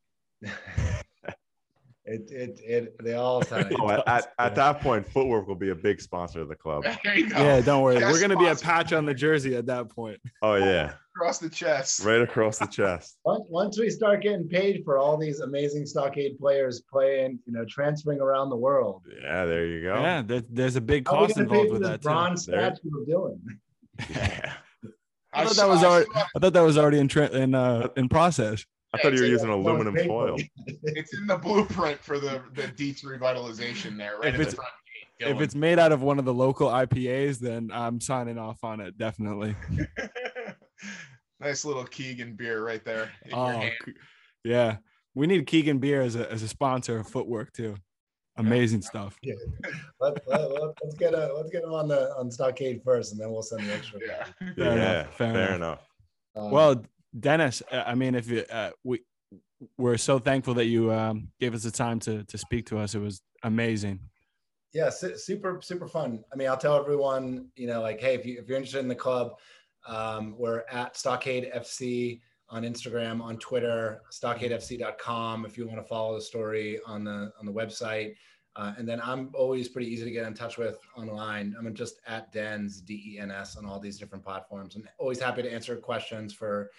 It, 2.11 2.31
it, 2.31 2.61
it, 2.65 2.97
they 3.03 3.15
all 3.15 3.41
time. 3.53 3.71
oh, 3.81 3.91
at, 3.91 4.07
at, 4.09 4.33
at 4.39 4.55
that 4.57 4.81
point, 4.81 5.07
Footwork 5.11 5.47
will 5.47 5.55
be 5.55 5.71
a 5.71 5.75
big 5.75 6.01
sponsor 6.01 6.41
of 6.41 6.49
the 6.49 6.57
club. 6.57 6.85
There 7.05 7.17
you 7.19 7.29
go. 7.31 7.37
Yeah, 7.39 7.61
don't 7.61 7.83
worry. 7.83 7.99
Yes, 7.99 8.13
We're 8.13 8.21
gonna 8.21 8.37
be 8.39 8.47
a 8.49 8.55
patch 8.57 8.93
on 8.93 9.07
the 9.07 9.15
jersey 9.15 9.55
at 9.57 9.67
that 9.67 9.89
point. 9.89 10.19
Oh 10.43 10.55
yeah, 10.55 10.95
across 11.17 11.39
the 11.39 11.49
chest. 11.49 12.05
right 12.05 12.21
across 12.21 12.59
the 12.59 12.67
chest. 12.67 13.19
Once, 13.25 13.45
once 13.49 13.79
we 13.79 13.91
start 13.91 14.23
getting 14.23 14.49
paid 14.49 14.83
for 14.85 14.99
all 14.99 15.17
these 15.17 15.41
amazing 15.41 15.87
stockade 15.87 16.39
players 16.39 16.83
playing, 16.93 17.39
you 17.47 17.53
know, 17.53 17.65
transferring 17.69 18.21
around 18.21 18.51
the 18.51 18.57
world, 18.57 19.03
Yeah, 19.23 19.45
there 19.45 19.67
you 19.67 19.83
go. 19.83 19.95
Yeah, 20.01 20.23
there, 20.23 20.43
there's 20.51 20.77
a 20.77 20.81
big 20.81 21.07
how 21.09 21.17
are 21.17 21.21
we 21.23 21.27
cost 21.29 21.39
involved 21.39 21.71
with 21.71 21.81
this 21.83 21.91
that 21.91 22.03
too. 22.03 22.09
bronze 22.09 22.47
There- 22.47 22.61
statue 22.75 22.91
we're 22.93 23.05
doing? 23.07 23.41
Yeah. 24.11 24.53
I 25.33 25.45
thought 25.45 25.55
saw- 25.55 25.67
that 25.67 25.73
was 25.73 25.85
already. 25.85 26.07
saw- 26.13 26.25
I 26.35 26.39
thought 26.41 26.53
that 26.55 26.61
was 26.63 26.77
already 26.79 26.99
in 26.99 27.07
tra- 27.09 27.29
in 27.31 27.55
uh, 27.55 27.89
in 27.97 28.09
process. 28.09 28.65
I 28.93 28.99
thought 28.99 29.12
you 29.14 29.20
were 29.20 29.26
using 29.26 29.49
aluminum 29.51 29.95
paid 29.95 30.07
foil. 30.09 30.36
it's 30.66 31.14
in 31.14 31.26
the 31.26 31.36
blueprint 31.36 32.01
for 32.03 32.18
the 32.18 32.43
the 32.55 32.66
Dietz 32.68 33.03
revitalization 33.03 33.97
there, 33.97 34.18
right 34.18 34.28
If 34.28 34.34
at 34.34 34.36
the 34.36 34.41
it's- 34.43 34.55
front 34.55 34.70
gate. 35.18 35.28
If 35.28 35.41
it's 35.43 35.55
made 35.55 35.78
out 35.78 35.93
of 35.93 36.01
one 36.03 36.18
of 36.18 36.24
the 36.24 36.32
local 36.32 36.68
IPAs, 36.70 37.38
then 37.41 37.70
I'm 37.74 38.01
signing 38.01 38.38
off 38.38 38.64
on 38.64 38.80
it 38.80 38.97
definitely. 38.97 39.55
nice 41.41 41.64
little 41.64 41.84
Keegan 41.84 42.34
beer 42.36 42.64
right 42.64 42.82
there. 42.84 43.11
In 43.24 43.30
your 43.30 43.38
Oh, 43.38 43.47
hand. 43.49 43.72
yeah. 44.45 44.76
We 45.14 45.26
need 45.26 45.47
Keegan 45.47 45.78
Beer 45.78 46.03
as 46.03 46.16
a 46.16 46.30
as 46.32 46.43
a 46.43 46.49
sponsor 46.49 46.99
of 46.99 47.09
Footwork 47.09 47.53
too. 47.53 47.76
Amazing 48.36 48.80
stuff. 48.80 49.18
Let, 50.01 50.26
let, 50.26 50.51
let, 50.51 50.62
us 50.62 50.95
get 50.99 51.12
a, 51.12 51.30
let's 51.34 51.51
get 51.51 51.61
them 51.62 51.74
on 51.74 51.88
the 51.88 52.14
on 52.16 52.30
stockade 52.30 52.80
first, 52.82 53.12
and 53.12 53.20
then 53.20 53.30
we'll 53.30 53.43
send 53.43 53.66
the 53.68 53.74
extra. 53.74 53.99
Yeah. 54.07 54.24
Fair 54.24 54.55
yeah, 54.57 54.72
enough, 55.03 55.16
fair 55.16 55.32
fair, 55.34 55.55
enough. 55.55 55.57
enough. 56.36 56.47
Um, 56.47 56.51
Well, 56.51 56.82
Dennis, 57.19 57.63
uh, 57.73 57.83
I 57.87 57.95
mean, 57.95 58.15
if 58.15 58.29
you 58.29 58.45
uh, 58.51 58.71
we 58.85 59.01
we're 59.77 59.99
so 59.99 60.19
thankful 60.19 60.55
that 60.55 60.67
you 60.67 60.93
um, 60.93 61.29
gave 61.41 61.55
us 61.55 61.63
the 61.65 61.71
time 61.71 61.99
to 62.01 62.25
to 62.25 62.39
speak 62.39 62.67
to 62.67 62.79
us. 62.79 62.95
It 62.95 63.01
was 63.01 63.21
amazing. 63.43 64.01
yeah, 64.73 64.91
su- 64.91 65.17
super 65.17 65.61
super 65.63 65.89
fun. 65.89 66.23
I 66.33 66.37
mean, 66.37 66.49
I'll 66.49 66.57
tell 66.57 66.77
everyone, 66.77 67.49
you 67.57 67.67
know, 67.67 67.81
like, 67.83 68.01
hey, 68.01 68.15
if 68.15 68.25
you 68.25 68.39
if 68.39 68.49
you're 68.49 68.57
interested 68.57 68.81
in 68.81 68.89
the 68.89 68.95
club, 68.95 69.33
Um, 69.87 70.35
we're 70.39 70.65
at 70.71 70.95
Stockade 70.97 71.51
FC 71.55 72.21
on 72.51 72.65
Instagram, 72.65 73.23
on 73.23 73.39
Twitter, 73.39 74.03
stockadefc.com 74.13 75.47
if 75.47 75.57
you 75.57 75.67
want 75.67 75.79
to 75.81 75.87
follow 75.87 76.15
the 76.15 76.21
story 76.21 76.79
on 76.87 77.05
the 77.05 77.33
on 77.39 77.47
the 77.47 77.53
website. 77.53 78.15
Uh, 78.57 78.73
and 78.77 78.87
then 78.89 79.01
I'm 79.01 79.31
always 79.35 79.69
pretty 79.69 79.89
easy 79.93 80.05
to 80.05 80.11
get 80.11 80.27
in 80.27 80.35
touch 80.35 80.59
with 80.59 80.79
online. 80.97 81.55
I'm 81.57 81.73
just 81.75 82.01
at 82.07 82.33
Dens 82.33 82.81
D 82.81 83.15
E 83.15 83.19
N 83.19 83.31
S 83.31 83.57
on 83.57 83.65
all 83.65 83.79
these 83.79 83.99
different 83.99 84.25
platforms, 84.25 84.75
and 84.75 84.87
always 84.99 85.21
happy 85.21 85.43
to 85.43 85.53
answer 85.53 85.77
questions 85.77 86.35
for 86.35 86.71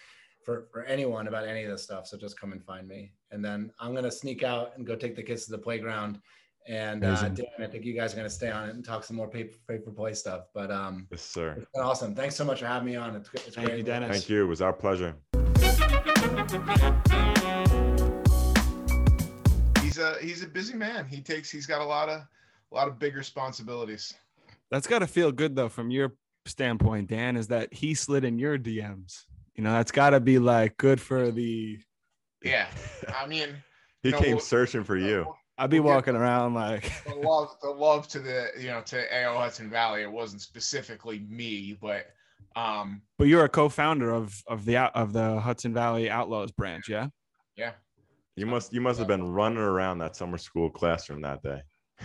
for 0.44 0.68
for 0.72 0.84
anyone 0.84 1.28
about 1.28 1.46
any 1.48 1.64
of 1.64 1.72
this 1.72 1.84
stuff. 1.84 2.08
So 2.08 2.18
just 2.18 2.40
come 2.40 2.52
and 2.52 2.64
find 2.64 2.88
me. 2.88 3.12
And 3.32 3.44
then 3.44 3.72
I'm 3.80 3.94
gonna 3.96 4.12
sneak 4.12 4.44
out 4.44 4.74
and 4.76 4.86
go 4.86 4.96
take 4.96 5.16
the 5.16 5.24
kids 5.24 5.46
to 5.46 5.52
the 5.52 5.58
playground. 5.58 6.20
And 6.68 7.04
uh, 7.04 7.28
Dan, 7.30 7.46
I 7.60 7.66
think 7.66 7.86
you 7.86 7.94
guys 7.96 8.14
are 8.14 8.18
gonna 8.18 8.30
stay 8.30 8.52
on 8.52 8.70
it 8.70 8.76
and 8.76 8.86
talk 8.86 9.04
some 9.04 9.16
more 9.18 9.28
paper 9.28 9.58
paper 9.68 9.92
play 9.92 10.14
stuff. 10.14 10.46
But 10.54 10.70
um, 10.72 11.08
Yes, 11.12 11.22
sir. 11.22 11.56
it's 11.58 11.66
been 11.74 11.84
awesome. 11.84 12.14
Thanks 12.16 12.36
so 12.36 12.46
much 12.46 12.60
for 12.60 12.68
having 12.68 12.88
me 12.88 12.96
on. 12.96 13.16
It's, 13.16 13.30
it's 13.34 13.56
Thank 13.56 13.68
great. 13.68 13.78
you, 13.80 13.84
Dennis. 13.84 14.10
Thank 14.12 14.30
you. 14.30 14.44
It 14.44 14.48
was 14.48 14.62
our 14.62 14.74
pleasure. 14.74 15.16
He's 19.82 19.98
a 19.98 20.16
he's 20.22 20.44
a 20.44 20.48
busy 20.48 20.76
man. 20.76 21.06
He 21.06 21.22
takes 21.22 21.50
he's 21.50 21.66
got 21.66 21.82
a 21.82 21.86
lot 21.86 22.10
of 22.10 22.22
a 22.72 22.76
lot 22.76 22.88
of 22.88 23.00
big 23.00 23.16
responsibilities. 23.16 24.14
That's 24.70 24.88
got 24.88 25.00
to 25.00 25.08
feel 25.08 25.32
good 25.32 25.56
though, 25.56 25.68
from 25.70 25.90
your 25.92 26.14
standpoint, 26.46 27.10
Dan. 27.10 27.36
Is 27.36 27.48
that 27.48 27.74
he 27.74 27.94
slid 27.94 28.24
in 28.24 28.40
your 28.40 28.58
DMs? 28.58 29.26
You 29.56 29.64
know, 29.64 29.74
that's 29.74 29.92
got 29.92 30.12
to 30.12 30.20
be 30.20 30.40
like 30.40 30.78
good 30.78 31.00
for 31.02 31.32
the. 31.32 31.78
Yeah, 32.44 32.68
I 33.18 33.28
mean, 33.28 33.50
He 34.02 34.10
You 34.10 34.12
know, 34.14 34.20
came 34.20 34.32
we'll- 34.36 34.40
searching 34.40 34.84
for 34.84 34.98
you. 34.98 35.34
I'd 35.58 35.70
be 35.70 35.80
We'll 35.80 35.90
get- 35.92 35.96
walking 35.98 36.16
around 36.16 36.54
like. 36.56 36.92
the 37.06 37.14
love 37.28 37.56
the 37.62 37.70
love 37.70 38.08
to 38.10 38.20
the 38.20 38.48
you 38.60 38.68
know 38.68 38.82
to 38.82 39.24
AO 39.26 39.38
Hudson 39.38 39.70
Valley. 39.70 40.02
It 40.02 40.12
wasn't 40.12 40.42
specifically 40.42 41.20
me, 41.30 41.78
but 41.80 42.08
um 42.56 43.02
But 43.20 43.28
you're 43.28 43.46
a 43.46 43.50
co-founder 43.50 44.12
of 44.12 44.34
of 44.48 44.66
the 44.66 44.78
out- 44.78 44.96
of 44.96 45.14
the 45.14 45.40
Hudson 45.40 45.74
Valley 45.74 46.10
Outlaws 46.10 46.52
branch, 46.52 46.90
yeah? 46.90 47.08
yeah. 47.56 47.74
You 48.36 48.48
must 48.48 48.74
you 48.74 48.82
must 48.82 48.98
have 48.98 49.08
been 49.08 49.28
running 49.32 49.60
around 49.60 50.00
that 50.00 50.16
summer 50.16 50.38
school 50.40 50.70
classroom 50.72 51.22
that 51.22 51.44
day. 51.44 51.62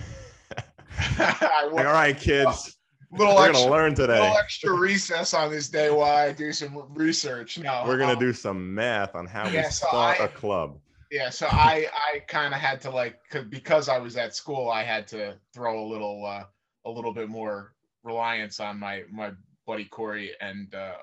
Like, 1.19 1.87
all 1.87 1.93
right, 1.93 2.19
kids, 2.19 2.76
little 3.11 3.35
we're 3.37 3.49
extra, 3.49 3.65
gonna 3.69 3.71
learn 3.73 3.95
today. 3.95 4.21
little 4.21 4.37
extra 4.37 4.73
recess 4.73 5.35
on 5.35 5.51
this 5.51 5.69
day 5.69 5.91
while 5.91 6.17
I 6.17 6.33
do 6.33 6.53
some 6.53 6.83
research. 6.95 7.59
No, 7.59 7.85
We're 7.87 7.99
gonna 7.99 8.13
um, 8.15 8.19
do 8.19 8.33
some 8.33 8.75
math 8.75 9.15
on 9.15 9.27
how 9.27 9.49
yeah, 9.49 9.67
we 9.67 9.71
so 9.71 9.87
start 9.89 10.21
I- 10.21 10.25
a 10.25 10.29
club. 10.29 10.79
Yeah, 11.11 11.31
so 11.31 11.47
I 11.51 11.87
I 11.95 12.19
kind 12.27 12.53
of 12.53 12.61
had 12.61 12.81
to 12.83 12.91
like 12.91 13.21
because 13.49 13.89
I 13.89 13.99
was 13.99 14.17
at 14.17 14.35
school, 14.35 14.71
I 14.71 14.83
had 14.83 15.07
to 15.09 15.37
throw 15.55 15.85
a 15.85 15.87
little 15.87 16.27
uh, 16.27 16.45
a 16.85 16.91
little 16.91 17.13
bit 17.15 17.29
more 17.29 17.75
reliance 18.03 18.59
on 18.59 18.79
my 18.81 19.05
my 19.11 19.31
buddy 19.67 19.85
Corey 19.85 20.33
and 20.41 20.75
uh, 20.75 20.95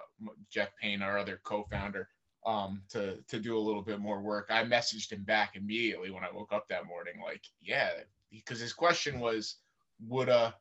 Jeff 0.49 0.69
Payne, 0.81 1.01
our 1.01 1.17
other 1.17 1.39
co-founder, 1.43 2.09
um, 2.45 2.81
to 2.89 3.17
to 3.29 3.39
do 3.39 3.57
a 3.57 3.59
little 3.59 3.81
bit 3.81 3.99
more 3.99 4.21
work. 4.21 4.47
I 4.49 4.63
messaged 4.65 5.11
him 5.11 5.23
back 5.23 5.55
immediately 5.55 6.11
when 6.11 6.23
I 6.23 6.31
woke 6.33 6.51
up 6.51 6.67
that 6.67 6.85
morning, 6.85 7.13
like, 7.23 7.43
yeah, 7.61 7.89
because 8.29 8.59
his 8.59 8.73
question 8.73 9.19
was, 9.21 9.55
would 10.07 10.27
a 10.27 10.53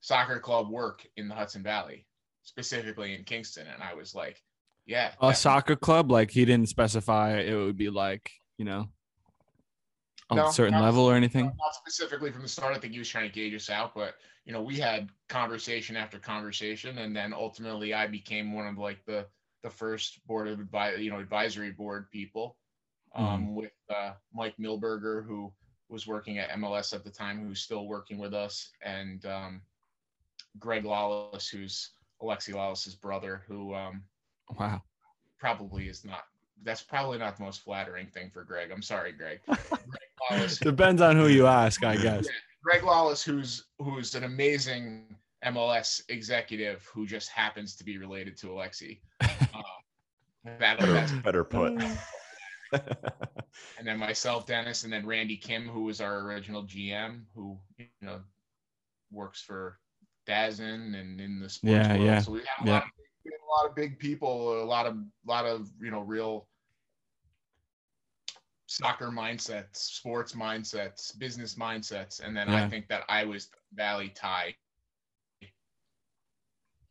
soccer 0.00 0.38
club 0.38 0.68
work 0.70 1.06
in 1.16 1.28
the 1.28 1.34
Hudson 1.34 1.62
Valley, 1.62 2.06
specifically 2.42 3.14
in 3.14 3.24
Kingston? 3.24 3.66
And 3.72 3.82
I 3.82 3.94
was 3.94 4.14
like, 4.14 4.42
yeah, 4.86 5.12
A 5.20 5.34
soccer 5.34 5.76
club, 5.76 6.10
like 6.10 6.30
he 6.30 6.44
didn't 6.44 6.68
specify 6.68 7.38
it 7.38 7.54
would 7.54 7.76
be 7.76 7.90
like 7.90 8.30
you 8.58 8.64
know 8.64 8.88
a 10.30 10.34
No, 10.34 10.50
certain 10.50 10.74
not- 10.74 10.82
level 10.82 11.04
or 11.04 11.14
anything. 11.14 11.44
not 11.46 11.74
specifically 11.74 12.30
from 12.30 12.42
the 12.42 12.48
start. 12.48 12.74
I 12.76 12.78
think 12.78 12.92
he 12.92 12.98
was 12.98 13.08
trying 13.08 13.28
to 13.28 13.34
gauge 13.34 13.54
us 13.54 13.68
out, 13.70 13.94
but 13.94 14.14
you 14.44 14.52
know, 14.52 14.62
we 14.62 14.76
had 14.78 15.10
conversation 15.28 15.96
after 15.96 16.18
conversation, 16.18 16.98
and 16.98 17.14
then 17.14 17.32
ultimately, 17.32 17.92
I 17.94 18.06
became 18.06 18.52
one 18.52 18.66
of 18.66 18.78
like 18.78 19.04
the 19.06 19.26
the 19.62 19.70
first 19.70 20.26
board 20.26 20.48
of 20.48 20.58
advi- 20.58 21.02
you 21.02 21.10
know 21.10 21.18
advisory 21.20 21.70
board 21.70 22.10
people, 22.10 22.56
um, 23.14 23.54
with 23.54 23.72
uh, 23.94 24.12
Mike 24.32 24.54
Milberger, 24.58 25.24
who 25.26 25.52
was 25.88 26.06
working 26.06 26.38
at 26.38 26.48
MLS 26.50 26.94
at 26.94 27.04
the 27.04 27.10
time, 27.10 27.44
who's 27.46 27.60
still 27.60 27.86
working 27.86 28.18
with 28.18 28.32
us, 28.34 28.70
and 28.82 29.26
um, 29.26 29.60
Greg 30.58 30.84
Lalas, 30.84 31.48
who's 31.48 31.90
Alexi 32.22 32.52
Lalas's 32.54 32.94
brother, 32.94 33.42
who 33.46 33.74
um, 33.74 34.02
Wow. 34.58 34.82
probably 35.38 35.88
is 35.88 36.04
not. 36.04 36.24
That's 36.62 36.82
probably 36.82 37.18
not 37.18 37.36
the 37.36 37.44
most 37.44 37.62
flattering 37.62 38.08
thing 38.08 38.30
for 38.30 38.44
Greg. 38.44 38.70
I'm 38.70 38.82
sorry, 38.82 39.12
Greg. 39.12 39.40
Greg 39.46 39.60
Lalas, 40.30 40.60
Depends 40.60 41.00
on 41.00 41.16
who 41.16 41.28
you 41.28 41.46
ask, 41.46 41.82
I 41.84 41.96
guess. 41.96 42.26
Greg 42.62 42.82
Lalas, 42.82 43.24
who's 43.24 43.64
who's 43.78 44.14
an 44.14 44.24
amazing 44.24 45.16
MLS 45.46 46.02
executive 46.10 46.84
who 46.92 47.06
just 47.06 47.30
happens 47.30 47.74
to 47.76 47.84
be 47.84 47.96
related 47.96 48.36
to 48.38 48.48
Alexi. 48.48 49.00
Uh, 50.42 50.56
that, 50.58 50.78
that's, 50.80 51.12
Better, 51.12 51.20
better 51.22 51.44
put. 51.44 51.72
and 52.72 53.86
then 53.86 53.98
myself, 53.98 54.46
Dennis, 54.46 54.84
and 54.84 54.92
then 54.92 55.04
Randy 55.06 55.36
Kim, 55.36 55.68
who 55.68 55.82
was 55.82 56.00
our 56.00 56.20
original 56.20 56.62
GM, 56.64 57.24
who 57.34 57.58
you 57.76 57.86
know 58.00 58.20
works 59.12 59.42
for 59.42 59.78
DAZN 60.28 60.98
and 60.98 61.20
in 61.20 61.40
the 61.40 61.48
sports 61.48 61.72
Yeah, 61.72 61.92
world. 61.94 62.04
yeah, 62.04 62.18
So 62.20 62.32
we 62.32 62.38
had 62.40 62.64
a, 62.64 62.66
yeah. 62.66 62.72
lot 62.72 62.82
of, 62.84 62.88
a 63.26 63.62
lot 63.62 63.70
of 63.70 63.76
big 63.76 63.98
people, 63.98 64.62
a 64.62 64.64
lot 64.64 64.86
of 64.86 64.96
lot 65.26 65.44
of 65.44 65.68
you 65.80 65.90
know 65.90 66.00
real 66.00 66.46
soccer 68.66 69.08
mindsets, 69.08 69.76
sports 69.76 70.32
mindsets, 70.32 71.18
business 71.18 71.56
mindsets, 71.56 72.20
and 72.24 72.36
then 72.36 72.48
I 72.48 72.68
think 72.68 72.86
that 72.88 73.02
I 73.08 73.24
was 73.24 73.48
Valley 73.74 74.10
tie. 74.14 74.54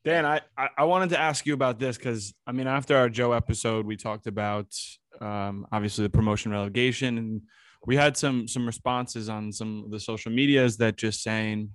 Dan, 0.06 0.26
I, 0.26 0.42
I, 0.58 0.70
I 0.78 0.84
wanted 0.86 1.10
to 1.10 1.20
ask 1.20 1.46
you 1.46 1.54
about 1.54 1.80
this 1.80 1.98
because 1.98 2.34
I 2.48 2.52
mean, 2.52 2.68
after 2.68 2.96
our 2.98 3.10
Joe 3.10 3.32
episode, 3.34 3.86
we 3.86 3.96
talked 3.96 4.28
about 4.28 4.74
um, 5.22 5.66
obviously 5.72 6.04
the 6.04 6.10
promotion 6.10 6.52
relegation, 6.52 7.18
and 7.18 7.42
we 7.86 7.96
had 7.96 8.18
some 8.18 8.48
some 8.48 8.66
responses 8.66 9.30
on 9.30 9.52
some 9.52 9.84
of 9.86 9.92
the 9.92 10.00
social 10.00 10.32
medias 10.32 10.78
that 10.78 10.98
just 10.98 11.22
saying 11.24 11.72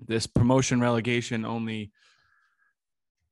this 0.00 0.26
promotion 0.26 0.80
relegation 0.80 1.44
only 1.44 1.92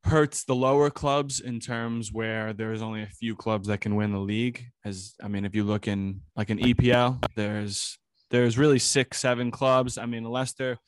hurts 0.04 0.44
the 0.44 0.54
lower 0.54 0.90
clubs 0.90 1.40
in 1.40 1.60
terms 1.60 2.12
where 2.12 2.52
there's 2.52 2.82
only 2.82 3.02
a 3.02 3.06
few 3.06 3.34
clubs 3.34 3.68
that 3.68 3.80
can 3.80 3.96
win 3.96 4.12
the 4.12 4.18
league. 4.18 4.66
As 4.84 5.14
I 5.22 5.28
mean, 5.28 5.44
if 5.44 5.54
you 5.54 5.64
look 5.64 5.88
in 5.88 6.20
like 6.36 6.50
an 6.50 6.58
EPL, 6.58 7.24
there's 7.36 7.98
there's 8.30 8.58
really 8.58 8.78
six, 8.78 9.18
seven 9.18 9.50
clubs. 9.50 9.96
I 9.96 10.06
mean, 10.06 10.24
Leicester 10.24 10.78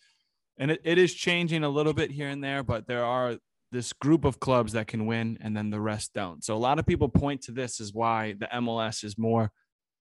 and 0.59 0.71
it, 0.71 0.81
it 0.85 0.99
is 0.99 1.15
changing 1.15 1.65
a 1.65 1.69
little 1.69 1.93
bit 1.93 2.11
here 2.11 2.29
and 2.29 2.43
there, 2.43 2.63
but 2.63 2.87
there 2.87 3.05
are 3.05 3.37
this 3.73 3.93
group 3.93 4.25
of 4.25 4.41
clubs 4.41 4.73
that 4.73 4.87
can 4.87 5.07
win 5.07 5.39
and 5.41 5.57
then 5.57 5.71
the 5.71 5.81
rest 5.81 6.13
don't. 6.15 6.45
So 6.45 6.55
a 6.55 6.59
lot 6.59 6.79
of 6.79 6.87
people 6.87 7.09
point 7.09 7.43
to 7.43 7.53
this 7.53 7.81
as 7.81 7.93
why 7.93 8.35
the 8.39 8.47
MLS 8.55 9.05
is 9.05 9.19
more 9.19 9.51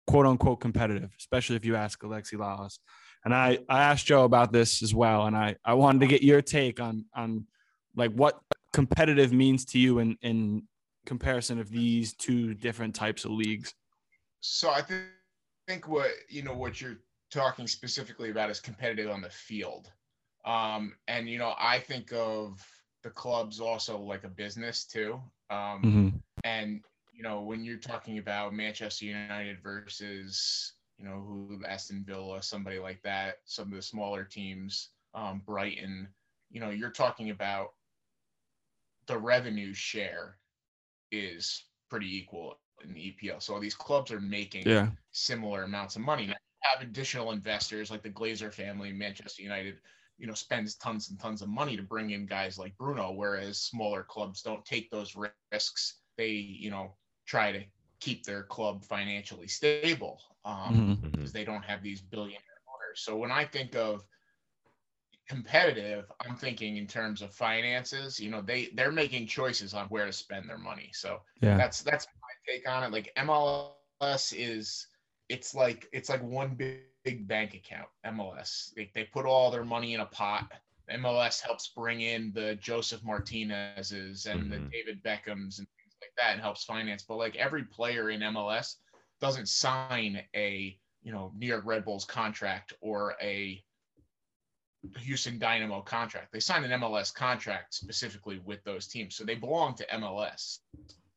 quote 0.07 0.25
unquote 0.25 0.61
competitive, 0.61 1.11
especially 1.17 1.55
if 1.55 1.65
you 1.65 1.75
ask 1.75 1.99
Alexi 2.01 2.35
Lalas. 2.35 2.77
And 3.25 3.33
I, 3.33 3.59
I 3.67 3.83
asked 3.83 4.05
Joe 4.05 4.23
about 4.23 4.51
this 4.51 4.81
as 4.81 4.93
well. 4.93 5.25
And 5.27 5.35
I, 5.35 5.55
I 5.65 5.73
wanted 5.73 5.99
to 6.01 6.07
get 6.07 6.23
your 6.23 6.41
take 6.41 6.79
on 6.79 7.05
on 7.13 7.45
like 7.95 8.11
what 8.11 8.39
competitive 8.71 9.33
means 9.33 9.65
to 9.65 9.79
you 9.79 9.99
in, 9.99 10.17
in 10.21 10.63
comparison 11.05 11.59
of 11.59 11.69
these 11.69 12.13
two 12.13 12.53
different 12.53 12.95
types 12.95 13.25
of 13.25 13.31
leagues. 13.31 13.73
So 14.41 14.69
I 14.69 14.81
think 14.81 15.05
think 15.67 15.87
what 15.87 16.09
you 16.29 16.41
know 16.41 16.53
what 16.53 16.81
you're 16.81 16.97
talking 17.29 17.67
specifically 17.67 18.31
about 18.31 18.49
is 18.49 18.59
competitive 18.59 19.11
on 19.11 19.21
the 19.21 19.29
field. 19.29 19.91
Um, 20.45 20.95
and 21.07 21.29
you 21.29 21.37
know, 21.37 21.53
I 21.59 21.79
think 21.79 22.11
of 22.13 22.65
the 23.03 23.09
clubs 23.09 23.59
also 23.59 23.99
like 23.99 24.23
a 24.23 24.29
business 24.29 24.85
too. 24.85 25.21
Um, 25.49 25.83
Mhm. 25.83 26.21
and 26.43 26.83
you 27.13 27.23
know, 27.23 27.41
when 27.41 27.65
you're 27.65 27.77
talking 27.77 28.17
about 28.17 28.53
Manchester 28.53 29.05
United 29.05 29.61
versus 29.61 30.73
you 30.99 31.05
know 31.05 31.21
who 31.21 31.63
Aston 31.65 32.03
Villa, 32.05 32.43
somebody 32.43 32.79
like 32.79 33.01
that, 33.03 33.37
some 33.45 33.69
of 33.69 33.75
the 33.75 33.81
smaller 33.81 34.23
teams, 34.23 34.89
um, 35.13 35.41
Brighton, 35.45 36.07
you 36.51 36.59
know, 36.59 36.69
you're 36.69 36.91
talking 36.91 37.29
about 37.31 37.69
the 39.07 39.17
revenue 39.17 39.73
share 39.73 40.37
is 41.11 41.65
pretty 41.89 42.17
equal 42.17 42.59
in 42.83 42.93
the 42.93 42.99
EPL. 42.99 43.41
So 43.41 43.59
these 43.59 43.75
clubs 43.75 44.11
are 44.11 44.21
making 44.21 44.65
Yeah. 44.67 44.89
similar 45.11 45.63
amounts 45.63 45.95
of 45.95 46.01
money. 46.01 46.27
Now, 46.27 46.35
have 46.61 46.81
additional 46.81 47.31
investors 47.31 47.89
like 47.89 48.03
the 48.03 48.09
Glazer 48.09 48.53
family, 48.53 48.91
Manchester 48.91 49.41
United, 49.41 49.77
you 50.17 50.27
know, 50.27 50.33
spends 50.33 50.75
tons 50.75 51.09
and 51.09 51.19
tons 51.19 51.41
of 51.41 51.49
money 51.49 51.77
to 51.77 51.83
bring 51.83 52.11
in 52.11 52.25
guys 52.25 52.59
like 52.59 52.77
Bruno, 52.77 53.11
whereas 53.13 53.61
smaller 53.61 54.03
clubs 54.03 54.41
don't 54.41 54.65
take 54.65 54.91
those 54.91 55.15
risks. 55.51 56.01
They, 56.17 56.31
you 56.31 56.69
know, 56.69 56.95
try 57.25 57.53
to 57.53 57.63
keep 57.99 58.25
their 58.25 58.43
club 58.43 58.83
financially 58.83 59.47
stable 59.47 60.21
um, 60.45 60.69
Mhm. 60.69 61.11
because 61.11 61.33
they 61.33 61.43
don't 61.45 61.63
have 61.63 61.83
these 61.83 62.01
billionaire 62.01 62.39
owners. 62.67 63.01
So 63.01 63.17
when 63.17 63.31
I 63.31 63.45
think 63.45 63.75
of 63.75 64.03
competitive, 65.27 66.11
I'm 66.25 66.35
thinking 66.35 66.77
in 66.77 66.87
terms 66.87 67.21
of 67.21 67.31
finances. 67.33 68.19
You 68.19 68.29
know, 68.31 68.41
they 68.41 68.69
they're 68.73 68.91
making 68.91 69.27
choices 69.27 69.73
on 69.73 69.87
where 69.87 70.05
to 70.05 70.13
spend 70.13 70.49
their 70.49 70.57
money. 70.57 70.89
So 70.93 71.21
Yeah. 71.41 71.65
that's 71.71 71.81
that's 71.81 72.05
my 72.21 72.53
take 72.53 72.67
on 72.69 72.83
it. 72.83 72.91
Like 72.91 73.11
MLS 73.17 74.33
is 74.35 74.87
it's 75.29 75.53
like 75.55 75.87
it's 75.91 76.09
like 76.09 76.23
one 76.23 76.55
big, 76.55 76.79
big 77.03 77.27
bank 77.27 77.53
account. 77.53 77.87
MLS 78.05 78.73
they 78.75 78.89
they 78.93 79.03
put 79.05 79.25
all 79.25 79.51
their 79.51 79.63
money 79.65 79.93
in 79.93 80.01
a 80.01 80.05
pot 80.05 80.43
MLS 80.81 81.39
helps 81.41 81.67
bring 81.69 82.01
in 82.01 82.31
the 82.33 82.55
Josef 82.55 83.03
Martinez's 83.03 84.07
and 84.07 84.31
the 84.33 84.39
Mhm. 84.39 84.63
David 84.71 84.81
Beckhams 84.81 85.35
and 85.35 85.45
things 85.45 85.67
like 85.67 85.78
that 86.19 86.33
and 86.33 86.41
helps 86.41 86.63
finance. 86.63 87.03
But 87.07 87.17
like 87.17 87.35
every 87.35 87.63
player 87.63 88.09
in 88.09 88.21
MLS 88.21 88.75
doesn't 89.21 89.47
sign 89.49 90.21
a 90.35 90.77
you 91.01 91.11
know 91.11 91.31
New 91.37 91.47
York 91.47 91.63
Red 91.65 91.85
Bulls 91.85 92.05
contract 92.05 92.73
or 92.81 93.15
a 93.21 93.63
Houston 94.99 95.39
Dynamo 95.39 95.81
contract. 95.81 96.31
They 96.31 96.39
sign 96.39 96.63
an 96.63 96.79
MLS 96.79 97.13
contract 97.13 97.73
specifically 97.73 98.39
with 98.45 98.63
those 98.63 98.87
teams, 98.87 99.15
so 99.15 99.25
they 99.25 99.35
belong 99.35 99.75
to 99.75 99.85
MLS, 99.87 100.59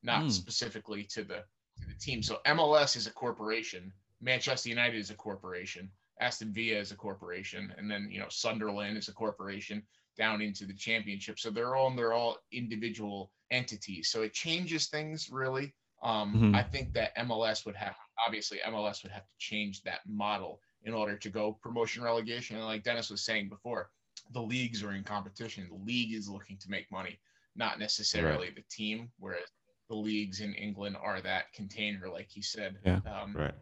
not 0.02 0.22
Hmm. 0.22 0.28
specifically 0.30 1.04
to 1.04 1.22
the 1.24 1.44
to 1.80 1.88
the 1.88 1.94
team. 1.94 2.22
So 2.22 2.40
MLS 2.46 2.96
is 2.96 3.06
a 3.06 3.12
corporation. 3.12 3.92
Manchester 4.20 4.68
United 4.68 4.98
is 4.98 5.10
a 5.10 5.14
corporation. 5.14 5.90
Aston 6.20 6.52
Villa 6.52 6.78
is 6.78 6.92
a 6.92 6.96
corporation, 6.96 7.72
and 7.78 7.90
then 7.90 8.08
you 8.10 8.20
know 8.20 8.28
Sunderland 8.28 8.96
is 8.96 9.08
a 9.08 9.12
corporation 9.12 9.82
down 10.16 10.40
into 10.42 10.66
the 10.66 10.74
championship. 10.74 11.38
So 11.38 11.50
they're 11.50 11.74
all 11.74 11.94
they're 11.94 12.12
all 12.12 12.38
individual 12.52 13.32
entities. 13.50 14.10
So 14.10 14.22
it 14.22 14.32
changes 14.32 14.88
things 14.88 15.30
really. 15.30 15.74
Um, 16.02 16.34
Mhm. 16.34 16.54
I 16.56 16.62
think 16.62 16.92
that 16.94 17.16
MLS 17.16 17.64
would 17.64 17.76
have 17.76 17.96
obviously 18.26 18.58
MLS 18.66 19.02
would 19.02 19.12
have 19.12 19.26
to 19.26 19.36
change 19.38 19.82
that 19.82 20.00
model 20.06 20.60
in 20.84 20.92
order 20.94 21.16
to 21.16 21.30
go 21.30 21.52
promotion 21.62 22.02
relegation. 22.02 22.56
And 22.56 22.64
like 22.64 22.82
Dennis 22.82 23.10
was 23.10 23.24
saying 23.24 23.48
before, 23.48 23.90
the 24.32 24.42
leagues 24.42 24.82
are 24.82 24.92
in 24.92 25.04
competition. 25.04 25.68
The 25.68 25.74
league 25.76 26.12
is 26.12 26.28
looking 26.28 26.58
to 26.58 26.70
make 26.70 26.90
money, 26.90 27.20
not 27.54 27.78
necessarily 27.78 28.50
the 28.50 28.62
team. 28.62 29.12
Whereas 29.18 29.48
the 29.88 29.94
leagues 29.94 30.40
in 30.40 30.54
England 30.54 30.96
are 30.96 31.20
that 31.20 31.52
container, 31.52 32.08
like 32.08 32.28
he 32.30 32.42
said. 32.42 32.80
Yeah. 32.84 33.00
Um, 33.06 33.34
Right. 33.36 33.54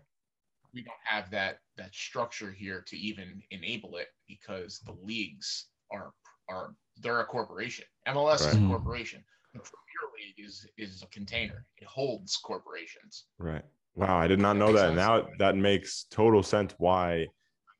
we 0.72 0.82
don't 0.82 0.96
have 1.04 1.30
that 1.30 1.60
that 1.76 1.94
structure 1.94 2.52
here 2.52 2.82
to 2.82 2.96
even 2.96 3.42
enable 3.50 3.96
it 3.96 4.08
because 4.28 4.80
the 4.80 4.92
leagues 4.92 5.66
are 5.90 6.14
are 6.50 6.74
they're 7.02 7.20
a 7.20 7.24
corporation. 7.24 7.84
MLS 8.06 8.40
is 8.40 8.54
a 8.54 8.58
Mhm. 8.58 8.68
corporation. 8.68 9.24
The 9.54 9.60
Premier 9.60 10.12
League 10.18 10.46
is 10.46 10.66
is 10.76 11.02
a 11.02 11.06
container. 11.06 11.66
It 11.78 11.86
holds 11.86 12.36
corporations. 12.36 13.24
Right. 13.38 13.64
Wow, 13.94 14.18
I 14.18 14.26
did 14.28 14.38
not 14.38 14.56
know 14.56 14.66
Makes 14.68 14.80
that. 14.80 14.86
sense. 14.88 14.96
Now 14.96 15.28
that 15.38 15.56
makes 15.56 16.04
total 16.10 16.42
sense 16.42 16.74
why 16.78 17.26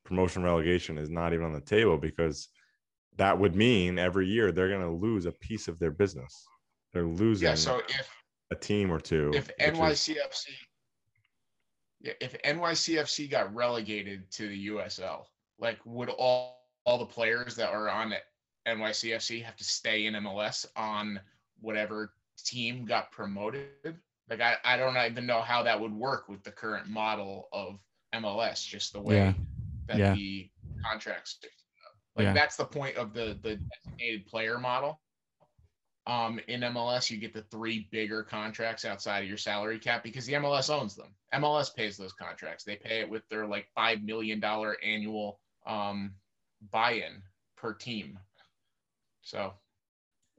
promotion 0.03 0.43
relegation 0.43 0.97
is 0.97 1.09
not 1.09 1.33
even 1.33 1.45
on 1.45 1.53
the 1.53 1.61
table 1.61 1.97
because 1.97 2.49
that 3.17 3.37
would 3.37 3.55
mean 3.55 3.99
every 3.99 4.27
year 4.27 4.51
they're 4.51 4.69
going 4.69 4.81
to 4.81 4.89
lose 4.91 5.25
a 5.25 5.31
piece 5.33 5.67
of 5.67 5.77
their 5.79 5.91
business. 5.91 6.45
They're 6.93 7.05
losing 7.05 7.47
Yeah. 7.49 7.55
So 7.55 7.79
if 7.87 8.09
a 8.51 8.55
team 8.55 8.91
or 8.91 8.99
two. 8.99 9.31
if 9.33 9.47
which 9.47 9.59
is- 9.59 9.77
NYCFC 9.77 10.49
yeah, 12.01 12.13
if 12.19 12.33
NYCFC 12.43 13.29
got 13.29 13.53
relegated 13.53 14.29
to 14.31 14.47
the 14.47 14.57
USL, 14.69 15.27
like 15.59 15.79
would 15.85 16.09
all 16.09 16.59
all 16.85 16.97
the 16.97 17.05
players 17.05 17.55
that 17.55 17.69
are 17.71 17.89
on 17.89 18.11
NYCFC 18.67 19.43
have 19.43 19.55
to 19.57 19.63
stay 19.63 20.05
in 20.05 20.13
MLS 20.15 20.65
on 20.75 21.19
whatever 21.59 22.13
team 22.43 22.85
got 22.85 23.11
promoted? 23.11 23.69
Like 24.29 24.41
I, 24.41 24.55
I 24.63 24.77
don't 24.77 24.97
even 24.97 25.25
know 25.25 25.41
how 25.41 25.63
that 25.63 25.79
would 25.79 25.93
work 25.93 26.29
with 26.29 26.43
the 26.43 26.51
current 26.51 26.87
model 26.87 27.49
of 27.51 27.79
MLS, 28.13 28.65
just 28.65 28.93
the 28.93 29.01
way 29.01 29.15
Yeah. 29.15 29.33
that 29.87 29.97
Yeah. 29.97 30.13
the 30.13 30.49
contracts 30.83 31.37
are 31.43 31.47
set 31.47 31.51
up. 31.87 31.95
Like 32.15 32.23
Yeah. 32.25 32.33
that's 32.33 32.55
the 32.55 32.65
point 32.65 32.95
of 32.97 33.13
the 33.13 33.37
the 33.41 33.59
designated 33.83 34.25
player 34.27 34.57
model 34.57 35.01
um, 36.07 36.39
in 36.47 36.61
MLS, 36.61 37.11
you 37.11 37.17
get 37.17 37.33
the 37.33 37.43
three 37.43 37.87
bigger 37.91 38.23
contracts 38.23 38.85
outside 38.85 39.19
of 39.19 39.29
your 39.29 39.37
salary 39.37 39.77
cap 39.77 40.03
because 40.03 40.25
the 40.25 40.33
MLS 40.33 40.69
owns 40.69 40.95
them. 40.95 41.13
MLS 41.35 41.73
pays 41.75 41.95
those 41.95 42.13
contracts. 42.13 42.63
They 42.63 42.75
pay 42.75 43.01
it 43.01 43.09
with 43.09 43.27
their 43.29 43.45
like 43.45 43.67
five 43.75 44.01
million 44.01 44.39
dollar 44.39 44.77
annual 44.83 45.39
um, 45.67 46.15
buy-in 46.71 47.21
per 47.55 47.73
team. 47.73 48.17
So 49.21 49.53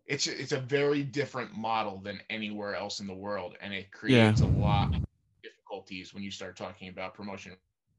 it's 0.06 0.26
it's 0.26 0.52
a 0.52 0.60
very 0.60 1.02
different 1.02 1.56
model 1.56 1.98
than 1.98 2.20
anywhere 2.30 2.74
else 2.74 3.00
in 3.00 3.06
the 3.06 3.14
world, 3.14 3.56
and 3.60 3.72
it 3.72 3.90
creates 3.92 4.40
a 4.40 4.46
lot 4.46 4.94
of 4.94 5.04
difficulties 5.42 6.12
when 6.12 6.22
you 6.22 6.30
start 6.30 6.56
talking 6.56 6.88
about 6.88 7.14
promotion 7.14 7.52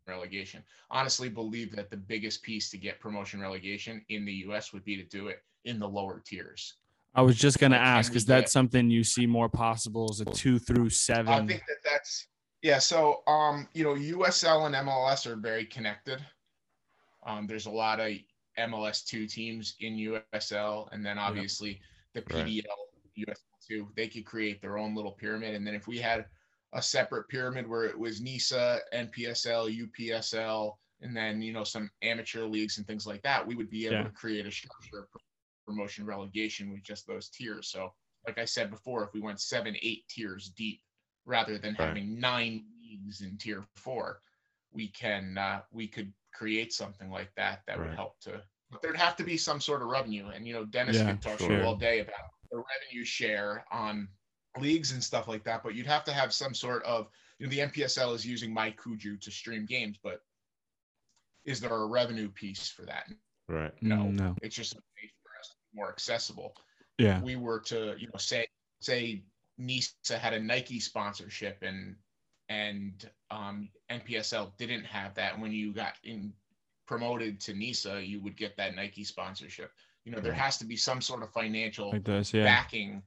relegation. 0.08 0.64
Honestly, 0.92 1.30
believe 1.30 1.76
that 1.76 1.90
the 1.90 1.98
biggest 1.98 2.44
piece 2.44 2.70
to 2.72 2.78
get 2.78 3.00
promotion 3.00 3.40
relegation 3.40 4.04
in 4.10 4.26
the 4.26 4.34
U.S. 4.48 4.74
would 4.74 4.84
be 4.84 4.98
to 4.98 5.04
do 5.04 5.28
it 5.28 5.42
in 5.66 5.80
the 5.80 5.88
lower 5.88 6.22
tiers. 6.26 6.76
I 7.16 7.22
was 7.22 7.36
just 7.36 7.60
gonna 7.60 7.78
ask, 7.78 8.16
is 8.16 8.26
that 8.26 8.50
something 8.50 8.90
you 8.90 9.04
see 9.04 9.26
more 9.26 9.48
possible? 9.48 10.10
Is 10.12 10.20
it 10.20 10.34
two 10.34 10.60
through 10.60 10.90
seven? 10.90 11.32
I 11.32 11.48
think 11.48 11.64
that 11.68 11.78
that's 11.84 12.28
yeah. 12.62 12.80
So 12.80 13.22
um, 13.28 13.68
you 13.74 13.84
know, 13.84 13.94
USL 13.94 14.66
and 14.66 14.76
MLS 14.76 15.26
are 15.26 15.36
very 15.36 15.66
connected. 15.66 16.24
Um, 17.26 17.48
there's 17.48 17.68
a 17.68 17.72
lot 17.72 18.00
of 18.00 18.12
MLS 18.58 19.04
two 19.06 19.28
teams 19.28 19.76
in 19.80 19.96
USL, 19.96 20.90
and 20.92 21.06
then 21.06 21.18
obviously 21.18 21.82
the 22.14 22.22
Right. 22.22 22.46
PDL 22.46 22.64
USL 23.18 23.68
two. 23.68 23.88
They 23.96 24.08
could 24.08 24.26
create 24.26 24.62
their 24.62 24.78
own 24.78 24.96
little 24.96 25.12
pyramid, 25.14 25.56
and 25.56 25.66
then 25.66 25.76
if 25.76 25.88
we 25.88 26.00
had 26.00 26.26
a 26.74 26.82
separate 26.82 27.28
pyramid 27.30 27.68
where 27.68 27.86
it 27.86 27.98
was 27.98 28.22
NISA, 28.22 28.82
NPSL, 28.94 29.70
UPSL, 29.70 30.74
and 31.02 31.16
then 31.16 31.42
you 31.42 31.54
know 31.54 31.64
some 31.64 31.90
amateur 32.02 32.46
leagues 32.46 32.78
and 32.78 32.88
things 32.88 33.06
like 33.06 33.22
that, 33.24 33.46
we 33.46 33.56
would 33.56 33.70
be 33.70 33.86
able 33.88 33.96
Yeah. 33.96 34.04
to 34.04 34.10
create 34.12 34.46
a 34.46 34.52
structure 34.52 35.00
of 35.00 35.08
promotion 35.66 36.06
relegation 36.06 36.72
with 36.72 36.84
just 36.84 37.08
those 37.08 37.30
tiers. 37.30 37.70
So, 37.70 37.94
like 38.28 38.38
I 38.38 38.46
said 38.46 38.70
before, 38.70 39.04
if 39.04 39.14
we 39.14 39.22
went 39.22 39.40
seven, 39.40 39.76
eight 39.82 40.08
tiers 40.10 40.50
deep, 40.50 40.82
rather 41.26 41.58
than 41.58 41.76
Right. 41.78 41.88
having 41.88 42.20
nine 42.20 42.66
leagues 42.82 43.22
in 43.22 43.38
tier 43.38 43.64
four, 43.76 44.22
we 44.72 44.88
can 44.90 45.38
uh, 45.38 45.62
we 45.72 45.88
could 45.88 46.14
create 46.34 46.74
something 46.74 47.10
like 47.10 47.34
that 47.36 47.62
that 47.68 47.78
would 47.80 47.94
help 47.96 48.20
to. 48.22 48.42
But 48.72 48.82
there'd 48.82 48.98
have 48.98 49.16
to 49.18 49.24
be 49.24 49.38
some 49.38 49.62
sort 49.62 49.82
of 49.82 49.88
revenue, 49.88 50.30
and 50.30 50.48
you 50.48 50.54
know, 50.54 50.66
Dennis 50.66 50.98
Yeah, 50.98 51.12
could 51.12 51.22
talk 51.22 51.38
to 51.40 51.54
you 51.54 51.62
all 51.64 51.76
day 51.76 52.00
about 52.00 52.32
the 52.52 52.58
revenue 52.58 53.06
share 53.06 53.66
on 53.72 54.08
leagues 54.60 54.92
and 54.92 55.04
stuff 55.04 55.28
like 55.28 55.44
that. 55.44 55.64
But 55.64 55.76
you'd 55.76 55.88
have 55.88 56.04
to 56.06 56.14
have 56.14 56.34
some 56.34 56.54
sort 56.54 56.84
of 56.84 57.08
you 57.40 57.46
know 57.46 57.52
the 57.52 57.60
NPSL 57.60 58.16
is 58.16 58.26
using 58.26 58.54
MyCujoo 58.54 59.20
to 59.22 59.32
stream 59.32 59.66
games, 59.66 59.98
but 60.04 60.22
is 61.46 61.60
there 61.60 61.76
a 61.76 61.86
revenue 61.86 62.30
piece 62.30 62.70
for 62.70 62.84
that? 62.84 63.10
right. 63.50 63.74
no. 63.82 64.04
No. 64.10 64.36
It's 64.42 64.56
just 64.56 64.74
a 64.74 64.78
way 64.78 65.12
for 65.22 65.40
us 65.40 65.54
more 65.76 65.90
accessible 65.90 66.56
Yeah. 66.98 67.22
we 67.22 67.36
were 67.36 67.60
to 67.62 67.96
you 67.98 68.08
know 68.08 68.18
say 68.18 68.48
say 68.80 69.24
NISA 69.58 70.18
had 70.18 70.34
a 70.34 70.40
Nike 70.40 70.80
sponsorship 70.80 71.62
and 71.62 71.96
and 72.54 73.10
um, 73.32 73.70
NPSL 73.92 74.52
didn't 74.58 74.86
have 74.86 75.14
that. 75.16 75.40
When 75.40 75.52
you 75.52 75.74
got 75.74 75.94
in 76.04 76.34
promoted 76.86 77.40
to 77.42 77.54
NISA, 77.54 78.06
you 78.06 78.22
would 78.22 78.38
get 78.38 78.56
that 78.58 78.76
Nike 78.76 79.04
sponsorship. 79.04 79.72
You 80.06 80.12
know, 80.12 80.20
there 80.20 80.34
has 80.34 80.58
to 80.58 80.66
be 80.66 80.76
some 80.76 81.02
sort 81.02 81.24
of 81.24 81.32
financial 81.32 81.92
Like 81.92 82.04
this. 82.04 82.34
Yeah. 82.34 82.44
backing 82.44 83.02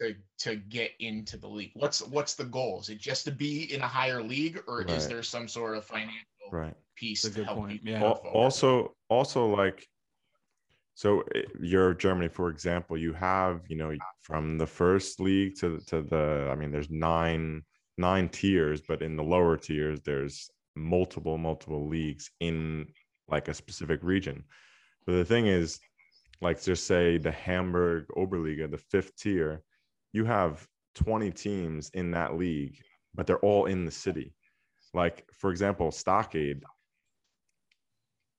to 0.00 0.14
to 0.38 0.56
get 0.56 0.92
into 1.00 1.36
the 1.36 1.46
league. 1.46 1.72
What's 1.74 2.00
what's 2.02 2.34
the 2.34 2.44
goal? 2.46 2.80
Is 2.80 2.88
it 2.88 2.98
just 2.98 3.24
to 3.26 3.30
be 3.32 3.72
in 3.74 3.82
a 3.82 3.86
higher 3.86 4.22
league, 4.22 4.62
or 4.66 4.82
is 4.82 5.06
there 5.06 5.22
some 5.22 5.46
sort 5.48 5.76
of 5.76 5.84
financial 5.84 6.16
Right. 6.50 6.74
piece 6.96 7.22
That's 7.22 7.36
a 7.36 7.40
to 7.40 7.44
help 7.44 7.58
point. 7.58 7.72
people 7.72 7.90
Yeah. 7.90 8.00
move 8.00 8.08
Al- 8.08 8.16
forward? 8.16 8.36
also 8.44 8.96
also 9.08 9.46
like 9.46 9.86
so 10.94 11.20
eh, 11.34 11.42
you're 11.60 11.94
germany 11.94 12.28
for 12.28 12.48
example 12.50 12.96
you 13.06 13.12
have 13.12 13.60
you 13.68 13.76
know 13.76 13.92
from 14.22 14.58
the 14.58 14.66
first 14.66 15.20
league 15.20 15.54
to 15.60 15.78
to 15.90 16.02
the 16.02 16.48
i 16.52 16.54
mean 16.56 16.70
there's 16.72 16.90
nine 16.90 17.62
nine 18.00 18.28
tiers 18.28 18.80
but 18.80 19.02
in 19.02 19.14
the 19.14 19.22
lower 19.22 19.56
tiers 19.56 20.00
there's 20.00 20.50
multiple 20.74 21.36
multiple 21.38 21.86
leagues 21.86 22.30
in 22.40 22.86
like 23.28 23.48
a 23.48 23.54
specific 23.54 24.00
region. 24.02 24.42
But 25.06 25.12
the 25.12 25.24
thing 25.24 25.46
is 25.46 25.78
like 26.40 26.60
just 26.62 26.86
say 26.86 27.18
the 27.18 27.30
hamburg 27.30 28.06
oberliga 28.16 28.68
the 28.70 28.78
fifth 28.78 29.14
tier 29.16 29.62
you 30.12 30.24
have 30.24 30.66
20 30.94 31.30
teams 31.30 31.90
in 31.94 32.10
that 32.12 32.36
league 32.36 32.78
but 33.14 33.26
they're 33.26 33.38
all 33.38 33.66
in 33.66 33.84
the 33.84 33.90
city. 33.90 34.34
Like 34.94 35.26
for 35.38 35.50
example 35.50 35.90
stockade 35.90 36.62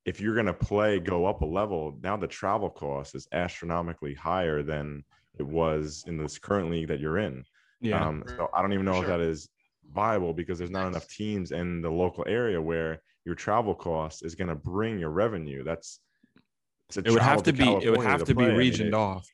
if 0.05 0.19
you're 0.19 0.33
going 0.33 0.47
to 0.47 0.53
play 0.53 0.99
go 0.99 1.25
up 1.25 1.41
a 1.41 1.45
level 1.45 1.97
now 2.01 2.17
the 2.17 2.27
travel 2.27 2.69
cost 2.69 3.13
is 3.13 3.27
astronomically 3.31 4.15
higher 4.15 4.63
than 4.63 5.03
it 5.37 5.45
was 5.45 6.03
in 6.07 6.17
this 6.17 6.39
current 6.39 6.71
league 6.71 6.87
that 6.87 6.99
you're 6.99 7.19
in 7.19 7.43
Yeah. 7.81 8.07
um, 8.07 8.23
so 8.27 8.49
i 8.53 8.61
don't 8.61 8.73
even 8.73 8.85
know 8.85 9.01
if 9.01 9.07
that 9.07 9.19
is 9.19 9.49
viable 9.93 10.33
because 10.33 10.57
there's 10.59 10.69
not 10.71 10.87
enough 10.87 11.07
teams 11.09 11.51
in 11.51 11.81
the 11.81 11.89
local 11.89 12.23
area 12.27 12.61
where 12.61 13.01
your 13.25 13.35
travel 13.35 13.75
cost 13.75 14.23
is 14.23 14.35
going 14.35 14.47
to 14.47 14.55
bring 14.55 14.99
your 14.99 15.09
revenue 15.09 15.63
that's 15.63 15.99
it's 16.87 16.97
a 16.97 16.99
it 17.01 17.11
would 17.11 17.21
have 17.21 17.43
travel 17.43 17.43
to 17.43 17.53
be. 17.53 17.85
It 17.85 17.89
would 17.89 18.05
have 18.05 18.23
to 18.25 18.33
be 18.33 18.33
play. 18.33 18.45
I 18.45 18.47
mean, 18.49 18.57
regioned 18.57 18.87
it, 18.89 18.93
off. 18.93 19.25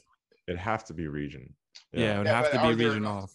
it'd 0.47 0.59
have 0.59 0.85
to 0.85 0.93
be 0.93 1.07
region 1.07 1.53
Yeah. 1.91 2.15
It 2.15 2.17
would 2.19 2.27
Yeah, 2.27 2.35
have 2.41 2.51
to 2.51 2.59
be 2.61 2.75
there 2.75 2.89
regioned 2.89 3.07
off. 3.07 3.31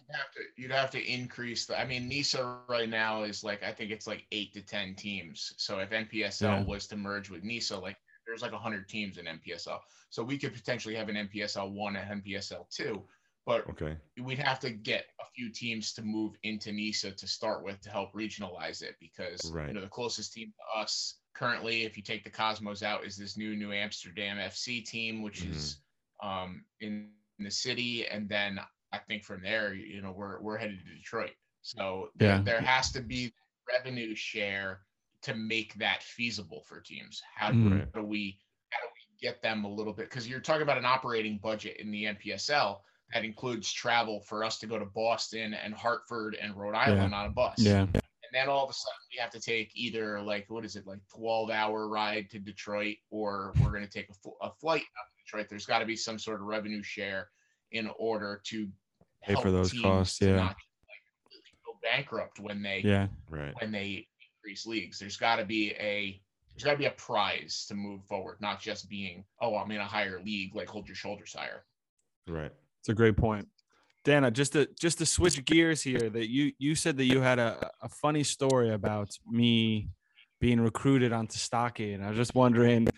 you'd 0.00 0.16
have 0.16 0.30
to 0.32 0.40
you'd 0.56 0.70
have 0.70 0.90
to 0.92 1.12
increase 1.12 1.66
the 1.66 1.78
I 1.78 1.84
mean 1.84 2.08
NISA 2.08 2.60
right 2.68 2.88
now 2.88 3.24
is 3.24 3.44
like 3.44 3.62
I 3.62 3.72
think 3.72 3.90
it's 3.90 4.06
like 4.06 4.24
eight 4.32 4.52
to 4.54 4.62
ten 4.62 4.94
teams. 4.94 5.52
So 5.58 5.78
if 5.80 5.90
NPSL 5.90 6.40
Yeah. 6.42 6.64
was 6.64 6.86
to 6.88 6.96
merge 6.96 7.28
with 7.30 7.42
NISA, 7.44 7.78
like 7.78 7.96
there's 8.26 8.42
like 8.42 8.52
hundred 8.52 8.88
teams 8.88 9.18
in 9.18 9.26
NPSL. 9.26 9.80
So 10.10 10.22
we 10.22 10.38
could 10.38 10.54
potentially 10.54 10.94
have 10.94 11.08
an 11.10 11.16
NPSL 11.16 11.70
one 11.72 11.96
and 11.96 12.22
NPSL 12.22 12.68
two, 12.70 13.02
but 13.48 13.68
okay 13.70 13.96
we'd 14.26 14.38
have 14.38 14.60
to 14.60 14.70
get 14.70 15.06
a 15.20 15.24
few 15.34 15.48
teams 15.50 15.92
to 15.94 16.02
move 16.02 16.32
into 16.42 16.70
NISA 16.70 17.12
to 17.12 17.26
start 17.26 17.64
with 17.64 17.80
to 17.80 17.90
help 17.90 18.12
regionalize 18.12 18.82
it 18.82 18.94
because 19.00 19.40
Right. 19.52 19.68
you 19.68 19.74
know 19.74 19.80
the 19.80 19.88
closest 19.98 20.32
team 20.34 20.52
to 20.58 20.80
us 20.80 21.20
currently, 21.34 21.84
if 21.84 21.96
you 21.96 22.02
take 22.02 22.24
the 22.24 22.30
Cosmos 22.30 22.82
out, 22.82 23.04
is 23.06 23.16
this 23.16 23.36
new 23.36 23.54
New 23.56 23.72
Amsterdam 23.72 24.38
FC 24.38 24.84
team, 24.84 25.22
which 25.22 25.40
Mhm. 25.42 25.50
is 25.52 25.80
um, 26.20 26.64
in 26.80 27.12
the 27.38 27.50
city, 27.50 28.06
and 28.08 28.28
then 28.28 28.58
I 28.92 28.98
think 28.98 29.24
from 29.24 29.40
there, 29.42 29.72
you 29.72 30.02
know, 30.02 30.10
we're 30.10 30.40
we're 30.40 30.58
headed 30.58 30.80
to 30.84 30.94
Detroit. 30.96 31.34
So 31.62 32.10
there, 32.16 32.36
Yeah. 32.38 32.42
there 32.42 32.60
has 32.60 32.90
to 32.92 33.00
be 33.00 33.32
revenue 33.72 34.14
share 34.16 34.80
to 35.22 35.34
make 35.34 35.74
that 35.74 36.02
feasible 36.02 36.62
for 36.62 36.80
teams. 36.80 37.22
How 37.36 37.52
do. 37.52 37.68
Right. 37.70 37.88
how 37.94 38.00
do 38.00 38.06
we 38.06 38.40
how 38.70 38.80
do 38.80 38.88
we 38.96 39.16
get 39.26 39.40
them 39.40 39.64
a 39.64 39.72
little 39.72 39.92
bit? 39.92 40.08
Because 40.10 40.28
you're 40.28 40.40
talking 40.40 40.62
about 40.62 40.78
an 40.78 40.84
operating 40.84 41.38
budget 41.38 41.76
in 41.78 41.92
the 41.92 42.06
NPSL 42.06 42.82
that 43.12 43.24
includes 43.24 43.72
travel 43.72 44.20
for 44.20 44.44
us 44.44 44.58
to 44.58 44.66
go 44.66 44.78
to 44.78 44.84
Boston 44.84 45.54
and 45.54 45.74
Hartford 45.74 46.36
and 46.40 46.54
Rhode 46.54 46.74
Island 46.74 47.14
on 47.14 47.26
a 47.26 47.30
bus. 47.30 47.58
Yeah. 47.58 47.86
And 48.30 48.34
then 48.34 48.48
all 48.48 48.64
of 48.64 48.70
a 48.70 48.74
sudden 48.74 48.98
we 49.10 49.18
have 49.20 49.30
to 49.30 49.40
take 49.40 49.70
either 49.74 50.20
like 50.20 50.44
what 50.48 50.64
is 50.64 50.76
it 50.76 50.86
like 50.86 51.00
12 51.16 51.50
hour 51.50 51.88
ride 51.88 52.28
to 52.30 52.38
Detroit 52.38 52.96
or 53.10 53.54
we're 53.62 53.70
going 53.70 53.84
to 53.84 53.90
take 53.90 54.10
a, 54.10 54.14
fu- 54.14 54.36
a 54.42 54.50
flight 54.60 54.82
out 54.82 55.06
to 55.08 55.24
Detroit. 55.24 55.46
There's 55.48 55.64
got 55.64 55.78
to 55.78 55.86
be 55.86 55.96
some 55.96 56.18
sort 56.18 56.40
of 56.40 56.46
revenue 56.46 56.82
share 56.82 57.28
in 57.72 57.90
order 57.98 58.40
to 58.44 58.68
Pay 59.22 59.34
for 59.36 59.50
those 59.50 59.72
costs, 59.72 60.20
yeah. 60.20 60.36
not, 60.36 60.46
like, 60.46 60.56
go 61.66 61.72
bankrupt 61.82 62.38
when 62.38 62.62
they 62.62 62.82
Yeah. 62.84 63.08
Right. 63.30 63.54
when 63.60 63.72
they 63.72 64.06
increase 64.42 64.66
leagues. 64.66 64.98
There's 64.98 65.16
got 65.16 65.36
to 65.36 65.44
be 65.44 65.72
a 65.72 66.20
there's 66.50 66.64
got 66.64 66.72
to 66.72 66.78
be 66.78 66.86
a 66.86 66.90
prize 66.92 67.66
to 67.68 67.74
move 67.74 68.04
forward, 68.04 68.36
not 68.40 68.60
just 68.60 68.88
being 68.90 69.24
oh 69.40 69.56
I'm 69.56 69.70
in 69.70 69.80
a 69.80 69.84
higher 69.84 70.20
league 70.22 70.54
like 70.54 70.68
hold 70.68 70.86
your 70.86 70.96
shoulders 70.96 71.34
higher. 71.36 71.64
Right. 72.26 72.52
It's 72.80 72.88
a 72.88 72.94
great 72.94 73.16
point. 73.16 73.48
Dana, 74.04 74.30
just 74.30 74.52
to 74.54 74.68
just 74.80 74.98
to 74.98 75.06
switch 75.06 75.44
gears 75.44 75.82
here, 75.82 76.08
that 76.10 76.30
you 76.30 76.52
you 76.58 76.74
said 76.74 76.96
that 76.96 77.04
you 77.04 77.20
had 77.20 77.38
a, 77.38 77.70
a 77.82 77.88
funny 77.88 78.24
story 78.24 78.70
about 78.72 79.10
me 79.26 79.88
being 80.40 80.60
recruited 80.60 81.12
onto 81.12 81.36
Stocky, 81.36 81.92
And 81.92 82.04
I 82.04 82.08
was 82.08 82.16
just 82.16 82.34
wondering, 82.34 82.88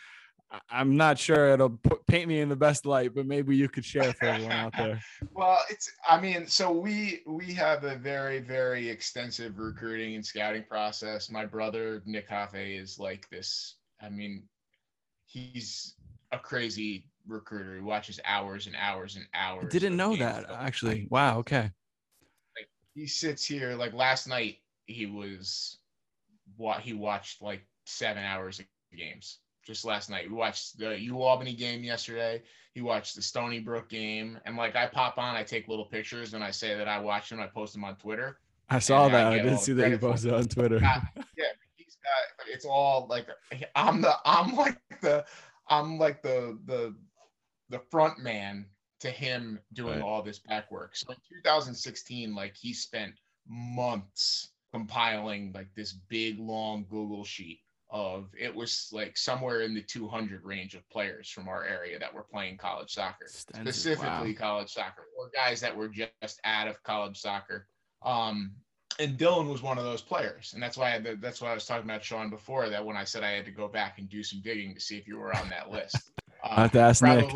I'm 0.68 0.96
not 0.96 1.18
sure 1.18 1.48
it'll 1.48 1.78
paint 2.08 2.28
me 2.28 2.40
in 2.40 2.48
the 2.48 2.56
best 2.56 2.84
light, 2.84 3.14
but 3.14 3.26
maybe 3.26 3.56
you 3.56 3.68
could 3.68 3.84
share 3.84 4.12
for 4.12 4.26
everyone 4.26 4.52
out 4.52 4.76
there. 4.76 5.00
Well, 5.32 5.60
it's 5.70 5.90
I 6.08 6.20
mean, 6.20 6.46
so 6.46 6.70
we 6.72 7.20
we 7.26 7.54
have 7.54 7.84
a 7.84 7.96
very 7.96 8.40
very 8.40 8.88
extensive 8.88 9.58
recruiting 9.58 10.16
and 10.16 10.26
scouting 10.26 10.64
process. 10.64 11.30
My 11.30 11.46
brother 11.46 12.02
Nick 12.04 12.28
Hafe 12.28 12.54
is 12.54 12.98
like 12.98 13.28
this. 13.30 13.76
I 14.02 14.08
mean, 14.08 14.42
he's 15.26 15.94
a 16.32 16.38
crazy 16.38 17.04
recruiter. 17.26 17.78
who 17.78 17.84
watches 17.84 18.18
hours 18.24 18.66
and 18.66 18.76
hours 18.76 19.16
and 19.16 19.26
hours. 19.34 19.66
I 19.66 19.68
didn't 19.68 19.96
know 19.96 20.16
that 20.16 20.46
film. 20.46 20.58
actually. 20.60 21.06
Wow. 21.10 21.38
Okay. 21.38 21.70
He 22.94 23.06
sits 23.06 23.44
here 23.44 23.74
like 23.76 23.92
last 23.92 24.26
night. 24.26 24.58
He 24.86 25.06
was 25.06 25.78
what 26.56 26.80
he 26.80 26.92
watched 26.92 27.40
like 27.40 27.62
seven 27.86 28.24
hours 28.24 28.58
of 28.58 28.66
games 28.96 29.38
just 29.64 29.84
last 29.84 30.10
night. 30.10 30.28
We 30.28 30.34
watched 30.34 30.76
the 30.78 30.98
U 31.00 31.22
Albany 31.22 31.54
game 31.54 31.84
yesterday. 31.84 32.42
He 32.74 32.80
watched 32.80 33.14
the 33.16 33.22
Stony 33.22 33.60
Brook 33.60 33.88
game, 33.88 34.38
and 34.44 34.56
like 34.56 34.74
I 34.76 34.86
pop 34.86 35.18
on, 35.18 35.36
I 35.36 35.42
take 35.42 35.68
little 35.68 35.84
pictures, 35.84 36.34
and 36.34 36.42
I 36.42 36.50
say 36.50 36.76
that 36.76 36.88
I 36.88 36.98
watched 36.98 37.30
them. 37.30 37.40
I 37.40 37.46
post 37.46 37.72
them 37.74 37.84
on 37.84 37.96
Twitter. 37.96 38.38
I 38.68 38.78
saw 38.78 39.06
And 39.06 39.16
I 39.16 39.24
that. 39.24 39.32
I 39.32 39.42
didn't 39.42 39.58
see 39.58 39.72
that 39.74 39.90
you 39.90 39.98
posted 39.98 40.32
on 40.32 40.44
Twitter. 40.44 40.78
Yeah, 40.80 41.00
he's 41.76 41.96
got. 42.02 42.46
It's 42.48 42.64
all 42.64 43.06
like 43.08 43.26
I'm 43.76 44.00
the 44.00 44.14
I'm 44.24 44.54
like 44.56 44.78
the 45.00 45.24
I'm 45.68 45.98
like 45.98 46.22
the 46.22 46.58
the 46.66 46.94
the 47.70 47.78
front 47.90 48.18
man 48.18 48.66
to 49.00 49.10
him 49.10 49.58
doing 49.72 50.00
Right. 50.00 50.02
all 50.02 50.22
this 50.22 50.38
back 50.40 50.70
work. 50.70 50.94
So 50.94 51.10
in 51.10 51.16
2016, 51.42 52.34
like 52.34 52.54
he 52.56 52.74
spent 52.74 53.14
months 53.46 54.52
compiling 54.72 55.52
like 55.52 55.74
this 55.74 55.92
big 55.92 56.38
long 56.38 56.84
Google 56.88 57.24
sheet 57.24 57.60
of 57.92 58.32
it 58.38 58.54
was 58.54 58.88
like 58.92 59.16
somewhere 59.16 59.62
in 59.62 59.74
the 59.74 59.82
200 59.82 60.44
range 60.44 60.74
of 60.76 60.88
players 60.90 61.28
from 61.28 61.48
our 61.48 61.64
area 61.64 61.98
that 61.98 62.14
were 62.14 62.22
playing 62.22 62.56
college 62.56 62.92
soccer 62.92 63.26
specifically 63.26 64.32
Wow. 64.32 64.38
college 64.38 64.72
soccer 64.72 65.06
or 65.18 65.30
guys 65.34 65.60
that 65.60 65.76
were 65.76 65.88
just 65.88 66.40
out 66.44 66.68
of 66.68 66.80
college 66.84 67.18
soccer. 67.18 67.66
Um, 68.02 68.54
and 69.00 69.18
Dylan 69.18 69.50
was 69.50 69.62
one 69.62 69.78
of 69.78 69.84
those 69.84 70.02
players, 70.02 70.52
and 70.52 70.62
that's 70.62 70.76
why 70.76 70.94
I, 70.94 70.98
that's 71.20 71.40
why 71.40 71.50
I 71.50 71.54
was 71.54 71.64
talking 71.64 71.88
about 71.88 72.04
Sean 72.04 72.28
before. 72.28 72.68
That 72.68 72.84
when 72.84 72.96
I 72.96 73.04
said 73.04 73.22
I 73.24 73.30
had 73.30 73.46
to 73.46 73.50
go 73.50 73.66
back 73.66 73.98
and 73.98 74.08
do 74.08 74.22
some 74.22 74.40
digging 74.42 74.74
to 74.74 74.80
see 74.80 74.98
if 74.98 75.06
you 75.06 75.16
were 75.16 75.34
on 75.34 75.48
that 75.48 75.70
list, 75.70 75.96
I 76.44 76.62
have 76.62 76.64
uh, 76.66 76.68
to 76.68 76.80
ask 76.80 77.02
Nick. 77.02 77.30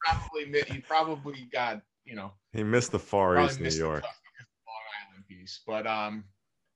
Probably 0.00 0.62
he 0.68 0.78
probably 0.78 1.48
got 1.52 1.82
you 2.04 2.14
know 2.14 2.32
He 2.52 2.62
missed 2.62 2.92
the 2.92 2.98
Far 2.98 3.40
East 3.44 3.60
New 3.60 3.70
York. 3.70 4.02
cut 4.02 4.10
because 4.10 4.46
of 4.46 4.58
the 4.64 4.70
Long 4.70 5.10
Island 5.10 5.24
piece. 5.28 5.60
But 5.66 5.86
um, 5.86 6.24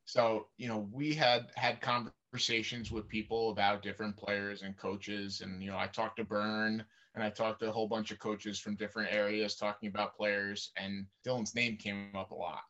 so 0.04 0.46
you 0.58 0.68
know, 0.68 0.88
we 0.92 1.14
had 1.14 1.46
had 1.54 1.80
conversations 1.80 2.90
with 2.90 3.08
people 3.08 3.50
about 3.50 3.82
different 3.82 4.16
players 4.16 4.62
and 4.62 4.76
coaches, 4.76 5.40
and 5.40 5.62
you 5.62 5.70
know, 5.70 5.78
I 5.78 5.86
talked 5.86 6.16
to 6.18 6.24
Byrne 6.24 6.84
and 7.14 7.22
I 7.22 7.30
talked 7.30 7.60
to 7.60 7.68
a 7.68 7.72
whole 7.72 7.88
bunch 7.88 8.10
of 8.10 8.18
coaches 8.18 8.58
from 8.58 8.74
different 8.76 9.12
areas 9.12 9.54
talking 9.54 9.88
about 9.88 10.16
players, 10.16 10.70
and 10.76 11.06
Dylan's 11.26 11.54
name 11.54 11.76
came 11.76 12.10
up 12.14 12.30
a 12.30 12.34
lot. 12.34 12.62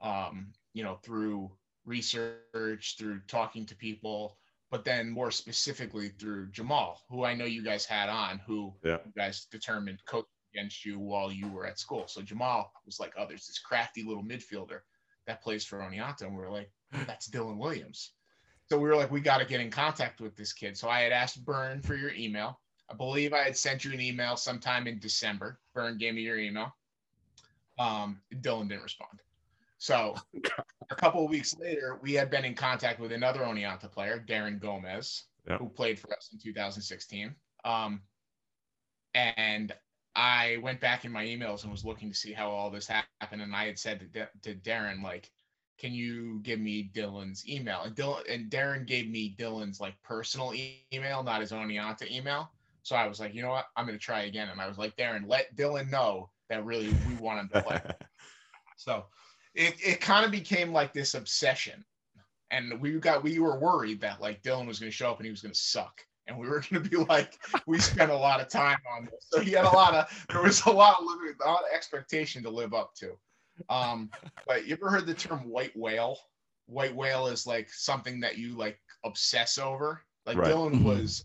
Um, 0.00 0.52
you 0.72 0.84
know, 0.84 0.98
through 1.02 1.50
research, 1.84 2.96
through 2.98 3.20
talking 3.26 3.66
to 3.66 3.76
people, 3.76 4.38
but 4.70 4.84
then 4.84 5.08
more 5.10 5.30
specifically 5.30 6.10
through 6.10 6.50
Jamal, 6.50 7.02
who 7.08 7.24
I 7.24 7.34
know 7.34 7.44
you 7.44 7.62
guys 7.64 7.84
had 7.84 8.08
on, 8.08 8.38
who 8.46 8.74
Yeah. 8.84 8.98
you 9.04 9.12
guys 9.16 9.46
determined 9.50 10.04
coached 10.06 10.28
against 10.54 10.84
you 10.84 10.98
while 10.98 11.30
you 11.32 11.48
were 11.48 11.66
at 11.66 11.78
school. 11.78 12.04
So 12.06 12.22
Jamal 12.22 12.72
was 12.86 12.98
like, 13.00 13.12
oh, 13.18 13.26
there's 13.26 13.46
this 13.46 13.58
crafty 13.58 14.02
little 14.02 14.22
midfielder 14.24 14.80
that 15.26 15.42
plays 15.42 15.64
for 15.64 15.78
Oneonta. 15.78 16.22
And 16.22 16.36
we 16.36 16.42
are 16.44 16.50
like, 16.50 16.70
that's 17.06 17.28
Dylan 17.30 17.58
Williams. 17.58 18.12
So 18.70 18.78
we 18.78 18.88
were 18.88 18.96
like, 18.96 19.10
we 19.10 19.20
got 19.20 19.38
to 19.38 19.46
get 19.46 19.60
in 19.60 19.70
contact 19.70 20.20
with 20.20 20.36
this 20.36 20.52
kid. 20.52 20.76
So 20.76 20.88
I 20.88 21.00
had 21.00 21.12
asked 21.12 21.42
Burn 21.44 21.80
for 21.80 21.94
your 21.94 22.12
email. 22.12 22.60
I 22.90 22.94
believe 22.94 23.32
I 23.32 23.42
had 23.44 23.56
sent 23.56 23.84
you 23.84 23.92
an 23.92 24.00
email 24.00 24.36
sometime 24.36 24.86
in 24.86 24.98
December. 24.98 25.58
Burn 25.74 25.96
gave 25.98 26.14
me 26.14 26.22
your 26.22 26.38
email. 26.38 26.74
Um, 27.78 28.20
Dylan 28.34 28.68
didn't 28.68 28.82
respond. 28.82 29.20
So 29.78 30.16
a 30.90 30.94
couple 30.94 31.24
of 31.24 31.30
weeks 31.30 31.56
later, 31.58 31.98
we 32.02 32.12
had 32.14 32.30
been 32.30 32.44
in 32.44 32.54
contact 32.54 32.98
with 33.00 33.12
another 33.12 33.40
Oneonta 33.40 33.90
player, 33.90 34.24
Darren 34.26 34.58
Gomez, 34.58 35.24
Yep. 35.48 35.60
who 35.60 35.68
played 35.68 35.98
for 35.98 36.12
us 36.14 36.28
in 36.32 36.38
2016. 36.38 37.34
Um, 37.64 38.02
and 39.14 39.74
I 40.14 40.58
went 40.62 40.80
back 40.80 41.04
in 41.04 41.12
my 41.12 41.24
emails 41.24 41.62
and 41.62 41.72
was 41.72 41.84
looking 41.84 42.10
to 42.10 42.16
see 42.16 42.32
how 42.32 42.50
all 42.50 42.70
this 42.70 42.86
happened. 42.86 43.40
And 43.42 43.54
I 43.54 43.66
had 43.66 43.78
said 43.78 44.12
to, 44.12 44.28
to 44.42 44.54
Darren, 44.56 45.02
like, 45.02 45.30
can 45.78 45.92
you 45.94 46.40
give 46.42 46.58
me 46.60 46.90
Dylan's 46.94 47.48
email? 47.48 47.82
And 47.82 47.94
Dylan 47.94 48.30
and 48.32 48.50
Darren 48.50 48.84
gave 48.86 49.08
me 49.08 49.34
Dylan's 49.38 49.80
like 49.80 49.94
personal 50.02 50.52
e- 50.54 50.84
email, 50.92 51.22
not 51.22 51.40
his 51.40 51.52
Oneonta 51.52 52.10
email. 52.10 52.50
So 52.82 52.96
I 52.96 53.06
was 53.06 53.20
like, 53.20 53.34
you 53.34 53.42
know 53.42 53.50
what? 53.50 53.66
I'm 53.76 53.86
gonna 53.86 53.96
try 53.98 54.22
again. 54.22 54.48
And 54.48 54.60
I 54.60 54.66
was 54.66 54.76
like, 54.76 54.96
Darren, 54.96 55.26
let 55.28 55.54
Dylan 55.56 55.90
know 55.90 56.30
that 56.50 56.64
really 56.64 56.88
we 57.08 57.14
want 57.20 57.40
him 57.40 57.48
to 57.54 57.62
play. 57.62 57.80
So 58.76 59.06
it, 59.54 59.74
it 59.84 60.00
kind 60.00 60.24
of 60.24 60.30
became 60.30 60.72
like 60.72 60.92
this 60.92 61.14
obsession. 61.14 61.84
And 62.50 62.80
we 62.80 62.92
got 62.92 63.22
we 63.22 63.38
were 63.40 63.58
worried 63.58 64.00
that 64.00 64.20
like 64.20 64.42
Dylan 64.42 64.66
was 64.66 64.78
gonna 64.78 64.90
show 64.90 65.10
up 65.10 65.18
and 65.18 65.26
he 65.26 65.30
was 65.30 65.42
gonna 65.42 65.54
suck. 65.54 66.00
And 66.26 66.38
we 66.38 66.48
were 66.48 66.62
gonna 66.70 66.82
be 66.88 66.96
like, 66.96 67.38
we 67.66 67.78
spent 67.78 68.10
a 68.10 68.16
lot 68.16 68.40
of 68.40 68.48
time 68.48 68.78
on 68.96 69.04
this. 69.06 69.26
So 69.30 69.40
he 69.40 69.52
had 69.52 69.64
a 69.64 69.70
lot 69.70 69.94
of 69.94 70.26
there 70.30 70.42
was 70.42 70.64
a 70.66 70.70
lot 70.70 70.98
of 71.00 71.06
living, 71.06 71.34
a 71.44 71.48
lot 71.48 71.60
of 71.62 71.74
expectation 71.74 72.42
to 72.44 72.50
live 72.50 72.72
up 72.74 72.94
to. 72.96 73.12
Um, 73.68 74.10
but 74.46 74.66
you 74.66 74.74
ever 74.74 74.88
heard 74.90 75.06
the 75.06 75.14
term 75.14 75.40
white 75.48 75.76
whale? 75.76 76.16
White 76.66 76.94
whale 76.94 77.26
is 77.26 77.46
like 77.46 77.68
something 77.72 78.20
that 78.20 78.38
you 78.38 78.56
like 78.56 78.78
obsess 79.04 79.58
over. 79.58 80.02
Like 80.26 80.36
Right. 80.38 80.52
Dylan 80.52 80.74
Mhm. 80.74 80.84
was 80.84 81.24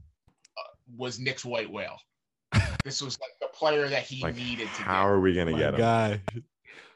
uh, 0.57 0.61
was 0.97 1.19
Nick's 1.19 1.45
white 1.45 1.71
whale. 1.71 1.97
This 2.83 3.01
was 3.01 3.17
like 3.21 3.31
the 3.39 3.47
player 3.57 3.87
that 3.87 4.03
he 4.03 4.21
like, 4.21 4.35
needed 4.35 4.67
to 4.67 4.81
how 4.81 5.03
get. 5.03 5.07
are 5.09 5.19
we 5.19 5.33
gonna 5.33 5.51
My 5.51 5.57
get 5.57 5.73
him? 5.73 5.79
guy. 5.79 6.21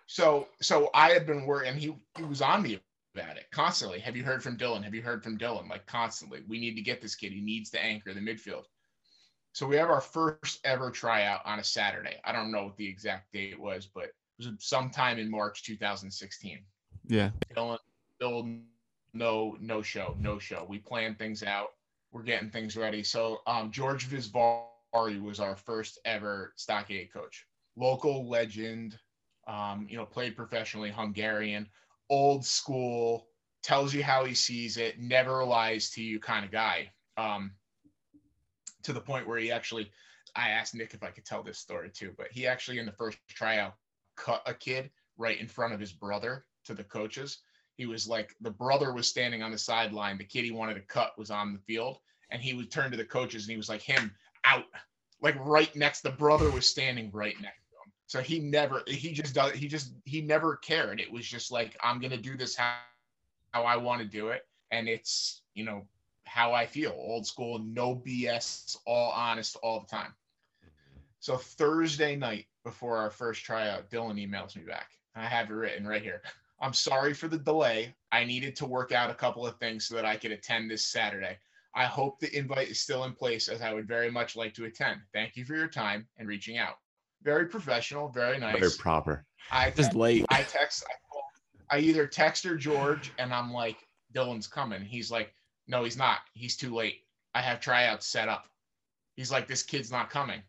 So 0.07 0.47
so 0.61 0.89
I 0.93 1.09
had 1.09 1.25
been 1.25 1.45
working, 1.45 1.69
and 1.71 1.79
he 1.79 1.95
he 2.17 2.23
was 2.23 2.41
on 2.41 2.63
me 2.63 2.79
about 3.13 3.37
it 3.37 3.45
constantly. 3.51 3.99
Have 3.99 4.15
you 4.15 4.23
heard 4.23 4.41
from 4.41 4.57
Dylan? 4.57 4.83
Have 4.83 4.95
you 4.95 5.01
heard 5.01 5.23
from 5.23 5.37
Dylan? 5.37 5.69
Like 5.69 5.85
constantly. 5.85 6.41
We 6.47 6.59
need 6.59 6.75
to 6.75 6.81
get 6.81 7.01
this 7.01 7.15
kid. 7.15 7.31
He 7.31 7.41
needs 7.41 7.69
to 7.71 7.83
anchor 7.83 8.13
the 8.13 8.19
midfield. 8.19 8.63
So 9.53 9.65
we 9.65 9.75
have 9.77 9.89
our 9.89 10.01
first 10.01 10.59
ever 10.63 10.91
tryout 10.91 11.41
on 11.45 11.59
a 11.59 11.63
Saturday. 11.63 12.17
I 12.23 12.31
don't 12.31 12.51
know 12.51 12.65
what 12.65 12.77
the 12.77 12.87
exact 12.87 13.33
date 13.33 13.59
was, 13.59 13.87
but 13.87 14.05
it 14.05 14.13
was 14.37 14.49
sometime 14.59 15.17
in 15.17 15.31
March 15.31 15.63
2016. 15.63 16.59
Yeah. 17.07 17.31
Dylan, 17.55 17.79
Dylan, 18.21 18.61
no, 19.13 19.57
no 19.59 19.81
show, 19.81 20.15
no 20.19 20.37
show. 20.37 20.65
We 20.69 20.77
planned 20.77 21.17
things 21.17 21.41
out. 21.41 21.69
We're 22.11 22.23
getting 22.23 22.51
things 22.51 22.77
ready. 22.77 23.01
So 23.03 23.39
um, 23.47 23.71
George 23.71 24.07
Visvari 24.07 25.21
was 25.21 25.39
our 25.39 25.55
first 25.55 25.99
ever 26.05 26.53
stockade 26.55 27.11
coach, 27.11 27.47
local 27.75 28.29
legend. 28.29 28.99
Um, 29.47 29.87
you 29.89 29.97
know, 29.97 30.05
played 30.05 30.35
professionally, 30.35 30.91
Hungarian, 30.91 31.67
old 32.09 32.45
school, 32.45 33.27
tells 33.63 33.93
you 33.93 34.03
how 34.03 34.25
he 34.25 34.33
sees 34.33 34.77
it, 34.77 34.99
never 34.99 35.43
lies 35.43 35.89
to 35.91 36.03
you 36.03 36.19
kind 36.19 36.45
of 36.45 36.51
guy. 36.51 36.91
Um, 37.17 37.51
to 38.83 38.93
the 38.93 39.01
point 39.01 39.27
where 39.27 39.37
he 39.37 39.51
actually, 39.51 39.91
I 40.35 40.49
asked 40.49 40.75
Nick 40.75 40.93
if 40.93 41.03
I 41.03 41.09
could 41.09 41.25
tell 41.25 41.43
this 41.43 41.57
story 41.59 41.89
too, 41.89 42.13
but 42.17 42.27
he 42.31 42.47
actually 42.47 42.79
in 42.79 42.85
the 42.85 42.91
first 42.91 43.17
tryout 43.27 43.75
cut 44.15 44.41
a 44.45 44.53
kid 44.53 44.89
right 45.17 45.39
in 45.39 45.47
front 45.47 45.73
of 45.73 45.79
his 45.79 45.91
brother 45.91 46.45
to 46.65 46.73
the 46.73 46.83
coaches. 46.83 47.39
He 47.75 47.85
was 47.85 48.07
like, 48.07 48.35
the 48.41 48.51
brother 48.51 48.93
was 48.93 49.07
standing 49.07 49.43
on 49.43 49.51
the 49.51 49.57
sideline. 49.57 50.17
The 50.17 50.23
kid 50.23 50.45
he 50.45 50.51
wanted 50.51 50.75
to 50.75 50.81
cut 50.81 51.17
was 51.17 51.31
on 51.31 51.53
the 51.53 51.59
field. 51.59 51.99
and 52.29 52.41
he 52.41 52.53
would 52.53 52.71
turn 52.71 52.91
to 52.91 52.97
the 52.97 53.05
coaches 53.05 53.43
and 53.43 53.51
he 53.51 53.57
was 53.57 53.69
like, 53.69 53.81
him 53.81 54.13
out, 54.45 54.65
like 55.21 55.35
right 55.45 55.73
next. 55.75 56.01
The 56.01 56.11
brother 56.11 56.49
was 56.49 56.69
standing 56.69 57.09
right 57.11 57.39
next 57.41 57.66
so 58.07 58.21
he 58.21 58.39
never, 58.39 58.83
he 58.87 59.11
just 59.11 59.35
does, 59.35 59.51
he 59.51 59.67
just, 59.67 59.93
he 60.05 60.21
never 60.21 60.55
cared. 60.55 60.99
It 60.99 61.11
was 61.11 61.25
just 61.25 61.51
like, 61.51 61.77
I'm 61.83 61.99
gonna 61.99 62.17
do 62.17 62.35
this 62.35 62.55
how, 62.55 62.73
how 63.51 63.63
I 63.63 63.77
want 63.77 64.01
to 64.01 64.07
do 64.07 64.29
it, 64.29 64.47
and 64.71 64.87
it's, 64.87 65.41
you 65.53 65.65
know, 65.65 65.85
how 66.23 66.53
I 66.53 66.65
feel, 66.65 66.95
old 66.97 67.27
school, 67.27 67.59
no 67.59 67.95
BS, 67.95 68.77
all 68.85 69.11
honest, 69.11 69.55
all 69.63 69.79
the 69.79 69.87
time. 69.87 70.13
So 71.19 71.37
Thursday 71.37 72.15
night 72.15 72.45
before 72.63 72.97
our 72.97 73.09
first 73.09 73.43
tryout, 73.43 73.89
Dylan 73.89 74.15
emails 74.15 74.55
me 74.55 74.63
back. 74.63 74.91
I 75.15 75.25
have 75.25 75.49
it 75.49 75.53
written 75.53 75.87
right 75.87 76.01
here. 76.01 76.21
I'm 76.59 76.73
sorry 76.73 77.13
for 77.13 77.27
the 77.27 77.37
delay. 77.37 77.95
I 78.11 78.23
needed 78.23 78.55
to 78.57 78.65
work 78.65 78.91
out 78.91 79.09
a 79.09 79.15
couple 79.15 79.45
of 79.45 79.57
things 79.57 79.85
so 79.85 79.95
that 79.95 80.05
I 80.05 80.15
could 80.15 80.31
attend 80.31 80.69
this 80.69 80.85
Saturday. 80.85 81.37
I 81.75 81.85
hope 81.85 82.19
the 82.19 82.35
invite 82.35 82.69
is 82.69 82.79
still 82.79 83.03
in 83.03 83.13
place 83.13 83.47
as 83.47 83.61
I 83.61 83.73
would 83.73 83.87
very 83.87 84.09
much 84.09 84.35
like 84.35 84.53
to 84.55 84.65
attend. 84.65 85.01
Thank 85.13 85.35
you 85.35 85.45
for 85.45 85.55
your 85.55 85.67
time 85.67 86.07
and 86.17 86.27
reaching 86.27 86.57
out. 86.57 86.77
Very 87.23 87.47
professional, 87.47 88.09
very 88.09 88.37
nice. 88.37 88.59
Very 88.59 88.71
proper. 88.77 89.25
I 89.51 89.71
Just 89.71 89.95
late. 89.95 90.25
I 90.29 90.43
text, 90.43 90.83
I, 90.87 90.93
call, 91.11 91.23
I 91.71 91.79
either 91.79 92.07
text 92.07 92.45
or 92.45 92.55
George, 92.55 93.11
and 93.17 93.33
I'm 93.33 93.51
like, 93.51 93.77
Dylan's 94.13 94.47
coming. 94.47 94.83
He's 94.83 95.11
like, 95.11 95.33
no, 95.67 95.83
he's 95.83 95.97
not. 95.97 96.19
He's 96.33 96.55
too 96.55 96.73
late. 96.73 97.01
I 97.33 97.41
have 97.41 97.59
tryouts 97.59 98.07
set 98.07 98.29
up. 98.29 98.45
He's 99.15 99.31
like, 99.31 99.47
this 99.47 99.63
kid's 99.63 99.91
not 99.91 100.09
coming. 100.09 100.41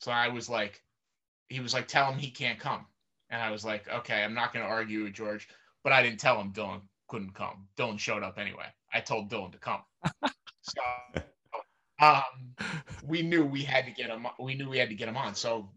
So 0.00 0.12
I 0.12 0.28
was 0.28 0.48
like, 0.48 0.82
he 1.48 1.60
was 1.60 1.74
like, 1.74 1.88
tell 1.88 2.10
him 2.10 2.18
he 2.18 2.30
can't 2.30 2.58
come. 2.58 2.86
And 3.30 3.42
I 3.42 3.50
was 3.50 3.64
like, 3.64 3.88
okay, 3.88 4.22
I'm 4.22 4.34
not 4.34 4.52
going 4.52 4.64
to 4.64 4.70
argue 4.70 5.04
with 5.04 5.12
George, 5.12 5.48
but 5.84 5.92
I 5.92 6.02
didn't 6.02 6.20
tell 6.20 6.40
him 6.40 6.52
Dylan 6.52 6.80
couldn't 7.08 7.34
come. 7.34 7.66
Dylan 7.76 7.98
showed 7.98 8.22
up 8.22 8.38
anyway. 8.38 8.66
I 8.92 9.00
told 9.00 9.30
Dylan 9.30 9.52
to 9.52 9.58
come. 9.58 9.82
so 10.62 10.80
um, 12.00 12.22
we 13.06 13.22
knew 13.22 13.44
we 13.44 13.62
had 13.62 13.84
to 13.86 13.90
get 13.90 14.08
him. 14.08 14.26
We 14.38 14.54
knew 14.54 14.68
we 14.68 14.78
had 14.78 14.88
to 14.88 14.94
get 14.94 15.08
him 15.08 15.16
on. 15.16 15.34
So 15.34 15.68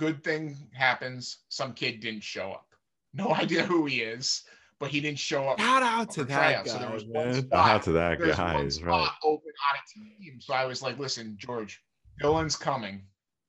good 0.00 0.24
thing 0.24 0.56
happens. 0.72 1.38
Some 1.50 1.74
kid 1.74 2.00
didn't 2.00 2.22
show 2.22 2.52
up. 2.52 2.66
No 3.12 3.34
idea 3.42 3.62
who 3.62 3.84
he 3.86 4.00
is, 4.00 4.42
but 4.80 4.88
he 4.90 5.00
didn't 5.00 5.18
show 5.18 5.46
up. 5.48 5.60
Shout 5.60 5.82
out 5.82 6.10
to 6.12 6.24
that 6.24 6.34
tryouts. 6.34 6.72
guy, 6.72 6.78
So 6.78 6.84
there 6.84 6.92
was 6.94 7.04
one 7.04 7.26
man. 7.26 7.34
Shout 7.34 7.44
spot 7.44 7.70
out 7.70 7.82
to 7.84 7.92
that 7.92 8.18
there's 8.18 8.36
guy. 8.36 8.54
one 8.54 8.66
Is 8.66 8.74
spot 8.76 8.88
right. 8.88 9.10
open 9.22 9.52
on 9.70 9.76
a 9.78 10.18
team. 10.24 10.40
So 10.40 10.54
I 10.54 10.64
was 10.64 10.82
like, 10.82 10.98
listen, 10.98 11.36
George, 11.38 11.82
Dylan's 12.22 12.56
coming 12.56 13.02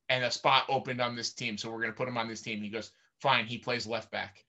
and 0.10 0.26
a 0.26 0.30
spot 0.32 0.66
opened 0.68 1.00
on 1.00 1.16
this 1.16 1.32
team. 1.34 1.58
So 1.58 1.72
we're 1.72 1.80
going 1.82 1.94
to 1.94 1.98
put 1.98 2.08
him 2.08 2.18
on 2.18 2.28
this 2.28 2.42
team. 2.42 2.62
He 2.62 2.70
goes, 2.70 2.92
fine. 3.22 3.46
He 3.46 3.58
plays 3.58 3.88
left 3.88 4.12
back. 4.12 4.44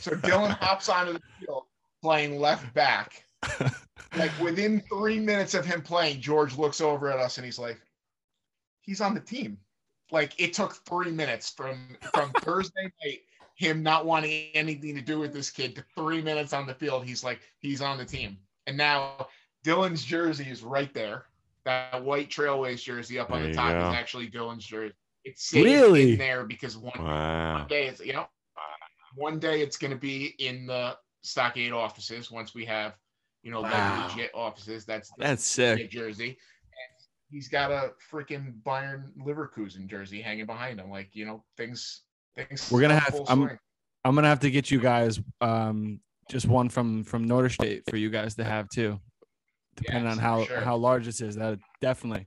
So 0.00 0.10
Dylan 0.12 0.50
hops 0.60 0.88
onto 0.88 1.12
the 1.12 1.20
field 1.40 1.64
playing 2.02 2.40
left 2.40 2.74
back. 2.74 3.22
Like 4.16 4.32
within 4.42 4.82
three 4.92 5.20
minutes 5.20 5.54
of 5.54 5.64
him 5.64 5.80
playing, 5.80 6.20
George 6.20 6.56
looks 6.56 6.80
over 6.80 7.08
at 7.10 7.18
us 7.20 7.36
and 7.38 7.44
he's 7.44 7.58
like, 7.58 7.78
he's 8.80 9.00
on 9.00 9.14
the 9.14 9.20
team. 9.20 9.58
Like 10.10 10.40
it 10.40 10.52
took 10.52 10.74
three 10.86 11.10
minutes 11.10 11.50
from 11.50 11.96
from 12.12 12.30
Thursday 12.40 12.90
night, 13.04 13.20
him 13.54 13.82
not 13.82 14.06
wanting 14.06 14.50
anything 14.54 14.94
to 14.94 15.02
do 15.02 15.18
with 15.18 15.32
this 15.32 15.50
kid 15.50 15.74
to 15.76 15.84
three 15.94 16.22
minutes 16.22 16.52
on 16.52 16.66
the 16.66 16.74
field. 16.74 17.04
He's 17.04 17.22
like, 17.24 17.40
he's 17.60 17.82
on 17.82 17.98
the 17.98 18.04
team. 18.04 18.38
And 18.66 18.76
now 18.76 19.28
Dylan's 19.64 20.04
jersey 20.04 20.44
is 20.48 20.62
right 20.62 20.92
there. 20.94 21.24
That 21.64 22.02
white 22.02 22.30
Trailways 22.30 22.82
jersey 22.82 23.18
up 23.18 23.30
on 23.30 23.40
There 23.42 23.48
the 23.50 23.54
top 23.54 23.76
is 23.76 23.94
actually 23.94 24.28
Dylan's 24.30 24.64
jersey. 24.64 24.94
It's 25.24 25.52
Really? 25.52 26.12
in 26.12 26.18
there 26.18 26.44
because 26.44 26.78
one 26.78 26.98
Wow. 26.98 27.58
one 27.58 27.68
day 27.68 27.88
it's 27.88 28.00
you 28.00 28.14
know 28.14 28.26
one 29.14 29.38
day 29.38 29.60
it's 29.60 29.76
going 29.76 29.90
to 29.90 29.96
be 29.98 30.34
in 30.38 30.66
the 30.66 30.96
stockade 31.22 31.72
offices 31.72 32.30
once 32.30 32.54
we 32.54 32.64
have 32.64 32.94
you 33.42 33.50
know 33.50 33.60
Wow. 33.60 33.70
like 33.70 34.10
legit 34.10 34.30
offices 34.34 34.84
that's 34.86 35.10
That's 35.18 35.44
sick. 35.44 35.90
jersey 35.90 36.38
he's 37.30 37.48
got 37.48 37.70
a 37.70 37.92
freaking 38.10 38.54
Bayer 38.64 39.10
Leverkusen 39.20 39.86
jersey 39.88 40.20
hanging 40.22 40.46
behind 40.46 40.80
him 40.80 40.90
like 40.90 41.10
you 41.14 41.26
know 41.26 41.44
things 41.56 42.02
things 42.36 42.70
We're 42.70 42.80
gonna 42.80 42.98
have- 42.98 43.14
I'm- 43.28 43.44
swing. 43.46 43.58
I'm 44.04 44.14
gonna 44.14 44.28
have 44.28 44.40
to 44.40 44.50
get 44.50 44.70
you 44.70 44.80
guys 44.80 45.20
um 45.40 46.00
just 46.30 46.46
one 46.46 46.68
from 46.68 47.04
from 47.04 47.24
Notre 47.26 47.48
State 47.48 47.82
for 47.90 47.96
you 47.96 48.10
guys 48.10 48.34
to 48.36 48.44
have 48.44 48.68
too, 48.68 49.00
depending 49.76 50.04
Yes, 50.04 50.12
on 50.12 50.18
how 50.18 50.44
sure. 50.44 50.60
how 50.60 50.76
large 50.76 51.06
this 51.06 51.20
is. 51.20 51.34
That 51.36 51.58
definitely 51.80 52.26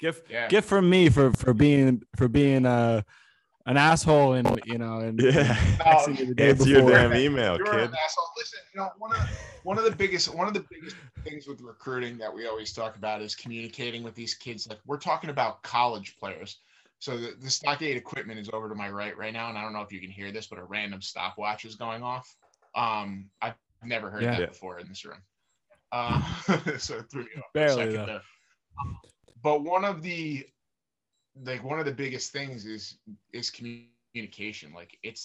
gift 0.00 0.30
yeah 0.30 0.48
gift 0.48 0.68
from 0.68 0.88
me 0.88 1.08
for 1.08 1.32
for 1.32 1.52
being 1.54 2.02
for 2.16 2.28
being 2.28 2.64
uh 2.66 3.02
an 3.66 3.76
asshole 3.76 4.34
and 4.34 4.60
you 4.64 4.78
know 4.78 5.00
and 5.00 5.20
Yeah. 5.20 5.54
texting 5.78 6.18
you 6.18 6.26
the 6.26 6.34
day 6.34 6.48
Answer 6.50 6.68
your 6.68 6.90
damn 6.90 7.14
email, 7.14 7.56
You're 7.56 7.66
kid. 7.66 7.90
an 7.90 7.94
asshole. 8.04 8.26
Listen, 8.36 8.60
you 8.74 8.80
know, 8.80 8.90
one 8.98 9.12
of 9.12 9.18
the, 9.18 9.24
one 9.62 9.78
of 9.78 9.84
the 9.84 9.90
biggest 9.90 10.34
one 10.34 10.48
of 10.48 10.54
the 10.54 10.64
biggest 10.70 10.96
things 11.24 11.46
with 11.46 11.60
recruiting 11.60 12.18
that 12.18 12.32
we 12.32 12.46
always 12.46 12.72
talk 12.72 12.96
about 12.96 13.22
is 13.22 13.34
communicating 13.34 14.02
with 14.02 14.14
these 14.14 14.34
kids. 14.34 14.66
Like 14.68 14.78
we're 14.86 14.98
talking 14.98 15.30
about 15.30 15.62
college 15.62 16.16
players. 16.18 16.60
So 16.98 17.16
the, 17.16 17.34
the 17.40 17.50
stockade 17.50 17.96
equipment 17.96 18.38
is 18.38 18.48
over 18.52 18.68
to 18.68 18.74
my 18.74 18.88
right 18.88 19.16
right 19.16 19.32
now, 19.32 19.48
and 19.48 19.58
I 19.58 19.62
don't 19.62 19.72
know 19.72 19.80
if 19.80 19.92
you 19.92 20.00
can 20.00 20.10
hear 20.10 20.30
this, 20.32 20.46
but 20.46 20.58
a 20.58 20.64
random 20.64 21.02
stopwatch 21.02 21.64
is 21.64 21.74
going 21.76 22.02
off. 22.02 22.32
Um, 22.74 23.28
I've 23.40 23.54
never 23.84 24.10
heard 24.10 24.22
Yeah. 24.22 24.38
that 24.38 24.48
before 24.50 24.78
in 24.78 24.88
this 24.88 25.04
room. 25.04 25.18
Uh, 25.90 26.20
so 26.78 26.98
it 26.98 27.10
threw 27.10 27.22
me 27.24 27.30
off 27.38 27.44
for 27.52 27.60
a 27.60 27.66
Barely, 27.66 27.76
second 27.76 27.94
though. 27.94 28.06
there. 28.06 28.22
But 29.42 29.62
one 29.62 29.84
of 29.84 30.02
the 30.02 30.46
like 31.36 31.64
one 31.64 31.78
of 31.78 31.84
the 31.86 31.92
biggest 31.92 32.32
things 32.32 32.66
is 32.66 32.98
is 33.32 33.50
communication. 33.50 34.26
Like 34.26 34.54
it's 34.56 34.82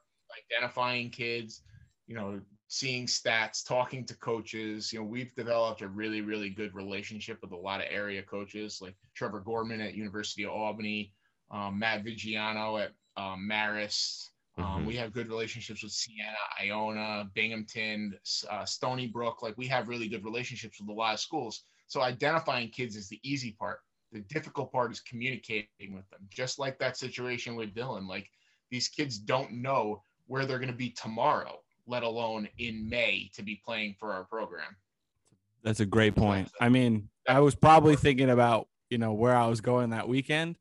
identifying 0.55 1.09
kids, 1.11 1.63
you 2.07 2.15
know, 2.15 2.41
seeing 2.73 3.05
stats, 3.05 3.63
talking 3.63 4.03
to 4.03 4.15
coaches. 4.17 4.91
You 4.91 4.99
know, 4.99 5.05
we've 5.05 5.33
developed 5.35 5.83
a 5.83 5.87
really, 5.87 6.21
really 6.21 6.49
good 6.49 6.73
relationship 6.73 7.37
with 7.43 7.51
a 7.51 7.55
lot 7.55 7.81
of 7.81 7.87
area 7.91 8.23
coaches, 8.23 8.79
like 8.81 8.95
Trevor 9.13 9.41
Gorman 9.41 9.79
at 9.79 9.93
University 9.93 10.43
of 10.43 10.53
Albany, 10.53 11.13
um, 11.51 11.77
Matt 11.77 12.03
Viggiano 12.03 12.83
at 12.83 12.93
um, 13.15 13.47
Marist. 13.47 14.29
Um, 14.57 14.65
Mhm. 14.65 14.85
We 14.85 14.95
have 14.95 15.13
good 15.13 15.29
relationships 15.29 15.83
with 15.83 15.91
Siena, 15.91 16.43
Iona, 16.59 17.29
Binghamton, 17.35 18.17
uh, 18.49 18.65
Stony 18.65 19.05
Brook. 19.07 19.43
Like 19.43 19.55
we 19.57 19.67
have 19.67 19.87
really 19.87 20.07
good 20.07 20.23
relationships 20.23 20.79
with 20.79 20.89
a 20.89 20.93
lot 20.93 21.13
of 21.13 21.19
schools. 21.19 21.65
So 21.87 22.01
identifying 22.01 22.69
kids 22.69 22.95
is 22.95 23.07
the 23.07 23.19
easy 23.23 23.51
part. 23.51 23.81
The 24.11 24.21
difficult 24.21 24.71
part 24.71 24.91
is 24.91 24.99
communicating 24.99 25.93
with 25.93 26.09
them. 26.09 26.27
Just 26.29 26.57
like 26.57 26.79
that 26.79 26.97
situation 26.97 27.55
with 27.55 27.75
Dylan, 27.75 28.07
like 28.07 28.31
these 28.71 28.87
kids 28.87 29.19
don't 29.19 29.51
know 29.51 30.03
where 30.25 30.45
they're 30.45 30.59
going 30.59 30.71
to 30.71 30.85
be 30.85 30.89
tomorrow, 30.89 31.62
let 31.87 32.03
alone 32.03 32.47
in 32.57 32.89
May 32.89 33.29
to 33.35 33.43
be 33.43 33.61
playing 33.65 33.95
for 33.99 34.13
our 34.13 34.23
program. 34.23 34.75
That's 35.63 35.79
a 35.79 35.85
great 35.85 36.15
point. 36.15 36.51
I 36.59 36.69
mean, 36.69 37.09
I 37.27 37.39
was 37.39 37.55
probably 37.55 37.95
thinking 37.95 38.29
about 38.29 38.67
you 38.89 38.97
know 38.97 39.13
where 39.13 39.35
I 39.35 39.47
was 39.47 39.61
going 39.61 39.91
that 39.91 40.07
weekend, 40.07 40.57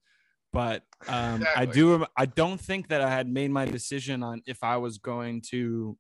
but 0.53 0.85
um, 1.09 1.45
I 1.57 1.67
do. 1.67 2.07
I 2.17 2.27
don't 2.27 2.61
think 2.61 2.89
that 2.89 3.01
I 3.01 3.11
had 3.11 3.29
made 3.29 3.51
my 3.51 3.65
decision 3.65 4.23
on 4.23 4.43
if 4.47 4.63
I 4.63 4.77
was 4.77 4.99
going 4.99 5.43
to 5.51 5.99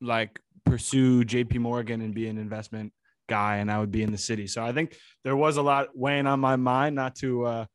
like 0.00 0.40
pursue 0.64 1.24
J.P. 1.24 1.58
Morgan 1.58 2.00
and 2.00 2.12
be 2.14 2.26
an 2.28 2.36
investment 2.38 2.92
guy, 3.28 3.58
and 3.58 3.70
I 3.70 3.78
would 3.78 3.92
be 3.92 4.02
in 4.02 4.10
the 4.10 4.18
city. 4.18 4.46
So 4.48 4.64
I 4.64 4.72
think 4.72 4.96
there 5.24 5.36
was 5.36 5.56
a 5.56 5.62
lot 5.62 5.88
weighing 5.94 6.26
on 6.26 6.40
my 6.40 6.56
mind, 6.56 6.96
not 6.96 7.14
to. 7.16 7.44
uh 7.46 7.66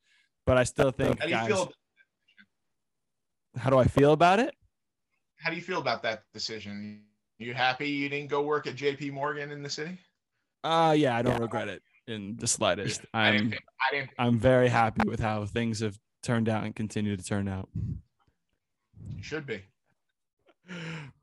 But 0.45 0.57
I 0.57 0.63
still 0.65 0.91
think, 0.91 1.19
How 1.19 1.25
do 1.25 1.31
guys, 1.31 1.47
feel? 1.47 1.71
how 3.55 3.69
do 3.69 3.77
I 3.77 3.85
feel 3.85 4.11
about 4.13 4.39
it? 4.39 4.53
How 5.47 5.51
do 5.51 5.55
you 5.55 5.61
feel 5.63 5.79
about 5.79 6.03
that 6.03 6.23
decision? 6.33 7.03
You 7.39 7.53
happy 7.53 7.87
you 7.87 8.09
didn't 8.09 8.29
go 8.29 8.41
work 8.41 8.67
at 8.67 8.75
J.P. 8.75 9.11
Morgan 9.11 9.49
in 9.49 9.63
the 9.63 9.69
city? 9.69 9.97
Uh 10.61 10.93
yeah, 10.97 11.15
I 11.15 11.21
don't 11.21 11.39
regret 11.39 11.69
it 11.69 11.81
in 12.05 12.35
the 12.37 12.47
slightest. 12.47 13.05
I 13.13 13.31
didn't. 13.31 13.43
I'm 13.45 13.49
Think, 13.51 13.63
I 13.89 13.95
didn't. 13.95 14.09
I'm 14.19 14.39
very 14.39 14.67
happy 14.67 15.07
with 15.07 15.21
how 15.21 15.45
things 15.45 15.79
have 15.79 15.97
turned 16.21 16.49
out 16.49 16.65
and 16.65 16.75
continue 16.75 17.15
to 17.15 17.23
turn 17.23 17.47
out. 17.47 17.69
You 19.15 19.23
should 19.23 19.45
be. 19.45 19.61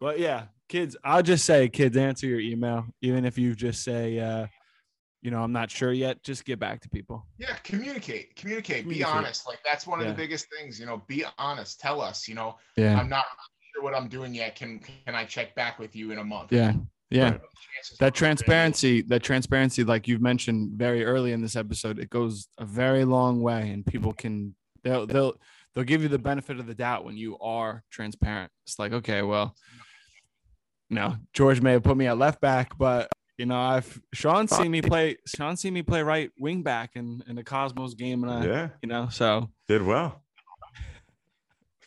But 0.00 0.18
yeah, 0.18 0.44
kids, 0.70 0.96
I'll 1.04 1.22
just 1.22 1.44
say, 1.44 1.68
kids, 1.68 1.94
answer 1.94 2.26
your 2.26 2.40
email, 2.40 2.86
even 3.02 3.26
if 3.26 3.36
you 3.36 3.54
just 3.54 3.84
say, 3.84 4.18
uh, 4.20 4.46
you 5.20 5.30
know, 5.32 5.42
I'm 5.42 5.52
not 5.52 5.70
sure 5.70 5.92
yet. 5.92 6.22
Just 6.22 6.46
get 6.46 6.58
back 6.58 6.80
to 6.80 6.88
people. 6.88 7.26
Yeah, 7.36 7.56
communicate, 7.62 8.36
communicate, 8.36 8.88
be 8.88 9.04
honest. 9.04 9.46
Like 9.46 9.58
that's 9.66 9.86
one 9.86 10.00
of 10.00 10.06
Yeah. 10.06 10.12
the 10.12 10.16
biggest 10.16 10.46
things. 10.48 10.80
You 10.80 10.86
know, 10.86 11.02
be 11.08 11.26
honest. 11.36 11.78
Tell 11.78 12.00
us. 12.00 12.26
You 12.26 12.36
know, 12.36 12.56
Yeah, 12.78 12.98
I'm 12.98 13.10
not 13.10 13.26
sure 13.74 13.82
what 13.82 13.94
I'm 13.94 14.08
doing 14.08 14.34
yet. 14.34 14.56
Can 14.56 14.78
can 14.78 15.14
I 15.14 15.24
check 15.24 15.54
back 15.54 15.78
with 15.78 15.94
you 15.96 16.10
in 16.12 16.18
a 16.18 16.24
month? 16.24 16.52
yeah, 16.52 16.74
yeah. 17.10 17.30
Chances 17.30 17.98
That 17.98 18.14
we're 18.14 18.18
transparency, 18.18 19.02
that 19.02 19.22
transparency, 19.22 19.84
like 19.84 20.08
you've 20.08 20.22
mentioned 20.22 20.72
very 20.72 21.04
early 21.04 21.32
in 21.32 21.42
this 21.42 21.56
episode, 21.56 21.98
it 21.98 22.10
goes 22.10 22.48
a 22.58 22.64
very 22.64 23.04
long 23.04 23.42
way, 23.42 23.70
and 23.70 23.84
people 23.84 24.12
can 24.12 24.54
they'll 24.82 25.06
they'll 25.06 25.34
they'll 25.74 25.84
give 25.84 26.02
you 26.02 26.08
the 26.08 26.18
benefit 26.18 26.58
of 26.58 26.66
the 26.66 26.74
doubt 26.74 27.04
when 27.04 27.16
you 27.16 27.38
are 27.38 27.82
transparent. 27.90 28.50
It's 28.66 28.78
like, 28.78 28.92
okay, 28.92 29.22
well, 29.22 29.54
you 30.88 30.96
know, 30.96 31.16
George 31.32 31.60
may 31.60 31.72
have 31.72 31.82
put 31.82 31.96
me 31.96 32.06
at 32.06 32.18
left 32.18 32.40
back, 32.40 32.76
but 32.78 33.08
you 33.38 33.46
know, 33.46 33.58
I've 33.58 34.00
Sean 34.12 34.46
seen 34.46 34.70
me 34.70 34.80
play. 34.80 35.16
Sean 35.26 35.56
seen 35.56 35.74
me 35.74 35.82
play 35.82 36.02
right 36.02 36.30
wing 36.38 36.62
back 36.62 36.92
in 36.94 37.22
in 37.26 37.34
the 37.34 37.44
Cosmos 37.44 37.94
game, 37.94 38.22
and 38.22 38.32
I, 38.32 38.46
Yeah, 38.46 38.68
you 38.82 38.88
know, 38.88 39.08
so 39.10 39.50
did 39.66 39.82
well. 39.82 40.23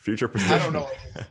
Future 0.08 0.30
position. 0.30 0.54
I 0.54 0.60
don't 0.60 0.72
know. 0.72 0.90
I, 1.18 1.24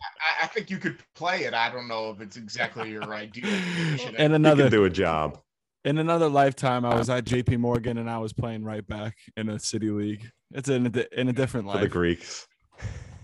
I 0.42 0.46
think 0.48 0.68
you 0.68 0.76
could 0.76 0.98
play 1.14 1.44
it. 1.44 1.54
I 1.54 1.70
don't 1.72 1.88
know 1.88 2.10
if 2.10 2.20
it's 2.20 2.36
exactly 2.36 2.90
your 2.90 3.04
ideal 3.14 3.44
position. 3.48 4.14
in 4.16 4.30
You 4.32 4.34
another 4.36 4.64
can 4.64 4.70
do 4.70 4.84
a 4.84 4.90
job. 4.90 5.40
in 5.86 5.96
another 5.96 6.28
lifetime, 6.28 6.84
I 6.84 6.94
was 6.94 7.08
at 7.08 7.24
JP 7.24 7.58
Morgan 7.60 7.96
and 7.96 8.10
I 8.10 8.18
was 8.18 8.34
playing 8.34 8.64
right 8.64 8.86
back 8.86 9.16
in 9.38 9.48
a 9.48 9.58
city 9.58 9.88
league. 9.88 10.30
It's 10.52 10.68
in 10.68 10.88
a, 10.94 11.18
in 11.18 11.28
a 11.30 11.32
different 11.32 11.66
life. 11.66 11.76
For 11.76 11.80
life. 11.80 11.88
the 11.88 11.88
Greeks. 11.88 12.46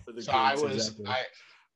For 0.06 0.12
the 0.12 0.22
so 0.22 0.32
I 0.32 0.54
was 0.54 0.88
exactly. 0.88 1.06
I 1.06 1.22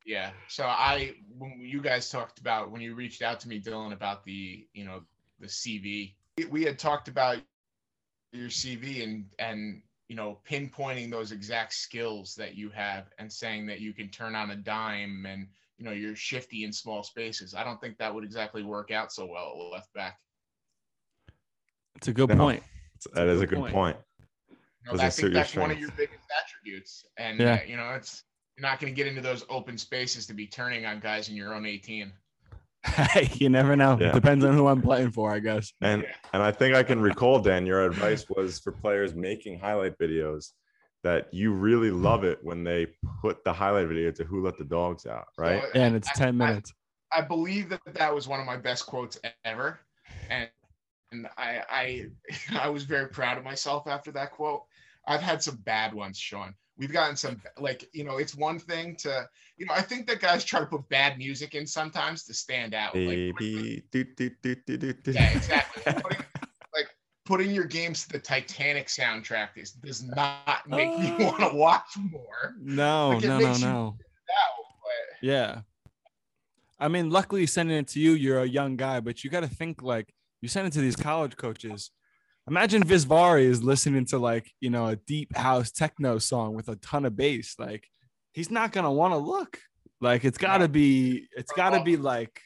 yeah. 0.07 0.31
So 0.47 0.63
I 0.65 1.13
when 1.37 1.59
you 1.59 1.79
guys 1.79 2.09
talked 2.09 2.39
about 2.39 2.71
when 2.71 2.81
you 2.81 2.95
reached 2.95 3.21
out 3.21 3.39
to 3.41 3.47
me, 3.47 3.61
Dylan, 3.61 3.93
about 3.93 4.23
the 4.25 4.65
you 4.73 4.85
know 4.85 5.01
the 5.39 5.45
CV, 5.45 6.15
we- 6.39 6.45
we 6.45 6.63
had 6.63 6.79
talked 6.79 7.09
about 7.09 7.37
your 8.33 8.49
CV 8.49 9.03
and 9.03 9.25
and 9.37 9.83
you 10.07 10.15
know 10.15 10.39
pinpointing 10.49 11.09
those 11.11 11.31
exact 11.31 11.73
skills 11.73 12.35
that 12.35 12.55
you 12.55 12.69
have 12.69 13.11
and 13.19 13.31
saying 13.31 13.65
that 13.67 13.79
you 13.79 13.93
can 13.93 14.09
turn 14.09 14.35
on 14.35 14.51
a 14.51 14.55
dime 14.55 15.25
and 15.27 15.47
you 15.77 15.85
know 15.85 15.91
you're 15.91 16.15
shifty 16.15 16.63
in 16.63 16.71
small 16.71 17.03
spaces. 17.03 17.53
I 17.53 17.63
don't 17.63 17.79
think 17.81 17.97
that 17.97 18.13
would 18.13 18.23
exactly 18.23 18.63
work 18.63 18.91
out 18.91 19.11
so 19.11 19.25
well 19.25 19.53
at 19.67 19.73
left 19.73 19.93
back. 19.93 20.19
It's 21.95 22.07
a 22.07 22.13
good 22.13 22.29
No. 22.29 22.37
point. 22.37 22.63
That 23.13 23.27
is 23.27 23.41
a 23.41 23.45
good 23.45 23.49
good 23.49 23.59
point. 23.59 23.73
point. 23.73 23.97
You 24.83 24.87
know, 24.87 24.91
Doesn't 24.93 25.05
I 25.05 25.09
suit 25.09 25.21
think 25.21 25.33
your 25.33 25.33
that's 25.33 25.55
one 25.55 25.71
of 25.71 25.79
your 25.79 25.89
biggest 25.97 26.23
attributes. 26.41 27.05
And 27.17 27.39
Yeah. 27.39 27.55
uh, 27.55 27.59
you 27.67 27.77
know, 27.77 27.91
it's 27.95 28.23
you're 28.57 28.61
not 28.67 28.79
going 28.79 28.91
to 28.93 28.95
get 28.95 29.07
into 29.07 29.21
those 29.21 29.45
open 29.49 29.77
spaces 29.77 30.25
to 30.27 30.33
be 30.33 30.47
turning 30.47 30.85
on 30.85 30.99
guys 30.99 31.29
in 31.29 31.35
your 31.35 31.53
own 31.53 31.65
18. 31.65 32.11
Hey, 32.95 33.29
you 33.33 33.49
never 33.49 33.75
know. 33.75 33.97
Yeah. 33.99 34.11
Depends 34.11 34.43
on 34.45 34.53
who 34.53 34.67
I'm 34.67 34.81
playing 34.81 35.11
for, 35.11 35.31
I 35.31 35.39
guess. 35.39 35.73
And 35.81 36.05
and 36.33 36.41
I 36.41 36.51
think 36.51 36.75
I 36.75 36.83
can 36.83 36.99
recall, 36.99 37.39
Dan, 37.39 37.65
your 37.65 37.85
advice 37.85 38.25
was 38.29 38.59
for 38.59 38.71
players 38.71 39.13
making 39.15 39.59
highlight 39.59 39.97
videos 39.99 40.51
that 41.03 41.33
you 41.33 41.53
really 41.53 41.91
love 41.91 42.23
it 42.23 42.39
when 42.43 42.63
they 42.63 42.87
put 43.21 43.43
the 43.43 43.53
highlight 43.53 43.87
video 43.87 44.11
to 44.11 44.23
who 44.23 44.43
let 44.43 44.57
the 44.57 44.63
dogs 44.65 45.05
out, 45.05 45.27
right? 45.37 45.61
So, 45.61 45.79
and 45.79 45.95
it's 45.95 46.09
I- 46.09 46.13
10 46.13 46.27
I- 46.41 46.47
minutes. 46.47 46.73
I 47.13 47.21
believe 47.21 47.69
that 47.69 47.79
that 47.93 48.13
was 48.13 48.27
one 48.27 48.41
of 48.41 48.45
my 48.45 48.57
best 48.57 48.85
quotes 48.85 49.17
ever, 49.45 49.79
and 50.29 50.49
and 51.13 51.27
I 51.37 51.61
I 51.69 52.05
I 52.59 52.69
was 52.69 52.83
very 52.83 53.07
proud 53.07 53.37
of 53.37 53.43
myself 53.45 53.87
after 53.87 54.11
that 54.11 54.31
quote. 54.31 54.63
I've 55.07 55.21
had 55.21 55.41
some 55.41 55.55
bad 55.57 55.93
ones, 55.93 56.17
Sean. 56.17 56.53
We've 56.77 56.91
gotten 56.91 57.15
some 57.15 57.41
like 57.57 57.89
you 57.93 58.03
know 58.03 58.17
it's 58.17 58.35
one 58.35 58.59
thing 58.59 58.95
to 58.97 59.27
you 59.57 59.65
know 59.65 59.73
I 59.73 59.81
think 59.81 60.07
that 60.07 60.19
guys 60.19 60.43
try 60.45 60.59
to 60.59 60.65
put 60.65 60.87
bad 60.89 61.17
music 61.17 61.55
in 61.55 61.65
sometimes 61.65 62.23
to 62.25 62.33
stand 62.33 62.73
out. 62.75 62.93
Like, 62.95 63.05
Baby, 63.07 63.83
do, 63.91 64.03
do, 64.03 64.29
do, 64.41 64.55
do, 64.55 64.77
do, 64.77 64.93
do. 64.93 65.11
yeah, 65.11 65.29
exactly. 65.35 65.83
putting, 66.01 66.19
like 66.75 66.87
putting 67.25 67.51
your 67.51 67.65
games 67.65 68.03
to 68.05 68.09
the 68.13 68.19
Titanic 68.19 68.87
soundtrack 68.87 69.49
is 69.57 69.71
does 69.71 70.03
not 70.03 70.67
make 70.67 70.95
me 70.99 71.15
Oh. 71.19 71.25
want 71.25 71.39
to 71.51 71.57
watch 71.57 71.97
more. 72.11 72.55
No, 72.61 73.09
Like, 73.09 73.23
no, 73.23 73.39
no, 73.39 73.53
no. 73.57 73.57
Now, 73.57 73.95
but 74.83 75.17
Yeah. 75.21 75.61
I 76.79 76.89
mean, 76.89 77.09
luckily 77.09 77.47
sending 77.47 77.75
it 77.77 77.87
to 77.89 77.99
you, 77.99 78.11
you're 78.11 78.41
a 78.41 78.45
young 78.47 78.75
guy, 78.77 78.99
but 78.99 79.23
you 79.23 79.31
got 79.31 79.39
to 79.39 79.47
think 79.47 79.81
like 79.81 80.13
you 80.41 80.47
send 80.47 80.67
it 80.67 80.73
to 80.73 80.81
these 80.81 80.95
college 80.95 81.35
coaches. 81.35 81.89
Imagine 82.47 82.83
Visvari 82.83 83.43
is 83.43 83.63
listening 83.63 84.05
to 84.05 84.17
like, 84.17 84.51
you 84.61 84.69
know, 84.69 84.87
a 84.87 84.95
deep 84.95 85.35
house 85.35 85.71
techno 85.71 86.17
song 86.17 86.55
with 86.55 86.69
a 86.69 86.75
ton 86.77 87.05
of 87.05 87.15
bass. 87.15 87.55
Like, 87.59 87.87
he's 88.31 88.49
not 88.49 88.71
going 88.71 88.85
to 88.85 88.91
want 88.91 89.13
to 89.13 89.17
look. 89.17 89.59
Like, 89.99 90.23
it's 90.23 90.37
got 90.37 90.59
to 90.59 90.67
be, 90.69 91.27
it's 91.35 91.51
got 91.51 91.71
to 91.71 91.83
be 91.83 91.97
like 91.97 92.39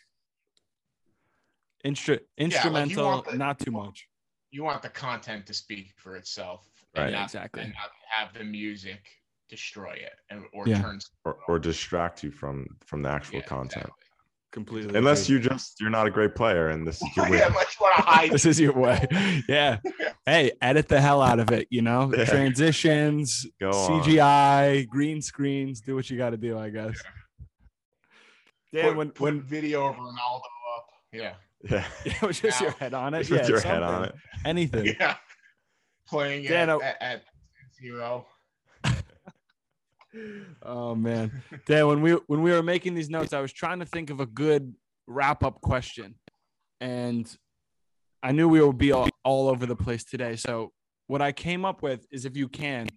instru- 1.86 2.22
instrumental, 2.38 3.06
want 3.06 3.26
the- 3.30 3.38
not 3.38 3.60
too 3.60 3.72
much. 3.72 4.08
you 4.52 4.64
want 4.64 4.82
the 4.82 4.90
content 4.90 5.46
to 5.48 5.54
speak 5.54 5.94
for 5.98 6.16
itself, 6.16 6.68
Right. 6.96 7.04
And 7.06 7.14
not, 7.14 7.24
Exactly. 7.26 7.62
and 7.64 7.74
not 7.74 7.90
have 8.10 8.34
the 8.34 8.44
music 8.44 9.02
destroy 9.50 9.94
it 9.94 10.12
and 10.30 10.44
or 10.54 10.68
Yeah. 10.68 10.82
turn 10.82 11.00
or, 11.26 11.38
or 11.48 11.58
distract 11.60 12.22
you 12.24 12.32
from 12.32 12.66
from 12.86 13.02
the 13.02 13.10
actual 13.10 13.38
yeah, 13.40 13.46
content. 13.46 13.86
exactly. 13.86 14.01
Completely. 14.52 14.98
Unless 14.98 15.26
agree. 15.26 15.38
you 15.38 15.50
just 15.50 15.80
you're 15.80 15.90
not 15.90 16.08
a 16.08 16.10
great 16.10 16.36
player 16.36 16.68
and 16.70 16.86
this 16.86 17.02
is 17.02 17.16
your 17.16 17.26
way. 17.32 17.42
unless 17.42 17.80
you 17.80 17.86
want 17.86 17.96
to 17.96 18.02
hide. 18.02 18.32
this 18.32 18.46
is 18.46 18.60
your 18.60 18.74
way. 18.74 19.06
Yeah. 19.48 19.78
Hey, 20.24 20.52
edit 20.62 20.88
the 20.88 21.02
hell 21.02 21.20
out 21.20 21.40
of 21.40 21.52
it, 21.52 21.68
you 21.72 21.82
know? 21.82 22.14
Yeah. 22.16 22.26
Transitions, 22.26 23.48
Go 23.60 23.72
on. 23.72 24.04
CGI, 24.04 24.88
green 24.88 25.20
screens, 25.20 25.82
do 25.82 25.96
what 25.96 26.12
you 26.12 26.18
got 26.18 26.30
to 26.30 26.38
do, 26.38 26.60
I 26.60 26.70
guess. 26.70 27.02
Dan, 28.72 28.90
put, 28.90 28.98
when 28.98 29.10
put 29.10 29.22
when 29.24 29.42
video 29.42 29.88
of 29.88 29.96
Ronaldo 29.96 30.42
up. 30.78 30.86
Yeah. 31.12 31.34
Yeah. 31.68 31.84
yeah, 32.06 32.14
with 32.26 32.40
just 32.40 32.62
your 32.62 32.70
head 32.72 32.94
on 32.94 33.16
it, 33.16 33.20
Just 33.20 33.32
yeah, 33.32 33.38
with 33.40 33.50
your 33.50 33.60
head 33.62 33.82
on 33.82 34.06
it. 34.06 34.16
anything. 34.46 34.86
Yeah. 35.00 35.16
Playing 36.08 36.44
Dan, 36.46 36.70
at, 36.70 36.76
uh, 36.76 36.82
at, 36.84 37.02
at 37.02 37.24
zero. 37.82 38.28
Oh 40.64 40.94
man, 40.94 41.44
Dan, 41.66 41.88
when 41.88 42.02
we 42.02 42.14
when 42.28 42.42
we 42.42 42.52
were 42.52 42.64
making 42.64 42.96
these 42.96 43.10
notes, 43.10 43.34
I 43.34 43.40
was 43.40 43.54
trying 43.54 43.80
to 43.80 43.86
think 43.86 44.10
of 44.10 44.20
a 44.20 44.26
good 44.26 44.74
wrap 45.08 45.44
up 45.44 45.62
question, 45.62 46.16
and 46.82 47.34
I 48.22 48.32
knew 48.34 48.50
we 48.50 48.62
would 48.62 48.78
be 48.78 48.92
all, 48.92 49.08
all 49.24 49.48
over 49.48 49.66
the 49.66 49.76
place 49.76 50.04
today. 50.04 50.36
So 50.36 50.74
what 51.08 51.22
I 51.22 51.32
came 51.32 51.66
up 51.66 51.82
with 51.82 52.06
is, 52.12 52.26
if 52.26 52.36
you 52.36 52.50
can, 52.50 52.88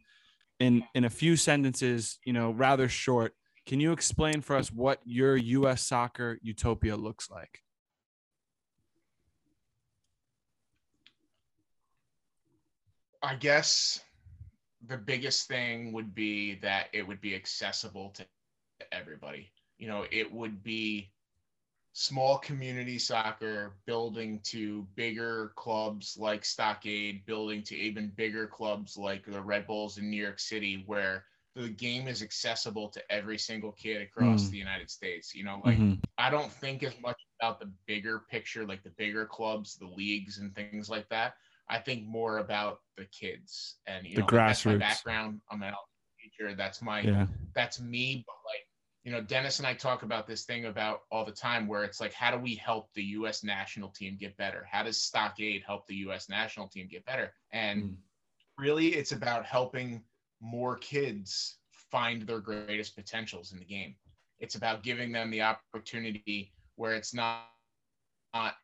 in 0.58 0.82
in 0.94 1.04
a 1.04 1.10
few 1.10 1.36
sentences, 1.36 2.18
you 2.24 2.32
know, 2.32 2.50
rather 2.50 2.88
short, 2.88 3.34
can 3.66 3.78
you 3.78 3.92
explain 3.92 4.40
for 4.40 4.56
us 4.56 4.72
what 4.72 5.00
your 5.04 5.36
U.S. 5.36 5.82
soccer 5.82 6.38
utopia 6.42 6.96
looks 6.96 7.30
like? 7.30 7.60
I 13.22 13.36
guess 13.36 14.00
the 14.88 14.98
biggest 14.98 15.48
thing 15.48 15.92
would 15.92 16.14
be 16.14 16.56
that 16.56 16.88
it 16.92 17.06
would 17.06 17.20
be 17.20 17.34
accessible 17.34 18.10
to 18.10 18.26
everybody. 18.30 19.04
You 19.78 19.88
know, 19.88 20.04
it 20.10 20.32
would 20.32 20.62
be 20.62 21.12
small 21.92 22.38
community 22.38 22.98
soccer 22.98 23.74
building 23.86 24.40
to 24.44 24.86
bigger 24.94 25.52
clubs 25.56 26.16
like 26.18 26.44
Stockade, 26.44 27.24
building 27.26 27.62
to 27.64 27.76
even 27.76 28.10
bigger 28.16 28.46
clubs 28.46 28.96
like 28.96 29.24
the 29.24 29.40
Red 29.40 29.66
Bulls 29.66 29.98
in 29.98 30.10
New 30.10 30.22
York 30.22 30.38
City, 30.40 30.82
where 30.86 31.24
the 31.54 31.68
game 31.68 32.08
is 32.08 32.22
accessible 32.22 32.88
to 32.90 33.12
every 33.12 33.38
single 33.38 33.72
kid 33.72 34.02
across 34.02 34.48
Mm. 34.48 34.50
the 34.50 34.58
United 34.58 34.90
States. 34.90 35.34
You 35.34 35.44
know, 35.44 35.60
like 35.64 35.84
Mhm. 35.84 36.00
I 36.18 36.30
don't 36.30 36.52
think 36.52 36.82
as 36.82 36.98
much 37.00 37.20
about 37.40 37.60
the 37.60 37.72
bigger 37.86 38.20
picture, 38.30 38.66
like 38.66 38.82
the 38.82 38.90
bigger 38.90 39.26
clubs, 39.26 39.76
the 39.76 39.86
leagues, 39.86 40.38
and 40.38 40.54
things 40.54 40.88
like 40.90 41.08
that. 41.10 41.34
I 41.68 41.78
think 41.78 42.06
more 42.06 42.38
about 42.38 42.80
the 42.96 43.06
kids 43.06 43.76
and 43.86 44.06
you 44.06 44.16
The 44.16 44.20
know 44.20 44.26
like, 44.26 44.34
that's 44.34 44.66
my 44.66 44.74
grassroots. 44.74 44.78
background. 44.80 45.40
I'm 45.50 45.62
an 45.62 45.74
teacher. 46.20 46.54
That's 46.54 46.82
my 46.82 47.02
Yeah, 47.02 47.26
that's 47.54 47.80
me. 47.80 48.24
But 48.26 48.36
like 48.46 48.66
you 49.04 49.12
know, 49.12 49.20
Dennis 49.20 49.58
and 49.58 49.66
I 49.66 49.74
talk 49.74 50.02
about 50.02 50.26
this 50.26 50.44
thing 50.44 50.64
about 50.64 51.00
all 51.10 51.26
the 51.26 51.32
time 51.32 51.66
where 51.66 51.84
it's 51.84 52.00
like, 52.00 52.14
how 52.14 52.30
do 52.30 52.38
we 52.38 52.54
help 52.54 52.88
the 52.94 53.02
U.S. 53.18 53.44
national 53.44 53.90
team 53.90 54.16
get 54.18 54.34
better? 54.38 54.66
How 54.70 54.82
does 54.82 54.98
Stockade 54.98 55.62
help 55.66 55.86
the 55.86 55.96
U.S. 55.96 56.30
national 56.30 56.68
team 56.68 56.88
get 56.90 57.04
better? 57.04 57.32
And 57.52 57.82
Mm. 57.82 57.96
really, 58.56 58.88
it's 58.94 59.12
about 59.12 59.44
helping 59.44 60.02
more 60.40 60.76
kids 60.78 61.58
find 61.90 62.22
their 62.22 62.40
greatest 62.40 62.96
potentials 62.96 63.52
in 63.52 63.58
the 63.58 63.64
game. 63.64 63.94
It's 64.38 64.54
about 64.54 64.82
giving 64.82 65.12
them 65.12 65.30
the 65.30 65.42
opportunity 65.42 66.52
where 66.76 66.94
it's 66.94 67.12
not 67.14 67.42
not 68.34 68.54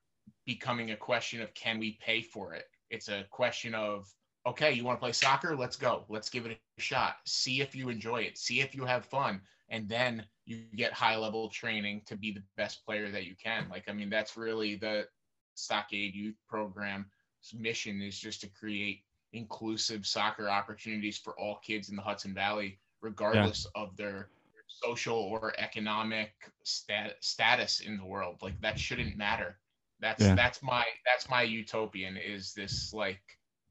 becoming 0.47 0.91
a 0.91 0.97
question 0.97 1.43
of 1.43 1.53
can 1.55 1.79
we 1.79 1.99
pay 2.01 2.23
for 2.23 2.55
it. 2.55 2.65
It's 2.91 3.09
a 3.09 3.25
question 3.31 3.75
of 3.75 4.13
okay, 4.47 4.73
you 4.73 4.85
want 4.85 4.99
to 4.99 5.01
play 5.01 5.13
soccer? 5.13 5.57
Let's 5.57 5.77
go. 5.77 6.05
Let's 6.09 6.31
give 6.31 6.47
it 6.47 6.59
a 6.79 6.81
shot. 6.81 7.17
See 7.27 7.61
if 7.61 7.75
you 7.75 7.89
enjoy 7.89 8.23
it. 8.23 8.39
See 8.39 8.61
if 8.61 8.75
you 8.75 8.85
have 8.85 9.05
fun, 9.05 9.41
and 9.69 9.89
then 9.89 10.25
you 10.47 10.59
get 10.77 10.93
high 10.93 11.17
level 11.17 11.49
training 11.49 12.03
to 12.07 12.17
be 12.17 12.33
the 12.33 12.43
best 12.57 12.85
player 12.85 13.11
that 13.11 13.27
you 13.27 13.35
can. 13.43 13.69
Like 13.71 13.89
I 13.89 13.93
mean, 13.93 14.11
that's 14.11 14.37
really 14.37 14.75
the 14.77 15.07
Stockade 15.55 16.15
Youth 16.15 16.37
Program's 16.49 17.07
mission 17.55 18.03
is 18.03 18.19
just 18.19 18.41
to 18.43 18.49
create 18.49 19.03
inclusive 19.33 20.07
soccer 20.07 20.49
opportunities 20.49 21.19
for 21.19 21.39
all 21.39 21.61
kids 21.65 21.89
in 21.89 21.97
the 21.97 22.03
Hudson 22.03 22.35
Valley, 22.35 22.79
regardless 23.01 23.67
of 23.75 23.97
their 23.97 24.29
social 24.67 25.17
or 25.17 25.53
economic 25.59 26.33
stat- 26.65 27.17
status 27.21 27.81
in 27.81 27.97
the 27.97 28.05
world. 28.05 28.39
Like 28.43 28.61
that 28.61 28.79
shouldn't 28.79 29.17
matter. 29.17 29.59
That's 30.01 30.23
Yeah. 30.25 30.35
that's 30.35 30.63
my 30.63 30.85
that's 31.07 31.29
my 31.29 31.43
utopian 31.43 32.17
is 32.17 32.53
this 32.55 32.93
like 32.93 33.23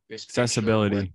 this 0.09 0.25
accessibility. 0.25 0.95
where, 0.95 1.07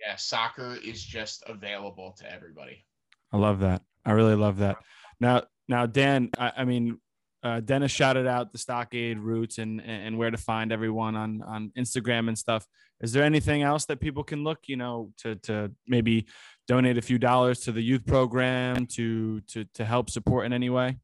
yeah, 0.00 0.16
soccer 0.16 0.76
is 0.82 1.02
just 1.02 1.42
available 1.46 2.12
to 2.18 2.32
everybody. 2.32 2.84
I 3.32 3.36
love 3.36 3.60
that. 3.60 3.82
I 4.04 4.12
really 4.12 4.34
love 4.34 4.58
that. 4.58 4.76
Now, 5.20 5.42
now, 5.68 5.86
Dan, 5.86 6.30
I, 6.38 6.52
I 6.58 6.64
mean, 6.64 6.98
uh, 7.42 7.60
Dennis 7.60 7.92
shouted 7.92 8.26
out 8.26 8.52
the 8.52 8.58
Stockade 8.58 9.18
routes 9.18 9.58
and 9.58 9.80
and 9.80 10.18
where 10.18 10.30
to 10.30 10.36
find 10.36 10.72
everyone 10.72 11.16
on 11.16 11.42
on 11.42 11.72
Instagram 11.78 12.28
and 12.28 12.36
stuff. 12.36 12.66
Is 13.00 13.12
there 13.12 13.22
anything 13.24 13.62
else 13.62 13.86
that 13.86 13.98
people 14.00 14.24
can 14.24 14.44
look, 14.44 14.58
you 14.66 14.76
know, 14.76 15.12
to 15.18 15.36
to 15.36 15.70
maybe 15.86 16.26
donate 16.68 16.98
a 16.98 17.02
few 17.02 17.18
dollars 17.18 17.60
to 17.60 17.72
the 17.72 17.80
youth 17.82 18.04
program 18.06 18.86
to 18.86 19.40
to 19.42 19.64
to 19.74 19.84
help 19.84 20.10
support 20.10 20.44
in 20.46 20.52
any 20.52 20.70
way? 20.70 20.98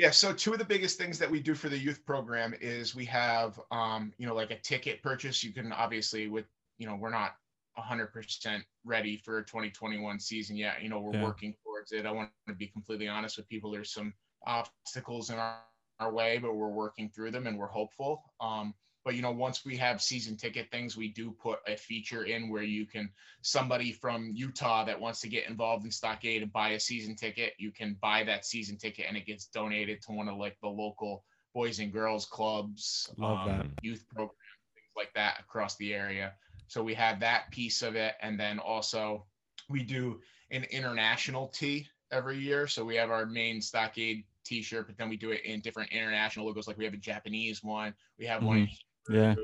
Yeah, 0.00 0.10
so 0.10 0.32
two 0.32 0.54
of 0.54 0.58
the 0.58 0.64
biggest 0.64 0.96
things 0.96 1.18
that 1.18 1.30
we 1.30 1.40
do 1.40 1.54
for 1.54 1.68
the 1.68 1.76
youth 1.76 2.06
program 2.06 2.54
is 2.58 2.94
we 2.94 3.04
have, 3.04 3.60
um, 3.70 4.14
you 4.16 4.26
know, 4.26 4.34
like 4.34 4.50
a 4.50 4.58
ticket 4.58 5.02
purchase. 5.02 5.44
You 5.44 5.52
can 5.52 5.72
obviously 5.72 6.26
with, 6.26 6.46
you 6.78 6.86
know, 6.86 6.96
we're 6.96 7.10
not 7.10 7.32
100% 7.78 8.64
ready 8.86 9.18
for 9.18 9.42
2021 9.42 10.18
season 10.18 10.56
yet. 10.56 10.82
You 10.82 10.88
know, 10.88 11.00
we're 11.00 11.18
Yeah. 11.18 11.24
working 11.24 11.54
towards 11.62 11.92
it. 11.92 12.06
I 12.06 12.12
want 12.12 12.30
to 12.48 12.54
be 12.54 12.68
completely 12.68 13.08
honest 13.08 13.36
with 13.36 13.46
people. 13.50 13.70
There's 13.70 13.92
some 13.92 14.14
obstacles 14.46 15.28
in 15.28 15.36
our, 15.36 15.62
our 15.98 16.10
way, 16.10 16.38
but 16.38 16.54
we're 16.54 16.68
working 16.70 17.10
through 17.10 17.32
them 17.32 17.46
and 17.46 17.58
we're 17.58 17.66
hopeful. 17.66 18.22
Um, 18.40 18.74
but 19.04 19.14
you 19.14 19.22
know, 19.22 19.30
once 19.30 19.64
we 19.64 19.76
have 19.76 20.02
season 20.02 20.36
ticket 20.36 20.70
things, 20.70 20.96
we 20.96 21.08
do 21.08 21.30
put 21.30 21.60
a 21.66 21.76
feature 21.76 22.24
in 22.24 22.50
where 22.50 22.62
you 22.62 22.86
can 22.86 23.10
somebody 23.40 23.92
from 23.92 24.30
Utah 24.34 24.84
that 24.84 25.00
wants 25.00 25.20
to 25.20 25.28
get 25.28 25.48
involved 25.48 25.84
in 25.84 25.90
Stockade 25.90 26.42
and 26.42 26.52
buy 26.52 26.70
a 26.70 26.80
season 26.80 27.16
ticket, 27.16 27.54
you 27.58 27.72
can 27.72 27.96
buy 28.00 28.24
that 28.24 28.44
season 28.44 28.76
ticket 28.76 29.06
and 29.08 29.16
it 29.16 29.26
gets 29.26 29.46
donated 29.46 30.02
to 30.02 30.12
one 30.12 30.28
of 30.28 30.36
like 30.36 30.56
the 30.60 30.68
local 30.68 31.24
boys 31.54 31.78
and 31.78 31.92
girls 31.92 32.26
clubs, 32.26 33.10
um, 33.18 33.24
Love 33.24 33.46
that. 33.46 33.66
youth 33.82 34.04
programs, 34.08 34.36
things 34.74 34.92
like 34.96 35.12
that 35.14 35.40
across 35.40 35.76
the 35.76 35.94
area. 35.94 36.32
So 36.68 36.82
we 36.82 36.94
have 36.94 37.20
that 37.20 37.50
piece 37.50 37.82
of 37.82 37.96
it, 37.96 38.14
and 38.22 38.38
then 38.38 38.58
also 38.58 39.24
we 39.68 39.82
do 39.82 40.20
an 40.50 40.64
international 40.64 41.48
tee 41.48 41.88
every 42.12 42.38
year. 42.38 42.66
So 42.66 42.84
we 42.84 42.96
have 42.96 43.10
our 43.10 43.26
main 43.26 43.60
Stockade 43.60 44.24
T-shirt, 44.44 44.86
but 44.86 44.96
then 44.96 45.08
we 45.08 45.16
do 45.16 45.30
it 45.30 45.44
in 45.44 45.60
different 45.60 45.90
international 45.90 46.46
logos. 46.46 46.68
Like 46.68 46.78
we 46.78 46.84
have 46.84 46.94
a 46.94 46.98
Japanese 46.98 47.62
one, 47.62 47.94
we 48.18 48.26
have 48.26 48.42
one. 48.42 48.68
Yeah. 49.08 49.34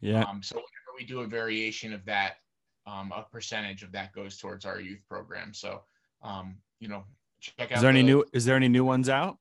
Yeah. 0.00 0.22
Um, 0.24 0.42
so 0.42 0.56
whenever 0.56 0.96
we 0.98 1.04
do 1.04 1.20
a 1.20 1.26
variation 1.26 1.92
of 1.92 2.04
that, 2.04 2.36
um, 2.86 3.12
a 3.16 3.22
percentage 3.22 3.82
of 3.82 3.92
that 3.92 4.12
goes 4.12 4.36
towards 4.38 4.64
our 4.64 4.80
youth 4.80 5.00
program. 5.08 5.52
So, 5.54 5.82
um, 6.22 6.56
you 6.80 6.88
know, 6.88 7.04
check 7.40 7.72
out. 7.72 7.76
Is 7.76 7.80
there 7.80 7.90
any 7.90 8.02
new? 8.02 8.24
Is 8.32 8.44
there 8.44 8.56
any 8.56 8.68
new 8.68 8.84
ones 8.84 9.08
out? 9.08 9.38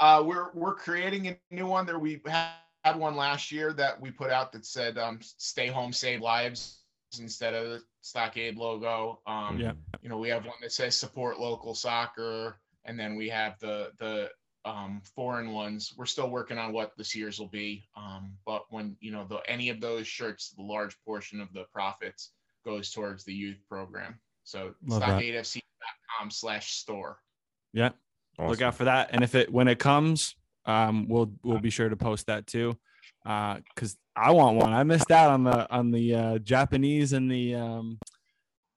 Uh, 0.00 0.22
we're 0.24 0.50
we're 0.54 0.74
creating 0.74 1.28
a 1.28 1.38
new 1.50 1.66
one. 1.66 1.86
There 1.86 1.98
we 1.98 2.20
had 2.26 2.50
had 2.84 2.96
one 2.96 3.16
last 3.16 3.50
year 3.52 3.72
that 3.72 4.00
we 4.00 4.10
put 4.10 4.30
out 4.30 4.52
that 4.52 4.64
said 4.64 4.98
um, 4.98 5.18
"Stay 5.22 5.66
home, 5.68 5.92
save 5.92 6.20
lives" 6.20 6.82
instead 7.18 7.54
of 7.54 7.68
the 7.68 7.82
Stockade 8.00 8.56
logo. 8.56 9.20
Um, 9.26 9.58
Yeah. 9.58 9.72
You 10.02 10.08
know, 10.08 10.18
we 10.18 10.28
have 10.28 10.44
one 10.44 10.56
that 10.62 10.72
says 10.72 10.96
"Support 10.96 11.38
local 11.38 11.74
soccer," 11.74 12.60
and 12.84 12.98
then 12.98 13.16
we 13.16 13.28
have 13.28 13.58
the 13.58 13.92
the 13.98 14.30
um, 14.64 15.00
foreign 15.14 15.52
ones. 15.52 15.94
We're 15.96 16.06
still 16.06 16.30
working 16.30 16.58
on 16.58 16.72
what 16.72 16.92
this 16.96 17.14
year's 17.14 17.38
will 17.38 17.48
be. 17.48 17.88
Um, 17.96 18.32
but 18.44 18.64
when 18.70 18.96
you 19.00 19.12
know 19.12 19.26
the 19.28 19.38
any 19.48 19.68
of 19.68 19.80
those 19.80 20.06
shirts, 20.06 20.50
the 20.50 20.62
large 20.62 20.96
portion 21.04 21.40
of 21.40 21.52
the 21.52 21.64
profits 21.72 22.32
goes 22.64 22.90
towards 22.90 23.24
the 23.24 23.34
youth 23.34 23.58
program. 23.68 24.18
So 24.44 24.74
Love 24.86 25.00
that. 25.00 25.20
stockadefc.com 25.20 26.30
slash 26.30 26.72
store. 26.72 27.18
Yeah. 27.72 27.90
Look 28.38 28.62
out 28.62 28.76
for 28.76 28.84
that. 28.84 29.10
And 29.12 29.24
if 29.24 29.34
it 29.34 29.52
when 29.52 29.66
it 29.68 29.78
comes, 29.78 30.36
um, 30.64 31.08
we'll 31.08 31.32
we'll 31.42 31.58
be 31.58 31.70
sure 31.70 31.88
to 31.88 31.96
post 31.96 32.26
that 32.26 32.46
too. 32.46 32.78
Uh, 33.26 33.58
because 33.74 33.96
I 34.14 34.30
want 34.30 34.56
one. 34.56 34.72
I 34.72 34.84
missed 34.84 35.10
out 35.10 35.30
on 35.30 35.44
the 35.44 35.70
on 35.72 35.90
the 35.90 36.14
uh, 36.14 36.38
Japanese 36.38 37.12
and 37.12 37.30
the 37.30 37.56
um, 37.56 37.98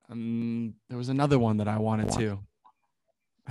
um, 0.09 0.73
there 0.89 0.97
was 0.97 1.09
another 1.09 1.39
one 1.39 1.57
that 1.57 1.67
I 1.67 1.77
wanted 1.77 2.11
to. 2.13 2.39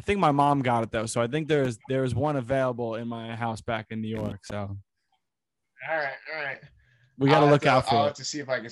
I 0.00 0.02
think 0.02 0.18
my 0.18 0.30
mom 0.30 0.62
got 0.62 0.82
it 0.82 0.90
though, 0.90 1.04
so 1.04 1.20
I 1.20 1.26
think 1.26 1.46
there's 1.46 1.78
there's 1.90 2.14
one 2.14 2.36
available 2.36 2.94
in 2.94 3.06
my 3.06 3.36
house 3.36 3.60
back 3.60 3.88
in 3.90 4.00
New 4.00 4.08
York. 4.08 4.40
So 4.46 4.56
All 4.56 5.96
right, 5.96 6.08
all 6.34 6.42
right. 6.42 6.56
we 7.18 7.28
got 7.28 7.40
to 7.40 7.46
look 7.46 7.64
have 7.64 7.72
out 7.74 7.84
I'll 7.84 7.90
for 7.90 7.96
have 7.96 8.06
it. 8.12 8.14
to 8.14 8.24
see 8.24 8.38
if 8.38 8.48
I 8.48 8.60
can. 8.60 8.70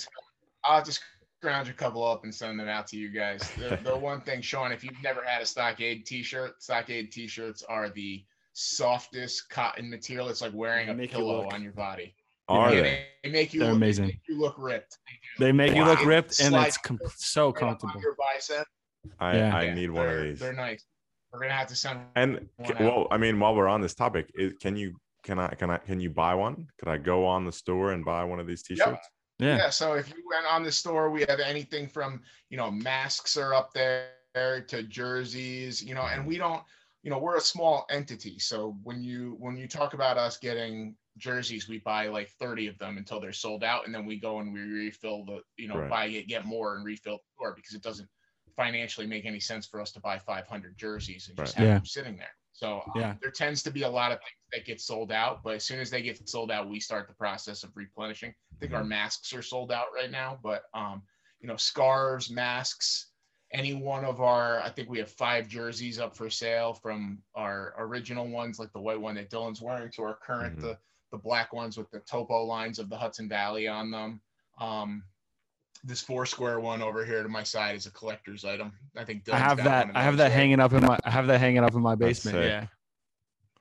I'll 0.65 0.83
just 0.83 1.01
to 1.01 1.05
scrounge 1.43 1.69
a 1.69 1.75
couple 1.75 2.03
up 2.03 2.25
and 2.25 2.35
send 2.35 2.59
them 2.59 2.67
out 2.67 2.87
to 2.89 2.97
you 2.97 3.11
guys. 3.11 3.43
The, 3.59 3.79
the 3.85 3.95
one 3.95 4.23
thing, 4.23 4.41
Sean, 4.41 4.73
if 4.73 4.83
you've 4.83 5.01
never 5.03 5.23
had 5.23 5.43
a 5.43 5.47
Stockade 5.47 6.07
T-shirt, 6.07 6.63
Stockade 6.63 7.13
T-shirts 7.13 7.63
are 7.69 7.91
the 7.91 8.25
softest 8.55 9.51
cotton 9.51 9.91
material. 9.91 10.31
It's 10.31 10.41
like 10.41 10.55
wearing 10.55 10.89
a 10.89 10.95
Make 10.95 11.13
you 11.13 11.19
pillow 11.19 11.43
look- 11.45 11.53
on 11.53 11.63
your 11.63 11.73
body. 11.73 12.15
Are 12.49 12.75
Yeah, 12.75 12.81
they? 12.81 13.05
They 13.25 13.31
make 13.31 13.53
you 13.53 13.61
They're 13.61 13.69
look, 13.69 13.77
amazing. 13.77 14.07
They 14.07 14.13
make 14.13 14.21
you 14.29 14.41
look 14.41 14.55
ripped. 14.57 14.97
They 15.39 15.53
make 15.53 15.75
you 15.77 15.85
look 15.85 15.99
Wow. 16.01 16.07
ripped, 16.07 16.41
and 16.41 16.55
it's 16.57 16.79
com- 16.79 16.99
so 17.17 17.49
right 17.53 17.57
up 17.57 17.63
on 17.63 17.69
comfortable. 17.77 18.01
Your 18.01 18.17
bicep. 18.17 18.67
I, 19.21 19.37
Yeah. 19.37 19.55
I 19.57 19.63
Yeah, 19.65 19.75
need 19.75 19.91
one 19.91 20.09
of 20.09 20.23
these. 20.23 20.39
They're 20.41 20.55
nice. 20.55 20.83
We're 21.33 21.41
gonna 21.41 21.53
have 21.53 21.69
to 21.69 21.77
send. 21.77 22.01
And 22.17 22.49
one 22.57 22.73
ca- 22.73 22.75
out. 22.75 22.81
well, 22.81 23.07
I 23.11 23.19
mean, 23.19 23.39
while 23.39 23.55
we're 23.55 23.69
on 23.69 23.81
this 23.81 23.95
topic, 23.95 24.31
is, 24.35 24.55
can 24.61 24.77
you 24.77 24.97
can 25.25 25.39
I 25.39 25.49
can 25.55 25.71
I 25.71 25.79
can 25.79 26.01
you 26.01 26.11
buy 26.11 26.35
one? 26.35 26.67
Could 26.79 26.89
I 26.89 26.97
go 26.97 27.27
on 27.27 27.45
the 27.45 27.53
store 27.53 27.93
and 27.93 28.05
buy 28.05 28.25
one 28.25 28.41
of 28.41 28.47
these 28.47 28.63
T-shirts? 28.63 29.09
Yeah. 29.39 29.57
Yeah. 29.57 29.71
So 29.71 29.95
if 29.95 30.09
you 30.09 30.17
went 30.29 30.47
on 30.47 30.63
the 30.63 30.73
store, 30.73 31.11
we 31.11 31.25
have 31.29 31.39
anything 31.39 31.87
from, 31.87 32.23
you 32.51 32.57
know, 32.57 32.71
masks 32.71 33.37
are 33.37 33.55
up 33.55 33.73
there 33.73 34.11
to 34.35 34.83
jerseys, 34.83 35.83
you 35.83 35.95
know, 35.95 36.03
and 36.03 36.21
mm-hmm. 36.21 36.29
we 36.29 36.39
don't, 36.39 36.63
you 37.03 37.11
know, 37.11 37.19
we're 37.19 37.37
a 37.37 37.41
small 37.41 37.87
entity. 37.91 38.39
So 38.39 38.77
when 38.83 39.03
you 39.03 39.37
when 39.39 39.57
you 39.57 39.69
talk 39.69 39.95
about 39.95 40.19
us 40.19 40.39
getting 40.39 40.97
jerseys, 41.19 41.69
we 41.69 41.79
buy 41.79 42.09
like 42.09 42.31
30 42.41 42.67
of 42.67 42.79
them 42.79 42.99
until 42.99 43.21
they're 43.21 43.33
sold 43.33 43.63
out. 43.63 43.87
And 43.87 43.95
then 43.95 44.07
we 44.07 44.19
go 44.19 44.41
and 44.41 44.53
we 44.53 44.61
refill 44.61 45.25
the, 45.25 45.41
you 45.57 45.69
know, 45.69 45.79
Right. 45.79 45.91
buy 45.91 46.07
it, 46.07 46.27
get 46.27 46.45
more 46.45 46.77
and 46.77 46.85
refill 46.85 47.19
the 47.19 47.25
store 47.37 47.55
because 47.55 47.75
it 47.75 47.83
doesn't 47.83 48.09
financially 48.63 49.07
make 49.07 49.25
any 49.25 49.39
sense 49.39 49.67
for 49.69 49.81
us 49.81 49.93
to 49.93 50.01
buy 50.01 50.19
500 50.19 50.77
jerseys 50.77 51.29
and 51.29 51.37
just 51.39 51.57
Right. 51.57 51.61
have 51.61 51.69
Yeah. 51.69 51.75
them 51.79 51.87
sitting 51.87 52.17
there. 52.17 52.35
So 52.53 52.81
um, 52.81 52.93
Yeah. 53.01 53.15
there 53.23 53.31
tends 53.31 53.63
to 53.63 53.71
be 53.71 53.83
a 53.83 53.89
lot 53.89 54.11
of 54.11 54.19
things 54.19 54.33
that 54.53 54.65
get 54.67 54.81
sold 54.81 55.13
out, 55.13 55.45
but 55.45 55.55
as 55.55 55.65
soon 55.65 55.79
as 55.79 55.91
they 55.91 56.03
get 56.03 56.29
sold 56.29 56.51
out, 56.51 56.69
we 56.69 56.81
start 56.81 57.07
the 57.07 57.15
process 57.15 57.63
of 57.63 57.71
replenishing. 57.77 58.31
I 58.33 58.57
think 58.59 58.73
our 58.75 58.83
masks 58.83 59.33
are 59.33 59.43
sold 59.43 59.71
out 59.71 59.87
right 59.95 60.11
now, 60.11 60.41
but 60.43 60.65
um, 60.75 61.03
you 61.41 61.47
know, 61.47 61.57
scarves, 61.57 62.31
masks, 62.33 63.13
any 63.53 63.75
one 63.75 64.05
of 64.05 64.21
our, 64.21 64.61
I 64.61 64.71
think 64.71 64.91
we 64.91 64.99
have 64.99 65.11
five 65.11 65.47
jerseys 65.47 66.01
up 66.01 66.17
for 66.17 66.29
sale 66.29 66.75
from 66.75 67.23
our 67.37 67.75
original 67.79 68.27
ones, 68.29 68.59
like 68.59 68.73
the 68.73 68.81
white 68.81 69.01
one 69.01 69.15
that 69.15 69.31
Dylan's 69.31 69.63
wearing, 69.63 69.93
to 69.93 70.03
our 70.03 70.17
current, 70.17 70.59
Mhm. 70.59 70.63
the 70.63 70.79
the 71.11 71.17
black 71.17 71.55
ones 71.55 71.79
with 71.79 71.91
the 71.91 72.01
topo 72.01 72.43
lines 72.45 72.79
of 72.79 72.91
the 72.91 72.99
Hudson 72.99 73.31
Valley 73.31 73.67
on 73.67 73.91
them. 73.91 74.21
Um, 74.59 75.03
this 75.85 76.01
four 76.01 76.27
square 76.27 76.61
one 76.61 76.83
over 76.83 77.05
here 77.05 77.23
to 77.23 77.29
my 77.29 77.43
side 77.43 77.77
is 77.77 77.87
a 77.87 77.91
collector's 77.91 78.45
item. 78.45 78.73
I 78.97 79.05
think 79.05 79.29
I 79.31 79.39
have 79.39 79.59
that. 79.59 79.91
I 79.95 80.03
have 80.03 80.17
that 80.17 80.25
right? 80.25 80.33
hanging 80.33 80.61
up 80.61 80.73
in 80.73 80.85
my. 80.85 80.99
I 81.05 81.11
have 81.11 81.27
that 81.29 81.39
hanging 81.39 81.63
up 81.65 81.75
in 81.75 81.81
my 81.83 81.95
basement. 81.95 82.37
sick. 82.37 82.45
Yeah. 82.45 82.67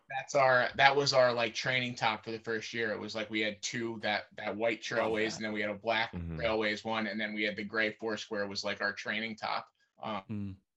that's 0.09 0.35
our 0.35 0.69
that 0.75 0.95
was 0.95 1.13
our 1.13 1.33
like 1.33 1.53
training 1.53 1.93
top 1.95 2.23
for 2.25 2.31
the 2.31 2.39
first 2.39 2.73
year. 2.73 2.91
It 2.91 2.99
was 2.99 3.13
like 3.15 3.29
we 3.29 3.41
had 3.41 3.61
two 3.61 3.99
that 4.03 4.25
that 4.37 4.55
white 4.55 4.81
trailways, 4.81 5.35
and 5.35 5.45
then 5.45 5.51
we 5.53 5.61
had 5.61 5.69
a 5.69 5.75
black 5.75 6.13
Mhm. 6.13 6.37
trailways 6.37 6.83
one, 6.85 7.07
and 7.07 7.19
then 7.19 7.33
we 7.33 7.43
had 7.43 7.55
the 7.55 7.63
gray 7.63 7.91
four 7.91 8.17
square 8.17 8.47
was 8.47 8.63
like 8.63 8.81
our 8.81 8.93
training 8.93 9.35
top. 9.35 9.67
Um, 10.01 10.23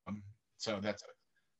Mm. 0.08 0.22
so 0.56 0.78
that's 0.80 1.02
a 1.02 1.06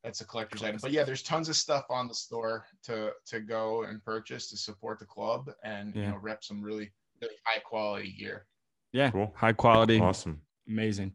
that's 0.02 0.20
a 0.20 0.24
collector's 0.24 0.62
item. 0.62 0.78
But 0.82 0.93
yeah, 0.93 1.05
there's 1.05 1.23
tons 1.23 1.48
of 1.48 1.57
stuff 1.57 1.85
on 1.90 2.09
the 2.09 2.15
store 2.15 2.66
to 2.85 3.12
to 3.27 3.40
go 3.40 3.85
and 3.85 4.02
purchase 4.05 4.51
to 4.51 4.57
support 4.57 4.98
the 4.98 5.07
club 5.07 5.51
and 5.62 5.94
you 5.94 6.02
know 6.02 6.16
rep 6.16 6.43
some 6.44 6.62
really 6.62 6.90
really 7.23 7.36
high 7.44 7.61
quality 7.61 8.12
gear. 8.12 8.47
Yeah. 8.93 9.11
Cool. 9.11 9.33
High 9.37 9.53
quality. 9.53 9.99
Awesome. 10.01 10.41
Amazing. 10.69 11.12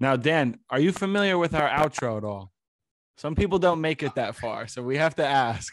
Now, 0.00 0.16
Dan, 0.16 0.58
are 0.70 0.80
you 0.80 0.92
familiar 0.92 1.38
with 1.38 1.54
our 1.54 1.68
outro 1.68 2.16
at 2.18 2.24
all? 2.24 2.52
Some 3.16 3.34
people 3.34 3.58
don't 3.58 3.80
make 3.80 4.02
it 4.02 4.14
that 4.16 4.34
far, 4.36 4.66
so 4.66 4.82
we 4.82 4.96
have 4.96 5.14
to 5.16 5.26
ask. 5.26 5.72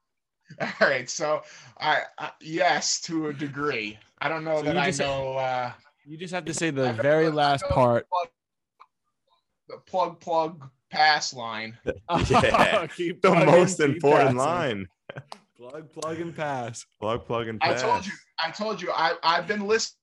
All 0.60 0.68
right, 0.88 1.08
so 1.08 1.42
I, 1.80 2.02
I 2.18 2.30
yes 2.42 3.00
to 3.02 3.28
a 3.28 3.32
degree. 3.32 3.98
I 4.20 4.28
don't 4.28 4.44
know 4.44 4.58
So 4.58 4.64
that 4.64 4.74
you 4.74 4.80
I 4.80 4.86
just- 4.86 5.00
know. 5.00 5.34
Uh, 5.38 5.72
You 6.04 6.18
just 6.18 6.34
have 6.34 6.44
to 6.44 6.52
say 6.54 6.70
the 6.70 6.88
I 6.88 6.92
know- 6.92 7.02
very 7.02 7.30
last 7.30 7.64
part. 7.70 8.06
plug- 8.08 8.28
The 9.68 9.76
plug 9.86 10.20
plug 10.20 10.68
pass 10.90 11.32
line. 11.32 11.78
Yeah. 12.28 12.86
Keep 12.96 13.22
The 13.22 13.30
most 13.34 13.80
important 13.80 14.36
passing. 14.36 14.36
line. 14.36 14.86
Plug, 15.56 15.90
plug, 15.92 16.20
and 16.20 16.36
pass. 16.36 16.84
Plug, 17.00 17.24
plug, 17.24 17.48
and 17.48 17.58
pass. 17.60 17.70
I 17.70 17.72
pass. 17.74 17.82
told 17.82 18.06
you. 18.06 18.12
I 18.44 18.50
told 18.50 18.82
you. 18.82 18.90
I 18.92 19.14
I've 19.22 19.46
been 19.46 19.66
listening. 19.66 19.96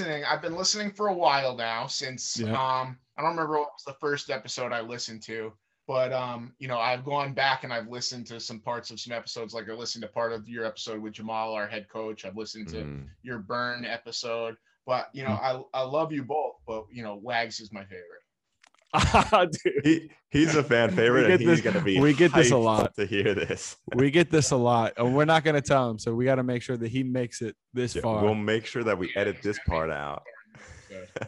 I've 0.00 0.42
been 0.42 0.56
listening 0.56 0.90
for 0.90 1.08
a 1.08 1.14
while 1.14 1.54
now 1.56 1.86
since 1.86 2.38
Yeah. 2.38 2.52
um 2.52 2.98
I 3.16 3.22
don't 3.22 3.30
remember 3.30 3.58
what 3.60 3.72
was 3.74 3.84
the 3.86 3.96
first 4.00 4.28
episode 4.30 4.72
I 4.72 4.80
listened 4.80 5.22
to, 5.24 5.52
but 5.86 6.12
um 6.12 6.54
you 6.58 6.66
know 6.68 6.78
I've 6.78 7.04
gone 7.04 7.32
back 7.32 7.64
and 7.64 7.72
I've 7.72 7.88
listened 7.88 8.26
to 8.28 8.40
some 8.40 8.60
parts 8.60 8.90
of 8.90 8.98
some 9.00 9.12
episodes. 9.12 9.54
Like 9.54 9.68
I 9.68 9.72
listened 9.72 10.02
to 10.02 10.08
part 10.08 10.32
of 10.32 10.48
your 10.48 10.64
episode 10.64 11.00
with 11.00 11.12
Jamal, 11.14 11.52
our 11.52 11.68
head 11.68 11.88
coach. 11.88 12.24
I've 12.24 12.36
listened 12.36 12.68
to 12.68 12.76
Mm. 12.84 13.08
your 13.22 13.38
burn 13.38 13.84
episode. 13.84 14.56
But 14.86 15.10
you 15.14 15.22
know 15.22 15.30
Mm. 15.30 15.64
I 15.74 15.80
I 15.80 15.82
love 15.82 16.12
you 16.12 16.24
both. 16.24 16.56
But 16.66 16.86
you 16.90 17.02
know 17.04 17.14
Wags 17.16 17.60
is 17.60 17.72
my 17.72 17.84
favorite. 17.84 18.23
Dude, 19.64 19.84
He 19.84 20.10
he's 20.30 20.54
a 20.54 20.62
fan 20.62 20.90
favorite, 20.90 21.28
get 21.28 21.40
and 21.40 21.50
he's 21.50 21.60
gonna 21.60 21.80
be. 21.80 21.98
we 22.00 22.12
get 22.14 22.32
this 22.32 22.50
a 22.52 22.56
lot. 22.56 22.94
to 22.96 23.06
hear 23.06 23.34
this. 23.34 23.76
we 23.94 24.10
get 24.10 24.30
this 24.30 24.50
a 24.52 24.56
lot, 24.56 24.92
and 24.96 25.14
we're 25.16 25.24
not 25.24 25.42
going 25.44 25.54
to 25.54 25.60
tell 25.62 25.90
him. 25.90 25.98
So 25.98 26.14
we 26.14 26.24
got 26.24 26.36
to 26.36 26.42
make 26.44 26.62
sure 26.62 26.76
that 26.76 26.88
he 26.88 27.02
makes 27.02 27.42
it 27.42 27.56
this 27.72 27.94
Yeah, 27.96 28.02
far. 28.02 28.22
we'll 28.22 28.34
make 28.34 28.66
sure 28.66 28.84
that 28.84 28.96
we 28.98 29.12
edit 29.16 29.38
this 29.42 29.58
part 29.66 29.90
out. 29.90 30.22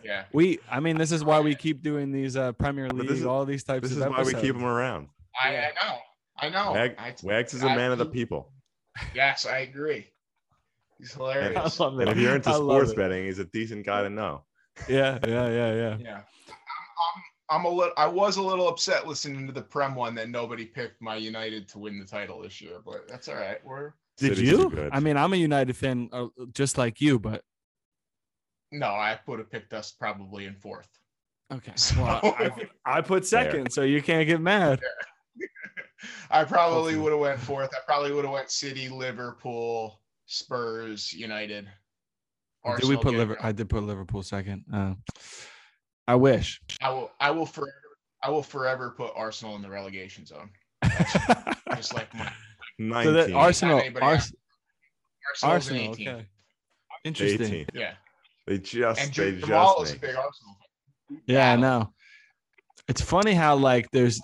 Yeah. 0.05 0.25
we, 0.33 0.59
I 0.71 0.79
mean, 0.81 0.97
this 0.97 1.11
is 1.13 1.25
why 1.25 1.41
we 1.41 1.55
keep 1.55 1.83
doing 1.83 2.13
these 2.13 2.37
uh, 2.37 2.53
Premier 2.53 2.87
But 2.89 2.97
League, 2.99 3.11
is- 3.11 3.25
all 3.27 3.45
these 3.45 3.65
types 3.65 3.89
This 3.89 3.99
of 3.99 4.05
is 4.05 4.09
why 4.11 4.19
we 4.19 4.25
keep 4.27 4.37
episodes. 4.37 4.59
him 4.59 4.65
around. 4.65 5.09
I, 5.43 5.57
I 5.57 5.71
know. 5.83 5.99
I 6.39 6.49
know. 6.51 6.73
Wag, 6.73 6.95
I, 6.99 7.15
Wags 7.23 7.53
is 7.55 7.63
a 7.65 7.69
I- 7.69 7.77
man 7.77 7.91
of 7.93 7.99
the 7.99 8.07
people. 8.07 8.53
yes, 9.15 9.45
I 9.47 9.59
agree. 9.59 10.07
He's 10.99 11.13
I 11.15 11.19
hilarious. 11.19 11.81
love 11.81 11.99
And 11.99 12.09
if 12.11 12.17
you're 12.17 12.37
into 12.37 12.53
sports 12.55 12.95
betting, 12.95 13.25
he's 13.27 13.39
a 13.39 13.45
decent 13.45 13.85
guy 13.85 14.03
to 14.03 14.11
know. 14.11 14.45
Yeah, 14.89 15.19
yeah, 15.27 15.49
yeah, 15.49 15.75
yeah. 15.75 15.97
Yeah. 15.99 16.15
I'm, 16.17 16.23
I'm, 17.15 17.23
I'm 17.49 17.65
a 17.65 17.69
little. 17.69 17.93
I 17.97 18.07
was 18.07 18.37
a 18.39 18.43
little 18.43 18.69
upset 18.69 19.07
listening 19.07 19.47
to 19.47 19.53
the 19.53 19.63
Prem 19.63 19.95
one 19.95 20.15
that 20.17 20.29
nobody 20.29 20.65
picked 20.65 21.01
my 21.01 21.17
United 21.17 21.69
to 21.69 21.79
win 21.79 21.99
the 21.99 22.05
title 22.05 22.43
this 22.43 22.61
year, 22.61 22.79
but 22.85 23.07
that's 23.09 23.29
all 23.29 23.37
right. 23.37 23.65
We're 23.65 23.93
Did 24.19 24.37
City's 24.37 24.51
you? 24.51 24.89
I 24.93 24.99
mean, 25.01 25.17
I'm 25.17 25.33
a 25.33 25.37
United 25.37 25.77
fan, 25.77 26.09
uh, 26.13 26.27
just 26.53 26.77
like 26.79 27.01
you, 27.01 27.19
but 27.21 27.43
no, 28.73 28.87
I 28.89 29.19
would 29.27 29.39
have 29.39 29.51
picked 29.51 29.73
us 29.75 29.93
probably 29.93 30.47
in 30.47 30.57
fourth. 30.57 30.89
okay. 31.53 31.73
So- 31.77 32.03
Well, 32.03 32.21
I, 32.23 32.51
I 32.85 33.01
put 33.01 33.25
second, 33.27 33.71
so 33.73 33.83
you 33.83 34.03
can't 34.03 34.27
get 34.27 34.41
mad. 34.41 34.81
I 36.31 36.45
probably 36.45 36.95
Hopefully. 36.95 36.97
would 36.97 37.13
have 37.13 37.21
went 37.21 37.41
fourth. 37.41 37.71
I 37.75 37.79
probably 37.87 38.13
would 38.13 38.25
have 38.25 38.33
went 38.35 38.51
City, 38.51 38.89
Liverpool, 38.89 40.01
Spurs, 40.27 41.13
United. 41.13 41.69
did 42.79 42.89
we 42.89 42.97
put 42.97 43.05
getting 43.05 43.19
Liverpool? 43.19 43.47
I 43.47 43.53
did 43.53 43.69
put 43.71 43.83
Liverpool 43.85 44.23
second. 44.23 44.65
Uh, 44.73 44.95
I 46.09 46.15
wish. 46.15 46.61
I 46.81 46.91
will. 46.91 47.11
I 47.21 47.31
will 47.31 47.47
forever. 47.47 47.73
I 48.23 48.31
will 48.31 48.43
forever 48.43 48.95
put 48.97 49.13
Arsenal 49.17 49.57
in 49.57 49.63
the 49.63 49.69
relegation 49.71 50.25
zone. 50.27 50.51
Just 51.77 51.95
like 51.95 52.13
my 52.15 52.31
19. 52.79 53.05
so 53.05 53.13
that 53.13 53.21
19, 53.31 53.37
Arsenal, 53.37 53.79
anybody 53.81 54.07
Ars- 54.07 54.33
Arsenal. 55.43 55.93
18. 55.95 56.09
Okay. 56.09 56.27
Interesting. 57.05 57.53
18. 57.55 57.67
Yeah, 57.75 57.93
They 58.47 58.59
just 58.59 59.01
and 59.01 59.13
they 59.15 59.41
Jamal 59.41 59.81
just 59.81 59.93
is 59.93 59.97
a 59.97 60.01
big 60.01 60.17
Arsenal. 60.17 60.57
fan. 61.09 61.21
Yeah, 61.27 61.53
I 61.53 61.57
know. 61.57 61.93
It's 62.89 63.01
funny 63.01 63.33
how 63.33 63.57
like 63.57 63.89
there's, 63.93 64.21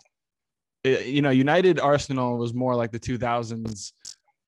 uh, 0.87 0.91
you 0.91 1.23
know, 1.23 1.31
United 1.31 1.79
Arsenal 1.81 2.39
was 2.39 2.55
more 2.55 2.75
like 2.75 2.91
the 2.93 3.01
2000s. 3.01 3.93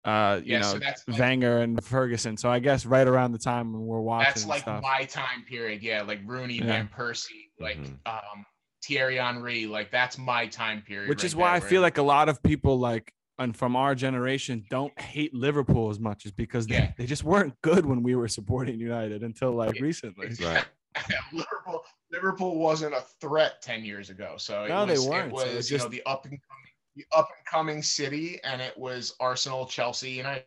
Uh, 0.04 0.40
you 0.44 0.52
Yeah, 0.52 0.58
know, 0.60 0.72
so 0.72 0.78
that's 0.78 1.06
like- 1.08 1.18
Wenger 1.18 1.58
and 1.60 1.82
Ferguson. 1.82 2.36
So 2.36 2.50
I 2.50 2.58
guess 2.58 2.84
right 2.84 3.06
around 3.06 3.32
the 3.32 3.38
time 3.38 3.72
when 3.72 3.86
we're 3.86 4.00
watching 4.00 4.26
That's 4.26 4.46
like 4.46 4.60
stuff. 4.62 4.82
my 4.82 5.04
time 5.04 5.44
period. 5.48 5.82
Yeah, 5.82 6.02
like 6.02 6.20
Rooney, 6.26 6.54
Yeah. 6.58 6.66
Van 6.66 6.88
Persie, 6.94 7.48
like 7.58 7.78
Mhm. 7.78 7.98
um 8.06 8.44
Thierry 8.84 9.16
Henry. 9.16 9.66
Like 9.66 9.90
that's 9.90 10.18
my 10.18 10.46
time 10.46 10.82
period. 10.82 11.08
which 11.08 11.18
right 11.20 11.24
is 11.24 11.34
why 11.36 11.46
there, 11.46 11.54
I 11.54 11.58
where- 11.60 11.68
feel 11.68 11.80
like 11.82 11.98
a 11.98 12.02
lot 12.02 12.28
of 12.28 12.42
people 12.42 12.78
like 12.78 13.12
and 13.38 13.56
from 13.56 13.74
our 13.74 13.94
generation 13.96 14.64
don't 14.70 14.96
hate 15.00 15.34
Liverpool 15.34 15.90
as 15.90 15.98
much, 15.98 16.24
is 16.24 16.30
because 16.30 16.68
they, 16.68 16.74
Yeah. 16.76 16.92
they 16.96 17.04
just 17.06 17.24
weren't 17.24 17.60
good 17.62 17.84
when 17.84 18.02
we 18.04 18.14
were 18.14 18.28
supporting 18.28 18.78
United 18.78 19.22
until 19.24 19.50
like 19.52 19.74
Yeah. 19.76 19.82
recently. 19.82 20.28
Right. 20.40 20.64
Liverpool 21.32 21.84
Liverpool 22.12 22.58
wasn't 22.58 22.94
a 22.94 23.00
threat 23.20 23.60
10 23.60 23.84
years 23.84 24.08
ago. 24.10 24.34
So 24.36 24.64
it 24.64 24.68
No, 24.68 24.86
they 24.86 24.92
was, 24.92 25.06
weren't. 25.08 25.32
It 25.32 25.36
So 25.38 25.44
was 25.46 25.54
it's 25.56 25.70
you 25.70 25.78
just- 25.78 25.86
know 25.86 25.90
the 25.90 26.02
up 26.06 26.24
and 26.26 26.38
coming 26.48 26.63
the 26.63 26.63
up 27.12 27.28
and 27.36 27.46
coming 27.46 27.82
city 27.82 28.38
and 28.44 28.60
it 28.62 28.76
was 28.78 29.14
Arsenal, 29.20 29.66
Chelsea, 29.66 30.10
United. 30.12 30.44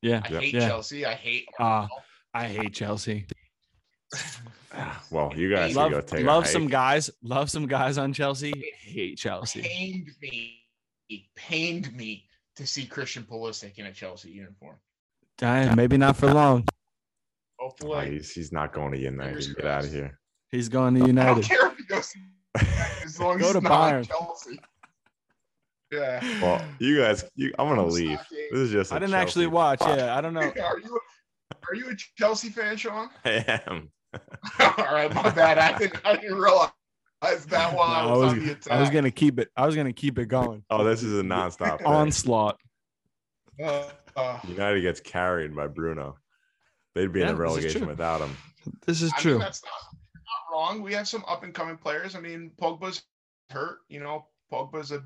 Yeah. 0.00 0.22
I 0.24 0.28
Yep. 0.32 0.42
hate 0.42 0.54
Yeah. 0.54 0.68
Chelsea. 0.68 1.06
I 1.06 1.14
hate 1.14 1.46
Ah, 1.58 1.82
Arsenal. 1.82 1.98
I 2.34 2.48
hate 2.48 2.72
Chelsea. 2.74 3.26
Well, 5.10 5.30
you 5.36 5.54
guys 5.54 5.76
love 5.76 5.90
go 5.92 6.00
take 6.00 6.24
love 6.24 6.46
some 6.46 6.66
guys. 6.66 7.10
Love 7.22 7.50
some 7.50 7.66
guys 7.66 7.98
on 7.98 8.14
Chelsea. 8.14 8.52
Hate 8.80 9.18
Chelsea. 9.18 9.60
pained 9.60 10.08
me. 10.22 10.60
It 11.10 11.20
pained 11.36 11.94
me 11.94 12.24
to 12.56 12.66
see 12.66 12.86
Christian 12.86 13.22
Pulisic 13.24 13.76
in 13.78 13.84
a 13.86 13.92
Chelsea 13.92 14.30
uniform. 14.30 14.76
Damn, 15.36 15.76
maybe 15.76 15.98
not 15.98 16.16
for 16.16 16.32
long. 16.32 16.64
Oh, 17.60 17.66
Hopefully, 17.66 18.12
he's, 18.12 18.32
he's 18.32 18.50
not 18.50 18.72
going 18.72 18.92
to 18.92 18.98
United. 18.98 19.28
Fingers 19.44 19.54
Get 19.54 19.64
out 19.66 19.84
of 19.84 19.92
here. 19.92 20.18
He's 20.50 20.70
going 20.70 20.94
to 20.94 21.00
I 21.00 21.06
don't 21.06 21.16
United. 21.16 21.44
care 21.44 21.66
if 21.66 21.76
he 21.76 21.84
goes 21.84 22.12
as 23.04 23.20
long 23.20 23.38
Go 23.38 23.48
as 23.48 23.52
to 23.52 23.60
not 23.60 23.72
Bayern. 23.72 24.08
Chelsea. 24.08 24.58
Yeah. 25.92 26.20
Well, 26.40 26.64
you 26.78 27.00
guys, 27.00 27.24
you, 27.36 27.52
I'm 27.58 27.68
gonna 27.68 27.82
I'm 27.82 27.90
leave. 27.90 28.18
This 28.30 28.60
is 28.60 28.70
just. 28.70 28.92
I 28.92 28.96
I 28.96 28.98
didn't 28.98 29.14
actually 29.14 29.46
watch. 29.46 29.80
Yeah, 29.82 30.16
I 30.16 30.22
don't 30.22 30.32
know. 30.32 30.40
Are 30.64 30.78
you 30.78 30.98
are 31.68 31.74
you 31.74 31.90
a 31.90 31.94
Chelsea 32.18 32.48
fan, 32.48 32.76
Sean? 32.76 33.10
I 33.24 33.62
am. 33.66 33.90
All 34.58 34.74
right, 34.78 35.14
my 35.14 35.30
bad. 35.30 35.58
I 35.58 35.76
didn't 35.78 36.00
I 36.04 36.16
didn't 36.16 36.38
realize 36.38 36.70
that 37.22 37.74
while 37.74 37.82
I 37.82 38.10
was, 38.10 38.22
I 38.22 38.28
on 38.28 38.38
the 38.38 38.42
was, 38.42 38.50
attack. 38.52 38.72
I 38.72 38.80
was 38.80 38.90
gonna 38.90 39.10
keep 39.10 39.38
it. 39.38 39.48
I 39.56 39.66
was 39.66 39.76
gonna 39.76 39.92
keep 39.92 40.18
it 40.18 40.26
going. 40.26 40.64
Oh, 40.70 40.82
this 40.82 41.02
is 41.02 41.18
a 41.18 41.22
nonstop. 41.22 41.78
thing. 41.78 41.86
Onslaught. 41.86 42.58
Uh, 43.62 43.84
uh, 44.16 44.38
United 44.48 44.80
gets 44.80 45.00
carried 45.00 45.54
by 45.54 45.66
Bruno. 45.66 46.16
They'd 46.94 47.12
be 47.12 47.20
Yeah, 47.20 47.30
in 47.30 47.32
this 47.32 47.38
a 47.38 47.42
relegation 47.42 47.86
without 47.86 48.20
him. 48.20 48.36
This 48.86 49.02
is 49.02 49.12
I 49.12 49.16
mean, 49.16 49.22
true. 49.22 49.38
that's 49.38 49.62
not, 49.64 49.72
not 50.14 50.56
wrong. 50.56 50.82
We 50.82 50.94
have 50.94 51.08
some 51.08 51.24
up 51.26 51.42
and 51.42 51.54
coming 51.54 51.76
players. 51.76 52.14
I 52.14 52.20
mean, 52.20 52.50
Pogba's 52.60 53.02
hurt. 53.50 53.78
You 53.88 54.00
know, 54.00 54.26
Pogba's 54.52 54.92
a 54.92 55.02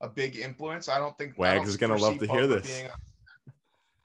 a 0.00 0.08
big 0.08 0.36
influence. 0.36 0.88
I 0.88 0.98
don't 0.98 1.16
think 1.18 1.34
I 1.38 1.40
Wags 1.40 1.58
don't 1.60 1.68
is 1.68 1.76
gonna 1.76 1.96
love 1.96 2.16
foresee 2.16 2.26
to 2.26 2.32
hear 2.32 2.46
this. 2.46 2.66
being- 2.66 2.90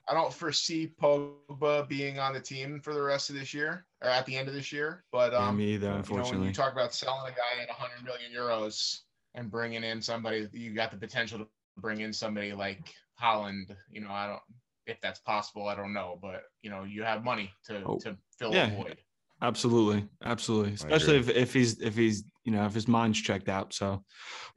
I 0.06 0.12
don't 0.12 0.32
foresee 0.34 0.92
Pogba 1.00 1.88
being 1.88 2.18
on 2.18 2.34
the 2.34 2.40
team 2.40 2.78
for 2.78 2.92
the 2.92 3.00
rest 3.00 3.30
of 3.30 3.36
this 3.36 3.54
year 3.54 3.86
or 4.02 4.10
at 4.10 4.26
the 4.26 4.36
end 4.36 4.48
of 4.48 4.54
this 4.54 4.70
year. 4.70 5.02
But 5.10 5.32
Yeah, 5.32 5.38
um, 5.48 5.56
me 5.56 5.64
either, 5.74 5.74
you 5.74 5.80
know, 5.80 5.88
when 5.92 5.98
unfortunately. 6.00 6.48
you 6.48 6.52
talk 6.52 6.72
about 6.72 6.92
selling 6.92 7.32
a 7.32 7.34
guy 7.34 7.62
at 7.62 7.70
100 7.70 8.04
million 8.04 8.30
euros 8.30 9.00
and 9.34 9.50
bringing 9.50 9.82
in 9.82 10.02
somebody, 10.02 10.46
you 10.52 10.74
got 10.74 10.90
the 10.90 10.98
potential 10.98 11.38
to 11.38 11.48
bring 11.78 12.00
in 12.02 12.12
somebody 12.12 12.52
like 12.52 12.80
Haaland. 13.18 13.74
You 13.90 14.02
know, 14.02 14.10
I 14.10 14.26
don't 14.26 14.42
if 14.86 15.00
that's 15.00 15.20
possible. 15.20 15.68
I 15.68 15.74
don't 15.74 15.94
know, 15.94 16.18
but 16.20 16.42
you 16.60 16.68
know, 16.68 16.84
you 16.84 17.02
have 17.02 17.24
money 17.24 17.50
to 17.64 17.82
Oh, 17.86 17.98
to 18.00 18.14
fill 18.38 18.52
yeah. 18.52 18.66
a 18.72 18.76
void. 18.76 18.98
Absolutely, 19.40 20.06
absolutely. 20.22 20.74
Especially 20.74 21.16
if, 21.16 21.30
if 21.30 21.54
he's 21.54 21.80
if 21.80 21.96
he's 21.96 22.24
you 22.44 22.52
know 22.52 22.66
if 22.66 22.74
his 22.74 22.86
mind's 22.86 23.22
checked 23.22 23.48
out. 23.48 23.72
So 23.72 24.04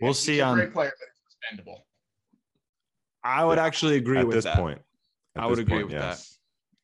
we'll 0.01 0.09
He's 0.09 0.19
see. 0.19 0.39
a 0.39 0.45
On 0.45 0.55
great 0.57 0.73
player, 0.73 0.91
but 0.99 1.07
he's 1.07 1.16
expendable. 1.49 1.85
I 3.23 3.43
would 3.43 3.59
actually 3.59 3.97
agree 3.97 4.19
At 4.19 4.27
with 4.27 4.35
this 4.35 4.45
that. 4.45 4.57
point. 4.57 4.81
At 5.35 5.43
I 5.43 5.47
would 5.47 5.59
agree 5.59 5.77
point, 5.79 5.87
with 5.91 5.99
that. 5.99 6.21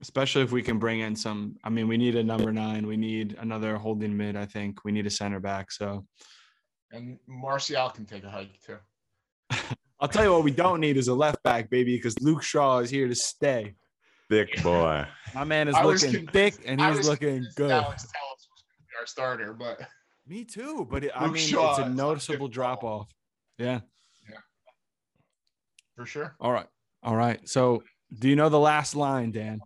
Especially 0.02 0.42
if 0.42 0.52
we 0.52 0.62
can 0.62 0.80
bring 0.80 1.00
in 1.00 1.16
some. 1.16 1.56
I 1.64 1.70
mean, 1.70 1.88
we 1.88 1.96
need 1.98 2.16
a 2.16 2.24
number 2.24 2.52
nine. 2.52 2.86
We 2.86 2.98
need 2.98 3.38
another 3.40 3.78
holding 3.78 4.16
mid. 4.16 4.36
I 4.36 4.46
think 4.46 4.84
we 4.84 4.92
need 4.92 5.06
a 5.06 5.10
center 5.10 5.40
back. 5.40 5.72
So 5.72 6.06
And 6.92 7.18
Martial 7.28 7.90
can 7.90 8.06
take 8.06 8.24
a 8.24 8.30
hike 8.30 8.60
too. 8.62 8.78
I'll 10.00 10.10
tell 10.10 10.26
you 10.26 10.34
what 10.34 10.44
we 10.44 10.52
don't 10.52 10.82
need 10.82 10.98
is 10.98 11.08
a 11.08 11.14
left 11.14 11.42
back, 11.44 11.70
baby, 11.70 11.96
because 11.96 12.20
Luke 12.20 12.44
Shaw 12.44 12.80
is 12.80 12.90
here 12.90 13.08
to 13.08 13.16
stay. 13.16 13.76
Thick 14.30 14.62
boy. 14.62 15.06
My 15.34 15.44
man 15.46 15.70
is 15.70 15.76
I 15.76 15.84
looking 15.86 16.12
convinced- 16.12 16.34
thick 16.34 16.56
and 16.66 16.82
he's 16.82 17.08
looking 17.08 17.46
good. 17.56 17.72
Alex 17.72 18.04
Telles 18.04 18.48
was 18.52 18.64
gonna 18.68 18.86
be 18.90 19.00
our 19.00 19.06
starter, 19.06 19.54
but 19.54 19.80
Me 20.28 20.44
too, 20.44 20.86
but 20.90 21.06
it, 21.06 21.12
I 21.16 21.28
mean, 21.28 21.36
Shaw 21.38 21.72
it's 21.72 21.80
a 21.80 21.84
a 21.84 21.90
noticeable 21.90 22.50
drop 22.50 22.84
off. 22.84 23.10
Yeah. 23.58 23.82
For 25.96 26.06
sure. 26.06 26.36
All 26.40 26.52
right. 26.52 26.68
All 27.04 27.16
right. 27.16 27.48
So, 27.48 27.84
do 28.18 28.30
you 28.30 28.36
know 28.36 28.50
the 28.50 28.60
last 28.60 28.96
line, 28.96 29.32
Dan? 29.32 29.62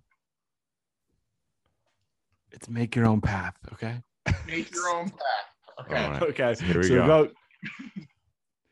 It's 2.51 2.69
make 2.69 2.95
your 2.95 3.05
own 3.05 3.21
path. 3.21 3.55
Okay. 3.73 4.01
Make 4.47 4.73
your 4.73 4.89
own 4.89 5.09
path. 5.09 5.85
Okay. 5.85 6.03
All 6.03 6.11
right. 6.11 6.21
Okay. 6.23 6.55
Here 6.59 6.77
we 6.79 6.87
so 6.87 7.05
go. 7.05 7.29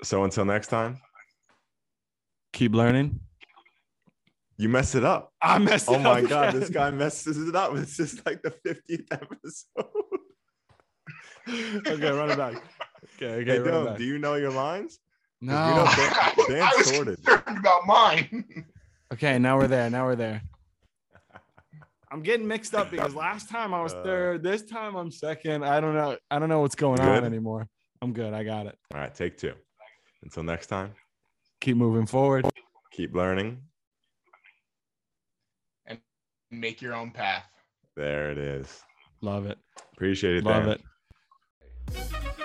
So 0.04 0.24
until 0.24 0.46
next 0.46 0.68
time, 0.68 1.00
Keep 2.54 2.74
learning. 2.74 3.20
you 4.58 4.70
mess 4.70 4.96
it 4.96 5.04
up. 5.04 5.34
I 5.42 5.58
messed 5.60 5.90
it 5.90 5.92
oh 5.92 5.96
up. 5.96 6.00
Oh 6.02 6.04
my 6.04 6.22
god, 6.22 6.50
again. 6.50 6.60
this 6.62 6.70
guy 6.70 6.90
messes 6.92 7.48
it 7.48 7.56
up. 7.56 7.76
It's 7.76 7.98
just 7.98 8.26
like 8.26 8.42
the 8.42 8.52
50th 8.52 9.06
episode. 9.12 9.92
okay, 11.88 12.12
run 12.12 12.32
it 12.32 12.38
back. 12.38 12.64
Okay. 13.16 13.42
Okay. 13.42 13.52
Hey, 13.52 13.60
run 13.60 13.82
it 13.82 13.86
back. 13.86 13.98
do 13.98 14.04
you 14.04 14.18
know 14.20 14.36
your 14.36 14.52
lines? 14.52 15.00
No. 15.46 15.76
know 15.76 15.86
Dan- 15.96 16.34
Dan 16.48 16.62
I 16.62 16.74
was 16.78 16.90
sorted. 16.96 17.24
concerned 17.24 17.58
about 17.60 17.86
mine. 17.86 18.66
Okay. 19.14 19.38
Now 19.40 19.58
we're 19.58 19.68
there. 19.68 19.90
Now 19.90 20.06
we're 20.06 20.16
there. 20.16 20.42
I'm 22.12 22.22
getting 22.22 22.48
mixed 22.48 22.74
up 22.76 22.92
because 22.92 23.14
last 23.16 23.50
time 23.50 23.74
I 23.74 23.82
was 23.82 23.94
Uh, 23.94 24.04
third. 24.04 24.44
This 24.44 24.64
time 24.64 24.96
I'm 24.96 25.12
second. 25.12 25.64
I 25.64 25.80
don't 25.80 25.94
know. 25.94 26.18
I 26.32 26.40
don't 26.40 26.50
know 26.50 26.60
what's 26.62 26.76
going 26.76 27.02
You 27.02 27.08
on 27.10 27.24
anymore. 27.26 27.68
I'm 28.02 28.14
good. 28.14 28.34
I 28.34 28.44
got 28.44 28.66
it. 28.68 28.78
All 28.94 29.00
right, 29.02 29.14
take 29.14 29.38
two. 29.38 29.54
Until 30.24 30.44
next 30.44 30.68
time, 30.68 30.94
Keep 31.62 31.78
moving 31.78 32.06
forward. 32.06 32.46
keep 32.92 33.14
learning. 33.16 33.62
And 35.86 36.00
make 36.52 36.82
your 36.82 36.94
own 36.96 37.12
path. 37.12 37.46
There 37.96 38.32
it 38.32 38.38
is. 38.38 38.82
Love 39.22 39.46
it. 39.46 39.58
Appreciate 39.94 40.38
it. 40.38 40.44
Love 40.44 40.66
Dan. 40.66 40.80
it. 41.92 42.45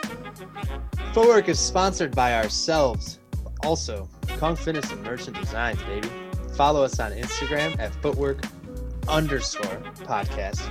Footwork 1.12 1.48
is 1.48 1.58
sponsored 1.58 2.14
by 2.14 2.34
ourselves, 2.34 3.18
also 3.62 4.08
Kong 4.38 4.56
Fitness 4.56 4.90
and 4.90 5.02
Merchant 5.02 5.38
Designs, 5.38 5.82
baby. 5.82 6.08
Follow 6.56 6.82
us 6.82 7.00
on 7.00 7.12
Instagram 7.12 7.78
at 7.78 7.94
footwork 8.02 8.44
underscore 9.08 9.78
podcast. 10.04 10.68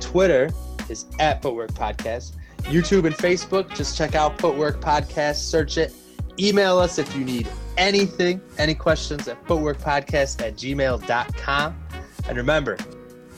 Twitter 0.00 0.50
is 0.88 1.06
at 1.18 1.42
footwork 1.42 1.72
podcast. 1.72 2.32
YouTube 2.62 3.06
and 3.06 3.14
Facebook, 3.14 3.74
just 3.74 3.96
check 3.96 4.14
out 4.14 4.40
footwork 4.40 4.80
podcast, 4.80 5.36
search 5.36 5.78
it. 5.78 5.94
Email 6.38 6.78
us 6.78 6.98
if 6.98 7.14
you 7.16 7.24
need 7.24 7.48
anything, 7.76 8.40
any 8.58 8.74
questions 8.74 9.28
at 9.28 9.42
footworkpodcast 9.46 10.42
at 10.44 10.56
gmail.com. 10.56 11.82
And 12.28 12.36
remember, 12.36 12.76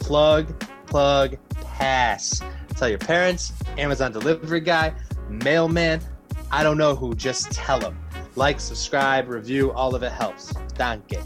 plug, 0.00 0.64
plug, 0.86 1.36
pass. 1.50 2.40
Tell 2.76 2.88
your 2.88 2.98
parents, 2.98 3.52
Amazon 3.76 4.12
delivery 4.12 4.60
guy, 4.60 4.94
mailman, 5.28 6.00
I 6.50 6.62
don't 6.62 6.78
know 6.78 6.94
who, 6.94 7.14
just 7.14 7.52
tell 7.52 7.78
them. 7.78 7.98
Like, 8.36 8.60
subscribe, 8.60 9.28
review, 9.28 9.72
all 9.72 9.94
of 9.94 10.02
it 10.02 10.12
helps. 10.12 10.52
Danke. 10.74 11.22